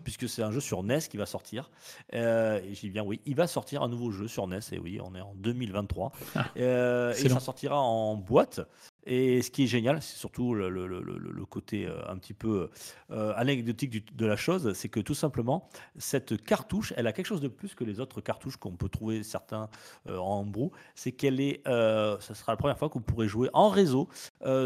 Puisque 0.02 0.28
c'est 0.28 0.42
un 0.42 0.50
jeu 0.50 0.60
sur 0.60 0.82
NES 0.82 0.98
qui 1.08 1.16
va 1.16 1.26
sortir. 1.26 1.70
Euh, 2.12 2.60
et 2.60 2.74
j'ai 2.74 2.88
dit 2.88 2.90
bien 2.90 3.04
oui, 3.04 3.20
il 3.24 3.36
va 3.36 3.46
sortir 3.46 3.82
un 3.82 3.88
nouveau 3.88 4.10
jeu 4.10 4.26
sur 4.26 4.46
NES. 4.48 4.58
Et 4.72 4.78
oui, 4.78 4.98
on 5.02 5.14
est 5.14 5.20
en 5.20 5.34
2023. 5.36 6.12
Ah, 6.34 6.46
Euh, 6.56 7.12
et 7.12 7.28
ça 7.28 7.40
sortira 7.40 7.80
en 7.80 8.16
boîte. 8.16 8.60
Et 9.06 9.40
ce 9.40 9.52
qui 9.52 9.64
est 9.64 9.66
génial, 9.68 10.02
c'est 10.02 10.16
surtout 10.16 10.52
le, 10.52 11.44
côté 11.48 11.86
euh, 11.86 11.96
un 12.08 12.16
petit 12.18 12.34
peu 12.34 12.68
euh, 13.12 13.32
anecdotique 13.36 14.16
de 14.16 14.26
la 14.26 14.34
chose, 14.36 14.72
c'est 14.74 14.88
que 14.88 14.98
tout 14.98 15.14
simplement, 15.14 15.68
cette 15.96 16.42
cartouche, 16.42 16.92
elle 16.96 17.06
a 17.06 17.12
quelque 17.12 17.26
chose 17.26 17.40
de 17.40 17.46
plus 17.46 17.76
que 17.76 17.84
les 17.84 18.00
autres 18.00 18.20
cartouches 18.20 18.56
qu'on 18.56 18.76
peut 18.76 18.88
trouver 18.88 19.22
certains 19.22 19.68
euh, 20.08 20.18
en 20.18 20.44
brew. 20.44 20.72
C'est 20.96 21.12
qu'elle 21.12 21.40
est, 21.40 21.62
ça 21.64 22.34
sera 22.34 22.52
la 22.52 22.56
première 22.56 22.78
fois 22.78 22.88
que 22.88 22.94
vous 22.94 23.00
pourrez 23.00 23.28
jouer 23.28 23.48
en 23.52 23.68
réseau 23.68 24.08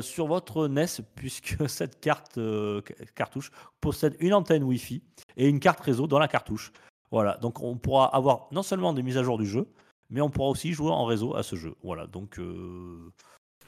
sur 0.00 0.26
votre 0.26 0.68
NES, 0.68 0.86
puisque 1.14 1.56
cette 1.68 2.00
carte 2.00 2.36
ca- 2.36 3.04
cartouche 3.14 3.50
possède 3.80 4.16
une 4.20 4.32
antenne 4.32 4.64
Wi-Fi 4.64 5.02
et 5.36 5.48
une 5.48 5.60
carte 5.60 5.80
réseau 5.80 6.06
dans 6.06 6.18
la 6.18 6.28
cartouche. 6.28 6.72
Voilà, 7.10 7.36
donc 7.38 7.60
on 7.60 7.76
pourra 7.76 8.14
avoir 8.14 8.46
non 8.52 8.62
seulement 8.62 8.94
des 8.94 9.02
mises 9.02 9.18
à 9.18 9.22
jour 9.22 9.36
du 9.36 9.46
jeu, 9.46 9.68
mais 10.08 10.20
on 10.22 10.30
pourra 10.30 10.48
aussi 10.48 10.72
jouer 10.72 10.90
en 10.90 11.04
réseau 11.04 11.34
à 11.34 11.42
ce 11.42 11.56
jeu. 11.56 11.74
Voilà, 11.82 12.06
donc 12.06 12.38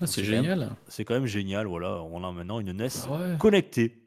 Ah, 0.03 0.07
c'est 0.07 0.24
génial. 0.24 0.70
c'est 0.88 1.05
quand 1.05 1.14
même 1.14 1.26
génial. 1.26 1.66
Voilà, 1.66 2.03
on 2.03 2.22
a 2.24 2.32
maintenant 2.32 2.61
une 2.61 2.72
NES 2.72 2.88
Ah 3.09 3.12
ouais. 3.12 3.36
connectée. 3.38 3.98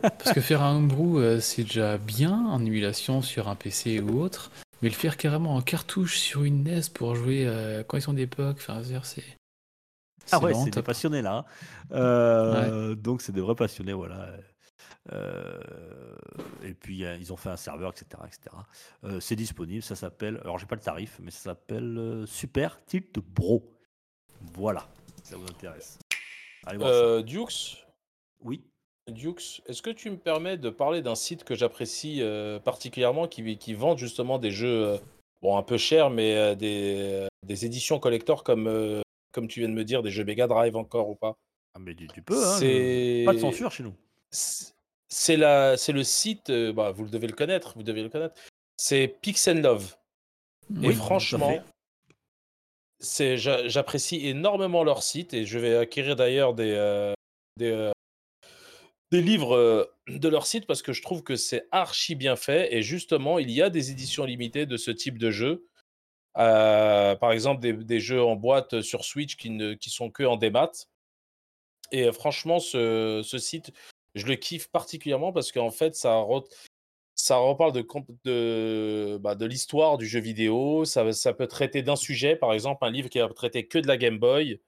Parce 0.00 0.32
que 0.32 0.40
faire 0.40 0.62
un 0.62 0.76
homebrew, 0.76 1.18
euh, 1.18 1.38
c'est 1.40 1.62
déjà 1.62 1.96
bien 1.98 2.32
en 2.46 2.64
émulation 2.64 3.22
sur 3.22 3.48
un 3.48 3.54
PC 3.54 4.00
ou 4.00 4.20
autre, 4.20 4.50
mais 4.80 4.88
le 4.88 4.94
faire 4.94 5.16
carrément 5.16 5.54
en 5.54 5.60
cartouche 5.60 6.18
sur 6.18 6.42
une 6.42 6.64
NES 6.64 6.80
pour 6.92 7.14
jouer 7.14 7.44
euh, 7.46 7.84
quand 7.84 7.96
ils 7.96 8.02
sont 8.02 8.12
d'époque, 8.14 8.56
enfin, 8.58 8.82
c'est. 9.04 9.22
Ah 10.32 10.38
ouais, 10.40 10.54
c'est 10.54 10.70
des 10.70 10.82
passionnés 10.82 11.22
là. 11.22 11.38
hein. 11.38 11.44
Euh, 11.96 12.94
Donc 12.94 13.22
c'est 13.22 13.32
des 13.32 13.40
vrais 13.40 13.54
passionnés, 13.54 13.92
voilà. 13.92 14.28
Euh, 15.12 15.58
et 16.62 16.74
puis 16.74 17.04
ils 17.20 17.32
ont 17.32 17.36
fait 17.36 17.50
un 17.50 17.56
serveur, 17.56 17.90
etc. 17.92 18.06
etc. 18.26 18.56
Euh, 19.04 19.20
c'est 19.20 19.36
disponible, 19.36 19.82
ça 19.82 19.96
s'appelle, 19.96 20.38
alors 20.42 20.58
j'ai 20.58 20.66
pas 20.66 20.76
le 20.76 20.80
tarif, 20.80 21.18
mais 21.22 21.30
ça 21.30 21.40
s'appelle 21.50 22.24
Super 22.26 22.78
Tilt 22.86 23.18
Bro. 23.18 23.68
Voilà, 24.54 24.88
ça 25.22 25.36
vous 25.36 25.46
intéresse. 25.46 25.98
Allez 26.66 26.78
voir 26.78 26.90
ça. 26.90 26.96
Euh, 26.96 27.22
Dukes, 27.22 27.84
Oui. 28.44 28.62
Dukes, 29.10 29.62
est-ce 29.66 29.82
que 29.82 29.90
tu 29.90 30.10
me 30.10 30.16
permets 30.16 30.56
de 30.56 30.70
parler 30.70 31.02
d'un 31.02 31.16
site 31.16 31.42
que 31.44 31.54
j'apprécie 31.54 32.18
euh, 32.22 32.60
particulièrement 32.60 33.26
qui, 33.26 33.58
qui 33.58 33.74
vend 33.74 33.96
justement 33.96 34.38
des 34.38 34.52
jeux 34.52 34.86
euh, 34.86 34.98
bon, 35.42 35.56
un 35.56 35.62
peu 35.62 35.76
chers, 35.76 36.08
mais 36.10 36.54
des, 36.56 37.26
des 37.44 37.66
éditions 37.66 37.98
collector 37.98 38.44
comme, 38.44 39.02
comme 39.32 39.48
tu 39.48 39.60
viens 39.60 39.68
de 39.68 39.74
me 39.74 39.84
dire, 39.84 40.02
des 40.04 40.10
jeux 40.10 40.24
Mega 40.24 40.46
Drive 40.46 40.76
encore 40.76 41.08
ou 41.08 41.16
pas? 41.16 41.34
Ah, 41.74 41.78
mais 41.80 41.94
tu, 41.94 42.06
tu 42.06 42.22
peux, 42.22 42.36
hein, 42.46 43.24
pas 43.24 43.32
de 43.34 43.38
censure 43.40 43.72
chez 43.72 43.82
nous. 43.82 43.94
C'est- 44.30 45.36
la- 45.36 45.76
c'est 45.76 45.92
le 45.92 46.04
site, 46.04 46.50
bah, 46.50 46.90
vous 46.92 47.02
le 47.04 47.10
devez 47.10 47.26
le 47.26 47.34
connaître, 47.34 47.72
vous 47.76 47.82
devez 47.82 48.02
le 48.02 48.08
connaître. 48.08 48.34
C'est 48.76 49.08
Pix 49.08 49.48
and 49.48 49.54
Love. 49.62 49.96
Oui, 50.70 50.88
Et 50.90 50.92
franchement. 50.92 51.62
C'est 53.02 53.36
j'a- 53.36 53.68
j'apprécie 53.68 54.26
énormément 54.26 54.84
leur 54.84 55.02
site 55.02 55.34
et 55.34 55.44
je 55.44 55.58
vais 55.58 55.76
acquérir 55.76 56.16
d'ailleurs 56.16 56.54
des, 56.54 56.72
euh, 56.72 57.12
euh, 57.60 57.92
des 59.10 59.20
livres 59.20 59.56
euh, 59.56 59.84
de 60.08 60.28
leur 60.28 60.46
site 60.46 60.66
parce 60.66 60.82
que 60.82 60.92
je 60.92 61.02
trouve 61.02 61.22
que 61.22 61.36
c'est 61.36 61.66
archi 61.72 62.14
bien 62.14 62.36
fait 62.36 62.72
et 62.74 62.82
justement 62.82 63.38
il 63.38 63.50
y 63.50 63.60
a 63.60 63.70
des 63.70 63.90
éditions 63.90 64.24
limitées 64.24 64.66
de 64.66 64.76
ce 64.76 64.90
type 64.90 65.18
de 65.18 65.30
jeu. 65.30 65.66
Par 66.34 67.32
exemple 67.32 67.60
des, 67.60 68.00
jeux 68.00 68.22
en 68.22 68.36
boîte 68.36 68.80
sur 68.80 69.04
Switch 69.04 69.36
qui 69.36 69.50
ne 69.50 69.74
qui 69.74 69.90
sont 69.90 70.10
que 70.10 70.22
en 70.22 70.36
démat. 70.36 70.70
Et 71.90 72.10
franchement 72.12 72.58
ce, 72.58 73.20
ce 73.22 73.38
site 73.38 73.72
je 74.14 74.26
le 74.26 74.36
kiffe 74.36 74.68
particulièrement 74.68 75.32
parce 75.32 75.52
qu'en 75.52 75.70
fait 75.70 75.94
ça 75.94 76.14
ça 77.24 77.36
reparle 77.36 77.72
de, 77.72 77.82
comp- 77.82 78.10
de, 78.24 79.16
bah, 79.18 79.36
de 79.36 79.46
l'histoire 79.46 79.96
du 79.96 80.06
jeu 80.06 80.18
vidéo. 80.18 80.84
Ça, 80.84 81.12
ça 81.12 81.32
peut 81.32 81.46
traiter 81.46 81.82
d'un 81.82 81.94
sujet, 81.94 82.34
par 82.34 82.52
exemple, 82.52 82.84
un 82.84 82.90
livre 82.90 83.08
qui 83.08 83.20
a 83.20 83.28
traité 83.28 83.66
que 83.68 83.78
de 83.78 83.86
la 83.86 83.96
Game 83.96 84.18
Boy. 84.18 84.58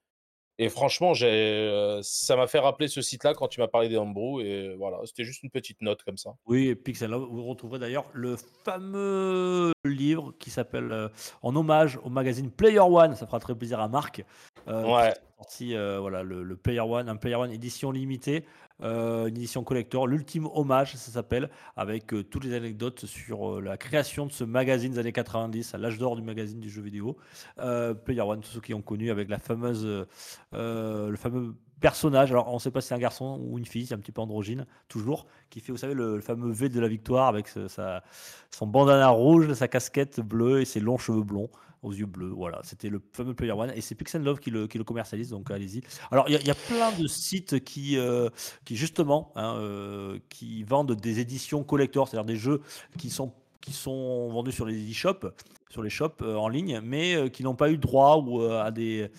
Et 0.59 0.69
franchement, 0.69 1.15
j'ai, 1.15 1.27
euh, 1.27 1.99
ça 2.03 2.37
m'a 2.37 2.47
fait 2.47 2.61
rappeler 2.61 2.87
ce 2.87 3.03
site-là 3.03 3.35
quand 3.35 3.49
tu 3.49 3.59
m'as 3.59 3.67
parlé 3.67 3.89
des 3.89 3.97
Homebrew. 3.97 4.41
Et 4.41 4.77
voilà, 4.77 4.99
c'était 5.05 5.25
juste 5.25 5.43
une 5.43 5.51
petite 5.51 5.83
note 5.83 6.05
comme 6.05 6.17
ça. 6.17 6.37
Oui, 6.47 6.69
et 6.69 6.77
Pixel 6.77 7.11
Love, 7.11 7.27
vous 7.29 7.45
retrouverez 7.45 7.81
d'ailleurs 7.81 8.05
le 8.13 8.37
fameux 8.63 9.73
livre 9.85 10.33
qui 10.39 10.51
s'appelle 10.51 10.93
euh, 10.93 11.09
En 11.43 11.57
hommage 11.57 11.99
au 12.05 12.09
magazine 12.09 12.53
Player 12.53 12.79
One. 12.79 13.17
Ça 13.17 13.27
fera 13.27 13.41
très 13.41 13.57
plaisir 13.57 13.81
à 13.81 13.89
Marc. 13.89 14.25
Euh, 14.69 14.85
Ouais. 14.85 15.13
sorti 15.39 15.75
euh, 15.75 15.99
voilà, 15.99 16.23
le, 16.23 16.45
le 16.45 16.57
Player 16.57 16.81
One, 16.81 17.09
un 17.09 17.17
Player 17.17 17.35
One 17.37 17.51
édition 17.51 17.91
limitée, 17.91 18.45
euh, 18.83 19.27
une 19.27 19.37
édition 19.37 19.63
collector, 19.63 20.07
l'ultime 20.07 20.49
hommage, 20.53 20.97
ça 20.97 21.13
s'appelle, 21.13 21.49
avec 21.77 22.13
euh, 22.13 22.25
toutes 22.25 22.45
les 22.45 22.55
anecdotes 22.55 23.07
sur 23.07 23.59
euh, 23.59 23.61
la 23.61 23.77
création 23.77 24.27
de 24.27 24.33
ce 24.33 24.43
magazine 24.43 24.93
des 24.93 24.99
années 24.99 25.13
90, 25.13 25.75
à 25.75 25.79
l'âge 25.79 25.99
d'or 25.99 26.17
du 26.17 26.23
magazine 26.23 26.61
du 26.61 26.69
jeu 26.69 26.83
vidéo. 26.83 27.17
Player 27.57 28.21
One, 28.21 28.41
tous 28.41 28.51
ceux 28.51 28.61
qui 28.61 28.75
ont 28.75 28.83
connu 28.83 29.11
avec 29.11 29.29
la 29.29 29.39
fameuse, 29.39 30.07
le 30.53 31.17
fameux 31.17 31.55
personnage. 31.81 32.31
Alors, 32.31 32.49
on 32.49 32.55
ne 32.55 32.59
sait 32.59 32.71
pas 32.71 32.81
si 32.81 32.89
c'est 32.89 32.95
un 32.95 32.99
garçon 32.99 33.41
ou 33.43 33.59
une 33.59 33.67
fille, 33.67 33.87
c'est 33.87 33.95
un 33.95 33.99
petit 33.99 34.13
peu 34.13 34.21
androgyne, 34.21 34.67
toujours, 34.89 35.27
qui 35.51 35.61
fait, 35.61 35.73
vous 35.73 35.79
savez, 35.79 35.95
le, 35.95 36.21
fameux 36.21 36.51
V 36.51 36.69
de 36.69 36.81
la 36.81 36.89
victoire 36.89 37.29
avec 37.29 37.49
sa, 37.49 38.03
son 38.51 38.67
bandana 38.67 39.09
rouge, 39.09 39.53
sa 39.53 39.69
casquette 39.69 40.21
bleue 40.21 40.61
et 40.61 40.65
ses 40.65 40.81
longs 40.81 40.99
cheveux 40.99 41.23
blonds 41.23 41.51
aux 41.85 41.93
yeux 41.93 42.07
bleus. 42.07 42.31
Voilà, 42.31 42.61
c'était 42.65 42.89
le 42.89 43.01
fameux 43.13 43.35
Player 43.35 43.53
One 43.53 43.73
et 43.75 43.81
c'est 43.81 43.95
Pix 43.95 44.15
and 44.15 44.21
Love 44.21 44.41
qui 44.41 44.51
le, 44.51 44.67
commercialise, 44.67 45.31
donc 45.31 45.51
allez-y. 45.51 45.83
Alors, 46.11 46.29
il 46.29 46.33
y, 46.33 46.51
a- 46.51 46.55
plein 46.55 46.93
de 46.93 47.07
sites 47.07 47.63
qui, 47.65 47.99
euh, 47.99 48.29
justement, 48.71 49.33
hein, 49.37 49.57
euh, 49.59 50.19
qui 50.29 50.63
vendent 50.65 50.95
des 50.95 51.21
éditions 51.21 51.63
collector, 51.63 52.09
c'est-à-dire 52.09 52.27
des 52.27 52.37
jeux 52.37 52.61
qui 52.99 53.11
sont 53.11 53.33
qui 53.61 53.73
sont 53.73 54.29
vendus 54.29 54.53
sur 54.53 54.67
les 54.67 54.91
e-shops, 54.91 55.27
sur 55.71 55.83
les 55.83 55.89
shops 55.89 56.21
euh, 56.21 56.37
en 56.37 56.49
ligne, 56.49 56.81
mais 56.83 57.31
qui 57.31 57.43
n'ont 57.43 57.55
pas 57.55 57.71
eu 57.71 57.79
droit 57.79 58.19
ou 58.19 58.43
à 58.43 58.71
des 58.71 59.11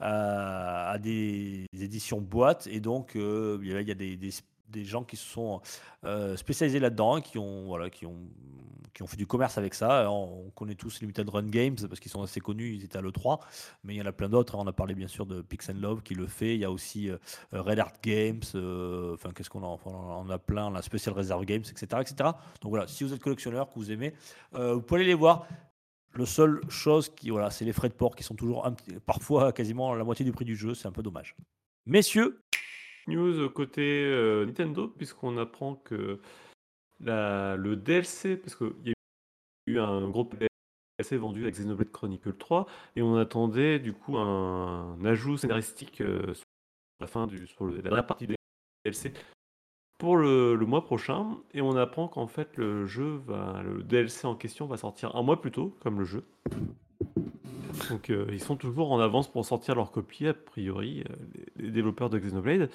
à, 0.00 0.96
des 1.00 1.66
éditions 1.80 2.20
boîtes 2.20 2.68
et 2.70 2.78
donc 2.80 3.12
il 3.16 3.66
y 3.66 3.72
a, 3.74 3.80
il 3.80 3.88
y 3.88 3.90
a 3.90 3.94
des, 3.94 4.16
des- 4.16 4.30
des 4.68 4.84
gens 4.84 5.04
qui 5.04 5.16
se 5.16 5.26
sont 5.26 5.60
euh, 6.04 6.36
spécialisés 6.36 6.80
là-dedans, 6.80 7.20
qui 7.20 7.38
ont 7.38 7.66
voilà, 7.66 7.90
qui 7.90 8.06
ont 8.06 8.16
qui 8.94 9.02
ont 9.02 9.06
fait 9.06 9.16
du 9.16 9.26
commerce 9.26 9.56
avec 9.58 9.74
ça. 9.74 10.10
On, 10.10 10.46
on 10.46 10.50
connaît 10.50 10.74
tous 10.74 11.00
Limited 11.00 11.28
Run 11.28 11.48
Games 11.48 11.76
parce 11.88 12.00
qu'ils 12.00 12.10
sont 12.10 12.22
assez 12.22 12.40
connus, 12.40 12.74
ils 12.74 12.84
étaient 12.84 12.98
à 12.98 13.00
l'E3, 13.00 13.38
mais 13.84 13.94
il 13.94 13.98
y 13.98 14.02
en 14.02 14.06
a 14.06 14.12
plein 14.12 14.28
d'autres. 14.28 14.56
hein. 14.56 14.62
On 14.62 14.66
a 14.66 14.72
parlé 14.72 14.94
bien 14.94 15.06
sûr 15.06 15.24
de 15.24 15.40
Pix 15.40 15.70
and 15.70 15.74
Love 15.80 16.02
qui 16.02 16.14
le 16.14 16.26
fait. 16.26 16.54
Il 16.54 16.60
y 16.60 16.64
a 16.64 16.70
aussi 16.70 17.08
euh, 17.08 17.16
Red 17.52 17.78
Art 17.78 17.92
Games, 18.02 18.42
euh, 18.56 19.14
enfin 19.14 19.30
qu'est-ce 19.32 19.50
qu'on 19.50 19.62
a 19.62 19.66
enfin, 19.66 19.90
On 19.92 20.28
a 20.30 20.38
plein, 20.38 20.66
on 20.66 20.74
a 20.74 20.82
Special 20.82 21.14
Reserve 21.14 21.44
Games, 21.44 21.62
etc., 21.62 21.86
etc. 22.00 22.30
Donc 22.60 22.70
voilà, 22.70 22.88
si 22.88 23.04
vous 23.04 23.12
êtes 23.12 23.20
collectionneur, 23.20 23.68
que 23.68 23.74
vous 23.74 23.92
aimez, 23.92 24.14
euh, 24.54 24.74
vous 24.74 24.82
pouvez 24.82 25.00
aller 25.00 25.08
les 25.08 25.14
voir. 25.14 25.46
Le 26.14 26.26
seul 26.26 26.60
chose 26.68 27.10
qui, 27.10 27.30
voilà, 27.30 27.50
c'est 27.50 27.64
les 27.64 27.72
frais 27.72 27.90
de 27.90 27.94
port 27.94 28.16
qui 28.16 28.24
sont 28.24 28.34
toujours 28.34 28.68
parfois 29.06 29.52
quasiment 29.52 29.94
la 29.94 30.02
moitié 30.02 30.24
du 30.24 30.32
prix 30.32 30.44
du 30.46 30.56
jeu. 30.56 30.74
C'est 30.74 30.88
un 30.88 30.92
peu 30.92 31.02
dommage. 31.02 31.36
Messieurs, 31.86 32.42
News 33.08 33.48
côté 33.50 34.04
euh, 34.04 34.46
Nintendo, 34.46 34.86
puisqu'on 34.88 35.36
apprend 35.38 35.74
que 35.76 36.20
la- 37.00 37.56
le 37.56 37.74
DLC, 37.76 38.36
parce 38.36 38.54
qu'il 38.54 38.72
y 38.84 38.90
a 38.90 38.94
eu 39.66 39.78
un 39.78 40.08
gros 40.08 40.24
DLC 40.24 41.16
vendu 41.16 41.42
avec 41.42 41.54
Xenoblade 41.54 41.90
Chronicle 41.90 42.34
3, 42.36 42.66
et 42.96 43.02
on 43.02 43.16
attendait 43.16 43.78
du 43.78 43.92
coup 43.92 44.16
un, 44.18 44.98
ajout 45.04 45.36
scénaristique 45.36 46.00
euh, 46.00 46.34
sur 46.34 46.44
la 47.00 47.06
fin 47.06 47.26
du, 47.26 47.46
sur 47.46 47.64
le- 47.64 47.80
la 47.80 48.02
partie 48.02 48.26
du 48.26 48.34
DLC 48.84 49.12
pour 49.98 50.16
le, 50.16 50.54
le 50.54 50.66
mois 50.66 50.84
prochain, 50.84 51.38
et 51.54 51.60
on 51.60 51.76
apprend 51.76 52.08
qu'en 52.08 52.26
fait 52.28 52.56
le 52.56 52.86
jeu 52.86 53.20
va, 53.26 53.62
le 53.64 53.82
DLC 53.82 54.26
en 54.26 54.36
question 54.36 54.66
va 54.66 54.76
sortir 54.76 55.16
un 55.16 55.22
mois 55.22 55.40
plus 55.40 55.50
tôt, 55.50 55.76
comme 55.80 55.98
le 55.98 56.04
jeu. 56.04 56.24
Donc 57.90 58.10
euh, 58.10 58.26
ils 58.30 58.42
sont 58.42 58.56
toujours 58.56 58.92
en 58.92 59.00
avance 59.00 59.30
pour 59.30 59.44
sortir 59.44 59.74
leur 59.74 59.90
copie, 59.90 60.26
a 60.26 60.34
priori, 60.34 61.04
euh, 61.08 61.14
les, 61.56 61.70
développeurs 61.70 62.10
de 62.10 62.18
Xenoblade. 62.18 62.70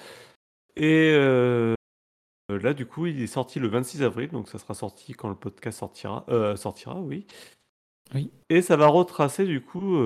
Et 0.76 1.12
euh, 1.14 1.74
là, 2.48 2.74
du 2.74 2.86
coup, 2.86 3.06
il 3.06 3.20
est 3.22 3.26
sorti 3.26 3.60
le 3.60 3.68
26 3.68 4.02
avril, 4.02 4.30
donc 4.30 4.48
ça 4.48 4.58
sera 4.58 4.74
sorti 4.74 5.12
quand 5.12 5.28
le 5.28 5.34
podcast 5.34 5.78
sortira, 5.78 6.24
sortira 6.56 7.00
oui. 7.00 7.26
Oui. 8.14 8.30
Et 8.50 8.60
ça 8.60 8.76
va 8.76 8.88
retracer, 8.88 9.46
du 9.46 9.60
coup, 9.62 9.96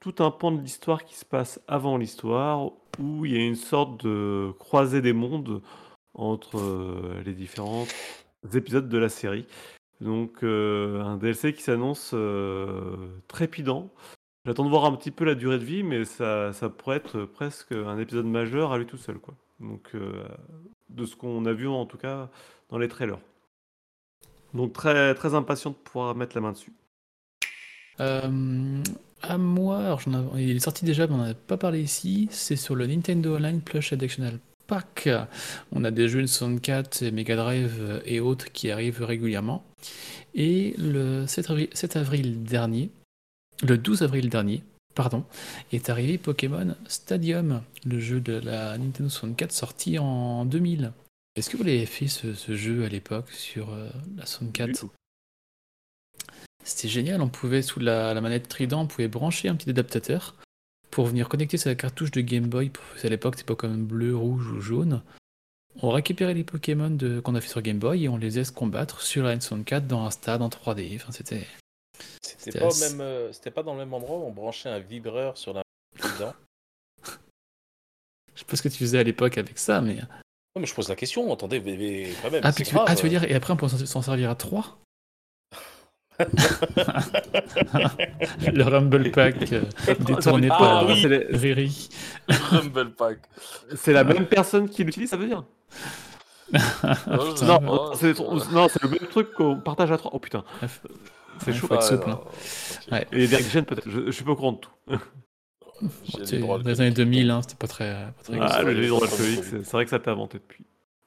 tout 0.00 0.14
un 0.18 0.30
pan 0.30 0.50
de 0.50 0.60
l'histoire 0.60 1.04
qui 1.04 1.14
se 1.14 1.24
passe 1.24 1.60
avant 1.68 1.96
l'histoire, 1.96 2.72
où 2.98 3.24
il 3.24 3.32
y 3.32 3.36
a 3.36 3.46
une 3.46 3.54
sorte 3.54 4.04
de 4.04 4.52
croisée 4.58 5.00
des 5.00 5.12
mondes 5.12 5.62
entre 6.14 6.60
les 7.24 7.34
différents 7.34 7.86
épisodes 8.54 8.88
de 8.88 8.98
la 8.98 9.08
série. 9.08 9.46
Donc 10.00 10.42
euh, 10.42 11.02
un 11.02 11.16
DLC 11.16 11.52
qui 11.52 11.62
s'annonce 11.62 12.12
euh, 12.14 12.96
trépidant. 13.26 13.90
J'attends 14.44 14.64
de 14.64 14.70
voir 14.70 14.84
un 14.84 14.92
petit 14.92 15.10
peu 15.10 15.24
la 15.24 15.34
durée 15.34 15.58
de 15.58 15.64
vie, 15.64 15.82
mais 15.82 16.04
ça, 16.04 16.52
ça 16.52 16.68
pourrait 16.68 16.96
être 16.96 17.24
presque 17.24 17.72
un 17.72 17.98
épisode 17.98 18.26
majeur 18.26 18.72
à 18.72 18.78
lui 18.78 18.86
tout 18.86 18.96
seul. 18.96 19.18
Quoi. 19.18 19.34
Donc 19.60 19.90
euh, 19.94 20.24
de 20.88 21.04
ce 21.04 21.16
qu'on 21.16 21.44
a 21.46 21.52
vu 21.52 21.68
en 21.68 21.86
tout 21.86 21.98
cas 21.98 22.30
dans 22.70 22.78
les 22.78 22.88
trailers. 22.88 23.18
Donc 24.54 24.72
très, 24.72 25.14
très 25.14 25.34
impatient 25.34 25.70
de 25.70 25.76
pouvoir 25.76 26.14
mettre 26.14 26.36
la 26.36 26.40
main 26.40 26.52
dessus. 26.52 26.72
À 29.20 29.36
moi, 29.36 29.98
il 30.36 30.56
est 30.56 30.60
sorti 30.60 30.84
déjà, 30.84 31.08
mais 31.08 31.14
on 31.14 31.18
n'en 31.18 31.30
a 31.30 31.34
pas 31.34 31.56
parlé 31.56 31.82
ici. 31.82 32.28
C'est 32.30 32.54
sur 32.54 32.76
le 32.76 32.86
Nintendo 32.86 33.34
Online 33.34 33.60
Plush 33.60 33.92
Additional 33.92 34.38
On 35.72 35.84
a 35.84 35.90
des 35.90 36.08
jeux 36.08 36.22
de 36.22 36.26
64, 36.26 37.02
Mega 37.10 37.36
Drive 37.36 38.02
et 38.04 38.20
autres 38.20 38.52
qui 38.52 38.70
arrivent 38.70 39.02
régulièrement. 39.02 39.64
Et 40.34 40.74
le 40.78 41.26
7 41.26 41.50
avril, 41.50 41.68
7 41.72 41.96
avril 41.96 42.42
dernier, 42.44 42.90
le 43.62 43.78
12 43.78 44.02
avril 44.02 44.28
dernier, 44.28 44.62
pardon, 44.94 45.24
est 45.72 45.90
arrivé 45.90 46.18
Pokémon 46.18 46.76
Stadium, 46.86 47.62
le 47.86 48.00
jeu 48.00 48.20
de 48.20 48.34
la 48.34 48.76
Nintendo 48.78 49.08
64 49.08 49.52
sorti 49.52 49.98
en 49.98 50.44
2000. 50.44 50.92
Est-ce 51.36 51.50
que 51.50 51.56
vous 51.56 51.64
l'avez 51.64 51.86
fait 51.86 52.08
ce, 52.08 52.34
ce 52.34 52.56
jeu 52.56 52.84
à 52.84 52.88
l'époque 52.88 53.30
sur 53.30 53.72
euh, 53.72 53.88
la 54.16 54.26
64 54.26 54.66
Du 54.66 54.72
tout. 54.74 54.90
C'était 56.64 56.88
génial, 56.88 57.22
on 57.22 57.28
pouvait, 57.28 57.62
sous 57.62 57.80
la, 57.80 58.12
la 58.12 58.20
manette 58.20 58.48
Trident, 58.48 58.82
on 58.82 58.86
pouvait 58.86 59.08
brancher 59.08 59.48
un 59.48 59.54
petit 59.54 59.70
adaptateur 59.70 60.34
pour 60.90 61.06
venir 61.06 61.28
connecter 61.28 61.56
sa 61.58 61.74
cartouche 61.74 62.10
de 62.10 62.20
Game 62.20 62.46
Boy. 62.46 62.70
À 63.02 63.08
l'époque, 63.08 63.34
c'était 63.36 63.46
Pokémon 63.46 63.76
bleu, 63.78 64.16
rouge 64.16 64.46
ou 64.50 64.60
jaune. 64.60 65.02
On 65.82 65.90
récupérait 65.90 66.34
les 66.34 66.44
Pokémon 66.44 66.90
de- 66.90 67.20
qu'on 67.20 67.34
a 67.34 67.40
fait 67.40 67.48
sur 67.48 67.62
Game 67.62 67.78
Boy 67.78 68.04
et 68.04 68.08
on 68.08 68.16
les 68.16 68.30
laisse 68.30 68.50
combattre 68.50 69.00
sur 69.02 69.22
la 69.24 69.36
N64 69.36 69.86
dans 69.86 70.04
un 70.04 70.10
stade 70.10 70.42
en 70.42 70.48
3D. 70.48 70.92
Enfin, 70.96 71.12
c'était. 71.12 71.46
C'était 72.22 72.36
C'était 72.50 72.58
pas, 72.60 72.64
au 72.66 72.68
assez- 72.68 72.90
même, 72.90 73.00
euh, 73.00 73.32
c'était 73.32 73.50
pas 73.50 73.62
dans 73.62 73.72
le 73.74 73.78
même 73.80 73.92
endroit 73.94 74.18
où 74.18 74.22
on 74.22 74.32
branchait 74.32 74.68
un 74.68 74.78
vibreur 74.80 75.36
sur 75.38 75.52
la. 75.52 75.62
Je 78.34 78.40
sais 78.40 78.44
pas 78.46 78.56
ce 78.56 78.62
que 78.62 78.68
tu 78.68 78.78
faisais 78.78 78.98
à 78.98 79.02
l'époque 79.02 79.36
avec 79.38 79.58
ça, 79.58 79.80
mais. 79.80 79.96
Non, 79.96 80.60
mais 80.60 80.66
je 80.66 80.74
pose 80.74 80.88
la 80.88 80.96
question, 80.96 81.32
attendez, 81.32 81.60
mais, 81.60 81.76
mais 81.76 82.08
quand 82.22 82.30
même. 82.30 82.40
Ah, 82.44 82.52
c'est 82.52 82.62
puis 82.62 82.70
tu, 82.70 82.74
grave. 82.74 82.86
ah, 82.88 82.94
tu 82.96 83.02
veux 83.02 83.08
dire, 83.08 83.24
et 83.24 83.34
après 83.34 83.52
on 83.52 83.56
peut 83.56 83.68
s'en- 83.68 83.84
s'en 83.84 84.02
servir 84.02 84.30
à 84.30 84.34
3 84.36 84.78
Le 88.52 88.62
Rumble 88.64 89.10
Pack 89.10 89.52
euh, 89.52 89.62
détourné 90.00 90.48
Ah, 90.50 90.58
par 90.58 90.86
oui. 90.86 91.06
Riri. 91.30 91.88
Rumble 92.28 92.90
Pack. 92.92 93.18
C'est 93.76 93.92
la 93.92 94.04
même 94.04 94.26
personne 94.26 94.68
qui 94.68 94.84
l'utilise, 94.84 95.10
ça 95.10 95.16
veut 95.16 95.26
dire 95.28 95.44
Oh, 96.52 96.58
Non, 97.42 97.92
c'est 97.94 98.14
c'est- 98.14 98.22
non, 98.52 98.68
c'est 98.68 98.82
le 98.82 98.88
même 98.88 99.06
truc 99.10 99.32
qu'on 99.34 99.60
partage 99.60 99.92
à 99.92 99.98
trois. 99.98 100.10
Oh 100.14 100.18
putain, 100.18 100.44
Bref. 100.58 100.80
c'est 101.40 101.48
Ouais, 101.52 101.56
chaud. 101.56 101.66
faut 101.68 101.74
Ah, 101.74 101.80
souple, 101.82 102.08
Ouais. 102.90 103.02
ok. 103.02 103.06
Et 103.12 103.26
les 103.26 103.62
peut-être. 103.62 103.88
Je, 103.88 104.06
je 104.06 104.10
suis 104.10 104.24
pas 104.24 104.32
au 104.32 104.36
courant 104.36 104.52
de 104.52 104.58
tout. 104.58 104.70
Le 106.18 106.40
dans 106.40 106.56
les 106.68 106.80
années 106.80 106.90
2000, 106.90 107.30
hein, 107.30 107.40
c'était 107.42 107.54
pas 107.54 107.68
très. 107.68 107.92
Pas 107.92 108.12
très 108.24 108.32
Oui, 108.32 108.38
Ah, 108.42 108.48
c'est 108.50 108.58
le 108.64 108.72
vrai, 108.72 108.80
livre 108.80 108.98
c'est 109.00 109.06
vrai, 109.06 109.14
alcoolique, 109.14 109.44
c'est 109.44 109.50
c'est 109.58 109.64
c'est 109.64 109.72
vrai 109.72 109.84
que 109.84 109.90
ça 109.90 109.98
t'a 110.00 110.10
inventé 110.10 110.38
depuis. 110.38 110.64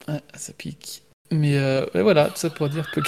Ouais, 0.07 0.21
ça 0.35 0.53
pique. 0.53 1.03
Mais 1.31 1.57
euh, 1.57 1.85
voilà, 1.95 2.27
tout 2.29 2.37
ça 2.37 2.49
pour 2.49 2.69
dire 2.69 2.89
que 2.91 3.01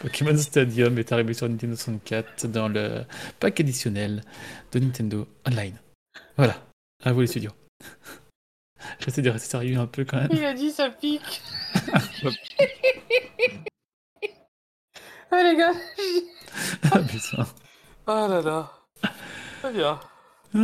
Pokémon 0.00 0.36
Stadium 0.36 0.98
est 0.98 1.12
arrivé 1.12 1.34
sur 1.34 1.48
Nintendo 1.48 1.76
64 1.76 2.46
dans 2.46 2.68
le 2.68 3.04
pack 3.38 3.60
additionnel 3.60 4.22
de 4.72 4.78
Nintendo 4.78 5.28
Online. 5.46 5.78
Voilà, 6.36 6.66
à 7.04 7.12
vous 7.12 7.20
les 7.20 7.26
studios. 7.26 7.52
J'essaie 9.00 9.20
de 9.22 9.28
rester 9.30 9.50
sérieux 9.50 9.78
un 9.78 9.86
peu 9.86 10.04
quand 10.06 10.16
même. 10.16 10.30
Il 10.32 10.42
a 10.44 10.54
dit 10.54 10.70
ça 10.70 10.88
pique. 10.90 11.42
ah 15.30 15.42
les 15.42 15.56
gars, 15.56 15.72
Ah 16.90 16.98
putain. 17.00 17.46
Ah 18.06 18.26
là 18.28 18.40
là. 18.40 18.72
Très 19.60 19.72
bien. 19.72 20.00
Ah. 20.54 20.58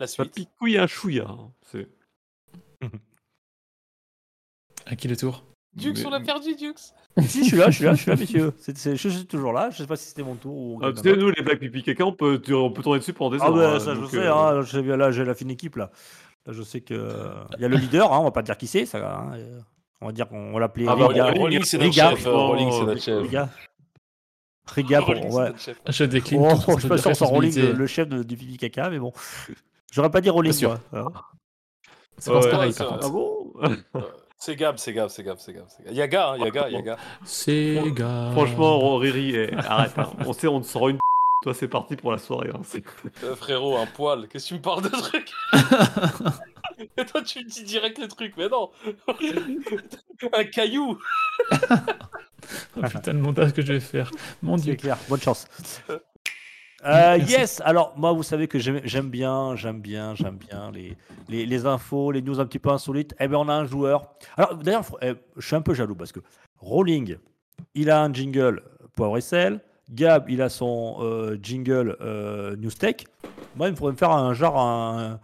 La 0.00 0.06
Ça 0.06 0.24
suite. 0.24 0.34
picouille 0.34 0.78
un 0.78 0.86
chouïa. 0.86 1.26
hein. 1.28 1.52
C'est. 1.70 1.88
À 4.86 4.96
qui 4.96 5.08
le 5.08 5.16
tour? 5.16 5.44
Dux, 5.76 5.92
Mais- 5.94 6.06
on 6.06 6.10
l'a 6.10 6.20
perdu, 6.20 6.54
Dux. 6.56 6.72
si, 7.28 7.40
je 7.44 7.48
suis 7.48 7.56
là, 7.56 7.70
je 7.70 7.76
suis 7.76 7.84
là, 7.84 7.94
je 7.94 8.00
suis 8.02 8.10
là, 8.10 8.16
messieurs. 8.20 8.52
C'est- 8.58 8.76
c'est- 8.76 8.96
je 8.96 9.08
suis 9.08 9.26
toujours 9.26 9.52
là. 9.52 9.70
Je 9.70 9.76
sais 9.78 9.86
pas 9.86 9.96
si 9.96 10.06
c'était 10.08 10.22
mon 10.22 10.34
tour 10.34 10.54
ou. 10.56 10.80
Ah, 10.82 10.92
tu 10.92 11.02
sais, 11.02 11.16
nous, 11.16 11.30
les 11.30 11.42
blagues 11.42 11.58
pipi 11.58 11.82
caca, 11.82 12.04
on 12.06 12.12
peut, 12.12 12.40
tu- 12.40 12.54
on 12.54 12.70
peut 12.70 12.82
tourner 12.82 12.98
dessus 13.00 13.12
pendant 13.12 13.36
des 13.36 13.42
Ah, 13.42 13.48
heures. 13.48 13.54
bah, 13.54 13.72
hein, 13.76 13.80
ça, 13.80 13.94
je 13.94 14.00
donc, 14.00 14.10
sais. 14.10 14.18
euh, 14.18 14.34
hein, 14.34 14.62
je 14.62 14.70
sais 14.70 14.82
bien, 14.82 14.96
là, 14.96 15.10
j'ai 15.10 15.24
la 15.24 15.34
fine 15.34 15.50
équipe, 15.50 15.76
là. 15.76 15.90
Là, 16.46 16.52
je 16.52 16.62
sais 16.62 16.80
que. 16.80 16.94
Il 17.56 17.62
y 17.62 17.64
a 17.64 17.68
le 17.68 17.76
leader, 17.76 18.12
hein, 18.12 18.18
on 18.20 18.24
va 18.24 18.30
pas 18.30 18.42
dire 18.42 18.56
qui 18.56 18.66
c'est, 18.66 18.86
ça. 18.86 18.98
hein, 19.18 19.32
euh, 19.36 19.60
on 20.00 20.06
va 20.06 20.12
dire 20.12 20.28
qu'on 20.28 20.52
va 20.52 20.60
l'appeler 20.60 20.86
Ah, 20.88 20.96
bah, 20.96 21.08
Riga. 21.08 21.24
Rolling, 21.26 21.40
Rolling, 21.42 21.62
c'est 21.64 21.76
notre 21.78 21.90
Riga. 21.90 22.10
chef. 22.10 22.26
euh, 22.26 22.32
Rolling, 22.32 22.70
c'est 22.72 22.84
notre 22.84 23.02
chef. 23.02 23.22
Riga. 23.22 23.48
Riga, 24.68 24.98
pour- 25.00 25.08
Rolling, 25.08 25.30
c'est 25.30 25.36
ouais. 25.36 25.46
notre 25.48 25.60
chef. 25.60 25.80
Je 25.88 26.04
décline 26.04 26.40
Oh, 26.42 26.54
toute 26.64 26.74
je 26.76 26.80
suis 26.80 26.88
pas 26.88 26.98
sûr 26.98 27.16
soit 27.16 27.26
Rolling, 27.28 27.50
le, 27.54 27.60
responsabilité. 27.60 27.78
le 27.78 27.86
chef 27.86 28.08
de, 28.08 28.22
du 28.22 28.36
pipi 28.36 28.56
caca, 28.56 28.90
mais 28.90 28.98
bon. 28.98 29.12
J'aurais 29.92 30.10
pas 30.10 30.20
dit 30.20 30.30
Rolling, 30.30 30.52
Pas 30.52 30.58
sûr. 30.58 30.78
moi. 30.92 31.02
hein. 31.04 31.20
C'est 32.18 32.30
pas 32.32 32.40
Ouais, 32.40 32.50
pareil 32.50 32.72
c'est 32.72 32.78
par 32.84 32.96
vrai. 32.96 32.98
Ah 33.02 33.10
contre. 33.10 33.12
bon? 33.12 33.52
C'est 34.38 34.54
Gab, 34.56 34.76
c'est 34.78 34.92
Gab, 34.92 35.08
c'est 35.08 35.22
Gab, 35.22 35.38
c'est 35.38 35.52
Gab. 35.52 35.64
c'est 35.68 35.84
Gab. 35.84 35.94
Yaga, 35.94 36.28
hein, 36.30 36.36
Yaga, 36.38 36.68
Yaga. 36.70 36.96
C'est 37.24 37.82
gars. 37.94 38.30
Franchement, 38.32 38.96
Riri, 38.96 39.34
eh, 39.34 39.54
arrête. 39.54 39.92
hein. 39.98 40.12
On 40.26 40.32
sait, 40.32 40.46
on 40.46 40.60
te 40.60 40.66
sort 40.66 40.88
une. 40.88 40.98
Toi, 41.42 41.54
c'est 41.54 41.68
parti 41.68 41.96
pour 41.96 42.12
la 42.12 42.18
soirée. 42.18 42.50
hein. 42.54 42.60
Euh, 43.24 43.34
frérot, 43.36 43.76
un 43.76 43.86
poil. 43.86 44.26
Qu'est-ce 44.28 44.44
que 44.44 44.48
tu 44.48 44.54
me 44.54 44.60
parles 44.62 44.82
de 44.82 44.88
trucs 44.88 45.32
Et 46.98 47.04
toi, 47.06 47.22
tu 47.22 47.38
me 47.38 47.48
dis 47.48 47.62
direct 47.64 47.96
les 47.98 48.08
trucs, 48.08 48.36
mais 48.36 48.48
non 48.48 48.70
Un 50.32 50.44
caillou 50.44 50.98
Oh, 52.76 52.82
putain, 52.88 53.12
le 53.14 53.18
montage 53.20 53.52
que 53.54 53.62
je 53.62 53.72
vais 53.74 53.80
faire. 53.80 54.10
Mon 54.42 54.56
C'est 54.58 54.64
dieu. 54.64 54.74
clair, 54.76 54.98
bonne 55.08 55.20
chance. 55.20 55.46
Euh, 56.86 57.18
yes, 57.18 57.60
alors 57.64 57.94
moi 57.96 58.12
vous 58.12 58.22
savez 58.22 58.46
que 58.46 58.58
j'aime 58.58 59.10
bien, 59.10 59.56
j'aime 59.56 59.80
bien, 59.80 60.14
j'aime 60.14 60.36
bien 60.36 60.70
les, 60.70 60.96
les, 61.28 61.44
les 61.44 61.66
infos, 61.66 62.12
les 62.12 62.22
news 62.22 62.38
un 62.38 62.46
petit 62.46 62.60
peu 62.60 62.70
insolites. 62.70 63.14
Eh 63.18 63.26
bien 63.26 63.38
on 63.38 63.48
a 63.48 63.54
un 63.54 63.64
joueur. 63.64 64.14
Alors 64.36 64.56
d'ailleurs, 64.56 64.84
eh, 65.02 65.14
je 65.36 65.46
suis 65.46 65.56
un 65.56 65.62
peu 65.62 65.74
jaloux 65.74 65.96
parce 65.96 66.12
que 66.12 66.20
Rolling, 66.58 67.16
il 67.74 67.90
a 67.90 68.02
un 68.02 68.12
jingle 68.12 68.62
poivre 68.94 69.18
et 69.18 69.20
sel. 69.20 69.60
Gab, 69.90 70.28
il 70.28 70.42
a 70.42 70.48
son 70.48 70.96
euh, 71.00 71.38
jingle 71.40 71.96
euh, 72.00 72.56
news 72.56 72.70
tech. 72.70 73.04
Moi, 73.54 73.68
il 73.68 73.72
me 73.72 73.76
faudrait 73.76 73.92
me 73.92 73.98
faire 73.98 74.10
un 74.10 74.34
genre 74.34 74.58
un, 74.58 75.20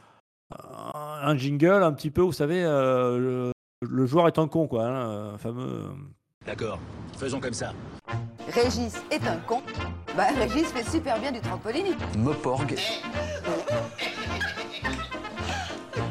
un, 0.50 1.36
jingle 1.36 1.82
un 1.82 1.92
petit 1.92 2.10
peu, 2.10 2.22
vous 2.22 2.32
savez, 2.32 2.62
euh, 2.64 3.18
le, 3.18 3.52
le 3.88 4.06
joueur 4.06 4.28
est 4.28 4.38
un 4.38 4.46
con 4.46 4.68
quoi, 4.68 4.86
hein, 4.86 5.38
fameux. 5.38 5.90
D'accord, 6.46 6.78
faisons 7.18 7.40
comme 7.40 7.52
ça. 7.54 7.72
Régis 8.52 8.94
est 9.10 9.24
un 9.26 9.36
con. 9.46 9.62
Bah, 10.16 10.26
Régis 10.36 10.66
fait 10.72 10.88
super 10.88 11.18
bien 11.20 11.30
du 11.32 11.40
trampoline. 11.40 11.94
Moporg. 12.18 12.74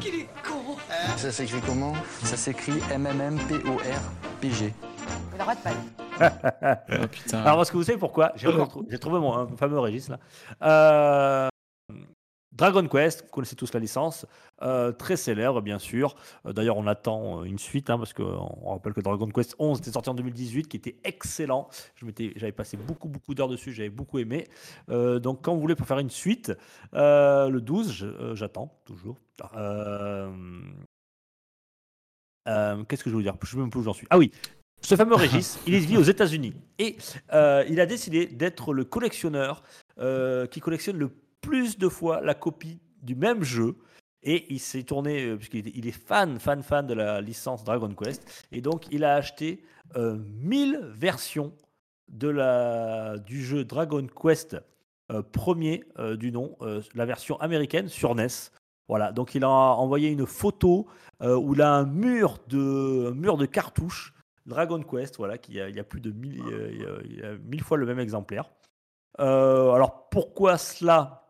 Qu'il 0.00 0.14
est 0.14 0.28
con 0.44 0.76
Ça 1.16 1.30
s'écrit 1.30 1.60
comment? 1.60 1.92
Ça 2.24 2.36
s'écrit 2.36 2.80
M-M-M-P-O-R-P-G. 2.92 4.74
Il 5.34 5.40
arrête 5.40 5.58
pas. 5.60 5.70
Oh 6.22 7.06
putain. 7.10 7.40
Alors, 7.40 7.56
parce 7.56 7.70
que 7.70 7.76
vous 7.76 7.82
savez 7.82 7.98
pourquoi? 7.98 8.32
J'ai 8.36 8.98
trouvé 9.00 9.18
mon 9.18 9.36
un 9.36 9.48
fameux 9.56 9.78
Régis 9.80 10.08
là. 10.08 10.18
Euh, 10.62 11.48
Dragon 12.52 12.86
Quest, 12.86 13.22
vous 13.24 13.30
connaissez 13.30 13.56
tous 13.56 13.72
la 13.72 13.80
licence, 13.80 14.26
euh, 14.60 14.92
très 14.92 15.16
célèbre 15.16 15.62
bien 15.62 15.78
sûr. 15.78 16.14
Euh, 16.46 16.52
D'ailleurs, 16.52 16.76
on 16.76 16.86
attend 16.86 17.40
euh, 17.40 17.44
une 17.44 17.58
suite 17.58 17.88
hein, 17.88 17.96
parce 17.96 18.12
qu'on 18.12 18.70
rappelle 18.70 18.92
que 18.92 19.00
Dragon 19.00 19.26
Quest 19.28 19.56
11 19.58 19.78
était 19.78 19.90
sorti 19.92 20.10
en 20.10 20.14
2018, 20.14 20.68
qui 20.68 20.76
était 20.76 20.96
excellent. 21.04 21.68
J'avais 22.36 22.52
passé 22.52 22.76
beaucoup 22.76 23.08
beaucoup 23.08 23.34
d'heures 23.34 23.48
dessus, 23.48 23.72
j'avais 23.72 23.88
beaucoup 23.88 24.18
aimé. 24.18 24.46
Euh, 24.90 25.18
donc, 25.18 25.40
quand 25.42 25.54
vous 25.54 25.60
voulez 25.62 25.74
pour 25.74 25.86
faire 25.86 25.98
une 25.98 26.10
suite, 26.10 26.52
le 26.92 27.58
12, 27.60 27.90
je- 27.92 28.06
euh, 28.06 28.34
j'attends 28.34 28.70
toujours. 28.84 29.16
Qu'est-ce 32.44 33.04
que 33.04 33.10
je 33.10 33.16
veux 33.16 33.22
dire? 33.22 33.34
Je 33.40 33.46
ne 33.46 33.50
sais 33.50 33.56
même 33.56 33.70
plus 33.70 33.80
où 33.80 33.84
j'en 33.84 33.92
suis. 33.94 34.06
Ah 34.10 34.18
oui, 34.18 34.30
ce 34.80 34.94
fameux 34.96 35.14
Régis, 35.14 35.58
il 35.66 35.78
vit 35.78 35.96
aux 35.96 36.02
États-Unis 36.02 36.54
et 36.78 36.96
il 37.32 37.80
a 37.80 37.86
décidé 37.86 38.26
d'être 38.26 38.74
le 38.74 38.84
collectionneur 38.84 39.62
qui 40.50 40.60
collectionne 40.60 40.98
le 40.98 41.10
plus 41.42 41.76
de 41.78 41.88
fois 41.88 42.22
la 42.22 42.34
copie 42.34 42.80
du 43.02 43.14
même 43.14 43.42
jeu. 43.42 43.76
Et 44.22 44.46
il 44.52 44.60
s'est 44.60 44.84
tourné, 44.84 45.24
euh, 45.26 45.36
puisqu'il 45.36 45.86
est, 45.86 45.90
fan, 45.90 46.38
fan, 46.38 46.62
fan 46.62 46.86
de 46.86 46.94
la 46.94 47.20
licence 47.20 47.64
Dragon 47.64 47.92
Quest. 47.92 48.46
Et 48.52 48.60
donc, 48.60 48.86
il 48.92 49.04
a 49.04 49.16
acheté 49.16 49.64
euh, 49.96 50.16
1000 50.40 50.78
versions 50.94 51.52
de 52.08 52.28
la, 52.28 53.18
du 53.18 53.42
jeu 53.44 53.64
Dragon 53.64 54.06
Quest 54.06 54.56
euh, 55.10 55.22
premier 55.22 55.82
euh, 55.98 56.16
du 56.16 56.30
nom, 56.30 56.56
euh, 56.62 56.80
la 56.94 57.04
version 57.04 57.36
américaine 57.40 57.88
sur 57.88 58.14
NES. 58.14 58.28
Voilà, 58.88 59.10
donc 59.10 59.34
il 59.34 59.42
a 59.42 59.48
envoyé 59.48 60.08
une 60.10 60.26
photo 60.26 60.86
où 61.20 61.54
il 61.54 61.62
a 61.62 61.72
un 61.72 61.84
mur 61.84 62.38
de, 62.48 63.10
mur 63.12 63.36
de 63.36 63.46
cartouches 63.46 64.12
Dragon 64.44 64.82
Quest, 64.82 65.16
voilà, 65.16 65.38
qui 65.38 65.52
il 65.52 65.74
y 65.74 65.78
a 65.80 65.84
plus 65.84 66.00
de 66.00 66.10
1000, 66.10 66.40
euh, 66.42 66.68
il 66.72 66.80
y 66.80 66.84
a- 66.84 66.98
il 67.04 67.16
y 67.20 67.22
a 67.22 67.38
1000 67.38 67.62
fois 67.62 67.76
le 67.78 67.86
même 67.86 68.00
exemplaire. 68.00 68.50
Alors 69.18 70.08
pourquoi 70.10 70.58
cela 70.58 71.21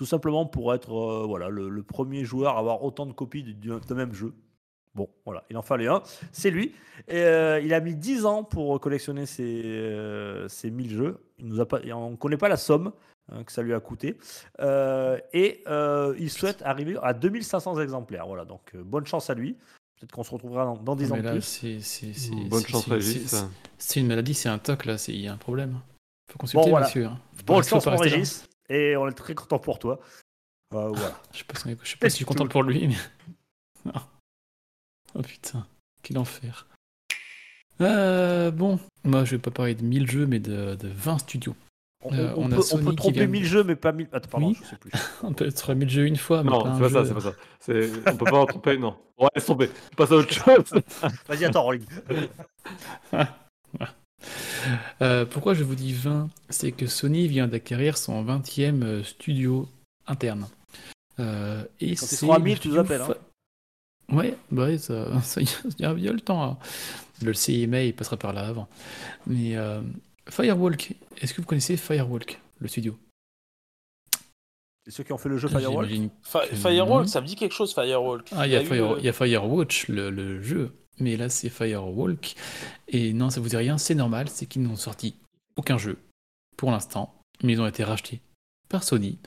Tout 0.00 0.06
simplement 0.06 0.46
pour 0.46 0.72
être 0.72 0.94
euh, 0.98 1.26
voilà, 1.26 1.50
le, 1.50 1.68
le 1.68 1.82
premier 1.82 2.24
joueur 2.24 2.56
à 2.56 2.60
avoir 2.60 2.82
autant 2.82 3.04
de 3.04 3.12
copies 3.12 3.42
du- 3.42 3.52
du- 3.52 3.68
d'un 3.86 3.94
même 3.94 4.14
jeu. 4.14 4.32
Bon, 4.94 5.10
voilà, 5.26 5.44
il 5.50 5.58
en 5.58 5.62
fallait 5.62 5.88
un. 5.88 6.02
C'est 6.32 6.50
lui. 6.50 6.72
Et, 7.06 7.16
euh, 7.18 7.60
il 7.60 7.74
a 7.74 7.80
mis 7.80 7.94
10 7.94 8.24
ans 8.24 8.42
pour 8.42 8.80
collectionner 8.80 9.26
ces, 9.26 9.60
euh, 9.66 10.48
ces 10.48 10.70
1000 10.70 10.90
jeux. 10.96 11.18
Il 11.38 11.48
nous 11.48 11.60
a 11.60 11.66
pas, 11.68 11.80
on 11.94 12.12
ne 12.12 12.16
connaît 12.16 12.38
pas 12.38 12.48
la 12.48 12.56
somme 12.56 12.92
hein, 13.30 13.44
que 13.44 13.52
ça 13.52 13.60
lui 13.60 13.74
a 13.74 13.80
coûté. 13.80 14.16
Euh, 14.60 15.18
et 15.34 15.62
euh, 15.68 16.14
il 16.18 16.30
souhaite 16.30 16.62
arriver 16.62 16.96
à 17.02 17.12
2500 17.12 17.78
exemplaires. 17.78 18.26
Voilà, 18.26 18.46
donc 18.46 18.62
euh, 18.74 18.82
bonne 18.82 19.04
chance 19.04 19.28
à 19.28 19.34
lui. 19.34 19.52
Peut-être 20.00 20.12
qu'on 20.12 20.24
se 20.24 20.30
retrouvera 20.30 20.64
dans, 20.64 20.76
dans 20.78 20.96
10 20.96 21.10
Non, 21.10 21.16
ans 21.18 21.22
là, 21.22 21.32
plus. 21.32 21.42
c'est 21.42 21.76
Bonne 22.48 22.64
chance, 22.64 22.86
c'est- 22.86 22.90
Régis. 22.90 23.26
c'est- 23.26 23.44
C'est 23.76 24.00
une 24.00 24.06
maladie, 24.06 24.32
c'est 24.32 24.48
un 24.48 24.56
toc 24.56 24.86
là, 24.86 24.96
c'est- 24.96 25.12
il 25.12 25.20
y 25.20 25.28
a 25.28 25.34
un 25.34 25.36
problème. 25.36 25.78
Faut 26.30 26.38
Bon, 26.38 26.38
consulter, 26.38 26.70
voilà. 26.70 26.86
monsieur. 26.86 27.04
hein. 27.04 27.18
Faut 27.34 27.42
pas 27.44 27.52
Bonne 27.52 27.64
faut 27.64 27.80
chance. 27.80 28.00
Régis. 28.00 28.46
Et 28.70 28.96
on 28.96 29.06
est 29.08 29.12
très 29.12 29.34
content 29.34 29.58
pour 29.58 29.78
toi. 29.78 30.00
Euh, 30.74 30.88
voilà. 30.88 31.20
Je 31.32 31.38
sais 31.38 31.44
pas, 31.44 31.54
si- 31.58 31.76
je 31.82 31.90
sais 31.90 31.96
pas 31.96 32.08
si 32.08 32.12
je 32.14 32.16
suis 32.16 32.24
content 32.24 32.46
pour 32.46 32.62
lui, 32.62 32.88
mais. 32.88 33.92
Oh 35.16 35.22
putain, 35.22 35.66
quel 36.04 36.18
enfer. 36.18 36.68
Euh, 37.80 38.52
bon, 38.52 38.78
moi 39.02 39.24
je 39.24 39.32
vais 39.32 39.40
pas 39.42 39.50
parler 39.50 39.74
de 39.74 39.82
1000 39.82 40.08
jeux, 40.08 40.24
mais 40.24 40.38
de, 40.38 40.76
de 40.76 40.86
20 40.86 41.18
studios. 41.18 41.56
On, 42.04 42.14
Euh, 42.14 42.32
on 42.36 42.44
on 42.44 42.48
peut, 42.48 42.62
on 42.72 42.78
peut 42.84 42.94
tromper 42.94 43.18
vient- 43.18 43.26
1000 43.26 43.44
jeux, 43.44 43.64
mais 43.64 43.74
pas 43.74 43.90
1000. 43.90 44.06
Attends, 44.12 44.28
pardon, 44.28 44.48
Oui. 44.50 44.58
je 44.62 44.68
sais 44.68 44.76
plus. 44.76 44.90
On 45.24 45.32
peut 45.32 45.46
être 45.48 45.74
1000 45.74 45.90
jeux 45.90 46.06
une 46.06 46.16
fois, 46.16 46.44
mais 46.44 46.50
Non, 46.50 46.62
pas 46.62 46.68
un 46.70 46.74
c'est 46.76 46.80
pas 46.82 46.88
ça, 46.90 47.00
jeu. 47.02 47.06
c'est 47.08 47.14
pas 47.14 47.20
ça. 47.20 47.32
C'est- 47.58 48.08
On 48.08 48.16
peut 48.16 48.24
pas 48.26 48.38
en 48.38 48.46
tromper, 48.46 48.78
non. 48.78 48.96
Ouais, 49.18 49.28
laisse 49.34 49.46
tomber. 49.46 49.68
On 49.92 49.96
passe 49.96 50.12
à 50.12 50.14
autre 50.14 50.32
chose. 50.32 50.82
Vas-y, 51.28 51.44
attends, 51.44 51.64
Rolling. 51.64 51.84
Euh, 55.02 55.24
pourquoi 55.24 55.54
je 55.54 55.64
vous 55.64 55.74
dis 55.74 55.92
20 55.92 56.28
C'est 56.48 56.72
que 56.72 56.86
Sony 56.86 57.26
vient 57.28 57.48
d'acquérir 57.48 57.96
son 57.96 58.22
20e 58.24 58.82
euh, 58.82 59.02
studio 59.04 59.68
interne. 60.06 60.48
Euh, 61.18 61.62
et 61.80 61.94
Quand 61.96 62.04
ils 62.04 62.08
c'est 62.08 62.16
seront 62.16 62.32
à 62.34 62.38
le 62.38 62.44
1000, 62.44 62.58
tu 62.60 62.68
nous 62.68 62.78
appelles, 62.78 63.00
hein. 63.02 63.14
Ouais, 64.12 64.36
bah 64.50 64.64
ouais, 64.64 64.78
ça, 64.78 65.20
ça 65.22 65.40
y 65.40 65.44
a- 65.44 65.48
il 65.78 65.80
y, 65.80 65.84
a- 65.84 65.92
il 65.92 66.04
y 66.04 66.08
a 66.08 66.12
le 66.12 66.20
temps. 66.20 66.42
hein. 66.42 66.58
Le 67.22 67.32
CMA, 67.32 67.82
il 67.84 67.94
passera 67.94 68.16
par 68.16 68.32
là 68.32 68.46
avant. 68.46 68.68
Mais 69.26 69.56
euh, 69.56 69.80
Firewalk, 70.28 70.94
est-ce 71.20 71.34
que 71.34 71.40
vous 71.42 71.46
connaissez 71.46 71.76
Firewalk, 71.76 72.40
le 72.58 72.68
studio? 72.68 72.98
C'est 74.84 74.90
ceux 74.92 75.04
qui 75.04 75.12
ont 75.12 75.18
fait 75.18 75.28
le 75.28 75.36
jeu 75.36 75.48
Firewalk, 75.48 75.90
non. 77.02 77.06
ça 77.06 77.20
me 77.20 77.26
dit 77.26 77.36
quelque 77.36 77.52
chose, 77.54 77.74
Firewalk. 77.74 78.26
Ah, 78.32 78.46
il 78.46 78.52
y 78.52 78.56
a, 78.56 78.62
eu, 78.62 78.66
Fire- 78.66 78.96
il 78.98 79.04
y 79.04 79.08
a 79.08 79.12
Firewatch, 79.12 79.88
le, 79.88 80.10
le 80.10 80.42
jeu, 80.42 80.72
mais 81.00 81.16
là 81.16 81.28
c'est 81.28 81.48
Firewalk. 81.48 82.34
Et 82.88 83.12
non, 83.12 83.30
ça 83.30 83.40
vous 83.40 83.48
dit 83.48 83.56
rien, 83.56 83.78
c'est 83.78 83.94
normal, 83.94 84.28
c'est 84.28 84.46
qu'ils 84.46 84.62
n'ont 84.62 84.76
sorti 84.76 85.14
aucun 85.56 85.78
jeu 85.78 85.98
pour 86.56 86.70
l'instant, 86.70 87.14
mais 87.42 87.52
ils 87.54 87.60
ont 87.60 87.66
été 87.66 87.84
rachetés 87.84 88.20
par 88.70 88.84
Sony. 88.84 89.18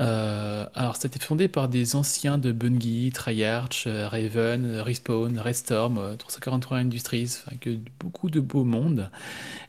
Euh, 0.00 0.66
alors, 0.74 0.96
ça 0.96 1.08
fondé 1.20 1.48
par 1.48 1.68
des 1.68 1.96
anciens 1.96 2.36
de 2.36 2.52
Bungie, 2.52 3.10
Treyarch, 3.14 3.84
euh, 3.86 4.08
Raven, 4.08 4.66
euh, 4.66 4.82
Respawn, 4.82 5.38
Redstorm, 5.38 5.98
euh, 5.98 6.16
343 6.16 6.78
Industries, 6.78 7.38
enfin, 7.46 7.56
que 7.58 7.78
beaucoup 8.00 8.28
de 8.28 8.40
beaux 8.40 8.64
mondes. 8.64 9.10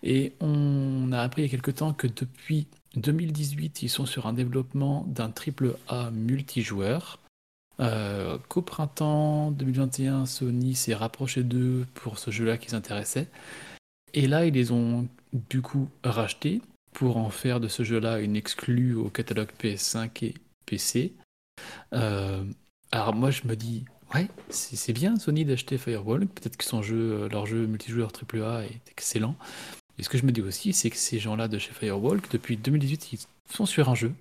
Et 0.01 0.33
on 0.41 1.11
a 1.13 1.19
appris 1.21 1.43
il 1.43 1.45
y 1.45 1.47
a 1.47 1.51
quelque 1.51 1.71
temps 1.71 1.93
que 1.93 2.07
depuis 2.07 2.67
2018, 2.95 3.83
ils 3.83 3.89
sont 3.89 4.05
sur 4.05 4.25
un 4.25 4.33
développement 4.33 5.05
d'un 5.07 5.29
triple 5.29 5.77
A 5.87 6.09
multijoueur. 6.11 7.19
Euh, 7.79 8.37
Qu'au 8.49 8.61
printemps 8.61 9.51
2021, 9.51 10.25
Sony 10.25 10.75
s'est 10.75 10.93
rapproché 10.93 11.43
d'eux 11.43 11.85
pour 11.93 12.19
ce 12.19 12.31
jeu-là 12.31 12.57
qui 12.57 12.69
s'intéressait. 12.69 13.27
Et 14.13 14.27
là, 14.27 14.45
ils 14.45 14.53
les 14.53 14.71
ont 14.71 15.07
du 15.33 15.61
coup 15.61 15.89
rachetés 16.03 16.61
pour 16.93 17.17
en 17.17 17.29
faire 17.29 17.59
de 17.59 17.67
ce 17.67 17.83
jeu-là 17.83 18.19
une 18.19 18.35
exclue 18.35 18.93
au 18.95 19.09
catalogue 19.09 19.49
PS5 19.59 20.25
et 20.25 20.33
PC. 20.65 21.13
Euh, 21.93 22.43
alors 22.91 23.15
moi, 23.15 23.31
je 23.31 23.41
me 23.45 23.55
dis, 23.55 23.85
ouais, 24.13 24.27
c'est 24.49 24.93
bien 24.93 25.17
Sony 25.17 25.45
d'acheter 25.45 25.77
Firewall. 25.79 26.27
Peut-être 26.27 26.57
que 26.57 26.63
son 26.63 26.83
jeu, 26.83 27.23
euh, 27.23 27.29
leur 27.29 27.47
jeu 27.47 27.65
multijoueur 27.65 28.11
AAA 28.11 28.65
est 28.65 28.81
excellent. 28.91 29.35
Et 29.97 30.03
ce 30.03 30.09
que 30.09 30.17
je 30.17 30.25
me 30.25 30.31
dis 30.31 30.41
aussi, 30.41 30.73
c'est 30.73 30.89
que 30.89 30.97
ces 30.97 31.19
gens-là 31.19 31.47
de 31.47 31.57
chez 31.57 31.71
Firewalk, 31.71 32.31
depuis 32.31 32.57
2018, 32.57 33.13
ils 33.13 33.19
sont 33.51 33.65
sur 33.65 33.89
un 33.89 33.95
jeu. 33.95 34.13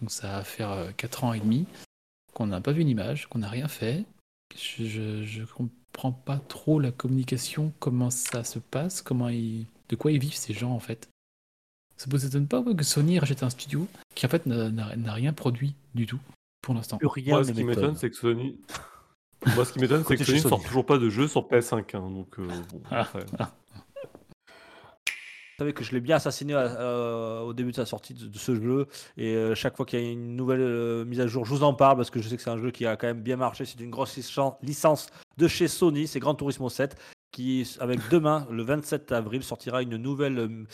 Donc 0.00 0.10
ça 0.10 0.28
va 0.28 0.44
faire 0.44 0.70
euh, 0.70 0.90
4 0.96 1.24
ans 1.24 1.32
et 1.32 1.40
demi 1.40 1.66
qu'on 2.32 2.46
n'a 2.46 2.60
pas 2.60 2.72
vu 2.72 2.82
une 2.82 2.88
image, 2.88 3.28
qu'on 3.28 3.38
n'a 3.40 3.48
rien 3.48 3.68
fait. 3.68 4.04
Je, 4.56 4.84
je, 4.84 5.22
je 5.24 5.44
comprends 5.44 6.12
pas 6.12 6.38
trop 6.38 6.78
la 6.80 6.92
communication, 6.92 7.72
comment 7.78 8.10
ça 8.10 8.44
se 8.44 8.58
passe, 8.58 9.02
comment 9.02 9.28
ils, 9.28 9.66
de 9.88 9.96
quoi 9.96 10.12
ils 10.12 10.18
vivent 10.18 10.34
ces 10.34 10.52
gens 10.54 10.72
en 10.72 10.80
fait. 10.80 11.08
Ça 11.96 12.06
vous 12.10 12.24
étonne 12.24 12.46
pas 12.48 12.60
ouais, 12.60 12.74
que 12.74 12.84
Sony 12.84 13.18
rachète 13.18 13.42
un 13.42 13.50
studio 13.50 13.86
qui 14.14 14.26
en 14.26 14.28
fait 14.28 14.46
n'a- 14.46 15.12
rien 15.14 15.32
produit 15.32 15.74
du 15.94 16.06
tout 16.06 16.18
pour 16.62 16.74
l'instant? 16.74 16.98
Plus 16.98 17.06
rien 17.06 17.34
Moi, 17.34 17.40
ne 17.40 17.44
ce 17.44 17.52
qui 17.52 17.64
m'étonne, 17.64 17.96
c'est 17.96 18.10
que 18.10 18.16
Sony. 18.16 18.58
Moi, 19.54 19.64
ce 19.64 19.72
qui 19.72 19.78
m'étonne, 19.80 20.04
c'est 20.06 20.16
que 20.16 20.24
Sony 20.24 20.38
ne 20.38 20.48
sort 20.48 20.62
toujours 20.62 20.86
pas 20.86 20.98
de 20.98 21.08
jeu 21.08 21.28
sur 21.28 21.42
PS5. 21.48 21.96
hein, 21.96 22.10
donc, 22.10 22.38
euh, 22.38 22.46
bon, 22.70 22.80
Ah, 22.90 23.00
après. 23.00 23.24
ah. 23.38 23.52
Savez 25.62 25.74
que 25.74 25.84
je 25.84 25.92
l'ai 25.92 26.00
bien 26.00 26.16
assassiné 26.16 26.54
euh, 26.56 27.38
au 27.42 27.52
début 27.52 27.70
de 27.70 27.76
sa 27.76 27.86
sortie 27.86 28.14
de, 28.14 28.36
ce 28.36 28.52
jeu. 28.56 28.88
Et 29.16 29.36
euh, 29.36 29.54
chaque 29.54 29.76
fois 29.76 29.86
qu'il 29.86 30.00
y 30.00 30.04
a 30.04 30.10
une 30.10 30.34
nouvelle 30.34 30.60
euh, 30.60 31.04
mise 31.04 31.20
à 31.20 31.28
jour, 31.28 31.44
je 31.44 31.50
vous 31.50 31.62
en 31.62 31.72
parle 31.72 31.96
parce 31.96 32.10
que 32.10 32.20
je 32.20 32.28
sais 32.28 32.36
que 32.36 32.42
c'est 32.42 32.50
un 32.50 32.58
jeu 32.58 32.72
qui 32.72 32.84
a 32.84 32.96
quand 32.96 33.06
même 33.06 33.20
bien 33.20 33.36
marché. 33.36 33.64
C'est 33.64 33.78
une 33.78 33.90
grosse 33.90 34.16
licen- 34.18 34.56
licence 34.60 35.06
de 35.38 35.46
chez 35.46 35.68
Sony. 35.68 36.08
C'est 36.08 36.18
Gran 36.18 36.34
Turismo 36.34 36.68
7 36.68 36.96
qui, 37.32 37.66
avec 37.80 37.98
demain, 38.10 38.46
le 38.50 38.62
27 38.62 39.10
avril, 39.10 39.42
sortira 39.42 39.82
une 39.82 39.96
nouvelle, 39.96 40.66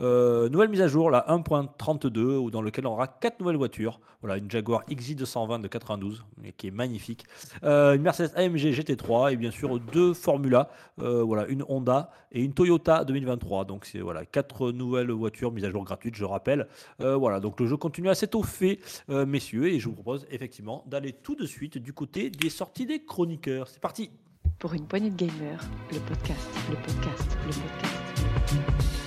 euh, 0.00 0.48
nouvelle 0.48 0.70
mise 0.70 0.80
à 0.80 0.88
jour, 0.88 1.10
la 1.10 1.30
1.32, 1.30 2.38
où- 2.38 2.50
dans 2.50 2.62
lequel 2.62 2.86
on 2.86 2.92
aura 2.92 3.06
quatre 3.06 3.38
nouvelles 3.38 3.56
voitures. 3.56 4.00
Voilà, 4.22 4.38
une 4.38 4.50
Jaguar 4.50 4.82
XJ220 4.90 5.60
de 5.60 5.68
92, 5.68 6.24
mais 6.42 6.52
qui 6.52 6.68
est 6.68 6.70
magnifique. 6.72 7.24
Euh, 7.64 7.94
une 7.94 8.02
Mercedes 8.02 8.32
AMG 8.34 8.72
GT3 8.72 9.30
et 9.32 9.36
bien 9.36 9.50
sûr 9.50 9.78
deux 9.78 10.14
Formula, 10.14 10.70
euh, 11.00 11.22
voilà, 11.22 11.46
une 11.48 11.62
Honda 11.68 12.10
et 12.32 12.42
une 12.42 12.54
Toyota 12.54 13.04
2023. 13.04 13.66
Donc 13.66 13.84
c'est 13.84 14.00
voilà 14.00 14.24
quatre 14.24 14.72
nouvelles 14.72 15.10
voitures 15.10 15.52
mises 15.52 15.64
à 15.66 15.70
jour 15.70 15.84
gratuites, 15.84 16.16
je 16.16 16.24
rappelle. 16.24 16.66
Voilà, 16.98 17.40
donc 17.40 17.60
le 17.60 17.66
jeu 17.66 17.76
continue 17.76 18.08
à 18.08 18.14
s'étoffer, 18.14 18.80
messieurs, 19.08 19.68
et 19.68 19.78
je 19.78 19.86
vous 19.88 19.94
propose 19.94 20.26
effectivement 20.30 20.82
d'aller 20.86 21.12
tout 21.12 21.34
de 21.36 21.44
suite 21.46 21.78
du 21.78 21.92
côté 21.92 22.30
des 22.30 22.48
sorties 22.50 22.86
des 22.86 23.04
chroniqueurs. 23.04 23.68
C'est 23.68 23.80
parti. 23.80 24.10
Pour 24.58 24.74
une 24.74 24.86
poignée 24.86 25.10
de 25.10 25.16
gamers, 25.16 25.60
le 25.92 25.98
podcast, 26.00 26.48
le 26.70 26.76
podcast, 26.76 27.36
le 27.46 27.52
podcast. 27.52 29.06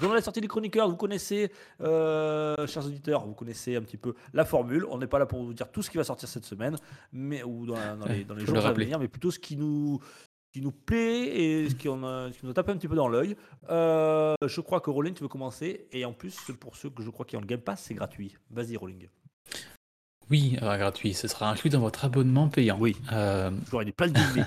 Journal 0.00 0.16
des 0.18 0.24
sorties 0.24 0.40
des 0.40 0.48
chroniqueurs, 0.48 0.88
vous 0.88 0.96
connaissez, 0.96 1.52
euh, 1.82 2.66
chers 2.66 2.86
auditeurs, 2.86 3.26
vous 3.26 3.34
connaissez 3.34 3.76
un 3.76 3.82
petit 3.82 3.98
peu 3.98 4.14
la 4.32 4.46
formule. 4.46 4.86
On 4.88 4.96
n'est 4.96 5.06
pas 5.06 5.18
là 5.18 5.26
pour 5.26 5.42
vous 5.44 5.52
dire 5.52 5.70
tout 5.70 5.82
ce 5.82 5.90
qui 5.90 5.98
va 5.98 6.04
sortir 6.04 6.28
cette 6.30 6.46
semaine, 6.46 6.76
mais 7.12 7.42
ou 7.42 7.66
dans, 7.66 7.74
la- 7.74 7.96
dans 7.96 8.06
les, 8.06 8.24
dans 8.24 8.38
jours 8.38 8.54
le 8.54 8.64
à 8.64 8.72
venir, 8.72 8.98
mais 8.98 9.08
plutôt 9.08 9.30
ce 9.30 9.38
qui 9.38 9.54
nous, 9.54 10.00
qui 10.50 10.62
nous 10.62 10.72
plaît 10.72 11.26
et 11.36 11.68
ce 11.68 11.74
qui, 11.74 11.90
en 11.90 12.02
a- 12.04 12.32
ce 12.32 12.38
qui 12.38 12.46
nous 12.46 12.54
tape 12.54 12.70
un 12.70 12.76
petit 12.78 12.88
peu 12.88 12.96
dans 12.96 13.08
l'œil. 13.08 13.36
Euh, 13.68 14.34
je 14.46 14.60
crois 14.62 14.80
que 14.80 14.88
Rolling, 14.88 15.12
tu 15.12 15.24
veux 15.24 15.28
commencer, 15.28 15.86
et 15.92 16.06
en 16.06 16.14
plus, 16.14 16.34
pour 16.58 16.74
ceux 16.74 16.88
que 16.88 17.02
je 17.02 17.10
crois 17.10 17.26
qui 17.26 17.36
ont 17.36 17.40
le 17.40 17.46
Game 17.46 17.60
Pass, 17.60 17.82
c'est 17.82 17.94
gratuit. 17.94 18.34
Vas-y, 18.50 18.78
Rolling. 18.78 19.08
Oui, 20.30 20.56
alors 20.60 20.76
gratuit, 20.78 21.14
ce 21.14 21.28
sera 21.28 21.50
inclus 21.50 21.70
dans 21.70 21.80
votre 21.80 22.04
abonnement 22.04 22.48
payant. 22.48 22.78
Oui. 22.78 22.96
Euh, 23.12 23.50
Toujours, 23.64 23.82
il 23.82 23.88
est 23.88 23.92
plein 23.92 24.08
de 24.08 24.12
guillemets. 24.12 24.46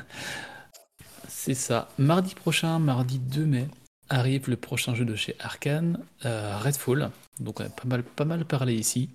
C'est 1.27 1.53
ça. 1.53 1.89
Mardi 1.99 2.33
prochain, 2.33 2.79
mardi 2.79 3.19
2 3.19 3.45
mai, 3.45 3.67
arrive 4.09 4.49
le 4.49 4.55
prochain 4.55 4.95
jeu 4.95 5.05
de 5.05 5.15
chez 5.15 5.35
Arkane, 5.39 5.99
euh, 6.25 6.57
Redfall. 6.57 7.11
Donc 7.39 7.59
on 7.59 7.65
a 7.65 7.69
pas 7.69 7.85
mal, 7.85 8.03
pas 8.03 8.25
mal 8.25 8.45
parlé 8.45 8.75
ici. 8.75 9.09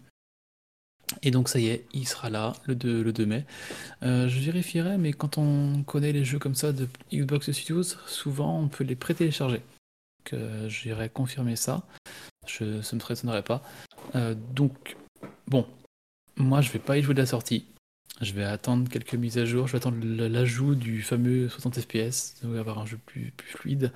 Et 1.23 1.31
donc 1.31 1.49
ça 1.49 1.59
y 1.59 1.69
est, 1.69 1.87
il 1.93 2.07
sera 2.07 2.31
là 2.31 2.53
le 2.67 2.75
2, 2.75 3.03
le 3.03 3.13
2 3.13 3.27
mai. 3.27 3.45
Euh, 4.03 4.29
je 4.29 4.39
vérifierai, 4.39 4.97
mais 4.97 5.13
quand 5.13 5.39
on 5.39 5.83
connaît 5.83 6.13
les 6.13 6.25
jeux 6.25 6.39
comme 6.39 6.55
ça 6.55 6.73
de 6.73 6.89
Xbox 7.13 7.51
Studios, 7.51 7.83
souvent 8.07 8.61
on 8.61 8.69
peut 8.69 8.85
les 8.85 8.97
pré-télécharger. 8.97 9.63
Donc 10.19 10.35
euh, 10.35 10.69
j'irai 10.69 11.09
confirmer 11.09 11.57
ça. 11.57 11.83
Je, 12.47 12.81
ça 12.83 12.97
me 12.97 13.13
étonnerait 13.13 13.43
pas. 13.43 13.63
Euh, 14.15 14.35
donc, 14.55 14.97
bon, 15.47 15.67
moi 16.37 16.61
je 16.61 16.71
vais 16.71 16.79
pas 16.79 16.99
y 16.99 17.03
jouer 17.03 17.15
de 17.15 17.21
la 17.21 17.27
sortie. 17.27 17.67
Je 18.21 18.33
vais 18.35 18.45
attendre 18.45 18.89
quelques 18.91 19.15
mises 19.15 19.39
à 19.39 19.47
jour. 19.47 19.67
Je 19.67 19.73
vais 19.73 19.79
attendre 19.79 19.99
l'ajout 20.05 20.75
du 20.75 21.03
fameux 21.03 21.49
60 21.49 21.81
FPS. 21.81 22.37
Va 22.43 22.61
avoir 22.61 22.79
un 22.79 22.87
jeu 22.87 22.99
plus, 23.07 23.33
plus 23.37 23.49
fluide. 23.49 23.93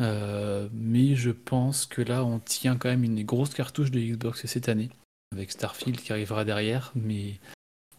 Euh, 0.00 0.68
mais 0.72 1.14
je 1.14 1.30
pense 1.30 1.86
que 1.86 2.02
là, 2.02 2.24
on 2.24 2.40
tient 2.40 2.76
quand 2.76 2.88
même 2.88 3.04
une 3.04 3.22
grosse 3.22 3.54
cartouche 3.54 3.92
de 3.92 4.00
Xbox 4.00 4.46
cette 4.46 4.68
année. 4.68 4.90
Avec 5.32 5.52
Starfield 5.52 6.00
qui 6.00 6.12
arrivera 6.12 6.44
derrière. 6.44 6.90
Mais 6.96 7.38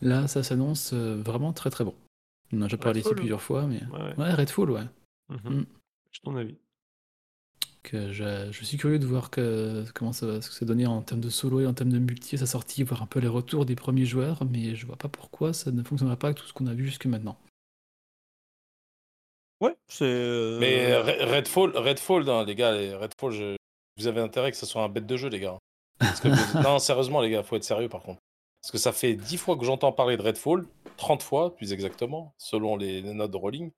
là, 0.01 0.27
ça 0.27 0.43
s'annonce 0.43 0.91
euh, 0.93 1.21
vraiment 1.23 1.53
très 1.53 1.69
très 1.69 1.85
bon. 1.85 1.95
On 2.51 2.57
en 2.57 2.61
a 2.63 2.65
déjà 2.65 2.77
parlé 2.77 2.99
ici 2.99 3.07
Redfall 3.07 3.19
plusieurs 3.21 3.41
fois. 3.41 3.65
Mais... 3.65 3.81
Ouais, 3.85 4.01
ouais. 4.01 4.15
Ouais, 4.17 4.33
Redfall, 4.33 4.71
ouais. 4.71 4.87
Mhm. 5.29 5.59
Mm. 5.59 5.65
Ton 6.23 6.35
avis. 6.35 6.55
Que 7.85 8.11
je, 8.11 8.51
je 8.51 8.65
suis 8.65 8.77
curieux 8.77 8.99
de 8.99 9.05
voir 9.05 9.29
que, 9.29 9.85
comment 9.93 10.11
ça 10.13 10.25
va 10.25 10.41
se 10.41 10.65
donner 10.65 10.87
en 10.87 11.01
termes 11.03 11.21
de 11.21 11.29
solo 11.29 11.59
et 11.61 11.67
en 11.67 11.73
termes 11.73 11.91
de 11.91 11.99
multi 11.99 12.35
à 12.35 12.39
sa 12.39 12.45
sortie, 12.47 12.83
voir 12.83 13.01
un 13.03 13.05
peu 13.07 13.19
les 13.19 13.27
retours 13.27 13.65
des 13.65 13.75
premiers 13.75 14.05
joueurs, 14.05 14.43
mais 14.45 14.75
je 14.75 14.85
vois 14.85 14.97
pas 14.97 15.07
pourquoi 15.09 15.53
ça 15.53 15.71
ne 15.71 15.83
fonctionnera 15.83 16.17
pas 16.17 16.27
avec 16.27 16.37
tout 16.39 16.45
ce 16.47 16.53
qu'on 16.53 16.67
a 16.67 16.73
vu 16.73 16.85
jusque 16.85 17.05
maintenant. 17.05 17.37
ouais, 19.61 19.75
c'est. 19.87 20.05
euh, 20.05 20.59
Mais 20.59 20.91
Re- 20.91 21.23
Redfall, 21.25 21.77
Redfall, 21.77 22.45
les 22.47 22.55
gars, 22.55 22.71
les 22.73 22.93
Redfall, 22.93 23.31
je- 23.31 23.55
vous 23.97 24.07
avez 24.07 24.21
intérêt 24.21 24.51
que 24.51 24.57
ce 24.57 24.65
soit 24.65 24.83
un 24.83 24.89
bête 24.89 25.05
de 25.05 25.17
jeu, 25.17 25.29
les 25.29 25.39
gars. 25.39 25.57
Parce 25.99 26.19
que 26.19 26.27
vous- 26.27 26.35
non, 26.67 26.79
sérieusement, 26.79 27.21
les 27.21 27.29
gars, 27.29 27.43
faut 27.43 27.55
être 27.55 27.63
sérieux 27.63 27.89
par 27.89 28.01
contre. 28.01 28.19
Parce 28.61 28.71
que 28.71 28.77
ça 28.77 28.91
fait 28.91 29.13
10 29.15 29.37
fois 29.37 29.57
que 29.57 29.63
j'entends 29.65 29.91
parler 29.91 30.17
de 30.17 30.21
Redfall, 30.23 30.65
30 30.97 31.21
fois 31.23 31.55
plus 31.55 31.71
exactement, 31.71 32.33
selon 32.37 32.77
les, 32.77 33.01
les 33.01 33.13
notes 33.13 33.31
de 33.31 33.37
Rolling. 33.37 33.71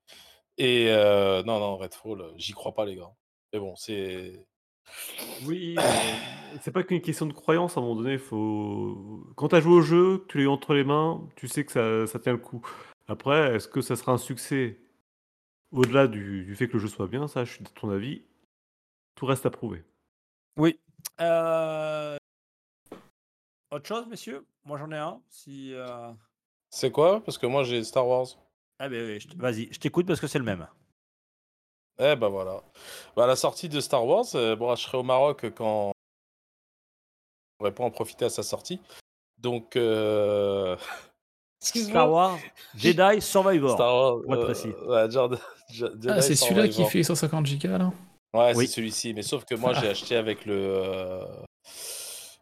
Et 0.57 0.87
euh, 0.89 1.43
non, 1.43 1.59
non, 1.59 1.77
Redfall, 1.77 2.21
euh, 2.21 2.31
j'y 2.37 2.53
crois 2.53 2.73
pas, 2.73 2.85
les 2.85 2.95
gars. 2.95 3.11
Mais 3.53 3.59
bon, 3.59 3.75
c'est. 3.75 4.45
Oui, 5.45 5.75
c'est 6.61 6.71
pas 6.71 6.83
qu'une 6.83 7.01
question 7.01 7.25
de 7.25 7.33
croyance, 7.33 7.77
à 7.77 7.79
un 7.79 7.83
moment 7.83 7.95
donné, 7.95 8.17
faut 8.17 9.23
quand 9.35 9.49
tu 9.49 9.55
as 9.55 9.61
joué 9.61 9.73
au 9.73 9.81
jeu, 9.81 10.19
que 10.19 10.27
tu 10.27 10.37
l'as 10.37 10.43
eu 10.45 10.47
entre 10.47 10.73
les 10.73 10.83
mains, 10.83 11.21
tu 11.35 11.47
sais 11.47 11.65
que 11.65 11.71
ça 11.71 12.07
ça 12.07 12.19
tient 12.19 12.33
le 12.33 12.37
coup. 12.39 12.65
Après, 13.07 13.55
est-ce 13.55 13.67
que 13.67 13.81
ça 13.81 13.95
sera 13.95 14.11
un 14.13 14.17
succès 14.17 14.79
au-delà 15.71 16.07
du 16.07 16.43
du 16.45 16.55
fait 16.55 16.67
que 16.67 16.73
le 16.73 16.79
jeu 16.79 16.87
soit 16.87 17.07
bien? 17.07 17.27
Ça, 17.27 17.45
je 17.45 17.53
suis 17.53 17.63
de 17.63 17.69
ton 17.69 17.89
avis. 17.89 18.23
Tout 19.15 19.25
reste 19.25 19.45
à 19.45 19.49
prouver. 19.49 19.83
Oui. 20.57 20.79
Heu 21.19 22.17
autre 23.69 23.85
chose, 23.85 24.07
messieurs? 24.07 24.45
Moi, 24.63 24.77
j'en 24.77 24.91
ai 24.91 24.97
un, 24.97 25.21
si, 25.29 25.71
heu 25.73 25.85
C'est 26.69 26.91
quoi? 26.91 27.21
Parce 27.23 27.37
que 27.37 27.45
moi 27.45 27.63
j'ai 27.63 27.83
Star 27.83 28.07
Wars. 28.07 28.27
Ah 28.79 28.87
beh, 28.89 29.17
oui, 29.17 29.27
vas-y, 29.35 29.67
je 29.73 29.79
t'écoute 29.79 30.05
parce 30.07 30.19
que 30.21 30.27
c'est 30.27 30.39
le 30.39 30.45
même. 30.45 30.67
Eh 31.99 32.15
bah, 32.15 32.27
voilà. 32.29 32.61
Bah, 33.15 33.23
à 33.23 33.27
la 33.27 33.35
sortie 33.35 33.69
de 33.69 33.79
Star 33.79 34.05
Wars, 34.05 34.25
heu, 34.35 34.55
bon, 34.55 34.75
je 34.75 34.83
serai 34.83 34.97
au 34.97 35.03
Maroc 35.03 35.45
quand 35.55 35.91
je 37.49 37.57
pourrais 37.57 37.73
pas 37.73 37.83
en 37.83 37.91
profiter 37.91 38.25
à 38.25 38.29
sa 38.29 38.43
sortie. 38.43 38.79
Donc 39.39 39.75
excuse-moi. 41.61 41.91
Star 41.91 42.11
Wars 42.11 42.39
Jedi 42.75 43.21
Survivor, 43.21 43.71
Star 43.73 43.93
Wars, 43.95 44.21
pour 44.23 44.33
être 44.33 44.41
heu, 44.41 44.45
précis. 44.45 44.73
ouais, 44.87 45.07
Ah, 46.09 46.21
c'est 46.21 46.35
celui-là 46.35 46.67
qui 46.67 46.85
fait 46.85 47.03
150 47.03 47.45
gigas 47.45 47.77
là? 47.77 47.91
Ouais, 48.33 48.53
Oui. 48.55 48.67
c'est 48.67 48.73
celui-ci, 48.75 49.13
mais 49.13 49.23
sauf 49.23 49.45
que 49.45 49.55
moi 49.55 49.73
j'ai 49.73 49.87
acheté 49.87 50.15
avec 50.15 50.45
le, 50.45 51.23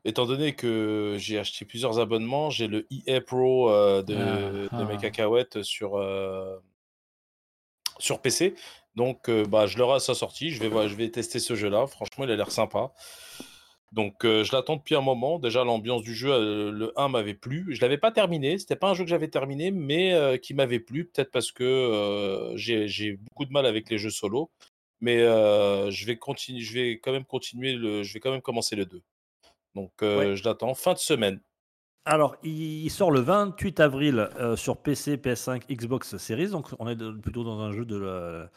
étant 0.03 0.25
donné 0.25 0.53
que 0.53 1.15
j'ai 1.17 1.39
acheté 1.39 1.63
plusieurs 1.63 1.99
abonnements, 1.99 2.49
j'ai 2.49 2.67
le 2.67 2.85
EA 2.91 3.21
Pro, 3.21 3.69
de 3.69 4.67
Ah, 4.71 4.81
de 4.81 4.85
mes 4.85 4.95
ah. 4.95 4.97
cacahuètes 4.97 5.63
sur, 5.63 5.91
sur 7.99 8.21
PC. 8.21 8.55
Donc 8.95 9.27
heu, 9.29 9.43
bah, 9.43 9.67
je 9.67 9.77
l'aurai 9.77 9.95
à 9.95 9.99
sa 9.99 10.13
sortie, 10.13 10.51
je 10.51 10.59
vais 10.61 10.69
voi 10.69 10.87
je 10.87 10.95
vais 10.95 11.09
tester 11.11 11.39
ce 11.39 11.55
jeu-là. 11.55 11.85
Franchement, 11.87 12.23
il 12.25 12.31
a 12.31 12.35
l'air 12.35 12.51
sympa. 12.51 12.91
Donc 13.91 14.25
heu, 14.25 14.43
je 14.43 14.51
l'attends 14.55 14.77
depuis 14.77 14.95
un 14.95 15.01
moment. 15.01 15.39
Déjà 15.39 15.63
l'ambiance 15.63 16.01
du 16.03 16.15
jeu, 16.15 16.31
heu, 16.31 16.71
le 16.71 16.93
1 16.99 17.09
m'avait 17.09 17.33
plu. 17.33 17.65
Je 17.69 17.81
l'avais 17.81 17.97
pas 17.97 18.11
terminé, 18.11 18.57
c'était 18.57 18.75
pas 18.75 18.89
un 18.89 18.93
jeu 18.93 19.03
que 19.03 19.09
j'avais 19.09 19.27
terminé, 19.29 19.71
mais 19.71 20.39
qui 20.41 20.53
m'avait 20.53 20.79
plu. 20.79 21.05
Peut-être 21.05 21.31
parce 21.31 21.51
que, 21.51 22.53
j'ai 22.55 23.13
beaucoup 23.17 23.45
de 23.45 23.51
mal 23.51 23.65
avec 23.65 23.89
les 23.89 23.97
jeux 23.97 24.09
solo. 24.11 24.51
Mais 25.01 25.19
je 25.19 26.05
vais 26.05 26.17
continu 26.17 26.61
je 26.61 26.73
vais 26.73 26.91
quand 26.99 27.11
même 27.11 27.25
continuer 27.25 27.73
le 27.73 28.03
je 28.03 28.13
vais 28.13 28.19
quand 28.21 28.31
même 28.31 28.41
commencer 28.41 28.75
le 28.77 28.85
2. 28.85 29.01
Donc 29.75 29.91
Ouais. 30.01 30.35
je 30.35 30.43
l'attends 30.45 30.73
fin 30.73 30.93
de 30.93 30.99
semaine. 30.99 31.41
Alors, 32.07 32.35
il 32.43 32.89
sort 32.91 33.09
le 33.11 33.19
28 33.19 33.79
avril, 33.79 34.29
sur 34.55 34.77
PC, 34.77 35.17
PS5, 35.17 35.63
Xbox 35.69 36.17
Series, 36.17 36.49
donc 36.49 36.67
on 36.79 36.87
est 36.87 36.95
plutôt 37.21 37.43
dans 37.43 37.59
un 37.59 37.71
jeu 37.71 37.83
de 37.83 37.97
la 37.97 38.51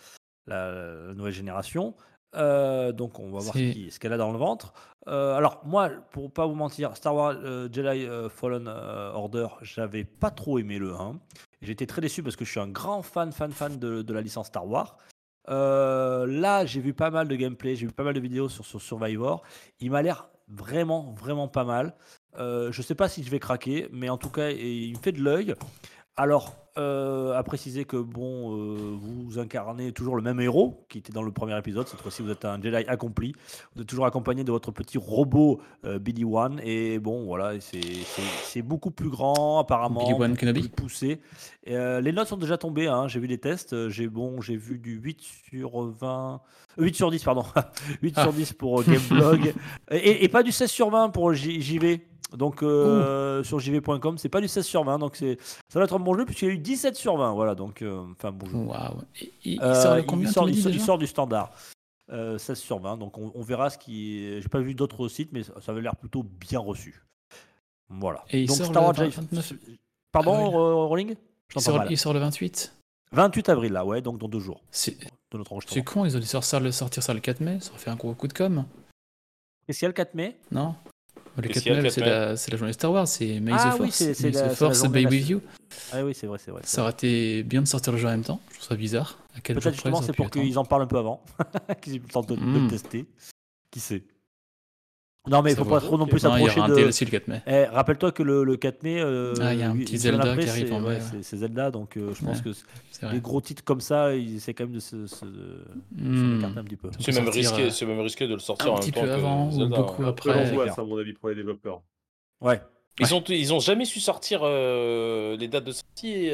la 0.48 1.14
nouvelle 1.14 1.32
génération. 1.32 1.94
Heu, 2.36 2.92
donc 2.92 3.18
on 3.20 3.30
va 3.30 3.38
voir 3.38 3.54
ce 3.54 3.58
C'est 3.58 3.72
qui 3.72 3.90
ce 3.90 3.98
qu'elle 3.98 4.12
a 4.12 4.18
dans 4.18 4.32
le 4.32 4.38
ventre. 4.38 4.74
Heu, 5.06 5.32
alors 5.32 5.62
moi, 5.64 5.88
pour 6.10 6.30
pas 6.30 6.46
vous 6.46 6.54
mentir, 6.54 6.94
Star 6.96 7.14
Wars, 7.14 7.36
heu, 7.42 7.70
Jedi, 7.72 8.06
Fallen, 8.28 8.68
Order, 8.68 9.48
j'avais 9.62 10.04
pas 10.04 10.30
trop 10.30 10.58
aimé 10.58 10.78
le 10.78 10.92
1. 10.94 11.18
J'étais 11.62 11.86
très 11.86 12.00
déçu 12.02 12.22
parce 12.22 12.36
que 12.36 12.44
je 12.44 12.50
suis 12.50 12.60
un 12.60 12.68
grand 12.68 13.02
fan, 13.02 13.32
fan, 13.32 13.50
fan 13.52 13.78
de 13.78 14.02
de 14.02 14.12
la 14.12 14.20
licence 14.20 14.48
Star 14.48 14.66
Wars. 14.66 14.98
Là, 15.48 16.66
j'ai 16.66 16.80
vu 16.80 16.92
pas 16.92 17.10
mal 17.10 17.28
de 17.28 17.36
gameplay, 17.36 17.76
j'ai 17.76 17.86
vu 17.86 17.92
pas 17.92 18.04
mal 18.04 18.14
de 18.14 18.20
vidéos 18.20 18.48
sur 18.48 18.64
sur 18.66 18.82
Survivor. 18.82 19.42
Il 19.80 19.90
m'a 19.90 20.02
l'air 20.02 20.28
vraiment, 20.48 21.14
vraiment 21.18 21.48
pas 21.48 21.64
mal. 21.64 21.94
Je 22.36 22.82
sais 22.82 22.94
pas 22.94 23.08
si 23.08 23.24
je 23.24 23.30
vais 23.30 23.40
craquer, 23.40 23.88
mais 23.90 24.10
en 24.10 24.18
tout 24.18 24.30
cas, 24.30 24.50
il 24.50 24.92
me 24.92 24.98
fait 25.02 25.12
de 25.12 25.22
l'œil. 25.22 25.54
Alors, 26.16 26.54
heu, 26.78 27.32
à 27.34 27.42
préciser 27.42 27.84
que 27.84 27.96
bon, 27.96 28.56
heu, 28.56 28.96
vous 29.00 29.38
incarnez 29.38 29.92
toujours 29.92 30.16
le 30.16 30.22
même 30.22 30.40
héros 30.40 30.84
qui 30.88 30.98
était 30.98 31.12
dans 31.12 31.22
le 31.22 31.32
premier 31.32 31.56
épisode. 31.58 31.88
Cette 31.88 32.00
fois-ci, 32.00 32.22
vous 32.22 32.30
êtes 32.30 32.44
un 32.44 32.60
Jedi 32.62 32.76
accompli. 32.88 33.34
Vous 33.74 33.82
êtes 33.82 33.88
toujours 33.88 34.06
accompagné 34.06 34.44
de 34.44 34.50
votre 34.52 34.70
petit 34.70 34.98
robot, 34.98 35.60
heu, 35.84 35.98
Billy 35.98 36.24
One 36.24 36.60
et 36.62 36.98
bon, 36.98 37.24
voilà, 37.24 37.52
c'est 37.60 38.62
beaucoup 38.62 38.90
plus 38.90 39.10
grand 39.10 39.58
apparemment, 39.60 40.00
Billy 40.06 40.12
One 40.18 40.36
Kenobi? 40.36 40.60
plus 40.60 40.68
poussé. 40.70 41.20
Et 41.64 41.76
heu, 41.76 41.98
les 42.00 42.12
notes 42.12 42.28
sont 42.28 42.36
déjà 42.36 42.56
tombées, 42.58 42.86
hein, 42.86 43.08
j'ai 43.08 43.20
vu 43.20 43.28
des 43.28 43.38
tests, 43.38 43.88
j'ai 43.88 44.08
bon, 44.08 44.40
j'ai 44.40 44.56
vu 44.56 44.78
du 44.78 44.94
8 44.96 45.20
sur 45.50 45.80
20 45.82 46.40
8 46.78 46.94
sur 46.94 47.10
10 47.10 47.24
pardon, 47.24 47.42
8 48.02 48.14
Ah. 48.16 48.22
sur 48.22 48.32
10 48.32 48.52
pour, 48.52 48.80
heu, 48.80 48.84
Gameblog 48.84 49.52
et 49.90 50.24
et 50.24 50.28
pas 50.28 50.42
du 50.42 50.52
16 50.52 50.70
sur 50.70 50.90
20 50.90 51.10
pour 51.10 51.32
JV. 51.32 52.06
Donc 52.36 52.58
sur 53.44 53.58
jv.com, 53.58 54.18
c'est 54.18 54.28
pas 54.28 54.40
du 54.42 54.48
16 54.48 54.66
sur 54.66 54.84
20, 54.84 54.98
donc 54.98 55.16
c'est 55.16 55.38
ça 55.68 55.78
doit 55.78 55.84
être 55.84 55.94
un 55.96 55.98
bon 55.98 56.14
jeu 56.14 56.26
puisqu'il 56.26 56.48
y 56.48 56.50
a 56.50 56.54
eu 56.54 56.58
17 56.68 56.96
sur 56.96 57.16
20, 57.16 57.32
voilà, 57.32 57.54
donc 57.54 57.82
heu, 57.82 58.06
enfin 58.12 58.30
bon 58.30 58.46
jeu. 58.46 58.58
Waouh! 58.58 59.02
Et 59.20 59.32
il 59.44 59.58
sort 59.58 59.98
il 59.98 60.04
il 60.50 60.74
il 60.74 60.98
du 60.98 61.06
standard, 61.06 61.50
heu, 62.12 62.38
16 62.38 62.58
sur 62.58 62.78
20, 62.78 62.96
donc 62.98 63.16
on 63.18 63.32
on 63.34 63.42
verra 63.42 63.70
ce 63.70 63.78
qui 63.78 64.40
j'ai 64.40 64.48
pas 64.48 64.60
vu 64.60 64.74
d'autres 64.74 65.08
sites, 65.08 65.32
mais 65.32 65.42
ça 65.42 65.54
ça 65.60 65.72
avait 65.72 65.80
l'air 65.80 65.96
plutôt 65.96 66.22
bien 66.22 66.58
reçu. 66.60 67.02
Voilà. 67.88 68.24
Et 68.30 68.42
il 68.42 68.48
Donc 68.48 68.58
sort 68.58 68.66
Star 68.66 68.82
le 68.82 68.86
Wars 68.86 68.94
20 68.94 69.04
Jedi 69.04 69.16
29 69.16 69.52
pardon? 70.12 70.50
Ro 70.50 70.88
Rolling? 70.88 71.16
Il 71.56 71.62
sort 71.62 71.78
mal. 71.78 71.90
il 71.90 71.96
sort 71.96 72.12
le 72.12 72.18
28? 72.20 72.74
28 73.12 73.48
avril 73.48 73.72
là, 73.72 73.86
ouais, 73.86 74.02
donc 74.02 74.18
dans 74.18 74.28
2 74.28 74.38
jours 74.38 74.60
C'est 74.70 74.98
de 75.00 75.06
notre 75.38 75.48
c'est 75.48 75.54
enregistrement. 75.54 75.84
con, 75.84 76.04
ils 76.04 76.14
ont 76.16 76.20
dû 76.20 76.26
sortir 76.26 76.48
ça 76.48 76.60
le 76.60 76.72
sortir 76.72 77.02
ça 77.02 77.14
le 77.14 77.20
4 77.20 77.40
mai, 77.40 77.58
ça 77.60 77.70
aurait 77.70 77.78
fait 77.80 77.90
un 77.90 77.96
gros 77.96 78.12
coup 78.14 78.28
de 78.28 78.34
com', 78.34 78.64
y 79.68 79.84
a 79.84 79.88
le 79.88 79.94
4 79.94 80.14
mai? 80.14 80.36
non? 80.50 80.74
Le 81.42 81.48
Qu'est-ce 81.48 81.60
4 81.60 81.62
qu'il 81.62 81.70
y 81.70 81.74
a 81.74 81.76
le 81.76 81.82
mai, 81.82 81.88
4 81.90 82.38
c'est 82.38 82.50
la 82.50 82.56
journée 82.56 82.72
Star 82.72 82.92
Wars, 82.92 83.06
c'est 83.08 83.40
May 83.40 83.52
the 83.52 83.56
Ah 83.60 83.70
oui, 83.72 83.78
Force 83.78 83.94
c'est 83.94 84.14
c'est 84.14 84.24
May 84.24 84.30
the 84.32 84.34
la 84.34 84.40
c'est 84.42 84.48
la 84.48 84.54
Force 84.56 84.82
la 84.82 84.88
with 85.08 85.28
you. 85.28 85.40
ah 85.92 86.04
oui, 86.04 86.14
c'est 86.14 86.26
vrai, 86.26 86.38
c'est 86.44 86.50
vrai, 86.50 86.60
Ça 86.64 86.82
aurait 86.82 86.90
été 86.92 87.42
bien 87.44 87.62
de 87.62 87.66
sortir 87.68 87.92
le 87.92 87.98
jeu 87.98 88.06
en 88.08 88.10
même 88.10 88.24
temps, 88.24 88.40
je 88.50 88.56
trouve 88.58 88.68
ça 88.68 88.74
bizarre. 88.76 89.18
À 89.36 89.40
quel 89.40 89.54
jour 89.56 89.62
Peut-être 89.62 89.74
justement 89.74 90.02
c'est 90.02 90.12
pour 90.12 90.26
attendre? 90.26 90.44
qu'ils 90.44 90.58
en 90.58 90.64
parlent 90.64 90.82
un 90.82 90.86
peu 90.86 90.98
avant, 90.98 91.22
qu'ils 91.82 91.94
aient 91.96 91.98
le 91.98 92.08
temps 92.08 92.22
de 92.22 92.34
de 92.34 92.40
le 92.40 92.60
Mmh. 92.60 92.68
tester. 92.68 93.06
Qui 93.70 93.80
sait? 93.80 94.02
Non 95.30 95.42
mais 95.42 95.50
il 95.52 95.56
Ça 95.56 95.62
faut 95.64 95.68
pas 95.70 95.80
trop 95.80 95.98
non 95.98 96.06
plus 96.06 96.22
Non, 96.24 96.36
il 96.36 96.44
y 96.44 96.48
s'approcher 96.48 96.68
de 96.70 96.74
DLC 96.76 97.04
le 97.04 97.10
4 97.10 97.28
mai. 97.28 97.42
eh, 97.46 97.64
rappelle-toi 97.64 98.12
que 98.12 98.22
le 98.22 98.44
le 98.44 98.56
4 98.56 98.82
mai, 98.82 99.00
heu, 99.00 99.34
Ah, 99.40 99.52
il 99.54 99.60
y 99.60 99.62
a 99.62 99.70
un 99.70 99.76
petit 99.76 99.98
Zelda 99.98 100.32
après, 100.32 100.44
qui 100.44 100.50
arrive 100.50 100.66
c'est 100.68 100.72
en 100.72 100.80
mai, 100.80 100.86
ouais, 100.88 100.94
ouais. 100.94 101.00
c'est 101.00 101.22
c'est 101.22 101.36
Zelda, 101.38 101.70
donc 101.70 101.96
heu, 101.96 102.10
je 102.14 102.24
pense 102.24 102.38
Ouais, 102.38 102.44
que 102.44 102.50
c'est 102.90 103.10
des 103.10 103.20
gros 103.20 103.40
titres 103.40 103.62
comme 103.64 103.80
ça, 103.80 104.14
ils 104.14 104.36
essaient 104.36 104.54
quand 104.54 104.64
même 104.64 104.74
de 104.74 104.80
se 104.80 105.06
se 105.06 105.24
Mmh. 105.96 106.38
écarter 106.38 106.58
un 106.58 106.64
petit 106.64 106.76
peu. 106.76 106.90
Ça 106.92 106.98
C'est 107.00 107.12
même 107.12 107.28
risqué 107.28 107.62
heu, 107.64 107.70
c'est 107.70 107.86
même 107.86 108.00
risqué 108.00 108.26
de 108.26 108.34
le 108.34 108.38
sortir 108.40 108.66
un 108.72 108.76
en 108.76 108.78
petit 108.80 108.92
même 108.92 108.94
temps 108.94 109.00
peu 109.02 109.12
avant 109.12 109.48
que 109.50 109.54
ou 109.54 109.66
beaucoup 109.68 110.02
hein. 110.04 110.08
Un 110.08 110.12
peu 110.12 110.30
après. 110.30 110.46
C'est 110.46 110.52
clair. 110.56 110.78
à 110.78 110.84
mon 110.84 110.98
avis, 110.98 111.12
pour 111.12 111.28
les 111.28 111.34
développeurs. 111.34 111.82
Ouais. 112.40 112.60
Ils 113.00 113.14
ont 113.14 113.22
ils 113.28 113.52
ont 113.54 113.60
jamais 113.60 113.84
su 113.84 114.00
sortir, 114.00 114.40
les 114.44 115.48
dates 115.48 115.64
de 115.64 115.72
sortie, 115.72 116.30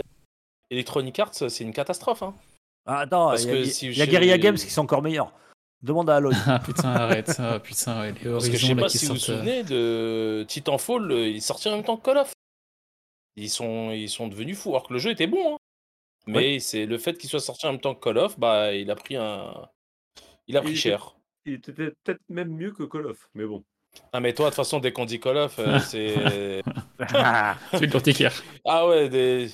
Electronic 0.71 1.19
Arts, 1.19 1.35
c'est 1.35 1.65
une 1.65 1.73
catastrophe, 1.73 2.23
hein. 2.23 2.35
Ah 2.87 3.01
attends, 3.01 3.29
Parce 3.31 3.45
il 3.45 3.49
y 3.51 3.53
a 3.53 3.57
y 3.57 3.89
a 3.89 3.91
y 3.99 4.03
a 4.03 4.07
Guerrilla 4.07 4.39
Games 4.39 4.57
qui 4.57 4.71
sont 4.71 4.83
encore 4.83 5.03
meilleurs. 5.03 5.33
Demande 5.85 6.09
à 6.09 6.17
Aloy. 6.17 6.35
Ah 6.47 6.59
putain, 6.61 6.89
arrête. 6.93 7.37
Ah 7.39 7.61
putain, 7.61 8.01
ouais, 8.01 8.13
les 8.13 8.31
parce 8.31 8.49
que 8.49 8.57
je 8.57 8.67
sais 8.67 8.75
pas 8.75 8.89
si 8.89 9.05
vous 9.05 9.13
vous 9.13 9.17
heu 9.17 9.19
souvenez 9.19 9.63
de 9.65 10.45
Titanfall, 10.49 11.13
heu, 11.13 11.29
il 11.29 11.37
est 11.37 11.41
sorti 11.41 11.69
en 11.69 11.73
même 11.73 11.85
temps 11.85 11.99
que 11.99 12.05
Call 12.05 12.17
of. 12.19 12.33
Ils 13.37 13.51
sont 13.51 13.91
ils 13.91 14.09
sont 14.09 14.29
devenus 14.29 14.57
fous, 14.57 14.71
alors 14.71 14.89
que 14.89 14.95
le 14.95 14.99
jeu 14.99 15.11
était 15.11 15.27
bon, 15.27 15.55
hein. 15.55 15.59
Mais 16.27 16.59
c'est 16.59 16.87
le 16.87 16.97
fait 16.97 17.19
qu'il 17.19 17.29
soit 17.29 17.39
sorti 17.41 17.67
en 17.67 17.73
même 17.73 17.81
temps 17.83 17.95
que 17.95 18.03
Call 18.03 18.17
of, 18.17 18.39
bah, 18.39 18.73
il 18.73 18.91
a 18.91 18.95
pris 18.95 19.17
un 19.17 19.53
il 20.47 20.57
a 20.57 20.63
pris 20.63 20.71
il 20.73 20.77
cher. 20.79 21.17
il 21.45 21.55
était 21.55 21.73
peut 21.73 21.93
peut-être 22.03 22.21
même 22.31 22.49
mieux 22.49 22.73
que 22.73 22.85
Call 22.85 23.05
of, 23.07 23.29
mais 23.35 23.45
bon. 23.45 23.63
Ah 24.15 24.21
mais 24.21 24.33
toi, 24.33 24.47
de 24.47 24.51
toute 24.51 24.57
façon, 24.57 24.81
dès 24.81 24.93
qu'on 24.93 25.05
dit 25.05 25.21
Call 25.21 25.37
of, 25.37 25.59
heu, 25.59 25.79
c'est 25.81 26.63
C'est 27.73 27.85
une 27.85 27.95
antiquaire. 27.97 28.43
ah 28.65 28.87
ouais, 28.89 29.11
des 29.11 29.51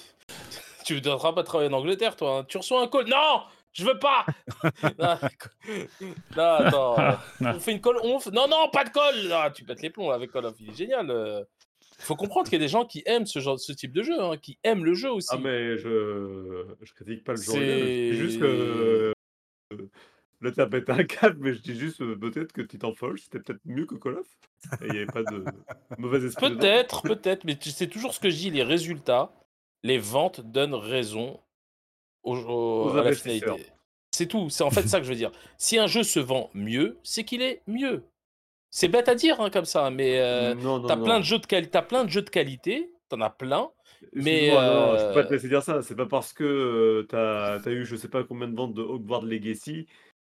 tu 0.85 0.95
ne 0.95 1.01
devras 1.01 1.33
pas 1.33 1.43
travailler 1.43 1.71
en 1.71 1.77
Angleterre, 1.79 2.15
toi, 2.15 2.39
hein. 2.39 2.45
Tu 2.49 2.57
reçois 2.57 2.83
un 2.83 2.87
call 2.89 3.09
non! 3.09 3.43
Je 3.73 3.85
veux 3.85 3.99
pas! 3.99 4.27
Non, 4.99 5.17
non, 6.37 6.43
attends, 6.55 6.97
Non. 7.41 7.51
on 7.55 7.61
fait 7.61 7.73
une 7.73 7.81
call 7.81 7.97
on 8.03 8.19
non, 8.33 8.49
non, 8.49 8.69
pas 8.73 8.85
de 8.85 8.91
call! 8.91 9.31
Ah, 9.33 9.51
tu 9.55 9.65
pètes 9.65 9.83
les 9.83 9.91
plombs 9.91 10.11
avec 10.11 10.33
Call 10.33 10.45
of, 10.47 10.57
il 10.61 10.71
est 10.71 10.75
génial, 10.77 11.11
heu. 11.11 11.45
Faut 12.01 12.17
comprendre 12.17 12.49
qu'il 12.49 12.55
y 12.59 12.63
a 12.63 12.65
des 12.65 12.69
gens 12.71 12.85
qui 12.87 13.03
aiment 13.07 13.27
ce 13.27 13.39
genre 13.41 13.61
ce 13.61 13.73
type 13.73 13.93
de 13.93 14.03
jeu, 14.03 14.19
hein, 14.21 14.37
qui 14.39 14.59
aiment 14.65 14.85
le 14.85 14.95
jeu 14.95 15.09
Ah 15.11 15.13
aussi. 15.15 15.39
mais 15.39 15.77
je 15.77 16.65
je 16.83 16.93
critique 16.95 17.25
pas 17.25 17.33
le 17.33 17.43
jeu 17.43 17.53
dis 17.53 18.17
juste 18.17 18.35
C'est 18.35 18.41
que, 18.41 19.13
là 20.41 20.51
tu 20.53 20.61
as 20.61 20.67
pété 20.67 20.93
un 20.93 21.05
câble, 21.05 21.37
mais 21.41 21.53
je 21.55 21.61
dis 21.61 21.79
juste, 21.79 22.01
heu, 22.01 22.19
peut-être 22.19 22.53
que 22.53 22.63
Titanfall, 22.63 23.19
c'était 23.19 23.39
peut-être 23.41 23.61
mieux 23.67 23.85
que 23.87 23.95
Call 23.97 24.15
of 24.19 24.27
et 24.83 24.87
il 24.89 24.95
y 24.95 24.97
avait 24.99 25.07
pas 25.07 25.23
de 25.23 25.45
mauvais 25.99 26.25
esprit. 26.27 26.51
Peut-être, 26.51 27.03
peut-être, 27.03 27.45
mais 27.45 27.57
tu 27.57 27.71
c'est 27.71 27.89
toujours 27.89 28.15
ce 28.15 28.21
que 28.21 28.31
je 28.31 28.37
dis, 28.37 28.51
les 28.51 28.63
résultats, 28.65 29.33
les 29.83 29.99
ventes 29.99 30.41
donnent 30.41 30.75
raison 30.75 31.41
à 32.25 33.03
la 33.03 33.09
investisseurs. 33.09 33.57
finalité. 33.57 33.73
C'est 34.13 34.27
tout, 34.27 34.51
c'est 34.51 34.65
en 34.65 34.71
fait 34.71 34.83
ça 34.89 34.99
que 34.99 35.05
je 35.05 35.11
veux 35.11 35.17
dire. 35.17 35.33
Si 35.59 35.79
un 35.79 35.87
jeu 35.87 36.03
se 36.03 36.21
vend 36.21 36.51
mieux, 36.55 36.99
c'est 37.03 37.25
qu'il 37.25 37.43
est 37.43 37.63
mieux. 37.67 38.05
C'est 38.71 38.89
bête 38.89 39.09
à 39.09 39.15
dire, 39.15 39.41
hein, 39.41 39.51
comme 39.51 39.65
ça, 39.65 39.91
mais 39.91 40.21
heu, 40.21 40.55
Non, 40.55 40.79
tu 40.81 40.83
non, 40.83 40.89
as 40.89 40.97
plein 40.97 41.19
de 41.19 41.25
jeux 41.25 41.39
de 41.39 41.47
quali 41.47 41.69
tu 41.69 41.77
as 41.77 41.83
plein 41.83 42.05
de 42.05 42.11
jeux 42.11 42.23
de 42.23 42.31
qualité, 42.31 42.93
tu 43.09 43.17
en 43.17 43.21
as 43.21 43.31
plein, 43.31 43.71
mais 44.13 44.47
Excuse-moi, 44.47 44.65
non, 44.67 44.99
je 44.99 45.07
peux 45.09 45.15
pas 45.15 45.25
te 45.25 45.33
laisser 45.35 45.49
dire 45.49 45.63
ça. 45.63 45.83
C'est 45.83 45.97
pas 45.97 46.07
parce 46.07 46.33
que, 46.33 46.45
heu, 46.45 47.07
tu 47.09 47.17
as 47.17 47.61
tu 47.63 47.69
as 47.69 47.73
eu 47.73 47.85
je 47.85 47.97
sais 47.97 48.09
pas 48.09 48.23
combien 48.25 48.49
de 48.49 48.57
ventes 48.57 48.75
de 48.75 48.83
Hogwarts 48.83 49.23
Legacy 49.25 49.87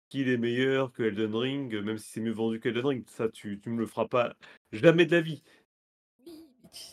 qu'il 0.09 0.29
est 0.29 0.39
meilleur 0.39 0.91
que 0.93 1.03
Elden 1.05 1.35
Ring, 1.37 1.75
même 1.83 1.99
si 1.99 2.09
c'est 2.11 2.21
mieux 2.21 2.33
vendu 2.33 2.59
qu'Elden 2.61 2.87
Ring. 2.87 3.05
Ça, 3.09 3.29
tu 3.29 3.61
tu 3.61 3.69
me 3.71 3.79
le 3.79 3.87
feras 3.87 4.07
pas 4.09 4.35
jamais 4.73 5.05
de 5.07 5.13
la 5.13 5.21
vie. 5.21 5.43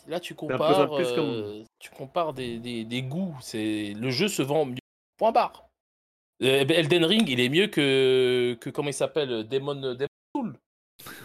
Là, 0.06 0.20
tu 0.20 0.34
compares, 0.34 0.92
heu, 0.98 1.64
tu 1.78 1.90
compares 1.90 2.32
des 2.34 2.58
des 2.58 2.84
des 2.84 3.02
goûts, 3.02 3.36
c'est 3.40 3.94
le 3.96 4.10
jeu 4.10 4.28
se 4.28 4.42
vend 4.42 4.66
mieux, 4.66 4.76
point 5.18 5.32
barre. 5.32 5.68
Heu, 6.42 6.64
beh, 6.64 6.74
Elden 6.74 7.04
Ring, 7.04 7.28
il 7.28 7.40
est 7.40 7.48
mieux 7.48 7.66
que 7.66 8.56
que 8.60 8.70
comment 8.70 8.88
il 8.88 8.94
s'appelle? 8.94 9.46
Demon 9.48 9.74
Demon 9.74 10.06
Soul. 10.34 10.54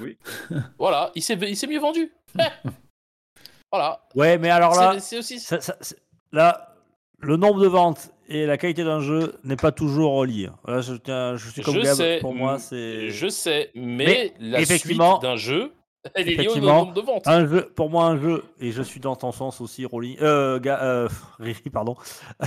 Oui. 0.02 0.18
Voilà, 0.80 1.12
il 1.16 1.22
s'est 1.22 1.36
il 1.42 1.56
s'est 1.56 1.68
mieux 1.68 1.80
vendu. 1.80 2.12
Eh. 2.40 2.42
voilà. 3.72 4.02
Ouais, 4.16 4.38
mais 4.38 4.50
alors 4.50 4.76
là, 4.76 4.94
C'est- 4.96 5.00
c'est 5.00 5.18
aussi. 5.20 5.40
ça- 5.40 5.62
ça- 5.62 5.78
c'est- 5.82 6.00
là, 6.32 6.76
le 7.20 7.38
nombre 7.38 7.62
de 7.62 7.68
ventes 7.68 8.12
et 8.28 8.46
la 8.46 8.58
qualité 8.58 8.84
d'un 8.84 9.02
jeu 9.02 9.36
n'est 9.44 9.56
pas 9.56 9.72
toujours 9.72 10.14
relié. 10.14 10.50
Là, 10.68 10.82
je, 10.82 10.94
tiens, 10.96 11.36
je 11.36 11.50
suis 11.50 11.62
comme 11.62 11.76
Je 11.76 11.82
Gab, 11.82 11.96
sais, 11.96 12.18
pour 12.20 12.34
moi, 12.34 12.58
c'est 12.60 13.10
Je 13.10 13.28
sais, 13.28 13.72
mais, 13.76 14.06
Mais, 14.06 14.34
la 14.40 14.62
effectivement- 14.62 15.20
suite 15.20 15.22
d'un 15.24 15.36
jeu, 15.38 15.74
elle 16.16 16.30
est 16.30 16.32
liée 16.32 16.38
au 16.38 16.42
effectivement, 16.42 16.86
nombre 16.86 16.94
de 16.94 17.02
ventes. 17.02 17.28
un 17.28 17.48
jeu, 17.48 17.72
pour 17.76 17.90
moi, 17.90 18.06
un 18.06 18.18
jeu, 18.20 18.44
et 18.60 18.72
je 18.72 18.82
suis 18.82 19.00
dans 19.00 19.16
ton 19.16 19.32
sens 19.32 19.62
aussi, 19.62 19.86
Rolling, 19.86 20.18
euh, 20.22 20.60
euh, 20.66 21.08
Riri, 21.40 21.70
pardon. 21.70 21.96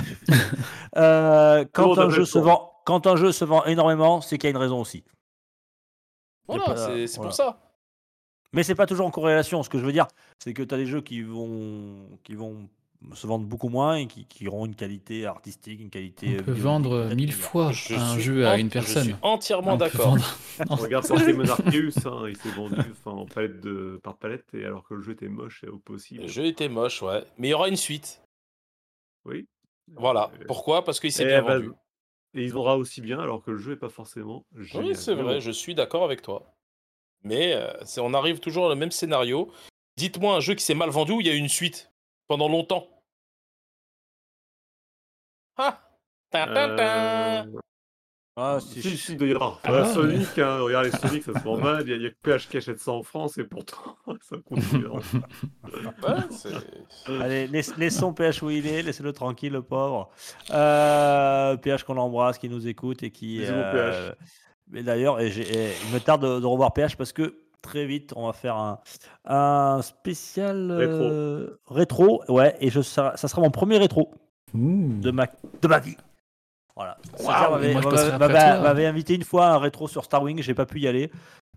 Euh, 0.96 1.66
quand, 1.72 1.98
un 1.98 2.08
jeu 2.08 2.24
se 2.24 2.38
vend, 2.38 2.72
quand 2.86 3.06
un 3.06 3.16
jeu 3.16 3.30
se 3.30 3.44
vend 3.44 3.64
énormément, 3.66 4.22
c'est 4.22 4.38
qu'il 4.38 4.48
y 4.48 4.48
a 4.48 4.50
une 4.50 4.56
raison 4.56 4.80
aussi. 4.80 5.04
Voilà, 6.48 6.74
c'est 6.74 7.06
c'est 7.06 7.16
voilà. 7.16 7.28
pour 7.28 7.36
ça. 7.36 7.58
Mais 8.54 8.62
c'est 8.62 8.74
pas 8.74 8.86
toujours 8.86 9.06
en 9.06 9.10
corrélation. 9.10 9.62
Ce 9.62 9.68
que 9.68 9.78
je 9.78 9.84
veux 9.84 9.92
dire, 9.92 10.06
c'est 10.38 10.54
que 10.54 10.62
tu 10.62 10.74
as 10.74 10.78
des 10.78 10.86
jeux 10.86 11.02
qui 11.02 11.20
vont, 11.20 12.08
qui 12.24 12.34
vont 12.34 12.66
se 13.14 13.26
vendre 13.26 13.44
beaucoup 13.46 13.68
moins 13.68 13.96
et 13.96 14.06
qui, 14.06 14.24
qui 14.26 14.48
auront 14.48 14.66
une 14.66 14.74
qualité 14.74 15.26
artistique, 15.26 15.80
une 15.80 15.90
qualité. 15.90 16.26
On 16.26 16.30
euh, 16.30 16.42
peut 16.42 16.52
vidéoludique 16.52 16.64
vendre 16.64 17.14
mille 17.14 17.32
fois 17.32 17.72
Je 17.72 17.94
un 17.94 18.18
jeu 18.18 18.46
à 18.46 18.58
une 18.58 18.70
Je 18.72 18.78
suis 18.80 18.94
personne. 18.94 19.18
entièrement 19.22 19.74
On 19.74 19.76
d'accord. 19.76 20.16
Regarde 20.70 21.06
Pokémon 21.06 21.48
Arceus, 21.48 22.06
hein, 22.06 22.24
il 22.28 22.36
s'est 22.36 22.50
vendu 22.50 22.76
en 23.04 23.26
palette 23.26 23.60
de, 23.60 24.00
par 24.02 24.16
palette, 24.16 24.46
et 24.54 24.64
alors 24.64 24.82
que 24.84 24.94
le 24.94 25.02
jeu 25.02 25.12
était 25.12 25.28
moche 25.28 25.64
au 25.70 25.78
possible. 25.78 26.22
Le 26.22 26.28
jeu 26.28 26.46
était 26.46 26.68
moche, 26.68 27.02
ouais. 27.02 27.24
Mais 27.38 27.48
il 27.48 27.50
y 27.50 27.54
aura 27.54 27.68
une 27.68 27.76
suite. 27.76 28.22
Oui. 29.24 29.46
Voilà. 29.94 30.30
Euh, 30.40 30.44
Pourquoi? 30.46 30.84
Parce 30.84 30.98
qu'il 31.00 31.12
s'est 31.12 31.24
et 31.24 31.26
bien 31.26 31.42
bah, 31.42 31.58
vendu. 31.58 31.70
Et 32.34 32.44
il 32.44 32.52
vendra 32.52 32.76
aussi 32.76 33.00
bien, 33.00 33.18
alors 33.18 33.42
que 33.42 33.50
le 33.52 33.58
jeu 33.58 33.72
est 33.72 33.76
pas 33.76 33.88
forcément 33.88 34.44
génial. 34.56 34.88
Oui, 34.88 34.94
c'est 34.96 35.14
vrai, 35.14 35.40
je 35.40 35.50
suis 35.50 35.74
d'accord 35.74 36.04
avec 36.04 36.22
toi. 36.22 36.52
Mais 37.22 37.54
euh, 37.54 37.72
c'est- 37.84 38.00
on 38.00 38.12
arrive 38.14 38.40
toujours 38.40 38.64
au 38.64 38.74
même 38.74 38.90
scénario. 38.90 39.50
Dites-moi 39.96 40.36
un 40.36 40.40
jeu 40.40 40.54
qui 40.54 40.62
s'est 40.64 40.74
mal 40.74 40.90
vendu 40.90 41.12
où 41.12 41.20
il 41.20 41.26
y 41.26 41.30
a 41.30 41.34
eu 41.34 41.38
une 41.38 41.48
suite 41.48 41.90
pendant 42.28 42.48
longtemps? 42.48 42.88
Ah 45.56 45.80
Ta, 46.30 46.46
ta, 46.46 46.68
ta. 46.76 47.40
Euh, 47.42 47.44
Ah, 48.38 48.58
Si, 48.60 48.82
si, 48.82 48.98
si, 48.98 49.14
il 49.14 49.30
y. 49.30 49.34
Ah 49.40 49.54
Euh, 49.70 49.82
ouais. 49.82 49.94
Sonic, 49.94 50.38
hein, 50.38 50.58
regarde 50.60 50.84
les 50.86 50.90
Sonic, 51.20 51.22
ça 51.24 51.32
se 51.32 51.42
vend 51.42 51.56
mal. 51.56 51.88
Il 51.88 52.02
y, 52.02 52.04
a- 52.04 52.08
a 52.08 52.10
que 52.10 52.16
PH 52.22 52.48
qui 52.50 52.58
achète 52.58 52.78
ça 52.78 52.92
en 52.92 53.02
France 53.02 53.38
et 53.38 53.44
pourtant, 53.44 53.96
ça 54.20 54.36
continue. 54.44 54.86
Ouais, 55.64 56.14
c'est- 56.30 57.12
Allez, 57.22 57.46
laisse- 57.46 57.76
laissons 57.78 58.12
PH 58.12 58.42
où 58.42 58.50
il 58.50 58.66
est, 58.66 58.82
laissez-le 58.82 59.12
tranquille, 59.14 59.52
le 59.52 59.62
pauvre. 59.62 60.10
Euh, 60.50 61.56
PH 61.56 61.84
qu'on 61.84 61.96
embrasse, 61.96 62.36
qui 62.38 62.50
nous 62.50 62.68
écoute 62.68 63.02
et 63.02 63.10
qui. 63.10 63.38
Bisous, 63.38 63.52
euh, 63.54 64.12
Mais 64.68 64.82
d'ailleurs, 64.82 65.18
et 65.20 65.30
j'ai- 65.30 65.48
et 65.70 65.72
il 65.88 65.94
me 65.94 66.00
tarde 66.00 66.22
de, 66.22 66.40
de 66.40 66.46
revoir 66.46 66.72
PH 66.74 66.96
parce 66.96 67.12
que 67.14 67.38
très 67.62 67.86
vite, 67.86 68.12
on 68.16 68.26
va 68.26 68.32
faire 68.34 68.56
un, 68.56 68.80
un 69.24 69.80
spécial 69.80 70.72
Rétro. 70.72 71.02
euh, 71.04 71.58
rétro. 71.68 72.22
Ouais, 72.28 72.54
et 72.60 72.68
je, 72.68 72.82
ça, 72.82 73.12
ça 73.16 73.28
sera 73.28 73.40
mon 73.42 73.50
premier 73.50 73.78
rétro 73.78 74.12
De 75.00 75.10
ma, 75.10 75.26
de 75.62 75.68
ma 75.68 75.78
vie. 75.78 75.96
Voilà. 76.74 76.98
M'avait- 77.50 77.72
moi, 77.72 77.82
je 77.82 78.62
m'avait- 78.62 78.86
invité 78.86 79.14
une 79.14 79.24
fois 79.24 79.46
à 79.46 79.54
un 79.54 79.58
rétro 79.58 79.88
sur 79.88 80.04
Star 80.04 80.22
Wing, 80.22 80.42
j'ai 80.42 80.54
pas 80.54 80.66
pu 80.66 80.80
y 80.80 80.86
aller. 80.88 81.10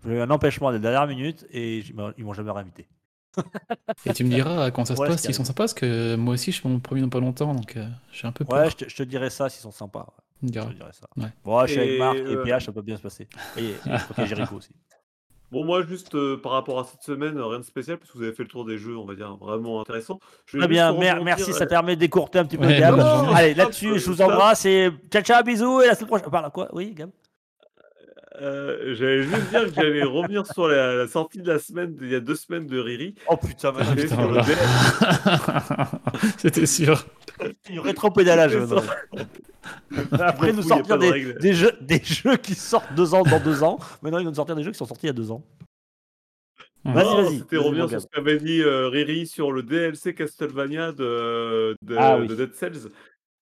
J'ai 0.04 0.12
eu 0.14 0.20
un 0.20 0.30
empêchement 0.30 0.68
à 0.68 0.72
la 0.72 0.78
dernière 0.78 1.06
minute 1.06 1.46
et 1.50 1.78
ils 1.78 1.94
m'ont- 1.94 2.12
ils 2.16 2.24
m'ont 2.24 2.32
jamais 2.32 2.50
réinvité. 2.50 2.88
Et 4.06 4.12
tu 4.14 4.24
me 4.24 4.30
diras 4.30 4.70
quand 4.70 4.84
ça 4.84 4.94
se 4.94 4.96
Voilà 4.96 5.12
passe 5.12 5.22
s'ils 5.22 5.34
sont 5.34 5.44
sympas, 5.44 5.64
parce 5.64 5.74
que 5.74 6.16
moi 6.16 6.34
aussi 6.34 6.50
je 6.52 6.60
fais 6.60 6.68
mon 6.68 6.80
premier 6.80 7.00
dans 7.02 7.08
pas 7.08 7.20
longtemps, 7.20 7.54
donc 7.54 7.76
euh, 7.76 7.86
j'ai 8.12 8.26
un 8.26 8.32
peu 8.32 8.44
peur. 8.44 8.58
Ouais, 8.58 8.70
je 8.70 8.76
te, 8.76 8.88
je 8.88 8.96
te 8.96 9.02
dirais 9.04 9.30
ça 9.30 9.48
s'ils 9.48 9.60
sont 9.62 9.70
sympas. 9.70 10.00
ouais. 10.00 10.48
Je 10.64 10.68
te 10.70 10.74
dirais 10.74 10.92
ça. 10.92 11.06
Ouais. 11.16 11.28
Bon, 11.44 11.60
je 11.66 11.70
suis 11.72 11.80
avec 11.80 11.98
Marc 11.98 12.16
et 12.16 12.34
euh, 12.34 12.42
PH, 12.42 12.64
ça 12.64 12.72
peut 12.72 12.82
bien 12.82 12.96
se 12.96 13.02
passer. 13.02 13.28
Et, 13.56 13.68
et 13.70 13.74
ok, 14.10 14.24
Jericho 14.24 14.56
aussi. 14.56 14.70
Bon, 15.52 15.64
moi, 15.64 15.82
juste 15.82 16.14
euh, 16.14 16.36
par 16.36 16.52
rapport 16.52 16.78
à 16.78 16.84
cette 16.84 17.02
semaine, 17.02 17.36
euh, 17.38 17.46
rien 17.46 17.58
de 17.58 17.64
spécial, 17.64 17.98
parce 17.98 18.10
que 18.10 18.18
vous 18.18 18.24
avez 18.24 18.32
fait 18.32 18.44
le 18.44 18.48
tour 18.48 18.64
des 18.64 18.78
jeux, 18.78 18.96
on 18.96 19.04
va 19.04 19.14
dire, 19.14 19.36
vraiment 19.36 19.80
vais 20.56 20.60
Très 20.60 20.68
bien, 20.68 20.92
mer- 20.92 21.24
merci, 21.24 21.52
ça 21.52 21.64
euh, 21.64 21.66
permet 21.66 21.96
d'écourter 21.96 22.38
un 22.38 22.44
petit 22.44 22.56
peu 22.58 22.66
Ouais, 22.66 22.78
Gab. 22.78 23.00
Allez, 23.34 23.54
là-dessus, 23.54 23.98
je 23.98 24.06
vous 24.10 24.22
embrasse 24.22 24.64
et 24.64 24.90
ciao, 25.10 25.22
ciao, 25.22 25.42
bisous 25.42 25.80
et 25.82 25.86
la 25.88 25.94
semaine 25.94 26.08
prochaine. 26.08 26.30
Par 26.30 26.52
quoi? 26.52 26.68
Oui, 26.72 26.92
Gab? 26.94 27.10
Euh, 28.40 28.94
J'allais 28.94 29.22
juste 29.22 29.50
dire 29.50 29.66
que 29.66 29.74
j'allais 29.74 30.02
revenir 30.02 30.46
sur 30.46 30.68
la, 30.68 30.94
la 30.96 31.06
sortie 31.08 31.42
de 31.42 31.48
la 31.52 31.58
semaine, 31.58 31.96
il 32.00 32.10
y 32.10 32.14
a 32.14 32.20
deux 32.20 32.34
semaines 32.34 32.66
de 32.66 32.78
Riri. 32.78 33.14
Oh 33.28 33.36
putain, 33.36 33.72
Ah, 33.78 33.82
Et 33.92 34.02
putain, 34.02 34.08
sur 34.16 34.20
le 34.22 34.26
voilà. 34.28 34.42
DS, 34.42 36.30
C'était 36.38 36.66
sûr. 36.66 37.06
du 37.68 37.80
rétro-pédalage. 37.80 38.52
C'est 38.52 38.58
maintenant. 38.60 38.82
Après, 40.20 40.52
nous 40.52 40.62
y 40.62 40.68
sortir 40.68 40.98
pas 40.98 41.06
de 41.06 41.12
des, 41.12 41.34
des 41.34 41.52
jeux, 41.54 41.72
des 41.80 42.02
jeux 42.02 42.36
qui 42.36 42.54
sortent 42.54 42.94
deux 42.94 43.14
ans 43.14 43.22
dans 43.22 43.40
deux 43.40 43.62
ans. 43.62 43.78
Maintenant, 44.02 44.18
ils 44.18 44.24
vont 44.24 44.30
nous 44.30 44.36
sortir 44.36 44.56
des 44.56 44.62
jeux 44.62 44.70
qui 44.72 44.78
sont 44.78 44.86
sortis 44.86 45.06
il 45.06 45.08
y 45.08 45.10
a 45.10 45.14
deux 45.14 45.30
ans. 45.30 45.44
Vas-y, 46.82 47.04
vas-y. 47.24 47.38
C'était 47.40 47.58
revenir 47.58 47.90
sur 47.90 48.00
ce 48.00 48.06
qu'avait 48.06 48.38
dit 48.38 48.62
euh, 48.62 48.88
Riri 48.88 49.26
sur 49.26 49.52
le 49.52 49.62
DLC 49.62 50.14
Castlevania 50.14 50.92
de, 50.92 51.76
de, 51.82 51.96
Ah 51.98 52.16
oui. 52.18 52.26
de 52.26 52.34
Dead 52.34 52.54
Cells 52.54 52.88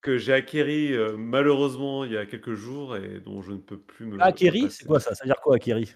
que 0.01 0.17
j'ai 0.17 0.33
acquéri 0.33 0.93
euh, 0.93 1.15
malheureusement 1.17 2.05
il 2.05 2.11
y 2.13 2.17
a 2.17 2.25
quelques 2.25 2.53
jours 2.55 2.95
et 2.97 3.19
dont 3.19 3.41
je 3.41 3.51
ne 3.51 3.57
peux 3.57 3.77
plus 3.77 4.05
me. 4.05 4.21
Akiri, 4.21 4.63
passer. 4.63 4.75
c'est 4.79 4.85
quoi 4.85 4.99
ça? 4.99 5.13
Ça 5.15 5.23
veut 5.23 5.27
dire 5.29 5.39
quoi, 5.41 5.55
Akiri? 5.55 5.93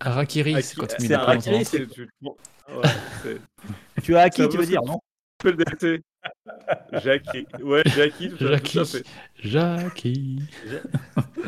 Harakiri, 0.00 0.54
Aki- 0.54 0.62
c'est 0.62 0.76
quand 0.76 0.86
tu 0.86 0.96
c'est 0.98 1.08
mets 1.08 1.14
Harakiri, 1.14 1.64
c'est- 1.64 1.86
tu- 1.86 2.08
bon, 2.20 2.36
ouais, 2.68 2.82
c'est- 3.22 3.40
Tu 4.02 4.16
as 4.16 4.22
acquis, 4.22 4.42
Ça 4.42 4.48
tu 4.48 4.56
veux 4.58 4.66
dire, 4.66 4.82
non? 4.82 5.00
fais 5.42 5.52
le 5.52 5.56
DLC. 5.64 6.02
J'ai 7.02 7.10
acquis. 7.12 7.46
Ouais, 7.62 7.82
j'ai 7.86 8.02
acquis. 8.02 8.30
Tout, 8.30 8.46
à- 8.48 8.58
tout 8.58 8.66
Jackie. 8.80 9.02
Jackie. 9.36 10.38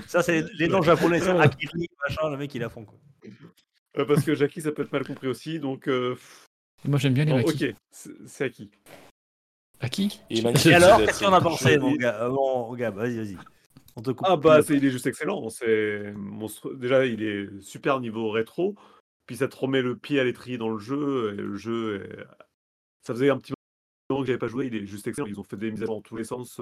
Ça, 0.06 0.23
c'est 0.23 0.44
les 0.55 0.69
noms 0.69 0.82
japonais. 0.82 1.19
c'est 1.20 1.31
Akiri, 1.31 1.89
machin, 2.06 2.31
le 2.31 2.36
mec, 2.36 2.55
il 2.55 2.62
à 2.62 2.69
fond. 2.69 2.85
Quoi. 2.85 2.98
Euh, 3.97 4.05
parce 4.05 4.23
que 4.24 4.35
Jackie, 4.35 4.60
ça 4.60 4.70
peut 4.73 4.82
être 4.82 4.93
mal 4.93 5.05
compris 5.05 5.27
aussi. 5.27 5.59
Donc, 5.59 5.89
euh, 5.89 6.15
Moi 6.85 6.98
j'aime 7.01 7.15
bien 7.15 7.24
les 7.24 7.32
bon, 7.32 7.39
Maki. 7.39 7.70
ok, 7.70 7.74
c'est 7.90 8.10
c'est 8.27 8.44
acquis. 8.44 8.70
Est 9.80 10.42
magnifique, 10.42 10.66
Et 10.66 10.70
ce 10.80 10.84
alors, 10.84 10.98
qu'est-ce 10.98 11.24
qu'on 11.24 11.32
a 11.32 11.40
pensé, 11.40 11.78
mon 11.78 11.94
gars 11.94 12.28
Bon, 12.28 12.74
Gab, 12.74 12.96
vas-y, 12.96 13.16
vas-y. 13.16 13.36
On 13.96 14.02
te 14.02 14.10
coupe. 14.10 14.26
Ah 14.28 14.36
bah, 14.36 14.62
c'est, 14.62 14.76
il 14.76 14.84
est 14.84 14.90
juste 14.90 15.06
excellent. 15.06 15.48
C'est 15.50 16.12
monstrueux. 16.16 16.76
Déjà, 16.76 17.06
il 17.06 17.22
est 17.22 17.48
super 17.60 18.00
niveau 18.00 18.30
rétro. 18.30 18.74
Puis 19.26 19.36
ça 19.36 19.48
te 19.48 19.56
remet 19.56 19.82
le 19.82 19.96
pied 19.96 20.18
à 20.20 20.24
l'étrier 20.24 20.56
dans 20.59 20.68
le 20.68 20.78
jeu. 20.78 21.32
Et 21.32 21.36
le 21.36 21.56
jeu, 21.56 22.02
est- 22.05 22.24
ça 23.02 23.12
faisait 23.14 23.30
un 23.30 23.38
petit 23.38 23.52
moment 24.10 24.22
que 24.22 24.26
j'avais 24.26 24.38
pas 24.38 24.48
joué. 24.48 24.66
Il 24.66 24.74
est 24.76 24.86
juste 24.86 25.06
excellent. 25.06 25.26
Ils 25.26 25.38
ont 25.40 25.44
fait 25.44 25.56
des 25.56 25.70
mises 25.70 25.82
à 25.82 25.86
jour 25.86 25.96
dans 25.96 26.00
tous 26.02 26.16
les 26.16 26.24
sens. 26.24 26.60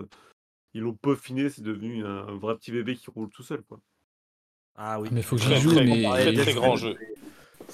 Ils 0.74 0.82
l'ont 0.82 0.94
peaufiné. 0.94 1.48
C'est 1.48 1.62
devenu 1.62 2.05
un 2.05 2.36
vrai 2.36 2.55
petit 2.56 2.72
bébé 2.72 2.97
qui 2.97 3.10
roule 3.10 3.28
tout 3.30 3.43
seul. 3.43 3.62
Quoi. 3.62 3.80
Ah 4.76 5.01
oui. 5.01 5.09
Mais 5.12 5.22
faut 5.22 5.36
que 5.36 5.43
j'y 5.43 5.48
Très, 5.48 5.60
joue, 5.60 5.72
très, 5.72 5.84
mais 5.84 6.02
très, 6.05 6.34
très 6.34 6.52
grand 6.55 6.76
jeu. 6.76 6.97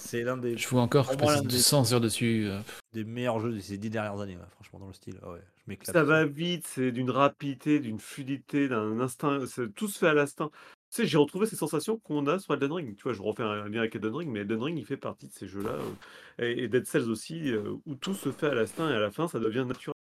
C'est 0.02 0.22
l'un 0.22 0.36
des, 0.36 0.56
je 0.56 0.68
vois 0.68 0.82
encore, 0.82 1.10
je 1.12 1.16
passe 1.16 1.36
l'un 1.36 1.42
des- 1.42 1.48
200 1.48 1.92
heures 1.92 2.00
dessus. 2.00 2.46
euh, 2.46 2.60
des 2.92 3.04
meilleurs 3.04 3.40
jeux 3.40 3.52
de 3.52 3.58
ces 3.60 3.78
dix 3.78 3.90
dernières 3.90 4.20
années, 4.20 4.36
franchement, 4.50 4.78
dans 4.80 4.88
le 4.88 4.92
style. 4.92 5.18
Ah 5.22 5.30
ouais, 5.32 5.40
je 5.56 5.62
m'éclate. 5.66 5.94
Ça 5.94 6.02
va 6.04 6.24
vite. 6.26 6.66
C'est 6.66 6.92
d'une 6.92 7.10
rapidité, 7.10 7.80
d'une 7.80 7.98
fluidité, 7.98 8.68
d'un 8.68 9.00
instinct. 9.00 9.38
Tout 9.74 9.88
se 9.88 9.98
fait 9.98 10.08
à 10.08 10.14
l'instinct. 10.14 10.50
Tu 10.90 10.96
sais, 11.02 11.06
j'ai 11.06 11.16
retrouvé 11.16 11.46
ces 11.46 11.56
sensations 11.56 11.98
qu'on 11.98 12.26
a 12.26 12.38
sur 12.38 12.52
Elden 12.52 12.72
Ring. 12.72 12.96
Tu 12.96 13.02
vois, 13.04 13.14
je 13.14 13.22
refais 13.22 13.42
un 13.42 13.68
lien 13.68 13.78
avec 13.80 13.94
Elden 13.94 14.14
Ring, 14.14 14.30
mais 14.30 14.40
Elden 14.40 14.62
Ring, 14.62 14.78
il 14.78 14.84
fait 14.84 14.98
partie 14.98 15.26
de 15.26 15.32
ces 15.32 15.46
jeux-là. 15.48 15.70
euh, 15.70 15.92
et, 16.38 16.64
et 16.64 16.68
Dead 16.68 16.84
Cells 16.86 17.08
aussi, 17.08 17.50
euh, 17.50 17.76
où 17.86 17.94
tout 17.94 18.14
se 18.14 18.30
fait 18.30 18.48
à 18.48 18.54
l'instinct 18.54 18.90
et 18.90 18.94
à 18.94 19.00
la 19.00 19.10
fin, 19.10 19.26
ça 19.28 19.38
devient 19.38 19.64
naturel. 19.66 19.94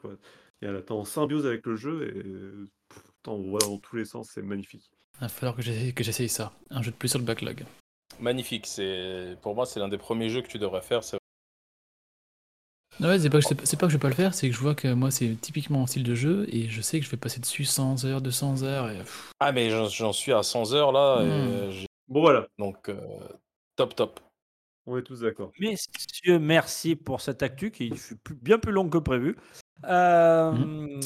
Quoi. 0.00 0.14
Et 0.62 0.66
à 0.66 0.72
la- 0.72 0.82
t'es 0.82 0.92
en 0.92 1.04
symbiose 1.04 1.46
avec 1.46 1.66
le 1.66 1.74
jeu 1.74 2.06
et 2.16 2.94
t'en 3.22 3.36
vois 3.38 3.60
dans 3.60 3.78
tous 3.78 3.96
les 3.96 4.04
sens, 4.04 4.30
c'est 4.32 4.42
magnifique. 4.42 4.90
Il 5.16 5.22
va 5.22 5.28
falloir 5.28 5.56
que 5.56 5.62
j'essaye 5.62 6.28
ça. 6.28 6.52
Un 6.70 6.82
jeu 6.82 6.92
de 6.92 6.96
plus 6.96 7.08
sur 7.08 7.18
le 7.18 7.24
backlog. 7.24 7.64
Magnifique. 8.20 8.66
C'est 8.66 9.36
pour 9.42 9.54
moi, 9.54 9.66
c'est 9.66 9.80
l'un 9.80 9.88
des 9.88 9.98
premiers 9.98 10.28
jeux 10.28 10.42
que 10.42 10.48
tu 10.48 10.58
devrais 10.58 10.82
faire. 10.82 11.04
c'est- 11.04 11.18
Ouais, 13.00 13.16
c'est 13.20 13.30
pas, 13.30 13.38
que 13.38 13.42
je 13.44 13.48
sais 13.48 13.54
pas- 13.54 13.64
c'est 13.64 13.78
pas 13.78 13.86
que 13.86 13.92
je 13.92 13.96
vais 13.96 14.00
pas 14.00 14.08
le 14.08 14.14
faire, 14.14 14.34
c'est 14.34 14.48
que 14.48 14.54
je 14.54 14.58
vois 14.60 14.74
que 14.74 14.88
moi 14.92 15.12
c'est 15.12 15.36
typiquement 15.40 15.78
mon 15.80 15.86
style 15.86 16.02
de 16.02 16.16
jeu 16.16 16.48
et 16.50 16.68
je 16.68 16.80
sais 16.80 16.98
que 16.98 17.06
je 17.06 17.10
vais 17.10 17.16
passer 17.16 17.38
dessus 17.38 17.64
100 17.64 18.04
heures, 18.04 18.20
200 18.20 18.64
heures 18.64 18.90
et 18.90 18.98
Ah 19.38 19.52
mais 19.52 19.70
j'en, 19.70 19.88
j'en 19.88 20.12
suis 20.12 20.32
à 20.32 20.42
100 20.42 20.72
heures 20.72 20.90
là. 20.90 21.20
et, 21.22 21.26
Hmm. 21.26 21.30
euh, 21.30 21.70
j'ai- 21.70 21.86
Bon, 22.08 22.20
voilà, 22.22 22.48
donc 22.58 22.88
euh, 22.88 22.98
top 23.76 23.94
top. 23.94 24.18
On 24.88 24.96
est 24.98 25.02
tous 25.02 25.20
d'accord. 25.20 25.52
Messieurs, 25.60 26.38
merci 26.38 26.96
pour 26.96 27.20
cette 27.20 27.42
actu 27.42 27.70
qui 27.70 27.90
fut 27.96 28.16
plus- 28.16 28.34
bien 28.34 28.58
plus 28.58 28.72
longue 28.72 28.90
que 28.90 28.98
prévu. 28.98 29.36
Euh, 29.84 30.52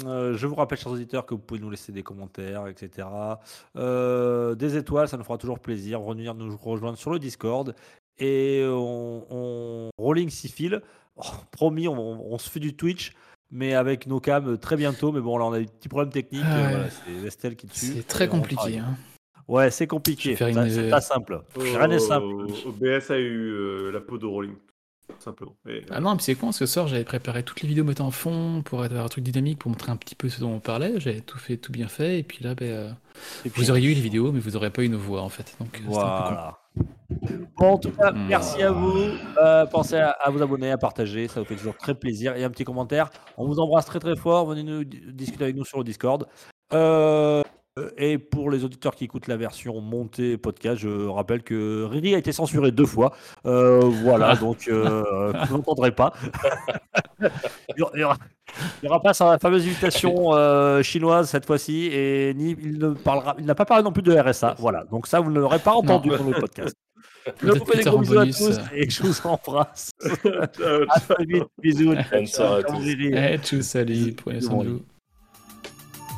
euh, 0.07 0.35
je 0.37 0.47
vous 0.47 0.55
rappelle, 0.55 0.79
chers 0.79 0.93
auditeurs, 0.93 1.27
que 1.27 1.35
vous 1.35 1.41
pouvez 1.41 1.61
nous 1.61 1.69
laisser 1.69 1.93
des 1.93 2.03
commentaires, 2.03 2.67
etc. 2.69 3.07
Euh, 3.77 4.55
des 4.55 4.77
étoiles, 4.77 5.09
ça 5.09 5.17
nous 5.17 5.25
fera 5.25 5.37
toujours 5.39 5.59
plaisir. 5.59 6.01
Venir 6.01 6.35
nous 6.35 6.57
rejoindre 6.57 6.97
sur 6.97 7.11
le 7.11 7.19
Discord. 7.19 7.75
Et 8.19 8.63
on, 8.67 9.27
on 9.31 9.91
rolling 9.99 10.31
six 10.31 10.49
fils. 10.49 10.81
Oh, 11.17 11.23
promis, 11.51 11.89
on, 11.89 12.33
on 12.33 12.39
se 12.39 12.49
fait 12.49 12.61
du 12.61 12.75
Twitch, 12.75 13.13
mais 13.51 13.75
avec 13.75 14.07
nos 14.07 14.21
cams 14.21 14.57
très 14.59 14.77
bientôt. 14.77 15.13
Mais 15.13 15.21
bon, 15.21 15.37
là, 15.37 15.45
on 15.45 15.53
a 15.53 15.59
des 15.59 15.67
petits 15.67 15.89
problèmes 15.89 16.13
techniques. 16.13 16.43
Ah 16.47 16.57
ouais. 16.63 16.71
voilà, 16.71 16.91
c'est 16.91 17.27
Estelle 17.27 17.57
qui 17.57 17.67
dessus. 17.67 17.93
c'est 17.97 18.07
très 18.07 18.29
compliqué. 18.29 18.79
Hein. 18.79 18.97
Ouais, 19.49 19.71
c'est 19.71 19.87
compliqué. 19.87 20.37
Une- 20.41 20.71
C'est 20.71 20.89
pas 20.91 21.01
simple. 21.01 21.43
Oh, 21.57 21.61
Rien 21.61 21.89
n'est 21.89 21.99
simple. 21.99 22.27
OBS 22.67 23.11
a 23.11 23.19
eu 23.19 23.51
euh, 23.53 23.91
la 23.93 24.01
peau 24.01 24.17
de 24.19 24.27
Rolling, 24.27 24.55
simplement. 25.19 25.57
Mais, 25.65 25.83
Ah 25.91 26.01
non, 26.01 26.15
mais 26.15 26.21
c'est 26.21 26.35
con, 26.35 26.47
parce 26.49 26.59
que 26.61 26.67
ce 26.67 26.73
soir 26.73 26.87
j'avais 26.89 27.05
préparé 27.05 27.43
toutes 27.43 27.61
les 27.63 27.69
vidéos 27.69 27.85
mettant 27.85 28.07
en 28.07 28.11
fond 28.11 28.63
pour 28.65 28.83
avoir 28.83 29.05
un 29.05 29.09
truc 29.09 29.25
dynamique, 29.25 29.59
pour 29.59 29.71
montrer 29.71 29.91
un 29.93 29.97
petit 29.97 30.15
peu 30.15 30.29
ce 30.29 30.41
dont 30.41 30.51
on 30.53 30.61
parlait. 30.61 30.99
J'avais 31.01 31.21
tout 31.21 31.39
fait, 31.39 31.57
tout 31.57 31.73
bien 31.73 31.89
fait, 31.89 32.21
et 32.21 32.23
puis 32.23 32.45
là, 32.45 32.55
ben, 32.55 32.71
euh, 32.71 32.91
Et 33.45 33.51
puis- 33.51 33.63
vous 33.63 33.71
auriez 33.71 33.91
eu 33.91 33.95
les 33.95 34.01
vidéos, 34.01 34.33
mais 34.33 34.41
vous 34.41 34.57
auriez 34.57 34.71
pas 34.71 34.83
eu 34.83 34.89
nos 34.89 34.99
voix 34.99 35.23
en 35.23 35.29
fait. 35.29 35.55
Donc 35.61 35.69
euh, 35.75 35.79
c'était 35.79 35.99
un 35.99 36.23
peu 36.23 36.29
con. 36.29 36.35
Voilà. 36.35 36.59
Bon, 37.59 37.67
en 37.73 37.79
tout 37.79 37.91
cas, 37.91 38.13
Hmm. 38.13 38.27
merci 38.29 38.63
à 38.63 38.71
vous. 38.73 38.97
Euh, 39.43 39.67
pensez 39.67 39.97
à, 39.97 40.11
à 40.13 40.31
vous 40.31 40.41
abonner, 40.43 40.71
à 40.71 40.79
partager, 40.79 41.29
ça 41.29 41.41
vous 41.41 41.47
fait 41.47 41.57
toujours 41.57 41.77
très 41.77 41.95
plaisir. 41.95 42.35
Et 42.37 42.45
un 42.45 42.51
petit 42.51 42.65
commentaire. 42.65 43.11
On 43.37 43.47
vous 43.47 43.59
embrasse 43.59 43.85
très 43.85 43.99
très 43.99 44.17
fort. 44.17 44.47
Venez 44.47 44.63
nous 44.63 44.83
di- 44.85 45.03
discuter 45.13 45.45
avec 45.45 45.57
nous 45.57 45.65
sur 45.67 45.77
le 45.79 45.85
Discord. 45.85 46.27
Euh, 46.73 47.43
et 47.97 48.19
pour 48.19 48.51
les 48.51 48.65
auditeurs 48.65 48.95
qui 48.95 49.05
écoutent 49.05 49.29
la 49.29 49.39
version 49.39 49.81
montée 49.81 50.37
podcast, 50.37 50.81
je 50.81 51.07
rappelle 51.09 51.43
que 51.43 51.85
Riri 51.85 52.15
a 52.15 52.19
été 52.19 52.31
censuré 52.33 52.71
deux 52.71 52.85
fois. 52.85 53.15
Euh, 53.47 53.81
voilà, 53.81 54.37
donc 54.37 54.69
euh, 54.69 55.33
vous 55.49 55.57
n'entendrez 55.57 55.91
pas. 55.91 56.13
il 57.77 57.81
y 57.97 58.85
aura- 58.85 59.01
pas 59.01 59.15
sa 59.15 59.39
fameuse 59.39 59.65
invitation 59.65 60.35
euh, 60.35 60.83
chinoise 60.83 61.31
cette 61.31 61.47
fois-ci 61.47 61.87
et 61.87 62.35
ni 62.35 62.55
il 62.61 62.79
ne 62.79 62.91
parlera, 62.91 63.37
il 63.39 63.47
n'a 63.47 63.55
pas 63.55 63.65
parlé 63.65 63.83
non 63.83 63.93
plus 63.93 64.03
de 64.03 64.15
RSA. 64.15 64.55
Voilà, 64.59 64.85
donc 64.85 65.07
ça 65.07 65.21
vous 65.21 65.31
ne 65.31 65.41
l'aurez 65.41 65.59
pas 65.59 65.73
entendu 65.73 66.11
Non. 66.11 66.19
dans 66.19 66.25
le 66.29 66.41
podcast. 66.41 66.77
Je 67.43 67.53
vous 67.53 67.65
fais 67.65 67.79
des 67.79 67.85
gros 67.85 67.99
bisous 68.01 68.19
à 68.19 68.23
bonus. 68.23 68.37
tous 68.37 68.59
et 68.75 68.91
je 68.91 69.03
vous 69.05 69.27
embrasse. 69.29 69.91
À 70.35 71.01
très 71.01 71.25
vite, 71.25 71.45
bisous. 71.63 71.95
Bonne 72.11 72.27
soirée 72.27 72.61
à 72.61 72.63
tous. 72.65 72.79
Riri. 72.79 73.13
Eh, 73.15 73.39
tchou, 73.39 73.63
salut, 73.63 74.13
prenez 74.15 74.41
soin 74.41 74.65
de 74.65 74.71
vous. 74.71 74.83